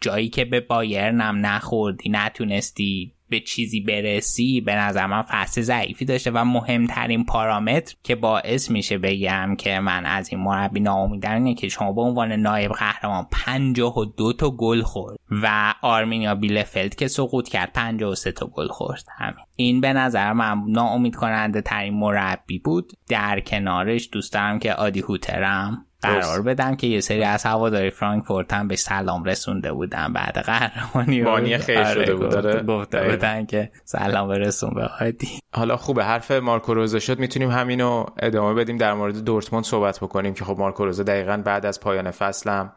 [0.00, 6.30] جایی که به بایرنم نخوردی نتونستی به چیزی برسی به نظر من فصل ضعیفی داشته
[6.30, 11.68] و مهمترین پارامتر که باعث میشه بگم که من از این مربی ناامیدم اینه که
[11.68, 17.72] شما به عنوان نایب قهرمان 52 تا گل خورد و آرمینیا بیلفلد که سقوط کرد
[17.72, 19.04] 53 تا گل خورد.
[19.18, 19.44] همین.
[19.56, 22.92] این به نظر من ناامید کننده ترین مربی بود.
[23.08, 28.68] در کنارش دوست که آدی هوترم قرار بدم که یه سری از هواداری فرانکفورت هم
[28.68, 32.28] به سلام رسونده بودن بعد قهرمانی بانی خیر شده بود.
[32.28, 37.18] داره گفته بودن که سلام برسون به آدی حالا خوبه حرف مارکو روزه شد.
[37.18, 41.66] می‌تونیم همینو ادامه بدیم در مورد دورتموند صحبت بکنیم که خب مارکو روزه دقیقا بعد
[41.66, 42.72] از پایان فصلم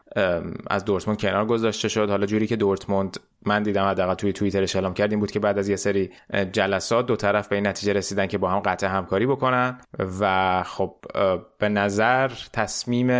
[0.70, 2.10] از دورتموند کنار گذاشته شد.
[2.10, 3.16] حالا جوری که دورتموند
[3.46, 6.10] من دیدم حداقل توی توییترش اعلام کردیم بود که بعد از یه سری
[6.52, 9.80] جلسات دو طرف به این نتیجه رسیدن که با هم قطع همکاری بکنن
[10.20, 10.94] و خب
[11.58, 13.11] به نظر تصمیم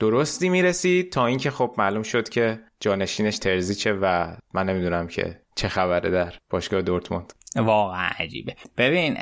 [0.00, 5.68] درستی می‌رسید تا اینکه خب معلوم شد که جانشینش ترزیچه و من نمی‌دونم که چه
[5.68, 7.32] خبره در باشگاه دورتموند.
[7.56, 8.54] واقعا عجیبه.
[8.76, 9.14] ببین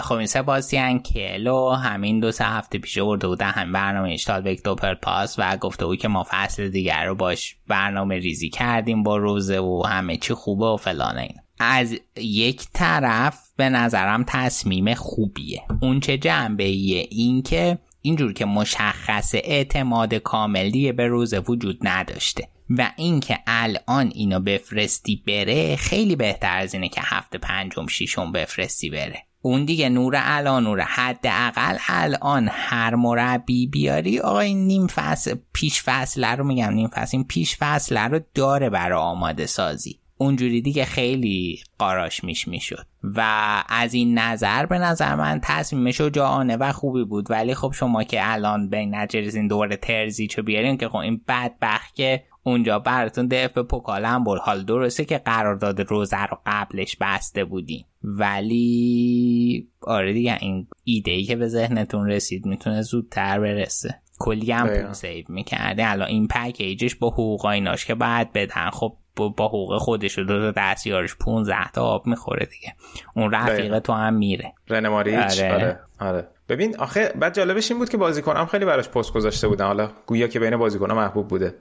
[0.00, 4.40] خب این سه بازی کلو همین دو سه هفته پیش برده بودن هم برنامه اشتال
[4.40, 9.02] بک دوپر پاس و گفته بود که ما فصل دیگر رو باش برنامه ریزی کردیم
[9.02, 14.94] با روزه و همه چی خوبه و فلان این از یک طرف به نظرم تصمیم
[14.94, 15.62] خوبیه.
[15.82, 21.78] اون چه جنبه ایه این که اینجور که مشخص اعتماد کامل دیگه به روزه وجود
[21.82, 28.32] نداشته و اینکه الان اینو بفرستی بره خیلی بهتر از اینه که هفته پنجم شیشم
[28.32, 29.22] بفرستی بره.
[29.42, 36.24] اون دیگه نور الان نور حداقل الان هر مربی بیاری آقای نیم فصل پیش فصل
[36.24, 40.00] رو میگم نیم فصل این پیش فصل رو داره برای آماده سازی.
[40.18, 42.86] اونجوری دیگه خیلی قاراش میش می‌شد.
[43.02, 43.22] و
[43.68, 47.30] از این نظر به نظر من تصمیم شجاعانه و خوبی بود.
[47.30, 51.94] ولی خب شما که الان به نجرزین دور ترزی چو بیارین که خب این بدبخت
[51.94, 57.44] که اونجا براتون دف به پوکالم برد حال درسته که قرارداد روزه رو قبلش بسته
[57.44, 64.00] بودیم ولی آره دیگه این ایده ای که به ذهنتون رسید می‌تونه زودتر برسه.
[64.18, 68.70] کلی هم پول سیو می‌کرده الان این پکیجش با حقوق ایناش که بعد بدن.
[68.70, 72.74] خب با حقوق خودش و دو تا دستیارش 15 تا آب می‌خوره دیگه
[73.14, 75.54] اون رفیق تو هم میره رنماریچ آره.
[75.54, 75.80] آره.
[76.00, 76.28] آره.
[76.48, 80.26] ببین آخه بعد جالبش این بود که بازیکنام خیلی براش پست گذاشته بودن حالا گویا
[80.28, 81.54] که بین بازیکن‌ها محبوب بوده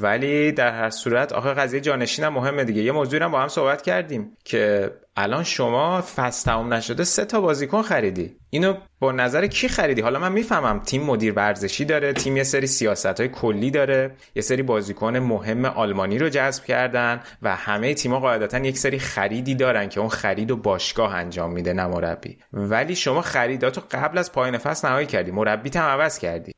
[0.00, 2.82] ولی در هر صورت آخه قضیه جانشین هم مهمه دیگه.
[2.82, 7.40] یه موضوعی هم با هم صحبت کردیم که الان شما فصل تموم نشده سه تا
[7.40, 8.36] بازیکن خریدی.
[8.50, 12.66] اینو با نظر کی خریدی؟ حالا من می‌فهمم تیم مدیر ورزشی داره تیم یه سری
[12.66, 18.20] سیاست های کلی داره یه سری بازیکن مهم آلمانی رو جذب کردن و همه تیم‌ها
[18.20, 22.94] قاعدتا یک سری خریدی دارن که اون خرید و باشگاه انجام میده نه مربی ولی
[22.94, 25.30] شما خریداتو قبل از پایان فصل نهایی کردی.
[25.30, 26.52] مربی هم عوض کردی.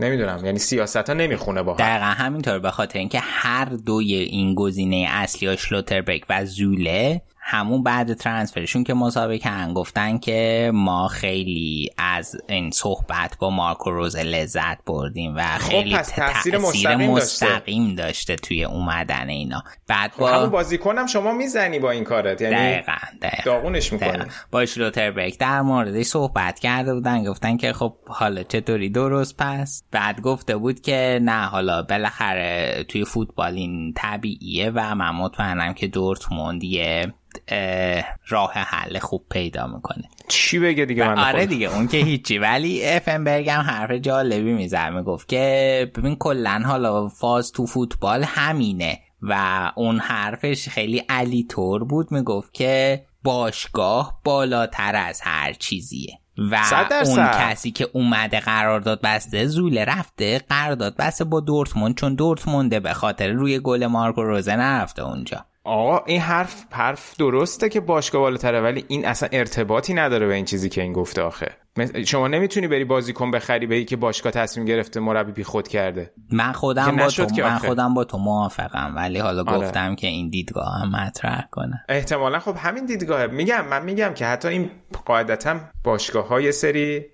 [0.00, 1.78] نمی‌دونم یعنی سیاست ها نمی‌خونه با هم.
[2.38, 8.84] همینطور به خاطر اینکه هر دوی این گزینه اصلی شلوتربک و زوله همون بعد ترانسفرشون
[8.84, 15.58] که مسابقه گفتن که ما خیلی از این صحبت با مارکو روز لذت بردیم و
[15.58, 18.36] خب خیلی پس تاثیر مستقیم, مستقیم داشته.
[18.36, 19.62] توی اومدن اینا.
[19.86, 22.92] بعد خب با همون بازیکنم شما می‌زنی با این کارت یعنی دقیقا,
[23.22, 23.42] دقیقا.
[23.44, 24.24] داغونش می‌کنی.
[24.50, 29.82] با شلوتربک در موردش صحبت کرده بودن گفتن که خب حالا چطوری؟ درست پس.
[29.90, 35.86] بعد گفته بود که نه حالا بالاخره توی فوتبال این طبیعیه و من مطمئنم که
[35.86, 37.14] دورتموند یه
[38.28, 40.04] راه حل خوب پیدا می‌کنه.
[40.28, 42.38] چی بگه دیگه من آره دیگه اون که هیچی.
[42.38, 49.00] ولی افنبرگ هم حرف جالبی می‌زد می‌گفت که ببین کلا حالا فاز تو فوتبال همینه.
[49.22, 56.18] و اون حرفش خیلی علی طور بود می‌گفت که باشگاه بالاتر از هر چیزیه.
[56.38, 56.60] و
[57.04, 62.92] اون کسی که اومده قرارداد بسته زوله رفته قرارداد بسته با دورتموند چون دورتمونده به
[62.92, 65.44] خاطر روی گل مارکو روزه نرفته اونجا.
[65.68, 70.44] آقا این حرف حرف درسته که باشگاه بالاتره ولی این اصلا ارتباطی نداره به این
[70.44, 71.56] چیزی که این گفته آخه.
[72.06, 76.12] شما نمی‌تونی بری بازیکن بخری بگی که باشگاه تصمیم گرفته مربی بی خود کرده.
[76.32, 79.58] من خودم با تو من خودم با تو موافقم ولی حالا آره.
[79.58, 81.84] گفتم که این دیدگاه هم مطرح کنه.
[81.88, 83.26] احتمالا خب همین دیدگاه.
[83.26, 84.70] میگم من میگم که حتی این
[85.04, 87.06] قاعدتا باشگاه های سری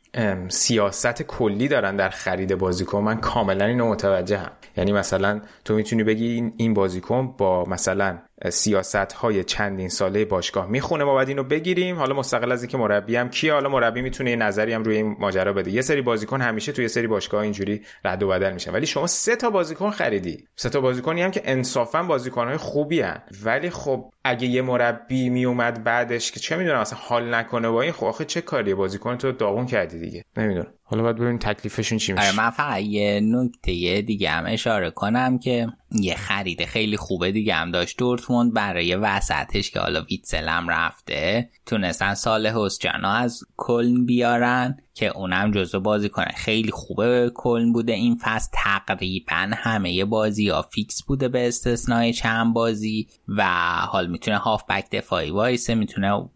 [0.49, 3.03] سیاست کلی دارن در خرید بازیکن.
[3.03, 4.51] من کاملا اینو متوجهم.
[4.77, 8.19] یعنی مثلا تو می‌تونی بگی این بازیکن با مثلا
[8.51, 11.05] سیاست های چندین ساله باشگاه می‌خونه.
[11.05, 11.97] ما باید اینو بگیریم.
[11.97, 13.53] حالا مستقل از اینکه مربی هم کیه.
[13.53, 15.71] حالا مربی می‌تونه یه نظری هم روی این ماجرا بده.
[15.71, 18.73] یه سری بازیکن همیشه توی یه سری باشگاه اینجوری رد و بدل میشن.
[18.73, 20.45] ولی شما سه تا بازیکن خریدی.
[20.57, 23.23] سه تا بازیکنی هم که انصافا بازیکنهای خوبی هن.
[23.45, 27.93] ولی خب اگه یه مربی میومد بعدش که چه می‌دونم مثلا حال نکنه با این
[27.93, 30.25] خب آخه چه کاریه؟ بازیکن تو داغون کردی دیگه.
[30.37, 30.67] نمی‌دونم.
[30.87, 32.27] حالا باید ببینیم تکلیفشون چی میشه.
[32.27, 37.55] آره من فقط یه نکته دیگه هم اشاره کنم که یه خرید خیلی خوبه دیگه
[37.55, 41.51] هم داشت دورتموند برای وسطش که حالا ویتسلم رفته.
[41.67, 47.93] تونستن سال هوسجانا از کلن بیارن که اونم جزو بازی کنه خیلی خوبه کلن بوده.
[47.93, 53.45] این فصل تقریبا همه بازی ها فیکس بوده به استثنای چند بازی و
[53.81, 56.31] حال می‌تونه هافبک دفاعی وایسه می‌تونه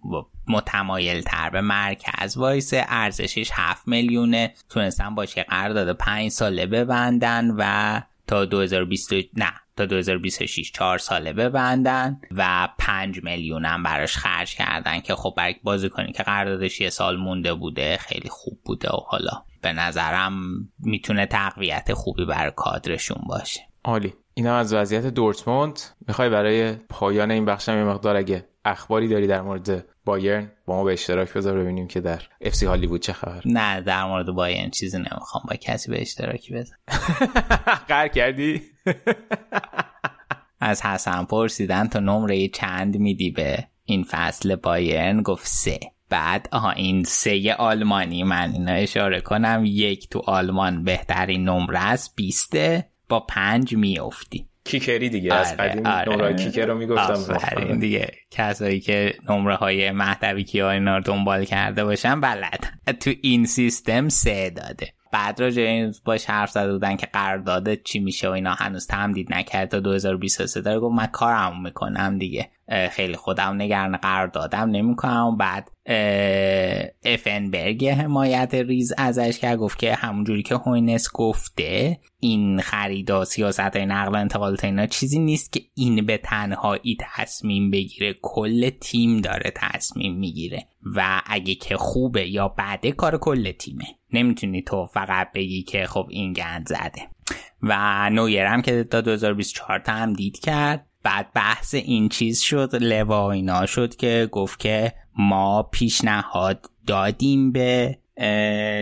[0.48, 4.54] متمایل تر به مرکز وایسه ارزشش 7 میلیونه.
[4.68, 11.32] تونستن باشه یه قرارداد 5 ساله ببندن و تا 2020 نه تا 2026 4 ساله
[11.32, 16.80] ببندن و 5 میلیون هم براش خرج کردن که خب برای بازی کنی که قراردادش
[16.80, 20.32] یه سال مونده بوده خیلی خوب بوده و حالا به نظرم
[20.78, 23.60] می‌تونه تقویت خوبی برای کادرشون باشه.
[23.84, 24.14] عالی.
[24.34, 25.80] اینا از وضعیت دورتموند.
[26.08, 30.85] می‌خوای برای پایان این بخشم یه مقدار اگه اخباری داری در مورد بایرن؟ با ما
[30.85, 33.43] به اشتراک بذار ببینیم که در اف سی هالیوود چه خبر.
[33.45, 35.45] نه در مورد بایرن چیزی نمی‌خوام.
[35.51, 36.77] با کسی به اشتراکی بذار.
[37.89, 38.62] قهر کردی؟
[40.61, 45.81] از حسن پرسیدن تا نمره چند میدی به این فصل بایرن؟ گفت سه.
[46.11, 48.24] بعد آها این سه آلمانی.
[48.24, 49.62] من اینا اشاره کنم.
[49.66, 52.16] یک تو آلمان بهترین نمره است.
[52.16, 54.49] بیسته با پنج میافتی.
[54.69, 55.32] کیکری دیگه.
[55.32, 56.12] آره، از قدیم آره.
[56.16, 57.78] نمره کیکر رو می‌گفتم.
[57.78, 58.11] دیگه.
[58.31, 62.65] کسایی که نمره های مهدوی کی اینا رو دنبال کرده باشن بلد.
[63.01, 64.93] تو این سیستم سه داده.
[65.12, 69.35] بعد راجع این باش حرف زده بودن که قرارداد چی میشه و اینا هنوز تمدید
[69.35, 72.51] نکرد تا 2023 داره گفت من کارم می‌کنم دیگه.
[72.90, 75.36] خیلی خودم نگران قراردادم نمی‌کنم.
[75.36, 75.70] بعد
[77.05, 83.86] افنبرگ حمایت ریز ازش کرد گفت که همونجوری که هوینس گفته این خریدا سیاست های
[83.86, 89.52] نقل و انتقالات اینا چیزی نیست که این به تنهایی تصمیم بگیره کل تیم داره
[89.56, 90.66] تصمیم می‌گیره
[90.97, 93.86] و اگه که خوبه یا بعده کار کل تیمه.
[94.12, 97.02] نمی‌تونی تو فقط بگی که خب این گند زده.
[97.62, 100.88] و نویرم که تا 2024 تمدید کرد.
[101.09, 107.98] بعد بحث این چیز شد لوا اینا شد که گفت که ما پیشنهاد دادیم به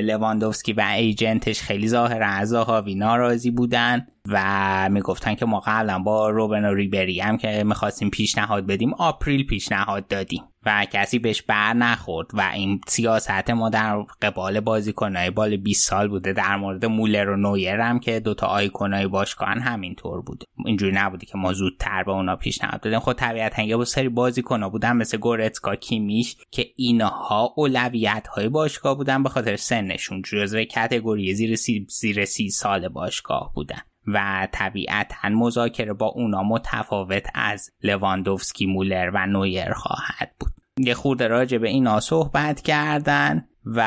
[0.03, 1.61] لواندوفسکی و ایجنتش.
[1.61, 4.07] خیلی ظاهر از هاوی ناراضی بودن.
[4.28, 9.47] و می‌گفتن که ما قبلا با روبن و ریبری هم که می‌خواستیم پیشنهاد بدیم آپریل
[9.47, 15.57] پیشنهاد دادیم و کسی بهش بر نخورد و این سیاست ما در قبال بازیکنهای بال
[15.57, 20.44] 20 سال بوده در مورد مولر و نویر هم که دوتا آیکونای باشگاه همینطور بود.
[20.65, 22.98] اینجوری نبوده که ما زودتر به اونا پیشنهاد دادیم.
[22.98, 29.23] خود طبیعتا یه سری بازیکنها بودن مثل گورتسکا کیمیش که اینها اولویت های باشگاه بودن
[29.23, 33.81] به خاطر سنشون جزو کتگوری زیر سی, زیر سی سال باشگاه بودن.
[34.07, 40.53] و طبیعتا مذاکره با اونا متفاوت از لواندوفسکی مولر و نویر خواهد بود.
[40.78, 43.81] یه خورده راجع به اینا صحبت کردن و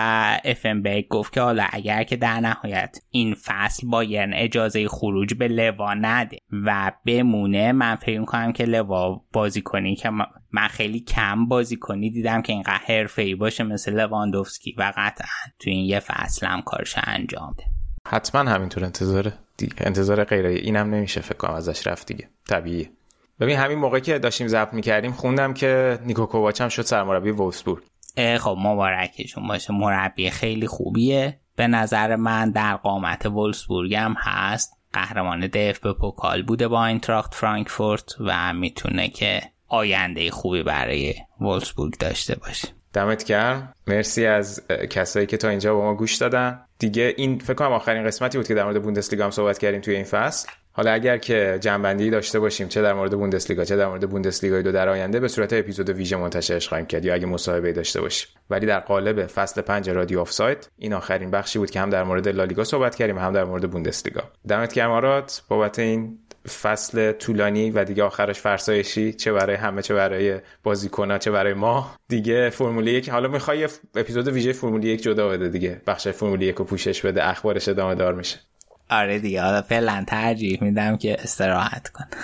[0.46, 5.94] افنبرگ گفت که حالا اگر که در نهایت این فصل بایرن اجازه خروج به لوا
[5.94, 10.10] نده و بمونه من فکر کنم که لوا بازی کنی که
[10.52, 12.10] من خیلی کم بازی کنی.
[12.10, 15.28] دیدم که اینقدر حرفه ای باشه مثل لواندوفسکی و قطعا
[15.60, 17.79] تو این یه فصل هم کارش انجام ده
[18.10, 19.34] حتما همینطور انتظاره
[19.78, 20.50] انتظار غیره.
[20.50, 22.30] اینم نمیشه فکر کنم ازش رفت دیگه.
[22.50, 22.92] طبیعیه.
[23.40, 27.84] ببین همین موقع که داشتیم ضبط می‌کردیم خوندم که نیکو کوواچ هم شد سرمربی وولفسبورگ.
[28.40, 29.74] خب مبارکشون باشه.
[29.74, 31.40] مربی خیلی خوبیه.
[31.56, 34.74] به نظر من در قامت وولفسبورگ هم هست.
[34.94, 41.98] قهرمان دف به پوکال بوده با اینتراخت فرانکفورت و می‌تونه که آینده خوبی برای وولفسبورگ
[41.98, 42.68] داشته باشه.
[42.94, 43.74] دمت گرم.
[43.88, 46.66] مرسی از کسایی که تا اینجا با ما گوش دادن.
[46.80, 49.96] دیگه این فکر کنم آخرین قسمتی بود که در مورد بوندسلیگا هم صحبت کردیم توی
[49.96, 50.50] این فصل.
[50.72, 54.72] حالا اگر که جنبندی داشته باشیم چه در مورد بوندسلیگا چه در مورد بوندسلیگا دو
[54.72, 58.30] در آینده به صورت اپیزود ویژه منتشرش خواهیم کرد یا اگه مصاحبه داشته باشیم.
[58.50, 62.04] ولی در قالب فصل 5 رادیو آف سایت این آخرین بخشی بود که هم در
[62.04, 64.24] مورد لالیگا صحبت کردیم هم در مورد بوندسلیگا.
[64.48, 69.94] دمت گرم آرات بابت این فصل طولانی و دیگه آخرش فرسایشی چه برای همه چه
[69.94, 71.96] برای بازیکن‌ها چه برای ما.
[72.08, 75.82] دیگه فرمول یک حالا می‌خوای اپیزود ویژه فرمول یک جدا بده دیگه.
[75.88, 78.40] بخش فرمول یک رو پوشش بده اخبارش ادامه دار میشه.
[78.90, 82.06] آره دیگه حالا فعلا ترجیح میدم که استراحت کن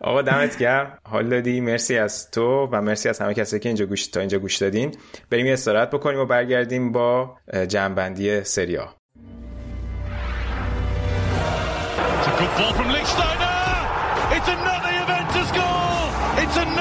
[0.00, 0.98] آقا دمت گرم.
[1.04, 4.38] حال دادی؟ مرسی از تو و مرسی از همه کسایی که اینجا گوش تا اینجا
[4.38, 4.94] گوش دادین.
[5.30, 7.36] بریم یه استراحت بکنیم و برگردیم با
[7.68, 8.94] جنبندی سریا
[12.18, 14.36] It's a good ball from Lichtsteiner.
[14.36, 16.42] It's another Juventus goal.
[16.42, 16.77] It's another.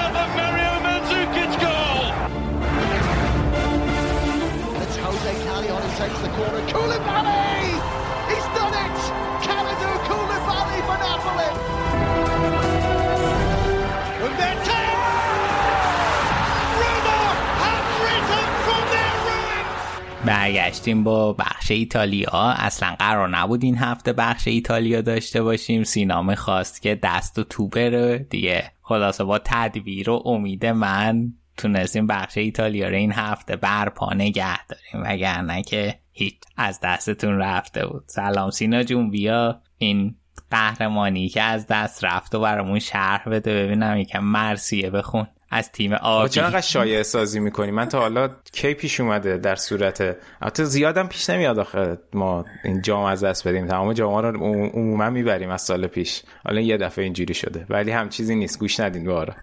[20.27, 22.53] برگشتیم با بخش ایتالیا.
[22.57, 25.83] اصلا قرار نبود این هفته بخش ایتالیا داشته باشیم.
[25.83, 28.71] سینا می‌خواست که دست و تو بره دیگه.
[28.81, 35.07] خلاصه با تدبیر و امید من تونستیم بخش ایتالیا رو این هفته برپا نگه داریم.
[35.07, 38.03] وگرنه که هیچ از دستتون رفته بود.
[38.07, 39.61] سلام سینا جون بیا.
[39.77, 40.15] این
[40.51, 43.63] قهرمانی که از دست رفت و برامون شرح بده.
[43.63, 45.27] ببینم یکم مرسیه بخون.
[45.49, 46.29] از تیم آبی.
[46.29, 51.29] چرا شایعه سازی می‌کنی؟ من تا حالا کی پیش اومده در صورت؟ البته زیادم پیش
[51.29, 53.67] نمیاد آخه ما این جام از دست بدیم.
[53.67, 54.43] تمام جام رو
[54.73, 56.23] عموما می‌بریم از سال پیش.
[56.45, 57.65] حالا یه دفعه اینجوری شده.
[57.69, 58.59] ولی هم چیزی نیست.
[58.59, 59.33] گوش ندین بارا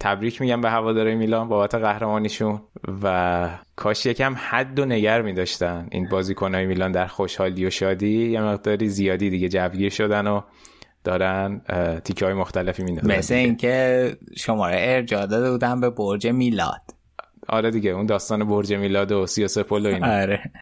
[0.00, 2.62] تبریک میگم به هواداره میلان بابت قهرمانیشون
[3.02, 5.88] و کاش یکم حد و نگر میداشتن.
[5.90, 10.40] این بازیکنهای میلان در خوشحالی و شادی یه مقداری زیادی دیگه جوگیر شدن و
[11.04, 11.60] دارن
[12.04, 16.82] تیکه های مختلفی میدن مثل اینکه شماره ارجاع داده بودن به برج میلاد.
[17.48, 20.22] آره دیگه اون داستان برج میلاد و سیاسه پل و اینا.
[20.22, 20.52] آره.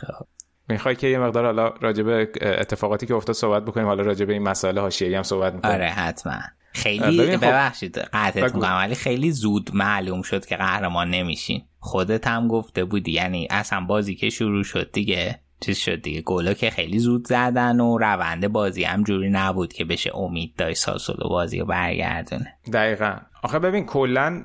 [0.00, 0.26] خب.
[0.68, 4.78] می‌خوای که یه مقدار حالا راجب اتفاقاتی که افتاد صحبت بکنیم حالا راجب این مسائل
[4.78, 5.74] حاشیه‌ای هم صحبت می‌کنیم.
[5.74, 6.38] آره حتما.
[6.72, 11.62] خیلی خب، ببخشید قطعتون ولی خیلی زود معلوم شد که قهرمان نمیشین.
[11.78, 16.20] خودت هم گفته بودی یعنی اصلا بازی که شروع شد دیگه چیز شد دیگه.
[16.20, 20.78] گلا که خیلی زود زدن و روند بازی هم جوری نبود که بشه امید داشت
[20.78, 22.54] ساسولو بازی رو برگردونه.
[22.72, 23.16] دقیقا.
[23.42, 24.44] آخه ببین کلا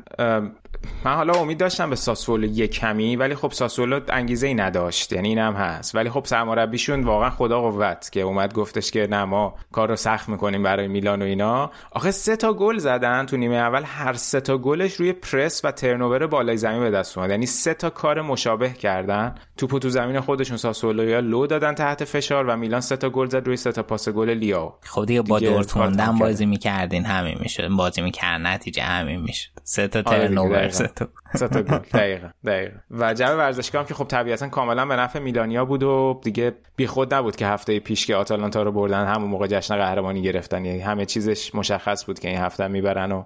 [1.05, 5.13] من حالا امید داشتم به ساسولو یه کمی ولی خب ساسولو انگیزه ای نداشت.
[5.13, 5.95] یعنی این هم هست.
[5.95, 10.29] ولی خب سرمربیشون واقعا خدا قوت که اومد گفتش که نه ما کار رو سخت
[10.29, 11.71] می‌کنیم برای میلان و اینا.
[11.91, 13.83] آخه سه تا گل زدن تو نیمه اول.
[13.85, 17.29] هر سه تا گلش روی پرس و ترنوور بالای زمین به دست اومد.
[17.29, 19.35] یعنی سه تا کار مشابه کردن.
[19.57, 23.27] توپو تو زمین خودشون ساسولو یا لو دادن تحت فشار و میلان سه تا گل
[23.27, 24.73] زد روی سه تا پاس گل لیاو.
[24.81, 27.67] خب دیگه با دورتموند بازی می‌کردین همین می‌شد.
[27.67, 29.49] بازی می‌کردن نتیجه همین می‌شد.
[29.63, 30.69] سه تا آره ترنوور.
[30.81, 31.77] گل.
[31.93, 36.19] دقیقاً دقیقاً و جو ورزشگاه هم که خب طبیعتا کاملا به نفع میلانیا بود و
[36.23, 40.65] دیگه بیخود نبود که هفته پیش که آتالانتا رو بردن همون موقع جشن قهرمانی گرفتن.
[40.65, 43.23] یعنی همه چیزش مشخص بود که این هفته می‌برن و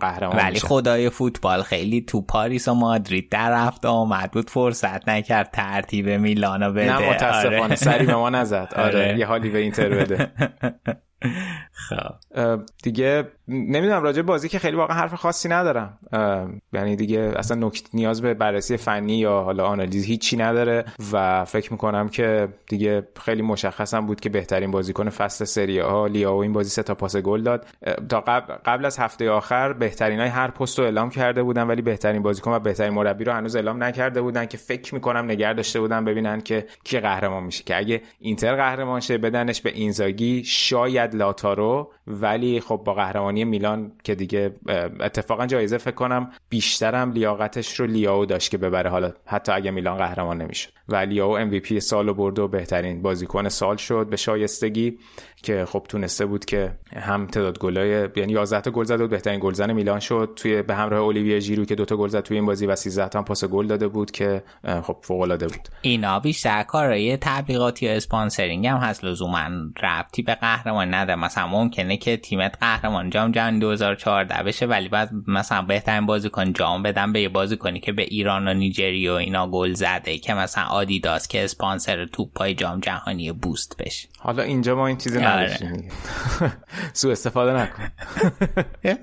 [0.00, 4.30] قهرمان ولی خدای فوتبال خیلی تو پاریس و مادرید در رفت آمد.
[4.30, 6.92] بود فرصت نکرد ترتیب میلانو بده.
[6.92, 7.62] نه متاسفانه.
[7.62, 7.74] آره.
[7.74, 8.72] سری به ما نزد.
[8.76, 8.84] آره.
[8.84, 9.18] آره.
[9.18, 10.30] یه حالی به اینتر بده.
[11.88, 12.60] خب.
[12.82, 15.98] دیگه نمی‌دونم راجع بازی که خیلی واقعا حرف خاصی ندارم.
[16.72, 21.72] یعنی دیگه اصلا نکت نیاز به بررسی فنی یا حالا آنالیز هیچی نداره و فکر
[21.72, 26.70] می‌کنم که دیگه خیلی مشخصم بود که بهترین بازیکن فصل سری ها لیاو این بازی
[26.70, 27.66] سه تا پاس گل داد.
[28.08, 31.82] تا قبل, قبل از هفته آخر بهترین های هر پست رو اعلام کرده بودن ولی
[31.82, 35.80] بهترین بازیکن و بهترین مربی رو هنوز اعلام نکرده بودن که فکر می‌کنم نگه داشته
[35.80, 37.64] بودن ببینن که کی قهرمان میشه.
[37.64, 43.92] که اگه اینتر قهرمان شه بدنش به اینزاگی شاید لاتارو ولی خب با قهرمانی میلان
[44.04, 44.54] که دیگه
[45.00, 48.90] اتفاقا جایزه فکر کنم بیشترم لیاقتش رو لیاو داشت که ببره.
[48.90, 50.70] حالا حتی اگه میلان قهرمان نمی‌شد.
[50.88, 54.98] و لیاو MVP سال برد و بهترین بازیکن سال شد به شایستگی
[55.42, 59.40] که خب تونسته بود که هم تعداد گلای یعنی 11 تا گل زد و بهترین
[59.40, 60.32] گلزن میلان شد.
[60.36, 63.22] توی به همراه اولیویه ژیرو که دوتا گل زد توی این بازی و 13 تا
[63.22, 64.42] پاس گل داده بود که
[64.82, 65.68] خب فوق العاده بود.
[65.82, 69.04] اینا بیشتر کارای تبلیغاتی و sponsoring هم هست.
[69.04, 69.48] لزوما
[69.82, 75.10] ربطی به قهرمان نده مثلا ممکنه که تیمت قهرمان جام جهانی 2014 بشه ولی بعد
[75.26, 79.50] مثلا بهترین بازیکن جام بدم به یه بازیکنی که به ایران و نیجریه و اینا
[79.50, 84.08] گل زده که مثلا آدیداس که اسپانسر توپای جام جهانی boost بشه.
[84.18, 85.26] حالا اینجا ما این چیزی آره.
[85.28, 85.88] نداشتیم
[86.92, 87.88] سو استفاده نکن.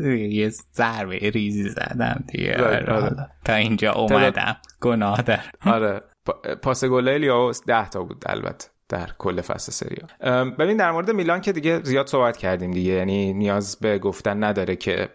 [0.29, 2.55] یه ضربه ریزی زدم دیگه.
[2.63, 4.57] آره، آره، تا اینجا اومدم.
[4.81, 5.43] گناه دارم.
[5.65, 6.01] آره.
[6.25, 8.67] پا- پاس گله لیاو 10 تا بود البته.
[8.93, 10.43] در کل فصل سری آ.
[10.43, 14.75] ببین در مورد میلان که دیگه زیاد صحبت کردیم دیگه یعنی نیاز به گفتن نداره
[14.75, 15.09] که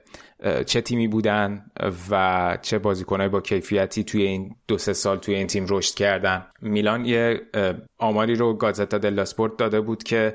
[0.67, 1.65] چه تیمی بودن
[2.11, 6.47] و چه بازیکنهای با کیفیتی توی این دو سه سال توی این تیم رشد کردن.
[6.63, 7.41] میلان یه
[7.99, 10.35] آماری رو گازتا دلا اسپورت داده بود که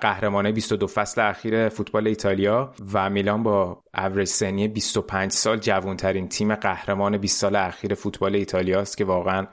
[0.00, 6.54] قهرمانه 22 فصل اخیر فوتبال ایتالیا و میلان با اوریج سنی 25 سال جوانترین تیم
[6.54, 9.46] قهرمان 20 سال اخیر فوتبال ایتالیا است که واقعا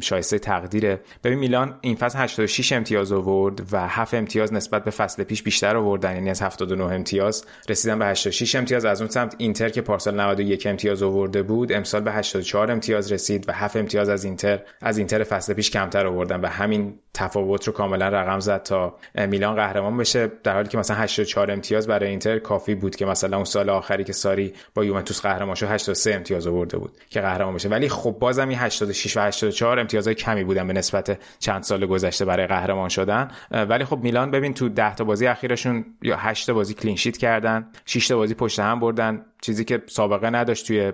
[0.00, 1.00] شایسته تقدیره.
[1.24, 5.76] ببین میلان این فصل 86 امتیاز آورد و 7 امتیاز نسبت به فصل پیش بیشتر
[5.76, 10.20] آوردن یعنی از 79 امتیاز رسیدن به 86 امتیاز از اون سمت اینتر که پارسال
[10.20, 14.98] 91 امتیاز آورده بود امسال به 84 امتیاز رسید و 7 امتیاز از اینتر از
[14.98, 19.96] اینتر فصل پیش کمتر آوردن و همین تفاوت رو کاملا رقم زد تا میلان قهرمان
[19.96, 20.32] بشه.
[20.44, 24.04] در حالی که مثلا 84 امتیاز برای اینتر کافی بود که مثلا اون سال آخری
[24.04, 27.68] که ساری با یوونتوس قهرمان شد 83 امتیاز آورده بود که قهرمان بشه.
[27.68, 32.24] ولی خب بازم این 86 و 84 امتیازهای کمی بودن به نسبت چند سال گذشته
[32.24, 33.28] برای قهرمان شدن.
[33.50, 37.16] ولی خب میلان ببین تو 10 تا بازی اخیرشون یا 8 تا بازی کلین شیت
[37.16, 39.09] کردن 6 تا بازی پشت هم بردن.
[39.42, 40.92] چیزی که سابقه نداشت توی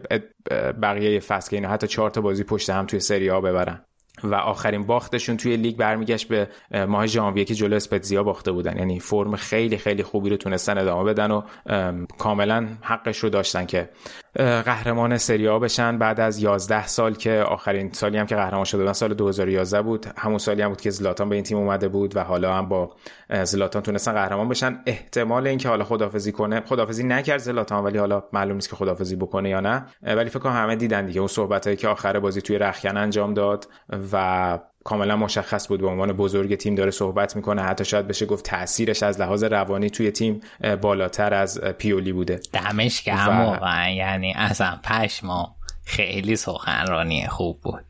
[0.83, 3.85] بقیه فصل که اینا حتی 4 تا بازی پشت هم توی سری آ ببرن.
[4.25, 6.49] و آخرین باختشون توی لیگ برمیگشت به
[6.87, 8.77] ماه ژانویه که جلو اسپتزیا باخته بودن.
[8.77, 13.67] یعنی فرم خیلی خیلی خوبی رو تونستن ادامه بدن و ام، کاملا حقش رو داشتن
[13.67, 13.89] که
[14.37, 18.81] قهرمان سری آ بشن بعد از 11 سال که آخرین سالی هم که قهرمان شده
[18.81, 20.07] بودن سال 2011 بود.
[20.19, 22.97] همون سالی هم بود که زلاتان به این تیم اومده بود و حالا هم با
[23.43, 24.81] زلاتان تونستن قهرمان بشن.
[24.87, 29.49] احتمال اینکه حالا خدافزی کنه خدافزی نکرد زلاتان ولی حالا معلوم نیست که خدافزی بکنه
[29.49, 29.87] یا نه.
[30.03, 31.19] ولی فکر کنم همه دیدن دیگه.
[31.19, 33.69] اون صحبتایی که آخر بازی توی رخکن انجام داد
[34.13, 37.63] و کاملا مشخص بود به عنوان بزرگ تیم داره صحبت می‌کنه.
[37.63, 40.41] حتی شاید بشه گفت تاثیرش از لحاظ روانی توی تیم
[40.81, 42.41] بالاتر از پیولی بوده.
[42.53, 47.85] دمش گرم و- واقعا یعنی اصلا پشما خیلی سخنرانی خوب بود.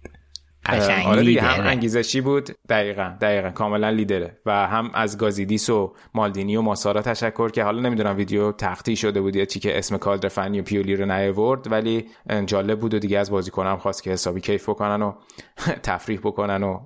[1.06, 1.66] آره دیگه هم.
[1.66, 2.50] انگیزشی بود.
[2.68, 3.50] دقیقا دقیقا.
[3.50, 4.38] کاملا لیدره.
[4.46, 9.20] و هم از گازیدیس و مالدینی و ماسارا تشکر که حالا نمی‌دونم ویدیو تختی شده
[9.20, 12.06] بود یا چی که اسم کادر فنی و پیولی رو نیاورد ولی
[12.46, 15.12] جالب بود و دیگه از بازیکنام خواست که حسابی کیف بکنن و
[15.82, 16.80] تفریح بکنن و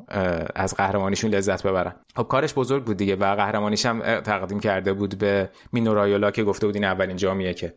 [0.55, 1.95] از قهرمانیشون لذت ببرن.
[2.17, 6.45] خب کارش بزرگ بود دیگه و قهرمانیش هم تقدیم کرده بود به مینو رایولا که
[6.45, 7.75] گفته بود این اولین جامیه که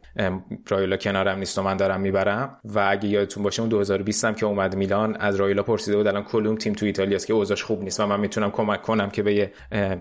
[0.70, 2.58] رایولا کنارم نیست و من دارم می‌برم.
[2.66, 5.64] و اگه یادتون باشه اون 2020 هم که اومد میلان از رایولا
[5.94, 6.08] پرسیده بود.
[6.08, 9.24] الان کلوم تیم تو ایتالیاست که اوضاعش خوب نیست و من می‌تونم کمک کنم که
[9.24, 9.52] به یه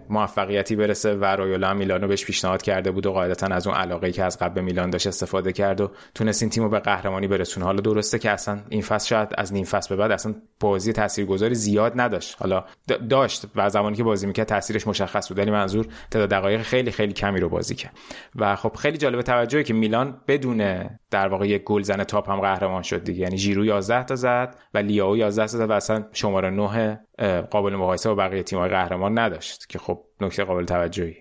[0.09, 4.25] موفقیتی برسه و رایولا میلانو بهش پیشنهاد کرده بود و قاعدتا از اون علاقه که
[4.25, 7.67] از قبل میلان داشت استفاده کرد و تونست این تیمو به قهرمانی برسونه.
[7.67, 11.55] حالا درسته که اصلا این فصل شاید از نیم فصل به بعد اصلا بازی تاثیرگذاری
[11.55, 12.37] زیاد نداشت.
[12.41, 12.65] حالا
[13.11, 17.13] داشت و زمانی که بازی می‌کرد تاثیرش مشخص بود ولی منظور تعداد دقایق خیلی خیلی
[17.13, 17.93] کمی رو بازی کرد.
[18.37, 22.83] و خب خیلی جالب توجهه که میلان بدون در واقع یک گلزن top هم قهرمان
[22.83, 23.21] شد دیگه.
[23.21, 27.01] یعنی ژیرو 11 تا زد و لیاو 11 تا زد و اصلا شماره 9 اه،
[27.51, 31.17] قابل مقایسه با بقیه تیم‌های قهرمان نداشت که خب نکته قابل توجهی.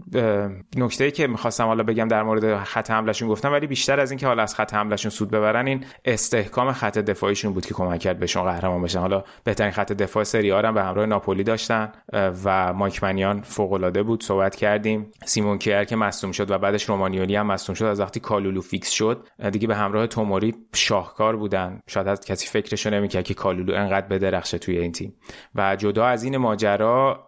[0.78, 4.28] نکته ای که می‌خواستم حالا بگم در مورد خط حملهشون گفتم ولی بیشتر از اینکه
[4.28, 8.44] حالا از خط حملهشون سود ببرن این استحکام خط دفاعیشون بود که کمک کرد بهشون
[8.44, 9.00] قهرمان بشن.
[9.00, 13.74] حالا بهترین خط دفاع سری آ هم به همراه ناپولی داشتن و مایک منیان فوق
[13.74, 14.24] العاده بود.
[14.24, 15.12] صحبت کردیم.
[15.26, 17.86] سیمون کیر که مصدوم شد و بعدش رومانیولی هم مصدوم شد.
[17.86, 21.80] از وقتی کالولو fix شد دیگه به همراه توموری شاهکار بودن.
[21.88, 25.16] شاید از کسی فکرشو نمی‌کرد که کالولو انقدر بدرخشه توی این تیم.
[25.56, 27.28] و جدا از این ماجرا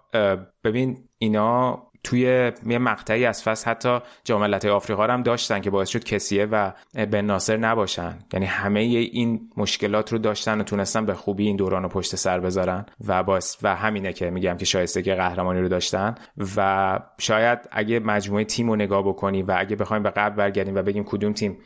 [0.64, 5.90] ببین اینا توی یه مقطعی از فصل حتی جام ملت‌های آفریقا هم داشتن که باعث
[5.90, 8.20] شد کسیه و بن ناصر نباشن.
[8.34, 12.40] یعنی همه این مشکلات رو داشتن و تونستن به خوبی این دوران رو پشت سر
[12.40, 16.16] بذارن و باعث و همینه که میگم که شایستگی قهرمانی رو داشتن
[16.58, 20.82] و شاید اگه مجموعه تیم رو نگاه بکنی و اگه بخوایم به قبل برگردیم و
[20.82, 21.58] بگیم کدوم تیم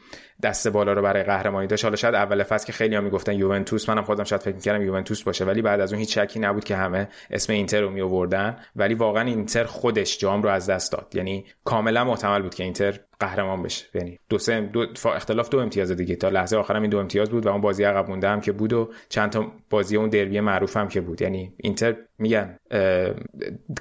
[0.44, 1.84] دست بالا رو برای قهرمانی داشت.
[1.84, 5.24] حالا شاید اول فصل که خیلی ها می‌گفتن یوونتوس منم خودم شاید فکر می‌کردم یوونتوس
[5.24, 8.58] باشه ولی بعد از اون هیچ شکی نبود که همه اسم اینتر رو می آوردن
[8.76, 11.16] ولی واقعا اینتر خودش جام رو از دست داد.
[11.16, 13.86] یعنی کاملا محتمل بود که اینتر قهرمان بشه.
[13.94, 16.16] یعنی دو سه دو اختلاف دو امتیاز دیگه.
[16.16, 18.74] تا لحظه آخرم این دو امتیاز بود و اون بازی عقب مونده هم که بود
[18.74, 21.22] و چند تا بازی اون دربی معروف هم که بود.
[21.22, 22.58] یعنی اینتر میگن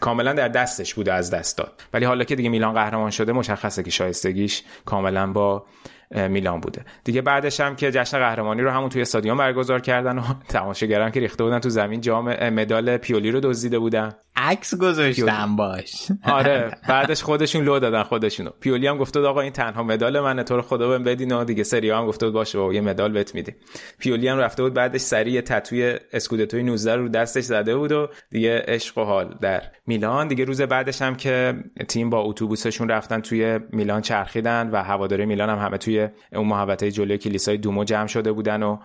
[0.01, 1.83] کاملا در دستش بوده از دست داد.
[1.93, 5.67] ولی حالا که دیگه میلان قهرمان شده مشخصه که شایستگیش کاملا با
[6.11, 6.85] میلان بوده.
[7.05, 11.21] دیگه بعدش هم که جشن قهرمانی رو همون توی استادیوم برگزار کردن و تماشاگران که
[11.21, 14.13] ریخته بودن تو زمین جام مدال پیولی رو دزدیده بودن.
[14.37, 16.09] عکس گذاشتم باش.
[16.25, 18.51] آره بعدش خودشون لو دادن خودشونو.
[18.61, 21.63] پیولی هم گفته آقا این تنها مدال منه تو رو خدا بهم بدین و دیگه
[21.63, 23.57] سری هم گفته بود باشه و یه مدال بهت میده
[23.99, 28.65] پیولی هم رفته بود بعدش سری تتوی اسکودتوی 19 رو دستش زده بود و دیگه
[28.69, 30.29] عشق و حال در میلان.
[30.29, 31.55] دیگه روز بعدش هم که
[31.89, 35.96] تیم با اتوبوسشون رفتن توی میلان چرخیدن و هواداری میلان هم همه توی
[36.33, 38.79] اون محوطه جلوی کلیسای دومو جمع شده بودن و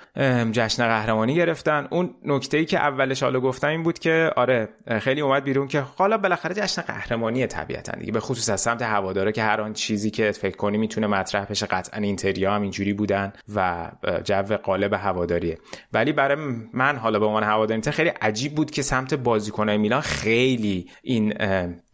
[0.52, 1.88] جشن قهرمانی گرفتن.
[1.90, 5.80] اون نکته ای که اولش حالا گفتم این بود که آره خیلی اومد بیرون که
[5.80, 8.12] حالا بالاخره جشن قهرمانی طبیعتا دیگه.
[8.12, 11.66] به خصوص از سمت هواداره که هر آن چیزی که فکر کنی می‌تونه مطرح بشه.
[11.66, 13.92] قطعا اینتریا هم اینجوری بودن و
[14.24, 15.58] جو قالب هواداریه.
[15.94, 16.38] ولی برای
[16.74, 21.34] من حالا به عنوان هواداری خیلی عجیب بود که سمت بازیکنای میلان خیلی این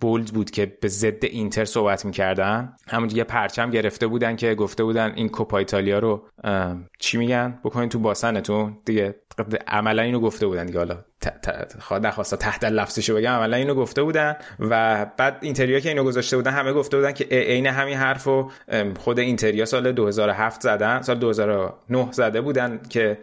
[0.02, 2.74] بولد بود که به ضد اینتر صحبت می‌کردن.
[2.88, 6.28] همون یه پرچم گرفته بودن که گفته بودن این کوپا ایتالیا رو
[7.00, 8.78] چی میگن؟ بکنین تو باسنتون.
[8.86, 9.16] دیگه
[9.68, 10.78] عملا اینو گفته بودن دیگه.
[10.78, 11.04] حالا
[12.02, 16.52] نخواستا تحت لفظشو بگم عملا اینو گفته بودن و بعد اینتریا که اینو گذاشته بودن
[16.52, 18.52] همه گفته بودن که عین همین حرفو
[19.00, 23.18] خود اینتریا سال 2007 زدن سال 2009 زده بودن که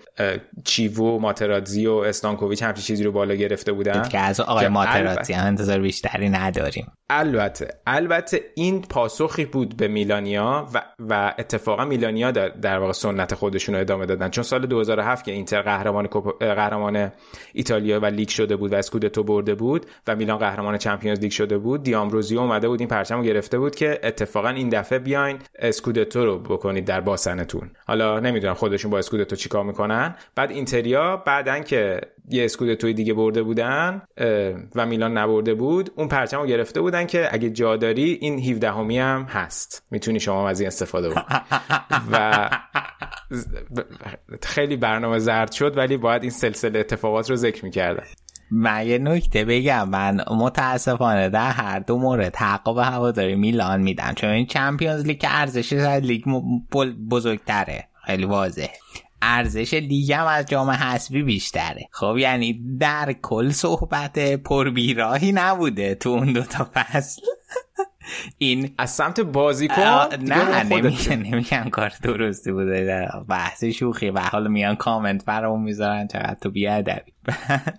[0.65, 4.09] چیوو ماتراتزی و استانکوویچ همچین چیزی رو بالا گرفته بودن.
[4.09, 6.93] که از آقای ماتراتزی هم انتظار بیشتری نداریم.
[7.11, 13.35] البته البته این پاسخی بود به میلانیا و, و اتفاقا میلانیا در, در واقع سنت
[13.35, 14.31] خودشون رو ادامه دادن.
[14.31, 16.07] چون سال 2007 که اینتر قهرمان
[16.41, 17.13] قهرمان
[17.53, 21.59] ایتالیا و لیگ شده بود و اسکودتو برده بود و میلان قهرمان چمپیونز لیگ شده
[21.59, 26.25] بود دیامروزیو اومده بود این پرچم رو گرفته بود که اتفاقا این دفعه بیاین اسکودتو
[26.25, 27.71] رو بکنید در باسنتون.
[27.87, 30.15] حالا نمی‌دونم خودشون با اسکودتو چیکار می‌کنن.
[30.35, 34.03] بعد اینتریا بعدن که یه اسکودتوی دیگه برده بودن
[34.75, 38.71] و میلان نبرده بود اون پرچم رو گرفته بودن که اگه جا داری این 17
[38.71, 39.87] همی هم هست.
[39.91, 41.25] می‌تونی شما از این استفاده بود
[42.13, 42.49] و
[44.43, 48.07] خیلی برنامه زرد شد ولی باید این سلسله اتفاقات رو ذکر می‌کردم.
[48.51, 54.31] من یه نکته بگم من متاسفانه در هر دو مورد به هواداری میلان میدم چون
[54.31, 55.73] این چمپیونز لیگ ارزش
[56.03, 56.25] لیگ
[57.11, 58.67] بزرگتره خیلی واضح
[59.23, 61.89] ارزش لیگ هم از جام حسبی بیشتره.
[61.91, 67.23] خب یعنی در کل صحبت پربیراهی نبوده تو اون دوتا فصل.
[68.39, 69.83] این از سمت بازیکن
[70.21, 76.37] نه نمیگن نمیگن کار درستی بوده بحث شوخی و حالا میان کامنت برامون می‌ذارن چقدر
[76.41, 77.13] تو بیادبی.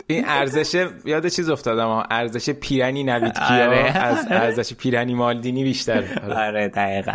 [0.08, 3.98] این ارزش یاد چیز افتادم ارزش پیرنی نوید کیا؟ آره.
[3.98, 6.04] از ارزش پیرنی مالدینی بیشتر.
[6.36, 6.68] آره.
[6.68, 7.14] دقیقا.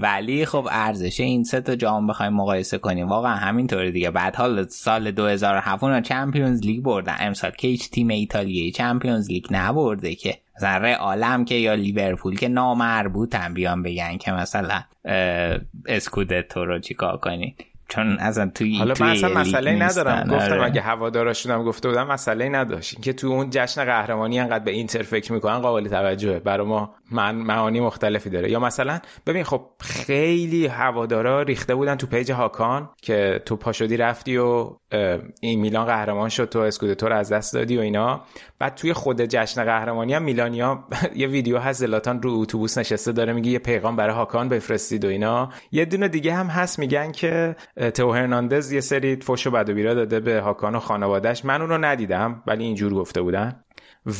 [0.00, 3.08] ولی خب ارزش این سه تا جام بخوایم مقایسه کنیم.
[3.08, 4.10] واقعا همینطوری دیگه.
[4.10, 7.16] بعد حال سال 2007 اونا چمپیونز لیگ بردن.
[7.18, 10.38] امسال که هیچ تیم ایتالیایی چمپیونز لیگ نبرده که.
[10.60, 14.82] ذره عالم که یا لیورپول که نامربوطن بیان بگن که مثلا
[15.86, 17.54] اسکودتو رو چیکار کنین
[17.88, 20.22] چون اصلا توی حالا من اصلا مسئله ندارم.
[20.22, 20.64] گفتم آره.
[20.64, 22.94] اگه هواداراشونم گفته بودم مسئله نداشت.
[22.94, 26.38] اینکه تو اون جشن قهرمانی انقدر به اینتر فکر می‌کنن قابل توجهه.
[26.38, 28.50] برای ما من معانی مختلفی داره.
[28.50, 34.36] یا مثلا ببین خب خیلی هوادارا ریخته بودن تو page هاکان که تو پاشدی رفتی
[34.36, 34.70] و
[35.40, 38.20] این میلان قهرمان شد تو اسکودتو رو از دست دادی و اینا.
[38.58, 40.84] بعد توی خود جشن قهرمانی هم میلانیا
[41.16, 45.08] یه ویدیو هست زلاتان رو اتوبوس نشسته داره میگه یه پیغام برای هاکان بفرستید و
[45.08, 45.50] اینا.
[45.72, 47.56] یه دونه دیگه هم هست میگن که
[47.94, 51.60] تئو هرناندز یه سری فوش و بد و بیرا داده به هاکان و خانوادهش من
[51.60, 53.65] اون رو ندیدم ولی اینجور گفته بودن.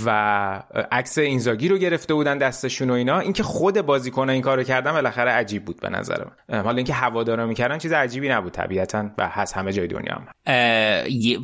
[0.05, 3.19] و عکس اینزاگی رو گرفته بودن دستشون و اینا.
[3.19, 6.61] اینکه خود بازیکن این کارو کردن بالاخره عجیب بود به نظر من.
[6.63, 10.27] حالا اینکه هوادارا می‌کردن چیز عجیبی نبود طبیعتا و هست همه جای دنیا هم.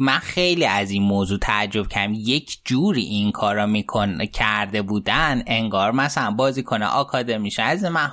[0.01, 2.13] من خیلی از این موضوع تعجب کردم.
[2.17, 8.11] یک جوری این کارا میکن کرده بودن انگار مثلا بازیکن آکادمیش از من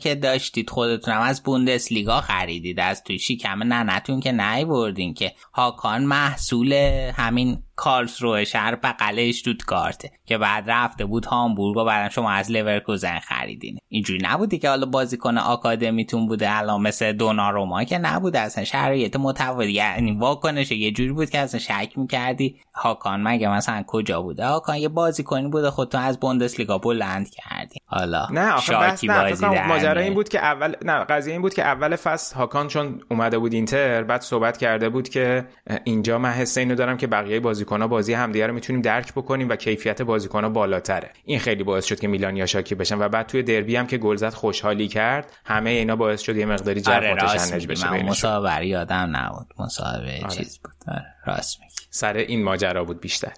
[0.00, 4.32] که داشتید خودتونم از بوندسلیگا خریدید از توی شیکم نه نتون که
[4.68, 6.72] بردین که هاکان محصول
[7.16, 9.32] همین کارلسروه شهر بغل
[9.66, 13.78] کارته که بعد رفته بود هامبورگ و بعد شما از لورکوزن خریدین.
[13.88, 19.72] اینجوری نبودی که حالا بازیکن آکادمیتون بوده الان مثل دوناروما که نبوده اصلا شرایط متفاوتی.
[19.72, 22.56] یعنی واکنش یه جوری بود که اصلا شک می‌کردی.
[22.74, 28.26] هاکان مگه مثلا کجا بوده؟ هاکان یه بازیکنی بوده خودتون از بوندسلیگا بلند کردی حالا
[28.30, 30.00] نه آخه شاکی نه بازی ماجرا.
[30.00, 33.52] این بود که اول نه قضیه این بود که اول فصل هاکان چون اومده بود
[33.52, 35.46] اینتر بعد صحبت کرده بود که
[35.84, 39.56] اینجا من حس اینو دارم که بقیه بازیکن‌ها بازی همدیگه رو می‌تونیم درک بکنیم و
[39.56, 41.10] کیفیت بازیکن‌ها بالاتره.
[41.24, 43.98] این خیلی باعث شد که میلان یا شاکی بشن و بعد توی دربی هم که
[43.98, 45.32] گل زد خوشحالی کرد.
[45.44, 48.02] همه اینا باعث شد یه مقداری جو آره متشنج بشه.
[48.02, 49.46] مسابقه رو یادم نبود.
[49.58, 50.74] مسابقه چیز بود.
[50.88, 51.74] آره راست میگی.
[51.90, 53.32] سر این ماجرا بود بیشتر.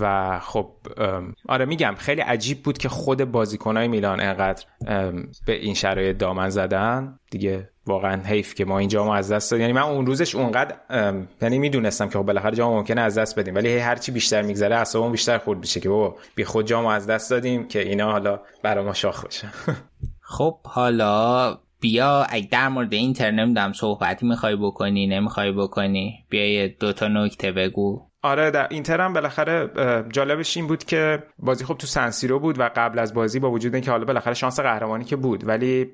[0.00, 0.70] و خب
[1.48, 4.64] آره میگم خیلی عجیب بود که خود بازیکنهای میلان انقدر
[5.46, 7.18] به این شرایط دامن زدن.
[7.30, 9.62] دیگه واقعا حیف که ما این جامو از دست دادیم.
[9.62, 10.76] یعنی من اون روزش اونقدر
[11.42, 13.54] یعنی می‌دونستم که خب بالاخره جامو ممکنه از دست بدیم.
[13.54, 17.06] ولی هی هرچی بیشتر میگذره اعصابم بیشتر خورد میشه که بابا بی خود جامو از
[17.06, 19.50] دست دادیم که اینا حالا برا ما شاخ بشن
[20.20, 26.24] خب حالا بیا اگه در مورد اینتر نمی‌دونم صحبتی می‌خوای بکنی نمی‌خوای بکنی.
[26.30, 28.07] بیا یه دوتا نکته بگو.
[28.28, 29.70] آره در اینتر هم بالاخره
[30.08, 33.74] جالبش این بود که بازی خب تو سنسیرو بود و قبل از بازی با وجود
[33.74, 35.90] اینکه حالا بالاخره شانس قهرمانی که بود ولی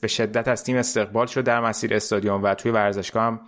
[0.00, 3.40] به شدت از تیم استقبال شد در مسیر استادیوم و توی ورزشگاه هم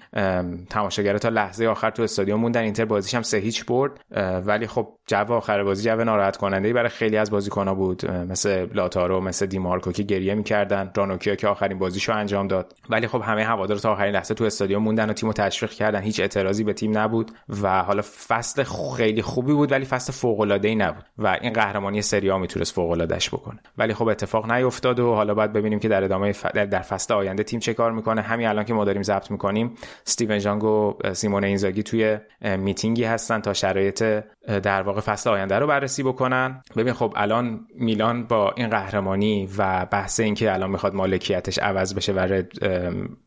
[0.71, 4.01] تماشاگرها تا لحظه آخر تو استادیوم موندن اینتر بازیش هم سه هیچ برد
[4.47, 8.67] ولی خب جو آخر بازی جو ناراحت کننده ای برای خیلی از بازیکن‌ها بود مثل
[8.75, 12.75] لاتارو مثل دیمارکو که گریه می‌کردن رانوکیا که آخرین بازیشو انجام داد.
[12.91, 16.01] ولی خب همه هوادار تا آخرین لحظه تو استادیوم موندن و تیمو تشویق کردن.
[16.01, 17.31] هیچ اعتراضی به تیم نبود
[17.63, 18.65] و حالا فصل
[18.97, 22.75] خیلی خوبی بود ولی فصل فوق العاده ای نبود و این قهرمانی سری آ می‌تونست
[22.75, 23.59] فوق العادهش بکنه.
[23.79, 26.47] ولی خب اتفاق نیفتاد و حالا باید ببینیم که در ادامه ف...
[26.47, 28.21] در, فصل آینده تیم چه کار می‌کنه.
[28.21, 29.75] همین الان که ما داریم ضبط می‌کنیم
[30.07, 32.19] استیون ژانگ و سیمون اینزاگی توی
[32.59, 34.23] میتینگی هستن تا شرایط
[34.63, 36.63] در واقع فصل آینده رو بررسی بکنن.
[36.77, 42.13] ببین خب الان میلان با این قهرمانی و بحث اینکه الان می‌خواد مالکیتش عوض بشه
[42.13, 42.45] برای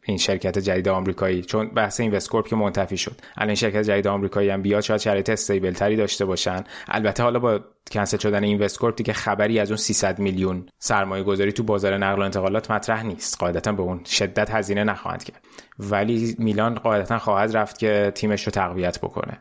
[0.05, 3.21] این شرکت جدید آمریکایی چون بحث Investcorp که منتفی شد.
[3.37, 6.63] الان شرکت جدید آمریکایی هم بیاد شاید شرایط stable تری داشته باشن.
[6.87, 7.59] البته حالا با
[7.91, 12.25] کنسل شدن Investcorp دیگه خبری از اون 300 میلیون سرمایه گذاری تو بازار نقل و
[12.25, 13.39] انتقالات مطرح نیست.
[13.39, 15.43] قاعدتا به اون شدت هزینه نخواهند کرد.
[15.79, 19.39] ولی میلان قاعدتا خواهد رفت که تیمش رو تقویت بکنه.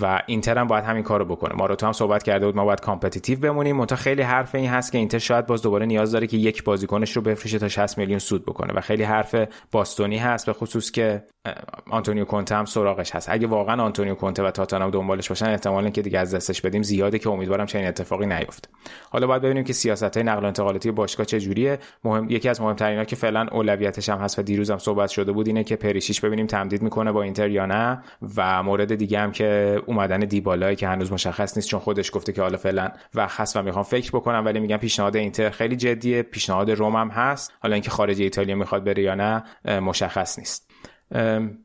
[0.00, 1.54] و اینتر هم باید همین کارو بکنه.
[1.54, 3.76] ماروتا هم صحبت کرده بود ما باید competitive بمونیم.
[3.76, 7.16] منتها خیلی حرف این هست که اینتر شاید باز دوباره نیاز داره که یک بازیکنش
[7.16, 8.72] رو بفروشه تا 60 میلیون سود بکنه.
[8.74, 9.34] و خیلی حرف
[9.72, 11.22] باستونی هست به خصوص که
[11.90, 13.28] آنتونیو کونته هم سراغش هست.
[13.30, 16.82] اگه واقعا آنتونیو کونته و تاتنهام دنبالش باشن احتمال اینکه دیگه از دستش بدیم.
[16.82, 18.68] زیاده که امیدوارم چنین اتفاقی نیفته.
[19.10, 21.78] حالا باید ببینیم که سیاست های نقل و انتقالاتی باشگاه چه جوریه.
[22.04, 25.46] مهم یکی از مهمترینها که فعلا اولویتش هم هست و دیروز هم صحبت شده بود
[25.46, 28.02] اینه که پریشیش ببینیم تمدید می‌کنه با اینتر یا نه
[28.36, 32.42] و مورد دیگه هم که اومدن دیبالایی که هنوز مشخص نیست چون خودش گفته که
[32.42, 36.22] حالا فعلا وقت هست و می‌خوام فکر بکنم ولی میگم پیشنهاد اینتر خیلی جدیه.
[36.22, 37.52] پیشنهاد روم هم هست.
[37.60, 39.44] حالا اینکه خارج ایتالیا می‌خواد بره یا نه
[39.80, 40.71] مشخص نیست.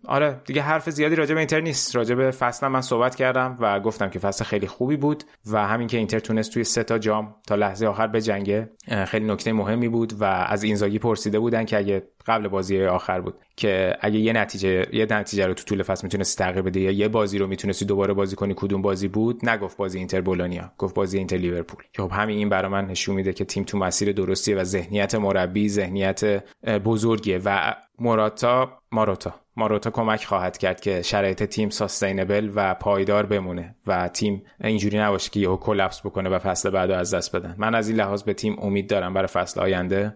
[0.05, 1.95] آره دیگه حرف زیادی راجع به اینتر نیست.
[1.95, 5.87] راجع به فصل من صحبت کردم و گفتم که فصل خیلی خوبی بود و همین
[5.87, 8.69] که اینتر تونست توی سه تا جام تا لحظه آخر به جنگه
[9.07, 13.35] خیلی نکته مهمی بود و از اینزاگی پرسیده بودن که اگه قبل بازی آخر بود
[13.55, 17.07] که اگه یه نتیجه یه نتیجه رو تو طول فصل می‌تونستی تغییر بدی یا یه
[17.07, 21.17] بازی رو می‌تونستی دوباره بازی کنی کدوم بازی بود؟ نگفت بازی اینتر بولونیا گفت بازی
[21.17, 21.83] اینتر لیورپول.
[21.93, 25.15] که خب همین این برای من نشون میده که تیم تو مسیر درستیه و ذهنیت
[25.15, 26.43] مربی ذهنیت
[26.85, 29.35] بزرگیه و موراتا ماروتا.
[29.55, 35.29] ماروتا کمک خواهد کرد که شرایط تیم ساستینبل و پایدار بمونه و تیم اینجوری نباشه
[35.29, 37.55] که یهو کلپس بکنه و فصل بعدو از دست بدن.
[37.57, 40.15] من از این لحاظ به تیم امید دارم برای فصل آینده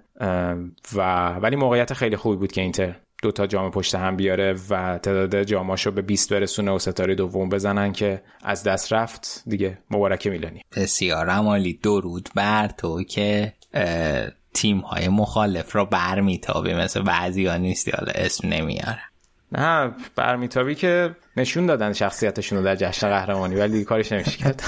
[0.95, 4.97] و ولی موقعیت خیلی خوبی بود که اینتر دو تا جام پشت هم بیاره و
[4.97, 9.77] تعداد جاماشو به 20 برسونه و ستاره دوم بزنن که از دست رفت دیگه.
[9.91, 10.61] مبارک میلانی.
[10.75, 11.73] بسیار عمالی.
[11.73, 13.53] درود بر تو که
[14.53, 19.01] تیم های مخالف رو برمیتابی مثل بعضی ها نیستی حالا اسم نمیاره
[19.51, 24.63] نه برمیتابی که نشون دادن شخصیتشون رو در جشن قهرمانی ولی دیگه کارش نمیشه کرد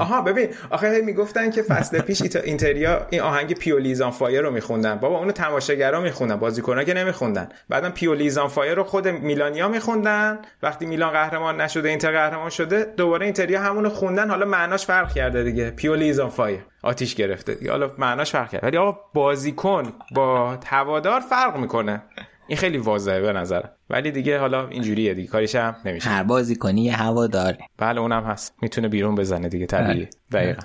[0.00, 4.50] آها ببین آخه می‌گفتن که فصل پیش اینتریا این آهنگ Pioli is on fire رو
[4.50, 4.94] میخوندن.
[4.94, 7.48] بابا اونو تماشاگرا میخوندن بازیکن‌ها که نمیخوندن.
[7.68, 10.38] بعدم Pioli is on fire رو خود میلانیا میخوندن.
[10.62, 14.30] وقتی میلان قهرمان نشده اینتر قهرمان شده دوباره اینتریا همونو خوندن.
[14.30, 15.70] حالا معناش فرق کرده دیگه.
[15.70, 16.60] Pioli is on fire.
[16.82, 17.70] آتیش گرفته دیگه.
[17.70, 18.66] حالا معناش فرق کرده.
[18.66, 22.02] ولی آقا بازیکن با هوادار فرق می‌کنه.
[22.50, 23.70] این خیلی واضحه به نظرم.
[23.90, 26.08] ولی دیگه حالا اینجوریه دیگه کاریش هم نمیشه.
[26.08, 27.58] هر بازیکنی یه هواداره.
[27.78, 28.54] بله اونم هست.
[28.62, 30.62] می‌تونه بیرون بزنه دیگه طبیعی دقیقا.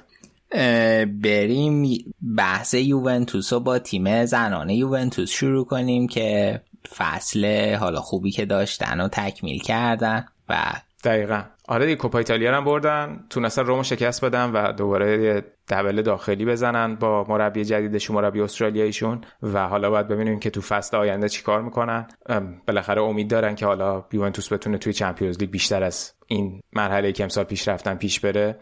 [1.05, 1.97] بریم
[2.38, 6.61] بحث یوونتوس رو با تیم زنانه یوونتوس شروع کنیم که
[6.95, 10.73] فصل حالا خوبی که داشتن و تکمیل کردن و
[11.06, 11.42] دقیقا.
[11.67, 16.95] آره دیگه کوپا ایتالیا هم بردن تونستن رومو شکست بدن و دوباره دبل داخلی بزنن
[16.95, 19.22] با مربی جدیدشون مربی استرالیاییشون.
[19.43, 22.08] و حالا باید ببینیم که تو فصل آینده چیکار می‌کنن.
[22.67, 27.24] بالاخره امید دارن که حالا یوونتوس بتونه توی چمپیونز لیگ بیشتر از این مرحله که
[27.24, 28.59] امسال پیش رفتن پیش بره.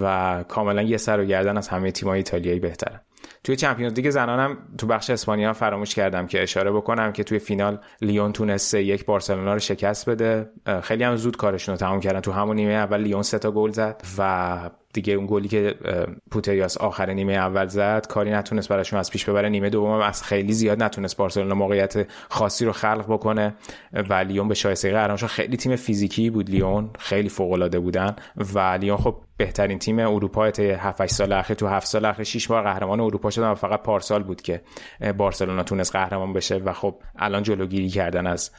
[0.00, 3.00] و کاملا یه سر و گردن از همه تیم‌های ایتالیایی بهتره.
[3.44, 7.78] توی چمپیونز لیگ زنانم تو بخش اسپانیا فراموش کردم که اشاره بکنم که توی فینال
[8.02, 10.50] لیون تونست یک بارسلونا رو شکست بده.
[10.82, 12.20] خیلی هم زود کارشون رو تمام کردن.
[12.20, 15.74] تو همون نیمه اول لیون سه تا گل زد و دیگه اون گلی که
[16.30, 19.48] پوتریاس آخر نیمه اول زد کاری نتونست براشون از پیش ببره.
[19.48, 23.54] نیمه دوم از خیلی زیاد نتونست بارسلونا موقعیت خاصی رو خلق بکنه
[23.92, 26.90] و لیون به شایستگی قهرمانشون خیلی تیم فیزیکی بود لیون.
[26.98, 28.16] خیلی فوق العاده بودن
[28.54, 32.24] و لیون خب بهترین تیم اروپا تا 7 8 سال اخیر تو 7 سال اخیر
[32.24, 34.62] 6 بار قهرمان اروپا شدن و فقط پارسال بود که
[35.18, 38.50] بارسلونا تونست قهرمان بشه و خب الان جلوگیری کردن از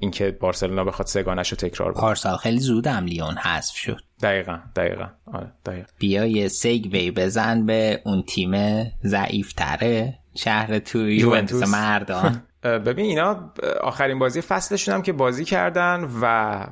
[0.00, 2.02] اینکه بارسلونا بخواد سگانش رو تکرار کنه.
[2.02, 4.00] پارسال خیلی زود هم لیون حذف شد.
[4.22, 5.08] دقیقا دقیقا.
[5.26, 5.88] آره دقیقا.
[5.98, 11.68] بیا یه سیگوی بزن به اون تیم ضعیف تره شهر توی یوونتوس.
[11.68, 16.66] مردان ببین اینا آخرین بازی فصلشون هم که بازی کردن و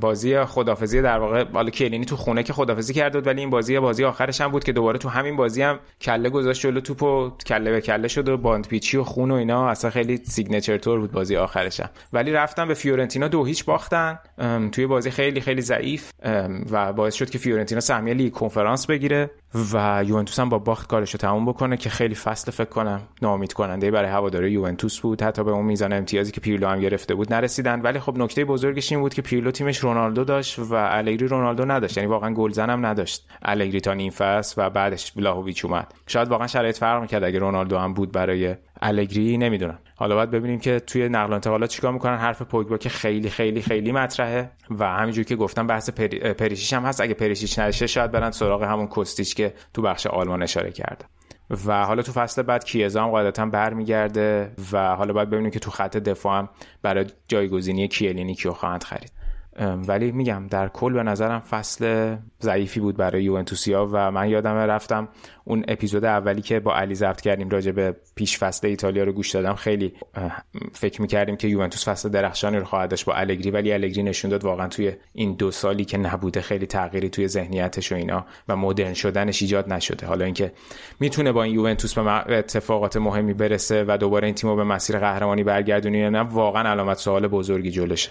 [0.00, 3.78] بازی خدافظی در واقع حالا کیلینی تو خونه که خدافظی کرده بود ولی این بازی
[3.78, 7.30] بازی آخرش هم بود که دوباره تو همین بازی هم کله گذاشت جلو توپ و
[7.46, 9.68] کله به کله شد و باند پیچی و خون و اینا.
[9.68, 11.90] اصلا خیلی signature طور بود بازی آخرش هم.
[12.12, 14.18] ولی رفتن به فیورنتینا دو هیچ باختن.
[14.72, 16.10] توی بازی خیلی خیلی ضعیف.
[16.70, 19.30] و باعث شد که فیورنتینا سهمیه لیگ کنفرانس بگیره
[19.72, 23.52] و یوونتوس هم با باخت کارش رو تموم بکنه که خیلی فصل فکر کنم ناامید
[23.52, 25.11] کننده برای هواداره یوونتوس بود.
[25.20, 27.80] حتی به اون میزان امتیازی که پیرلو هم گرفته بود نرسیدن.
[27.80, 31.96] ولی خب نکته بزرگش این بود که پیرلو تیمش رونالدو داشت و الگری رونالدو نداشت.
[31.96, 33.28] یعنی واقعا گلزن هم نداشت.
[33.42, 34.12] الگری تا نیم
[34.56, 35.94] و بعدش ولاهویچ اومد.
[36.06, 39.78] شاید واقعا شرایط فرق می‌کرد اگه رونالدو هم بود برای الگری نمی‌دونم.
[39.96, 42.16] حالا باید ببینیم که توی نقل و انتقالات چیکار می‌کنن.
[42.16, 46.18] حرف پوگبا که خیلی خیلی خیلی مطرحه و همینجوری که گفتم بحث پری...
[46.18, 47.00] پریشیش هم هست.
[47.00, 51.04] اگه پریشیش نشه شاید برن سراغ همون کوستیچ که تو بخش آلمان اشاره کرده.
[51.66, 55.70] و حالا تو فصل بعد کیزا هم قاعدتا برمیگرده و حالا باید ببینیم که تو
[55.70, 56.48] خط دفاع هم
[56.82, 59.12] برای جایگزینی کیلینی کیو خواهند خرید.
[59.60, 65.08] ولی میگم در کل به نظرم فصل ضعیفی بود برای یوونتوسیا و من یادم رفتم
[65.44, 69.30] اون اپیزود اولی که با علی ضبط کردیم راجع به پیش فصل ایتالیا رو گوش
[69.30, 69.92] دادم خیلی
[70.72, 74.44] فکر می‌کردیم که یوونتوس فصل درخشانی رو خواهد داشت با الگری ولی الگری نشون داد
[74.44, 78.94] واقعا توی این دو سالی که نبوده خیلی تغییری توی ذهنیتش و اینا و مدرن
[78.94, 80.06] شدنش ایجاد نشده.
[80.06, 80.52] حالا اینکه
[81.00, 85.44] می‌تونه با این یوونتوس به اتفاقات مهمی برسه و دوباره این تیمو به مسیر قهرمانی
[85.44, 88.10] برگردونه نه واقعا علامت سوال بزرگی جلوشه.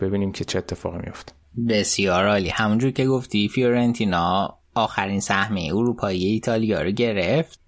[0.00, 1.32] ببینیم که چه اتفاقی میفته
[1.68, 2.48] بسیار عالی.
[2.48, 7.60] همونجور که گفتی فیورنتینا آخرین سهمیه اروپایی ایتالیا رو گرفت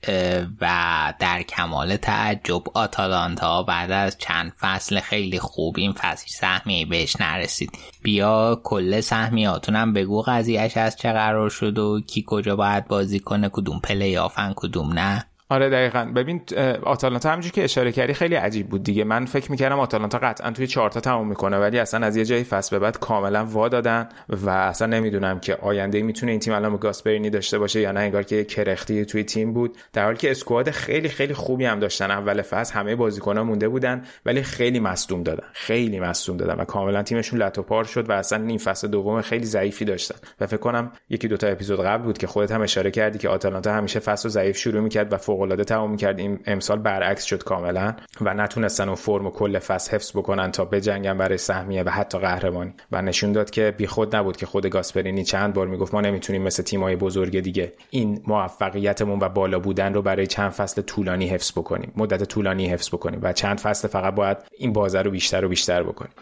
[0.60, 7.16] و در کمال تعجب آتالانتا بعد از چند فصل خیلی خوب این فصل سهمیه بهش
[7.20, 7.70] نرسید.
[8.02, 13.50] بیا کل سهمیاتونم بگو قضیهش از چه قرار شد و کی کجا باید بازی کنه
[13.52, 15.24] کدوم پلی آفن کدوم نه.
[15.52, 16.04] آره دقیقا.
[16.16, 16.42] ببین
[16.82, 19.04] آتالانتا همونجور که اشاره کردی خیلی عجیب بود دیگه.
[19.04, 22.76] من فکر می‌کردم آتالانتا قطعا توی چهارتا تموم می‌کنه ولی اصلا از یه جایی فصل
[22.76, 27.30] به بعد کاملا وا دادن و اصلا نمی‌دونم که آینده می‌تونه این تیم الان گاسپرینی
[27.30, 28.00] داشته باشه یا نه.
[28.00, 29.76] انگار که کرختی توی تیم بود.
[29.92, 32.10] در حالی که squad خیلی خیلی خوبی هم داشتن.
[32.10, 35.46] اول فصل همه بازیکن‌ها مونده بودن ولی خیلی مصدوم دادن.
[35.52, 39.84] خیلی مصدوم دادن و کاملا تیمشون لتوپار شد و اصلا این فصل دوم خیلی ضعیفی
[39.84, 40.16] داشتن.
[40.40, 43.28] و فکر کنم یکی دو تا اپیزود قبل بود که خودت هم اشاره کردی که
[43.28, 47.44] آتالانتا همیشه فصل ضعیف شروع می‌کرد و فوق العاده تموم می‌کرد این امسال برعکس شد
[47.44, 51.88] کاملا و نتونستن اون فرم و کل فصل حفظ بکنن تا بجنگن برای سهمیه و
[51.90, 52.74] حتی قهرمانی.
[52.92, 56.62] و نشون داد که بیخود نبود که خود گاسپرینی چند بار می‌گفت ما نمی‌تونیم مثل
[56.62, 61.92] تیمای بزرگ دیگه این موفقیتمون و بالا بودن رو برای چند فصل طولانی حفظ بکنیم.
[61.96, 65.82] مدت طولانی حفظ بکنیم و چند فصل فقط باید این بازه رو بیشتر و بیشتر
[65.82, 66.12] بکنیم.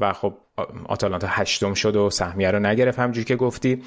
[0.00, 0.34] و خب
[0.88, 2.98] آتالانتا هشتم شد و سهمیه رو نگرفت.
[2.98, 3.82] همجوری که گفتی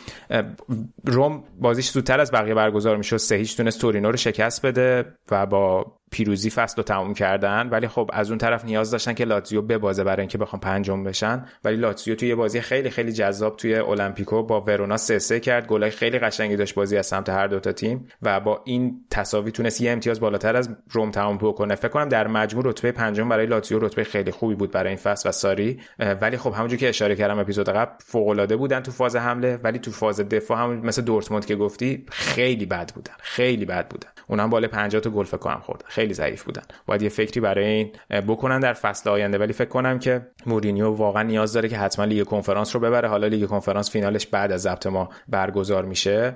[1.05, 3.17] روم بازیش زودتر از بقیه برگزار می‌شد.
[3.17, 7.87] سه هیچ تونست تورینو رو شکست بده و با پیروزی فصل رو تموم کردن ولی
[7.87, 11.45] خب از اون طرف نیاز داشتن که لاتزیو ببازه برای اینکه بخوام پنجم بشن.
[11.63, 15.67] ولی لاتزیو توی بازی خیلی خیلی جذاب توی المپیکو با ورونا سه سه کرد.
[15.67, 19.81] گلای خیلی قشنگی داشت بازی از سمت هر دوتا تیم و با این تساوی تونست
[19.81, 21.75] یه امتیاز بالاتر از روم تمام بکنه.
[21.75, 25.29] فکر کنم در مجموع رتبه پنجم برای لاتزیو رتبه خیلی خوبی بود برای این فصل
[25.29, 25.79] و ساری.
[26.21, 29.91] ولی خب همونجوری که اشاره کردم اپیزود قبل فوق بودن تو فاز حمله ولی تو
[29.91, 33.13] فاز دفاع هم مثل دورتموند که گفتی خیلی بد بودن.
[33.19, 34.09] خیلی بد بودن.
[34.27, 35.83] اونم بالا 50 تا گل فکر کنم خورد.
[35.95, 36.63] خیلی ضعیف بودن.
[36.85, 37.91] باید یه فکری برای این
[38.27, 39.37] بکنن در فصل آینده.
[39.37, 43.09] ولی فکر کنم که مورینیو واقعا نیاز داره که حتما لیگ کنفرانس رو ببره.
[43.09, 46.35] حالا لیگ کنفرانس فینالش بعد از ضبط ما برگزار میشه.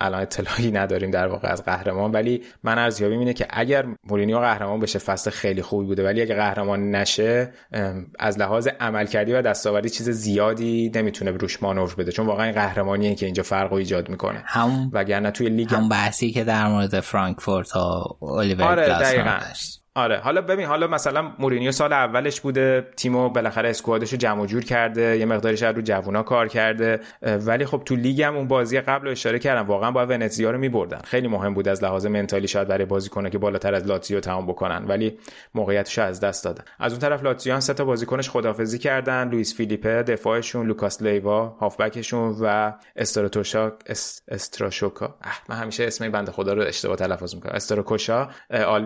[0.00, 2.12] الان اطلاعی نداریم در واقع از قهرمان.
[2.12, 6.04] ولی من ارزیابیم اینه که اگر مورینیو قهرمان بشه فصل خیلی خوبی بوده.
[6.04, 7.52] ولی اگه قهرمان نشه
[8.18, 12.12] از لحاظ عملکردی و دستاوردی چیز زیادی نمی‌تونه روش مانور بده.
[12.12, 14.42] چون واقعا قهرمانیه که اینجا فرق ایجاد می‌کنه.
[14.46, 19.40] هم وگرنه توی لیگ هم بحثی که در مورد فرانکفورت الیور آره دقیقاً
[19.96, 24.46] آره حالا ببین حالا مثلا مورینیو سال اولش بوده تیمو بالاخره squad ش رو جمع
[24.46, 28.80] جور کرده یه مقداری رو جوونا کار کرده ولی خب تو لیگ هم اون بازی
[28.80, 31.00] قبل رو اشاره کردم واقعا باید ونتزیا رو میبردن.
[31.04, 34.84] خیلی مهم بود از لحاظ mentally شاید برای بازیکنه که بالاتر از لاتزیو تمام بکنن
[34.84, 35.18] ولی
[35.54, 36.64] موقعیتش از دست دادن.
[36.78, 41.56] از اون طرف لاتزیو هم سه تا بازیکنش خدافظی کردن لوئیس فیلیپه دفاعشون لوکاس لیوا
[41.60, 43.72] هافبکشون و استراتوشا
[44.28, 45.14] استراشوکا.
[45.48, 47.52] من همیشه اسم بنده خدا رو اشتباه تلفظ می‌کنم.
[47.54, 48.28] استراکوشا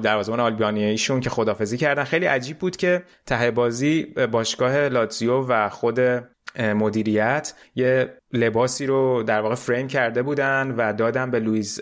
[0.03, 2.05] دروازه‌بان آلبانیایی ایشون که خدافظی کردن.
[2.05, 6.01] خیلی عجیب بود که ته بازی باشگاه لاتزیو و خود
[6.59, 11.81] مدیریت یه لباسی رو در واقع فریم کرده بودن و دادن به لوئیس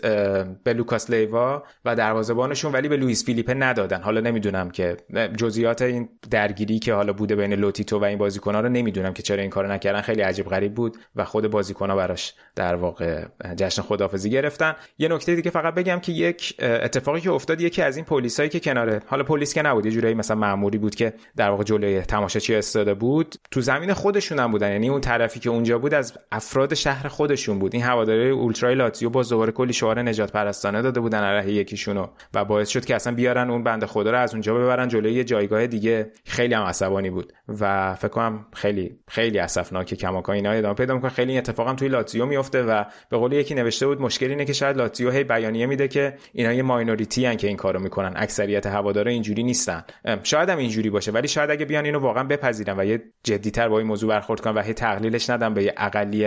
[0.63, 4.01] به لوکاس لیوا و دروازه‌بانشون ولی به لوئیس فیلیپه ندادن.
[4.01, 4.97] حالا نمی‌دونم که
[5.37, 9.41] جزئیات این درگیری که حالا بوده بین لوتیتو و این بازیکن‌ها رو نمی‌دونم که چرا
[9.41, 10.01] این کارو نکردن.
[10.01, 13.25] خیلی عجیب غریب بود و خود بازیکن‌ها براش در واقع
[13.57, 14.75] جشن خدافظی گرفتن.
[14.97, 18.59] یه نکته دیگه فقط بگم که یک اتفاقی که افتاد یکی از این پلیسایی که
[18.59, 22.55] کناره حالا پلیس که نبود یه جورایی مثلا مأموری بود که در واقع جلوی تماشاچی
[22.55, 24.71] ایستاده بود تو زمین خودشون هم بودن.
[24.71, 27.73] یعنی اون طرفی که اونجا بود از افراد شهر خودشون بود.
[27.73, 32.45] این هواداری اولترای لاتزیو باز دوباره کلی شعار نجات پرستانه داده بودن علیه یکیشونو و
[32.45, 35.67] باعث شد که اصلا بیارن اون بنده خدا رو از اونجا ببرن جلوی یه جایگاه
[35.67, 36.11] دیگه.
[36.25, 41.11] خیلی هم عصبانی بود و فکر کنم خیلی خیلی اسفناکه کماکان اینا ادامه پیدا می‌کنه.
[41.11, 44.77] خیلی اتفاقا توی لاتزیو میفته و به قول یکی نوشته بود مشکل اینه که شاید
[44.77, 48.13] لاتزیو هی بیانیه میده که اینا یه ماینوریتی ان که این کارو می‌کنن.
[48.15, 49.83] اکثریت هوادارا اینجوری نیستن.
[50.23, 53.77] شاید هم اینجوری باشه ولی شاید اگه بیان اینو واقعا بپذیرن و یه جدیتر با
[53.77, 55.73] این موضوع برخورد کنن و هی تقلیلش ندن به یه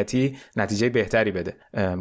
[0.02, 1.56] اقلیتی نتیجه بهتری بده.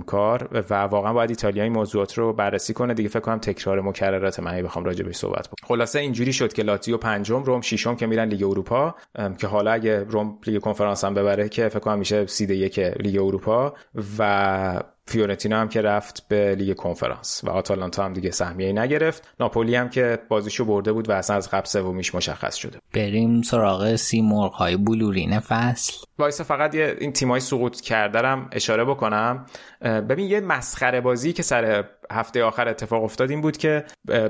[0.05, 2.93] کار و واقعا باید ایتالیا این موضوعات رو بررسی کنه.
[2.93, 5.67] دیگه فکر کنم تکرار مکررات من بخوام راجع بهش صحبت کنم.
[5.67, 8.95] خلاصه اینجوری شد که لاتزیو پنجم روم ششم که میرن لیگ اروپا.
[9.37, 13.21] که حالا اگه روم لیگ کنفرانس هم ببره که فکر کنم میشه seed یک لیگ
[13.21, 13.73] اروپا.
[14.19, 19.33] و فیورنتینا هم که رفت به لیگ کنفرانس و آتالانتا هم دیگه سهمیه نگرفت.
[19.39, 22.79] ناپولی هم که بازیشو برده بود و اصلا از قبل سومیش مشخص شده.
[22.93, 25.93] بریم سراغ سی مرغ های بلورین فصل.
[26.19, 29.45] وایسا فقط یه این تیمای سقوط کردرم اشاره بکنم.
[29.81, 33.85] ببین یه مسخره بازی که سر هفته آخر اتفاق افتاد این بود که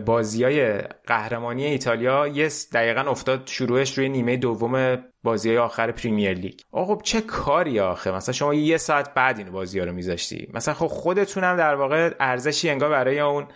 [0.05, 0.77] بازی های
[1.07, 6.59] قهرمانی ایتالیا یه دقیقا افتاد شروعش روی نیمه دوم بازی آخر پریمیر لیگ.
[6.71, 10.47] آقا خب چه کاری آخه؟ مثلا شما یه ساعت بعد این بازی ها رو میذاشتی.
[10.53, 13.47] مثلا خب خودتون هم در واقع ارزشی انگار برای اون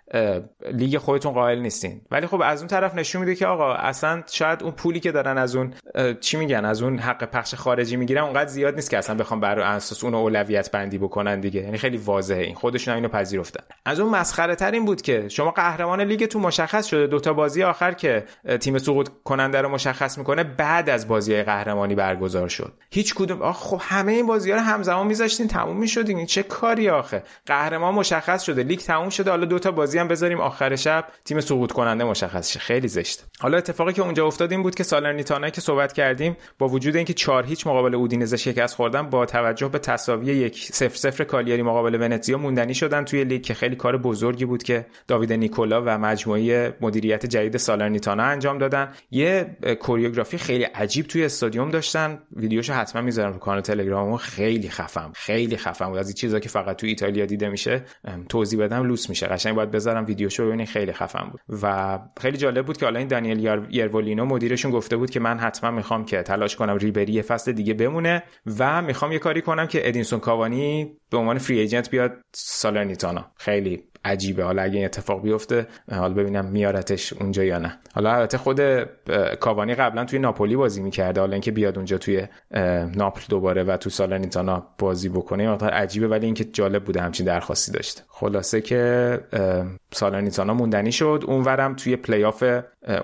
[0.74, 2.02] لیگ خودتون قائل نیستین.
[2.12, 5.38] ولی خب از اون طرف نشون میده که آقا اصلا شاید اون پولی که دارن
[5.38, 5.74] از اون
[6.20, 9.60] چی میگن؟ از اون حق پخش خارجی می‌گیرن اونقدر زیاد نیست که اصلا بخوام بر
[9.60, 11.62] اساس اون اولویت بندی بکنن دیگه.
[11.62, 12.56] یعنی خیلی واضحه این.
[12.56, 13.64] خودشون اینو پذیرفتن.
[13.86, 17.08] از اون مسخره تر این بود که شما قهرمان لیگتون مشخص شده.
[17.08, 18.24] دوتا بازی آخر که
[18.60, 22.74] تیم سقوط کننده رو مشخص می‌کنه بعد از بازی قهرمانی برگزار شد.
[22.92, 26.90] هیچ کدوم خب همه این بازی ها رو همزمان میذاشتین تموم می‌شد این چه کاری
[26.90, 28.64] آخه؟ قهرمان مشخص شده.
[28.64, 29.30] لیگ تموم شده.
[29.30, 30.40] حالا دوتا بازی هم بذاریم.
[30.40, 32.60] آخر شب تیم سقوط کننده مشخص شه.
[32.60, 33.26] خیلی زشت.
[33.40, 37.14] حالا اتفاقی که اونجا افتاد این بود که سالرنیتانا که صحبت کردیم با وجود اینکه
[37.14, 41.96] 4 هیچ مقابل اودینزه شکست خوردن با توجه به تساوی یک 0 0 کالیاری مقابل
[41.96, 46.78] ونتزیا موندنی شدن توی لیگ که خیلی کار بزرگی بود که داوید نیکولا و مجموعه
[46.82, 48.94] مدیریت جدید سالرنیتانا انجام دادن.
[49.12, 52.20] یه choreography خیلی عجیب توی استادیوم داشتن.
[52.36, 55.12] ویدیوشو حتما می‌ذارم رو کانال تلگرامم خیلی خفن.
[55.16, 55.98] خیلی خفن بود.
[55.98, 57.84] از این چیزا که فقط تو ایتالیا دیده میشه
[58.30, 59.28] توضیح بدم لوس میشه.
[59.28, 61.42] قشنگ باید بذارم ویدیوشو ببینید خیلی خفن بود.
[61.62, 65.72] و خیلی جالب بود که حالا این دانیل یرولینو مدیرشون گفته بود که من حتما
[65.72, 68.24] می‌خوام که تلاش کنم ریبری فصل دیگه بمونه
[68.60, 73.84] و می‌خوام یه کاری کنم که ادینسون کاوانی به عنوان free agent بیاد سالرنیتانا خیلی
[74.06, 74.44] عجیبه.
[74.44, 77.80] حالا اگه این اتفاق بیفته حالا ببینم میارتش اونجا یا نه.
[77.94, 78.62] حالا البته خود
[79.40, 81.20] کاوانی قبلا توی ناپولی بازی می‌کرده.
[81.20, 82.28] حالا اینکه بیاد اونجا توی
[82.96, 86.08] ناپل دوباره و تو سالرنیتانا بازی بکنه مقدار عجیبه.
[86.08, 88.02] ولی اینکه جالب بوده همچین درخواستی داشته.
[88.08, 89.20] خلاصه که
[89.92, 91.24] سالرنیتانا موندنی شد.
[91.28, 92.44] اونورم توی پلی آف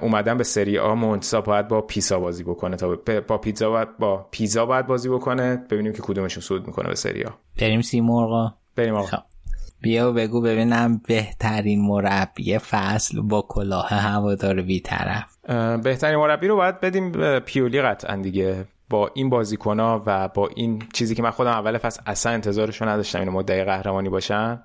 [0.02, 2.98] اومدن به سری آ مونتسا باید با پیسا بازی بکنه تا
[3.28, 5.66] با پیزا باید با پیزا باید بازی بکنه.
[5.70, 7.30] ببینیم که کدومشون صعود می‌کنه به سری آ.
[7.62, 9.18] بریم سی مرغا بریم آقا.
[9.82, 15.38] بیا بگو ببینم بهترین مربی فصل با کلاه هوادار بی طرف.
[15.84, 18.66] بهترین مربی رو باید بدیم پیولی قطعا دیگه.
[18.90, 23.20] با این بازیکنها و با این چیزی که من خودم اول فصل اصلا انتظارشون نداشتم
[23.20, 24.64] اینو مدعی قهرمانی باشن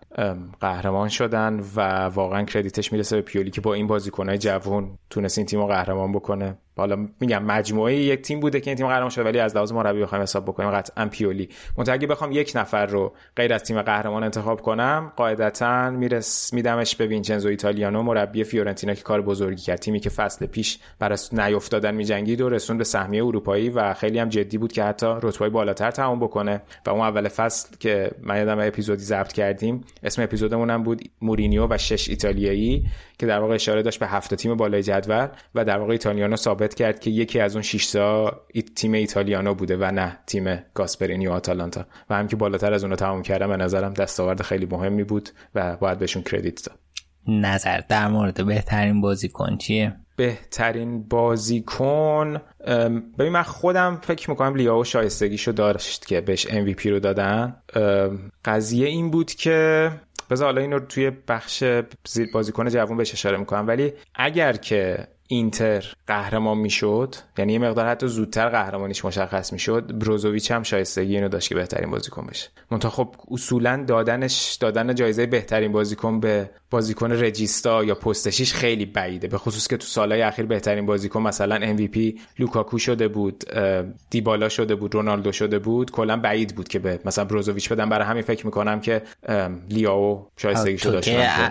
[0.60, 5.46] قهرمان شدن و واقعا کردیتش می‌رسه به پیولی که با این بازیکنهای جوون تونست این
[5.46, 6.58] تیم قهرمان بکنه.
[6.76, 10.02] حالا میگم مجموعه یک تیم بوده که این تیم قهرمان شد ولی از لحاظ مربی
[10.02, 11.48] بخوایم حساب بکنیم قطعا پیولی.
[11.76, 16.96] منتها اگه بخوام یک نفر رو غیر از تیم قهرمان انتخاب کنم قاعدتا میرس میدمش
[16.96, 19.78] به وینچنزو ایتالیانو مربی فیورنتینا که کار بزرگی کرد.
[19.78, 24.28] تیمی که فصل پیش برای نیافتادن میجنگید و رسوند به سهمیه اروپایی و خیلی هم
[24.28, 26.62] جدی بود که حتی رتبه بالاتر تمام بکنه.
[26.86, 31.66] و اون اول فصل که من یادم اپیزودی ضبط کردیم اسم اپیزودمون هم بود مورینیو
[31.70, 32.84] و شش ایتالیایی
[33.18, 36.74] که در واقع اشاره داشت به هفت تیم بالای جدول و در واقع ایتالیانو ثابت
[36.74, 38.40] کرد که یکی از اون 6 تا
[38.76, 41.86] تیم ایتالیانو بوده و نه تیم گاسپرینی و آتالانتا.
[42.10, 45.76] و هم که بالاتر از اون تمام کردم به نظرم دستاورد خیلی مهمی بود و
[45.76, 46.78] باید بهشون کردیت داد.
[47.28, 52.40] نظر در مورد بهترین بازیکن چیه؟ بهترین بازیکن
[53.18, 57.56] ببین من خودم فکر می‌کنم لیاو شایستگیشو داشت که بهش MVP رو دادن.
[58.44, 59.90] قضیه این بود که
[60.30, 61.64] بذار حالا این رو توی بخش
[62.34, 63.66] بازیکن جوان بهش اشاره می‌کنم.
[63.66, 70.50] ولی اگر که اینتر قهرمان می‌شد یعنی یه مقدار حتی زودتر قهرمانیش مشخص می‌شد بروزوویچ
[70.50, 72.48] هم شایستگی اینو داشت که بهترین بازیکن بشه.
[72.70, 79.28] منتها خب اصولا دادنش دادن جایزه بهترین بازیکن به بازیکن رجیستا یا پستشیش خیلی بعیده
[79.28, 83.44] به خصوص که تو سالهای اخیر بهترین بازیکن مثلا MVP لوکاکو شده بود
[84.10, 87.88] دیبالا شده بود رونالدو شده بود کلا بعید بود که به مثلا بروزوویچ بدن.
[87.88, 89.02] برای همین فکر می‌کنم که
[89.70, 91.00] لیاو شایستگی شده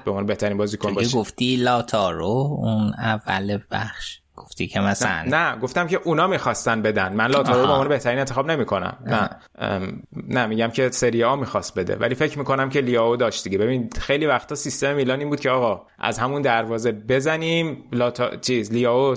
[0.05, 1.17] به عنوان بهترین بازیکن باشه.
[1.17, 4.19] گفتی لاتارو اون اول بخش.
[4.35, 5.23] گفتی که مثلا.
[5.27, 7.13] نه, گفتم که اونا می‌خواستن بدن.
[7.13, 8.97] من لاتارو به عنوان بهترین انتخاب نمی‌کنم.
[9.05, 9.29] نه.
[10.27, 11.95] نه میگم که سری آ می‌خواست بده.
[11.95, 13.57] ولی فکر می‌کنم که لیاو داشت دیگه.
[13.57, 18.73] ببین خیلی وقتا سیستم میلان این بود که آقا از همون دروازه بزنیم لاتا چیز
[18.73, 19.15] لیاو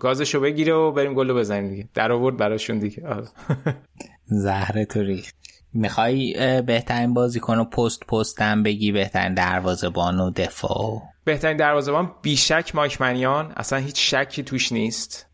[0.00, 1.88] گازشو بگیره و بریم گلو بزنیم دیگه.
[1.94, 3.02] در آورد براشون دیگه.
[4.26, 5.34] زهره تو ریخت.
[5.72, 6.34] می‌خوای
[6.66, 13.52] بهترین بازیکن و پست پستم بگی بهترین دروازه‌بان و دفاع؟ بهترین دروازه‌بان بیشک مایک منیان.
[13.56, 15.27] اصلا هیچ شکی توش نیست.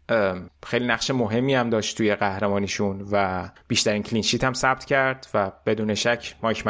[0.66, 5.94] خیلی نقش مهمی هم داشت توی قهرمانیشون و بیشترین کلینشیت هم ثبت کرد و بدون
[5.94, 6.64] شک مایک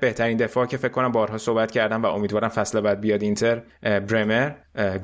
[0.00, 4.52] بهترین دفاع که فکر کنم بارها صحبت کردم و امیدوارم فصل بعد بیاد اینتر برمر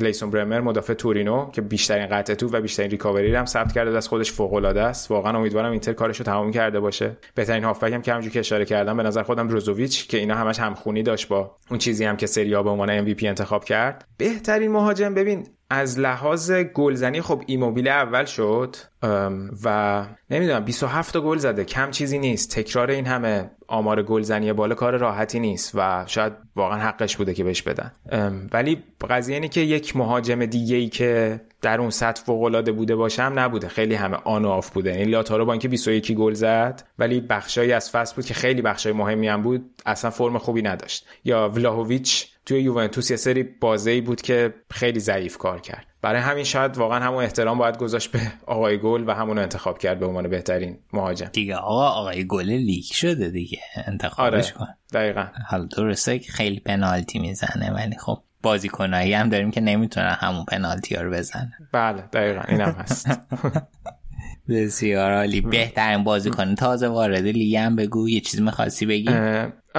[0.00, 4.08] گلیسون برمر مدافع تورینو که بیشترین قطع تو و بیشترین ریکاوری هم ثبت کرده از
[4.08, 5.10] خودش فوق العاده است.
[5.10, 7.16] واقعا امیدوارم اینتر کارشو تمام کرده باشه.
[7.34, 10.60] بهترین هافبک هم که همونجوری که اشاره کردم به نظر خودم روزوویچ که اینا همش
[10.60, 14.04] همخونی داشت با اون چیزی هم که سری به عنوان MVP انتخاب کرد.
[14.16, 18.76] بهترین مهاجم ببین از لحاظ گلزنی خب ایموبیل اول شد
[19.64, 21.64] و نمی‌دونم 27 تا گل زده.
[21.64, 22.50] کم چیزی نیست.
[22.50, 27.44] تکرار این همه آمار گلزنی بالا کار راحتی نیست و شاید واقعا حقش بوده که
[27.44, 27.92] بهش بدن.
[28.52, 33.32] ولی قضیه اینه که یک مهاجم دیگه ای که در اون سطح فوق بوده باشم
[33.36, 33.68] نبوده.
[33.68, 34.90] خیلی همه on و off بوده.
[34.90, 38.92] یعنی لائوتارو با اینکه 21 گل زد ولی بخشایی از فصل بود که خیلی بخشای
[38.92, 41.06] مهمی هم بود اصلا فرم خوبی نداشت.
[41.24, 45.86] یا ولاهویچ توی یوونتوس یه سری بازی بود که خیلی ضعیف کار کرد.
[46.02, 50.00] برای همین شاید واقعا همون احترام باید گذاشت به آقای گل و همون انتخاب کرد
[50.00, 51.26] به عنوان بهترین مهاجم.
[51.32, 53.58] دیگه آقا آقای گل لیگ شده دیگه.
[53.86, 54.58] انتخابش آره.
[54.58, 54.66] کن.
[54.92, 55.26] دقیقا.
[55.48, 60.94] حالا درسته که خیلی پنالتی می‌زنه ولی خب بازیکنایی هم داریم که نمی‌تونن همون پنالتی
[60.94, 61.52] ها رو بزنن.
[61.72, 63.08] بله دقیقا اینم هست.
[64.48, 65.40] بسیار عالی.
[65.40, 69.10] بهترین بازیکن تازه وارد لیگ هم بگو یه چیز می‌خواستی بگی؟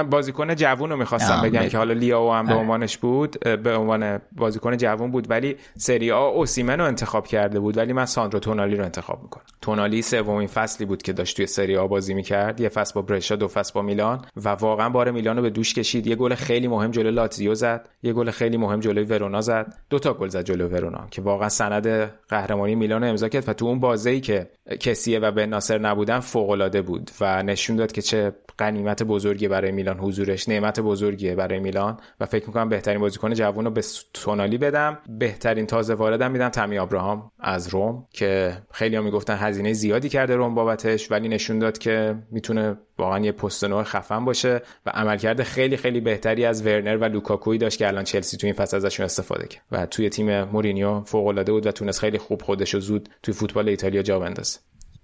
[0.02, 2.62] بازیکن جوون رو می‌خواستم بگم که حالا لیاو هم به آره.
[2.62, 7.76] عنوانش بود به عنوان بازیکن جوون بود ولی سری آ اوسیمن رو انتخاب کرده بود
[7.76, 9.44] ولی من ساندرو تونالی رو انتخاب می‌کنم.
[9.60, 12.60] تونالی سومین فصلی بود که داشت توی سری آ بازی می‌کرد.
[12.60, 15.74] یه فصل با برشا دو فصل با میلان و واقعا بار میلان رو به دوش
[15.74, 16.06] کشید.
[16.06, 19.74] یه گل خیلی مهم جلو لاتزیو زد یه گل خیلی مهم جلوی ورونا زد.
[19.90, 21.86] دو تا گل زد جلو ورونا که واقعا سند
[22.28, 23.48] قهرمانی میلان رو امضا کرد.
[23.48, 27.76] و تو اون بازی که کسیه و به ناصر نبودن فوق العاده بود و نشون
[27.76, 32.68] داد که چه غنیمت بزرگی برای میلان حضورش نعمت بزرگیه برای میلان و فکر می‌کنم
[32.68, 33.82] بهترین بازیکن جوون رو به
[34.14, 34.98] تونالی بدم.
[35.18, 40.36] بهترین تازه واردم میدم تمی ابراهام از روم که خیلی ها می‌گفتن هزینه زیادی کرده
[40.36, 45.42] روم بابتش ولی نشون داد که می‌تونه واقعا یه پست نوع خفن باشه و عملکرد
[45.42, 49.04] خیلی خیلی بهتری از ورنر و لوکاکوی داشت که الان چلسی تو این فصل ازشون
[49.04, 49.62] استفاده کرد.
[49.72, 53.34] و توی تیم مورینیو فوق العاده بود و تونست خیلی خوب خودش رو زود توی
[53.34, 54.58] فوتبال ایتالیا جا بندازه.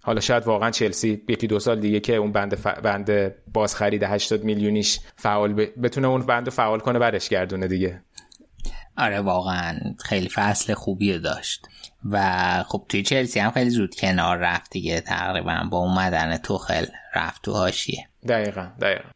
[0.06, 2.66] حالا شاید واقعا چلسی یکی دو سال دیگه که اون بند ف...
[2.66, 5.80] بند باز خرید 80 میلیونیش فعال ب...
[5.82, 8.02] بتونه اون بند فعال کنه برش گردونه دیگه.
[8.96, 11.66] آره واقعا خیلی فصل خوبی داشت.
[12.10, 12.18] و
[12.68, 15.00] خب توی چلسی هم خیلی زود کنار رفت دیگه.
[15.00, 19.08] تقریبا با اومدن توخل رفت تو هاشیه دقیقا دقیقا.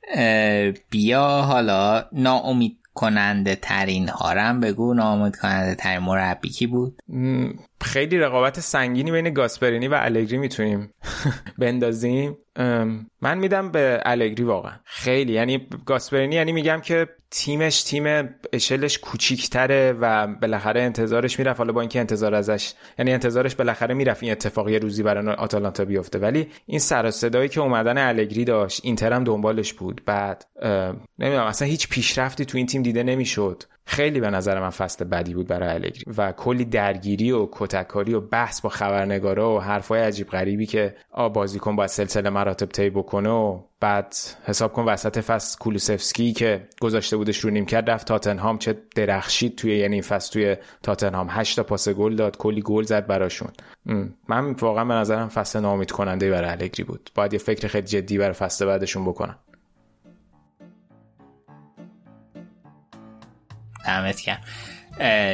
[0.90, 4.94] بیا حالا ناامید کننده ترین هارم بگو.
[4.94, 6.98] ناامید کننده ترین مربی کی بود؟
[7.80, 10.94] خیلی رقابت سنگینی بین گاسپرینی و الگری می‌تونیم
[11.58, 12.36] بندازیم.
[13.22, 14.72] من میدم به الگری واقعا.
[14.84, 15.32] خیلی.
[15.32, 21.58] یعنی گاسپرینی یعنی میگم که تیمش تیم اشلش کوچیکتره و بالاخره انتظارش می‌رفت.
[21.58, 26.18] حالا با اینکه انتظار ازش یعنی انتظارش بالاخره می‌رفت این اتفاقی روزی برای آتالانتا بیفته.
[26.18, 30.02] ولی این سر صدایی که اومدن الگری داشت اینتر هم دنبالش بود.
[30.06, 30.44] بعد
[31.18, 33.62] نمی‌دونم اصلا هیچ پیشرفتی تو این تیم دیده نمی‌شد.
[33.90, 38.20] خیلی به نظر من فصل بدی بود برای الگری و کلی درگیری و کتککاری و
[38.20, 43.30] بحث با خبرنگارا و حرفای عجیب غریبی که آ بازیکن باید سلسله مراتب طی بکنه
[43.30, 48.58] و بعد حساب کن وسط فصل کولوسفسکی که گذاشته بودش رو نیم کرد رفت تاتنهام
[48.58, 51.26] چه درخشید توی یعنی این فصل توی تاتنهام.
[51.30, 53.50] 8 تا پاس گل داد کلی گل زد براشون.
[54.28, 57.10] من واقعا به نظرم فصل ناامید کننده برای الگری بود.
[57.14, 59.36] باید یه فکر خیلی جدی برای فصل بعدشون بکنن
[63.86, 64.42] دمت کرد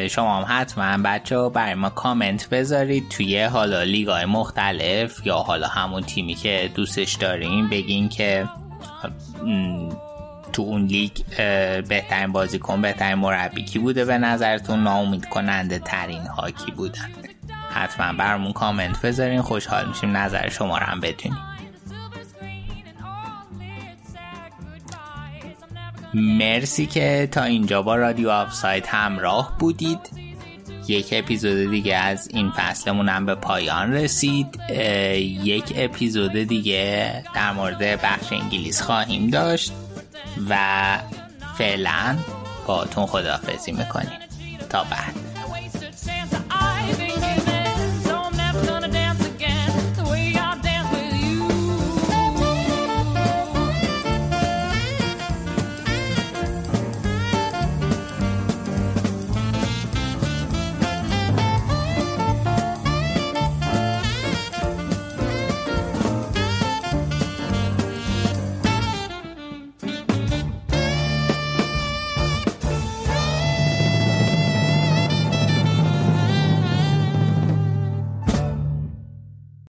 [0.09, 6.03] شما هم حتما بچه برای ما کامنت بذارید توی حالا لیگای مختلف یا حالا همون
[6.03, 8.49] تیمی که دوستش داریم بگین که
[10.53, 11.13] تو اون لیگ
[11.89, 17.11] بهترین بازیکن بهترین مربی کی بوده به نظرتون؟ ناامید کننده ترین ها کی بودن؟
[17.71, 21.39] حتما برامون کامنت بذارین خوشحال میشیم نظر شما رو هم بدونیم.
[26.17, 29.99] مرسی که تا اینجا با رادیو آفساید همراه بودید.
[30.89, 34.61] یک اپیزود دیگه از این فصلمون هم به پایان رسید.
[35.45, 39.73] یک اپیزود دیگه در مورد بخش انگلیس خواهیم داشت
[40.51, 40.59] و
[41.59, 42.17] فعلا
[42.67, 44.19] با تون خدافزی می‌کنیم.
[44.71, 45.26] تا بعد.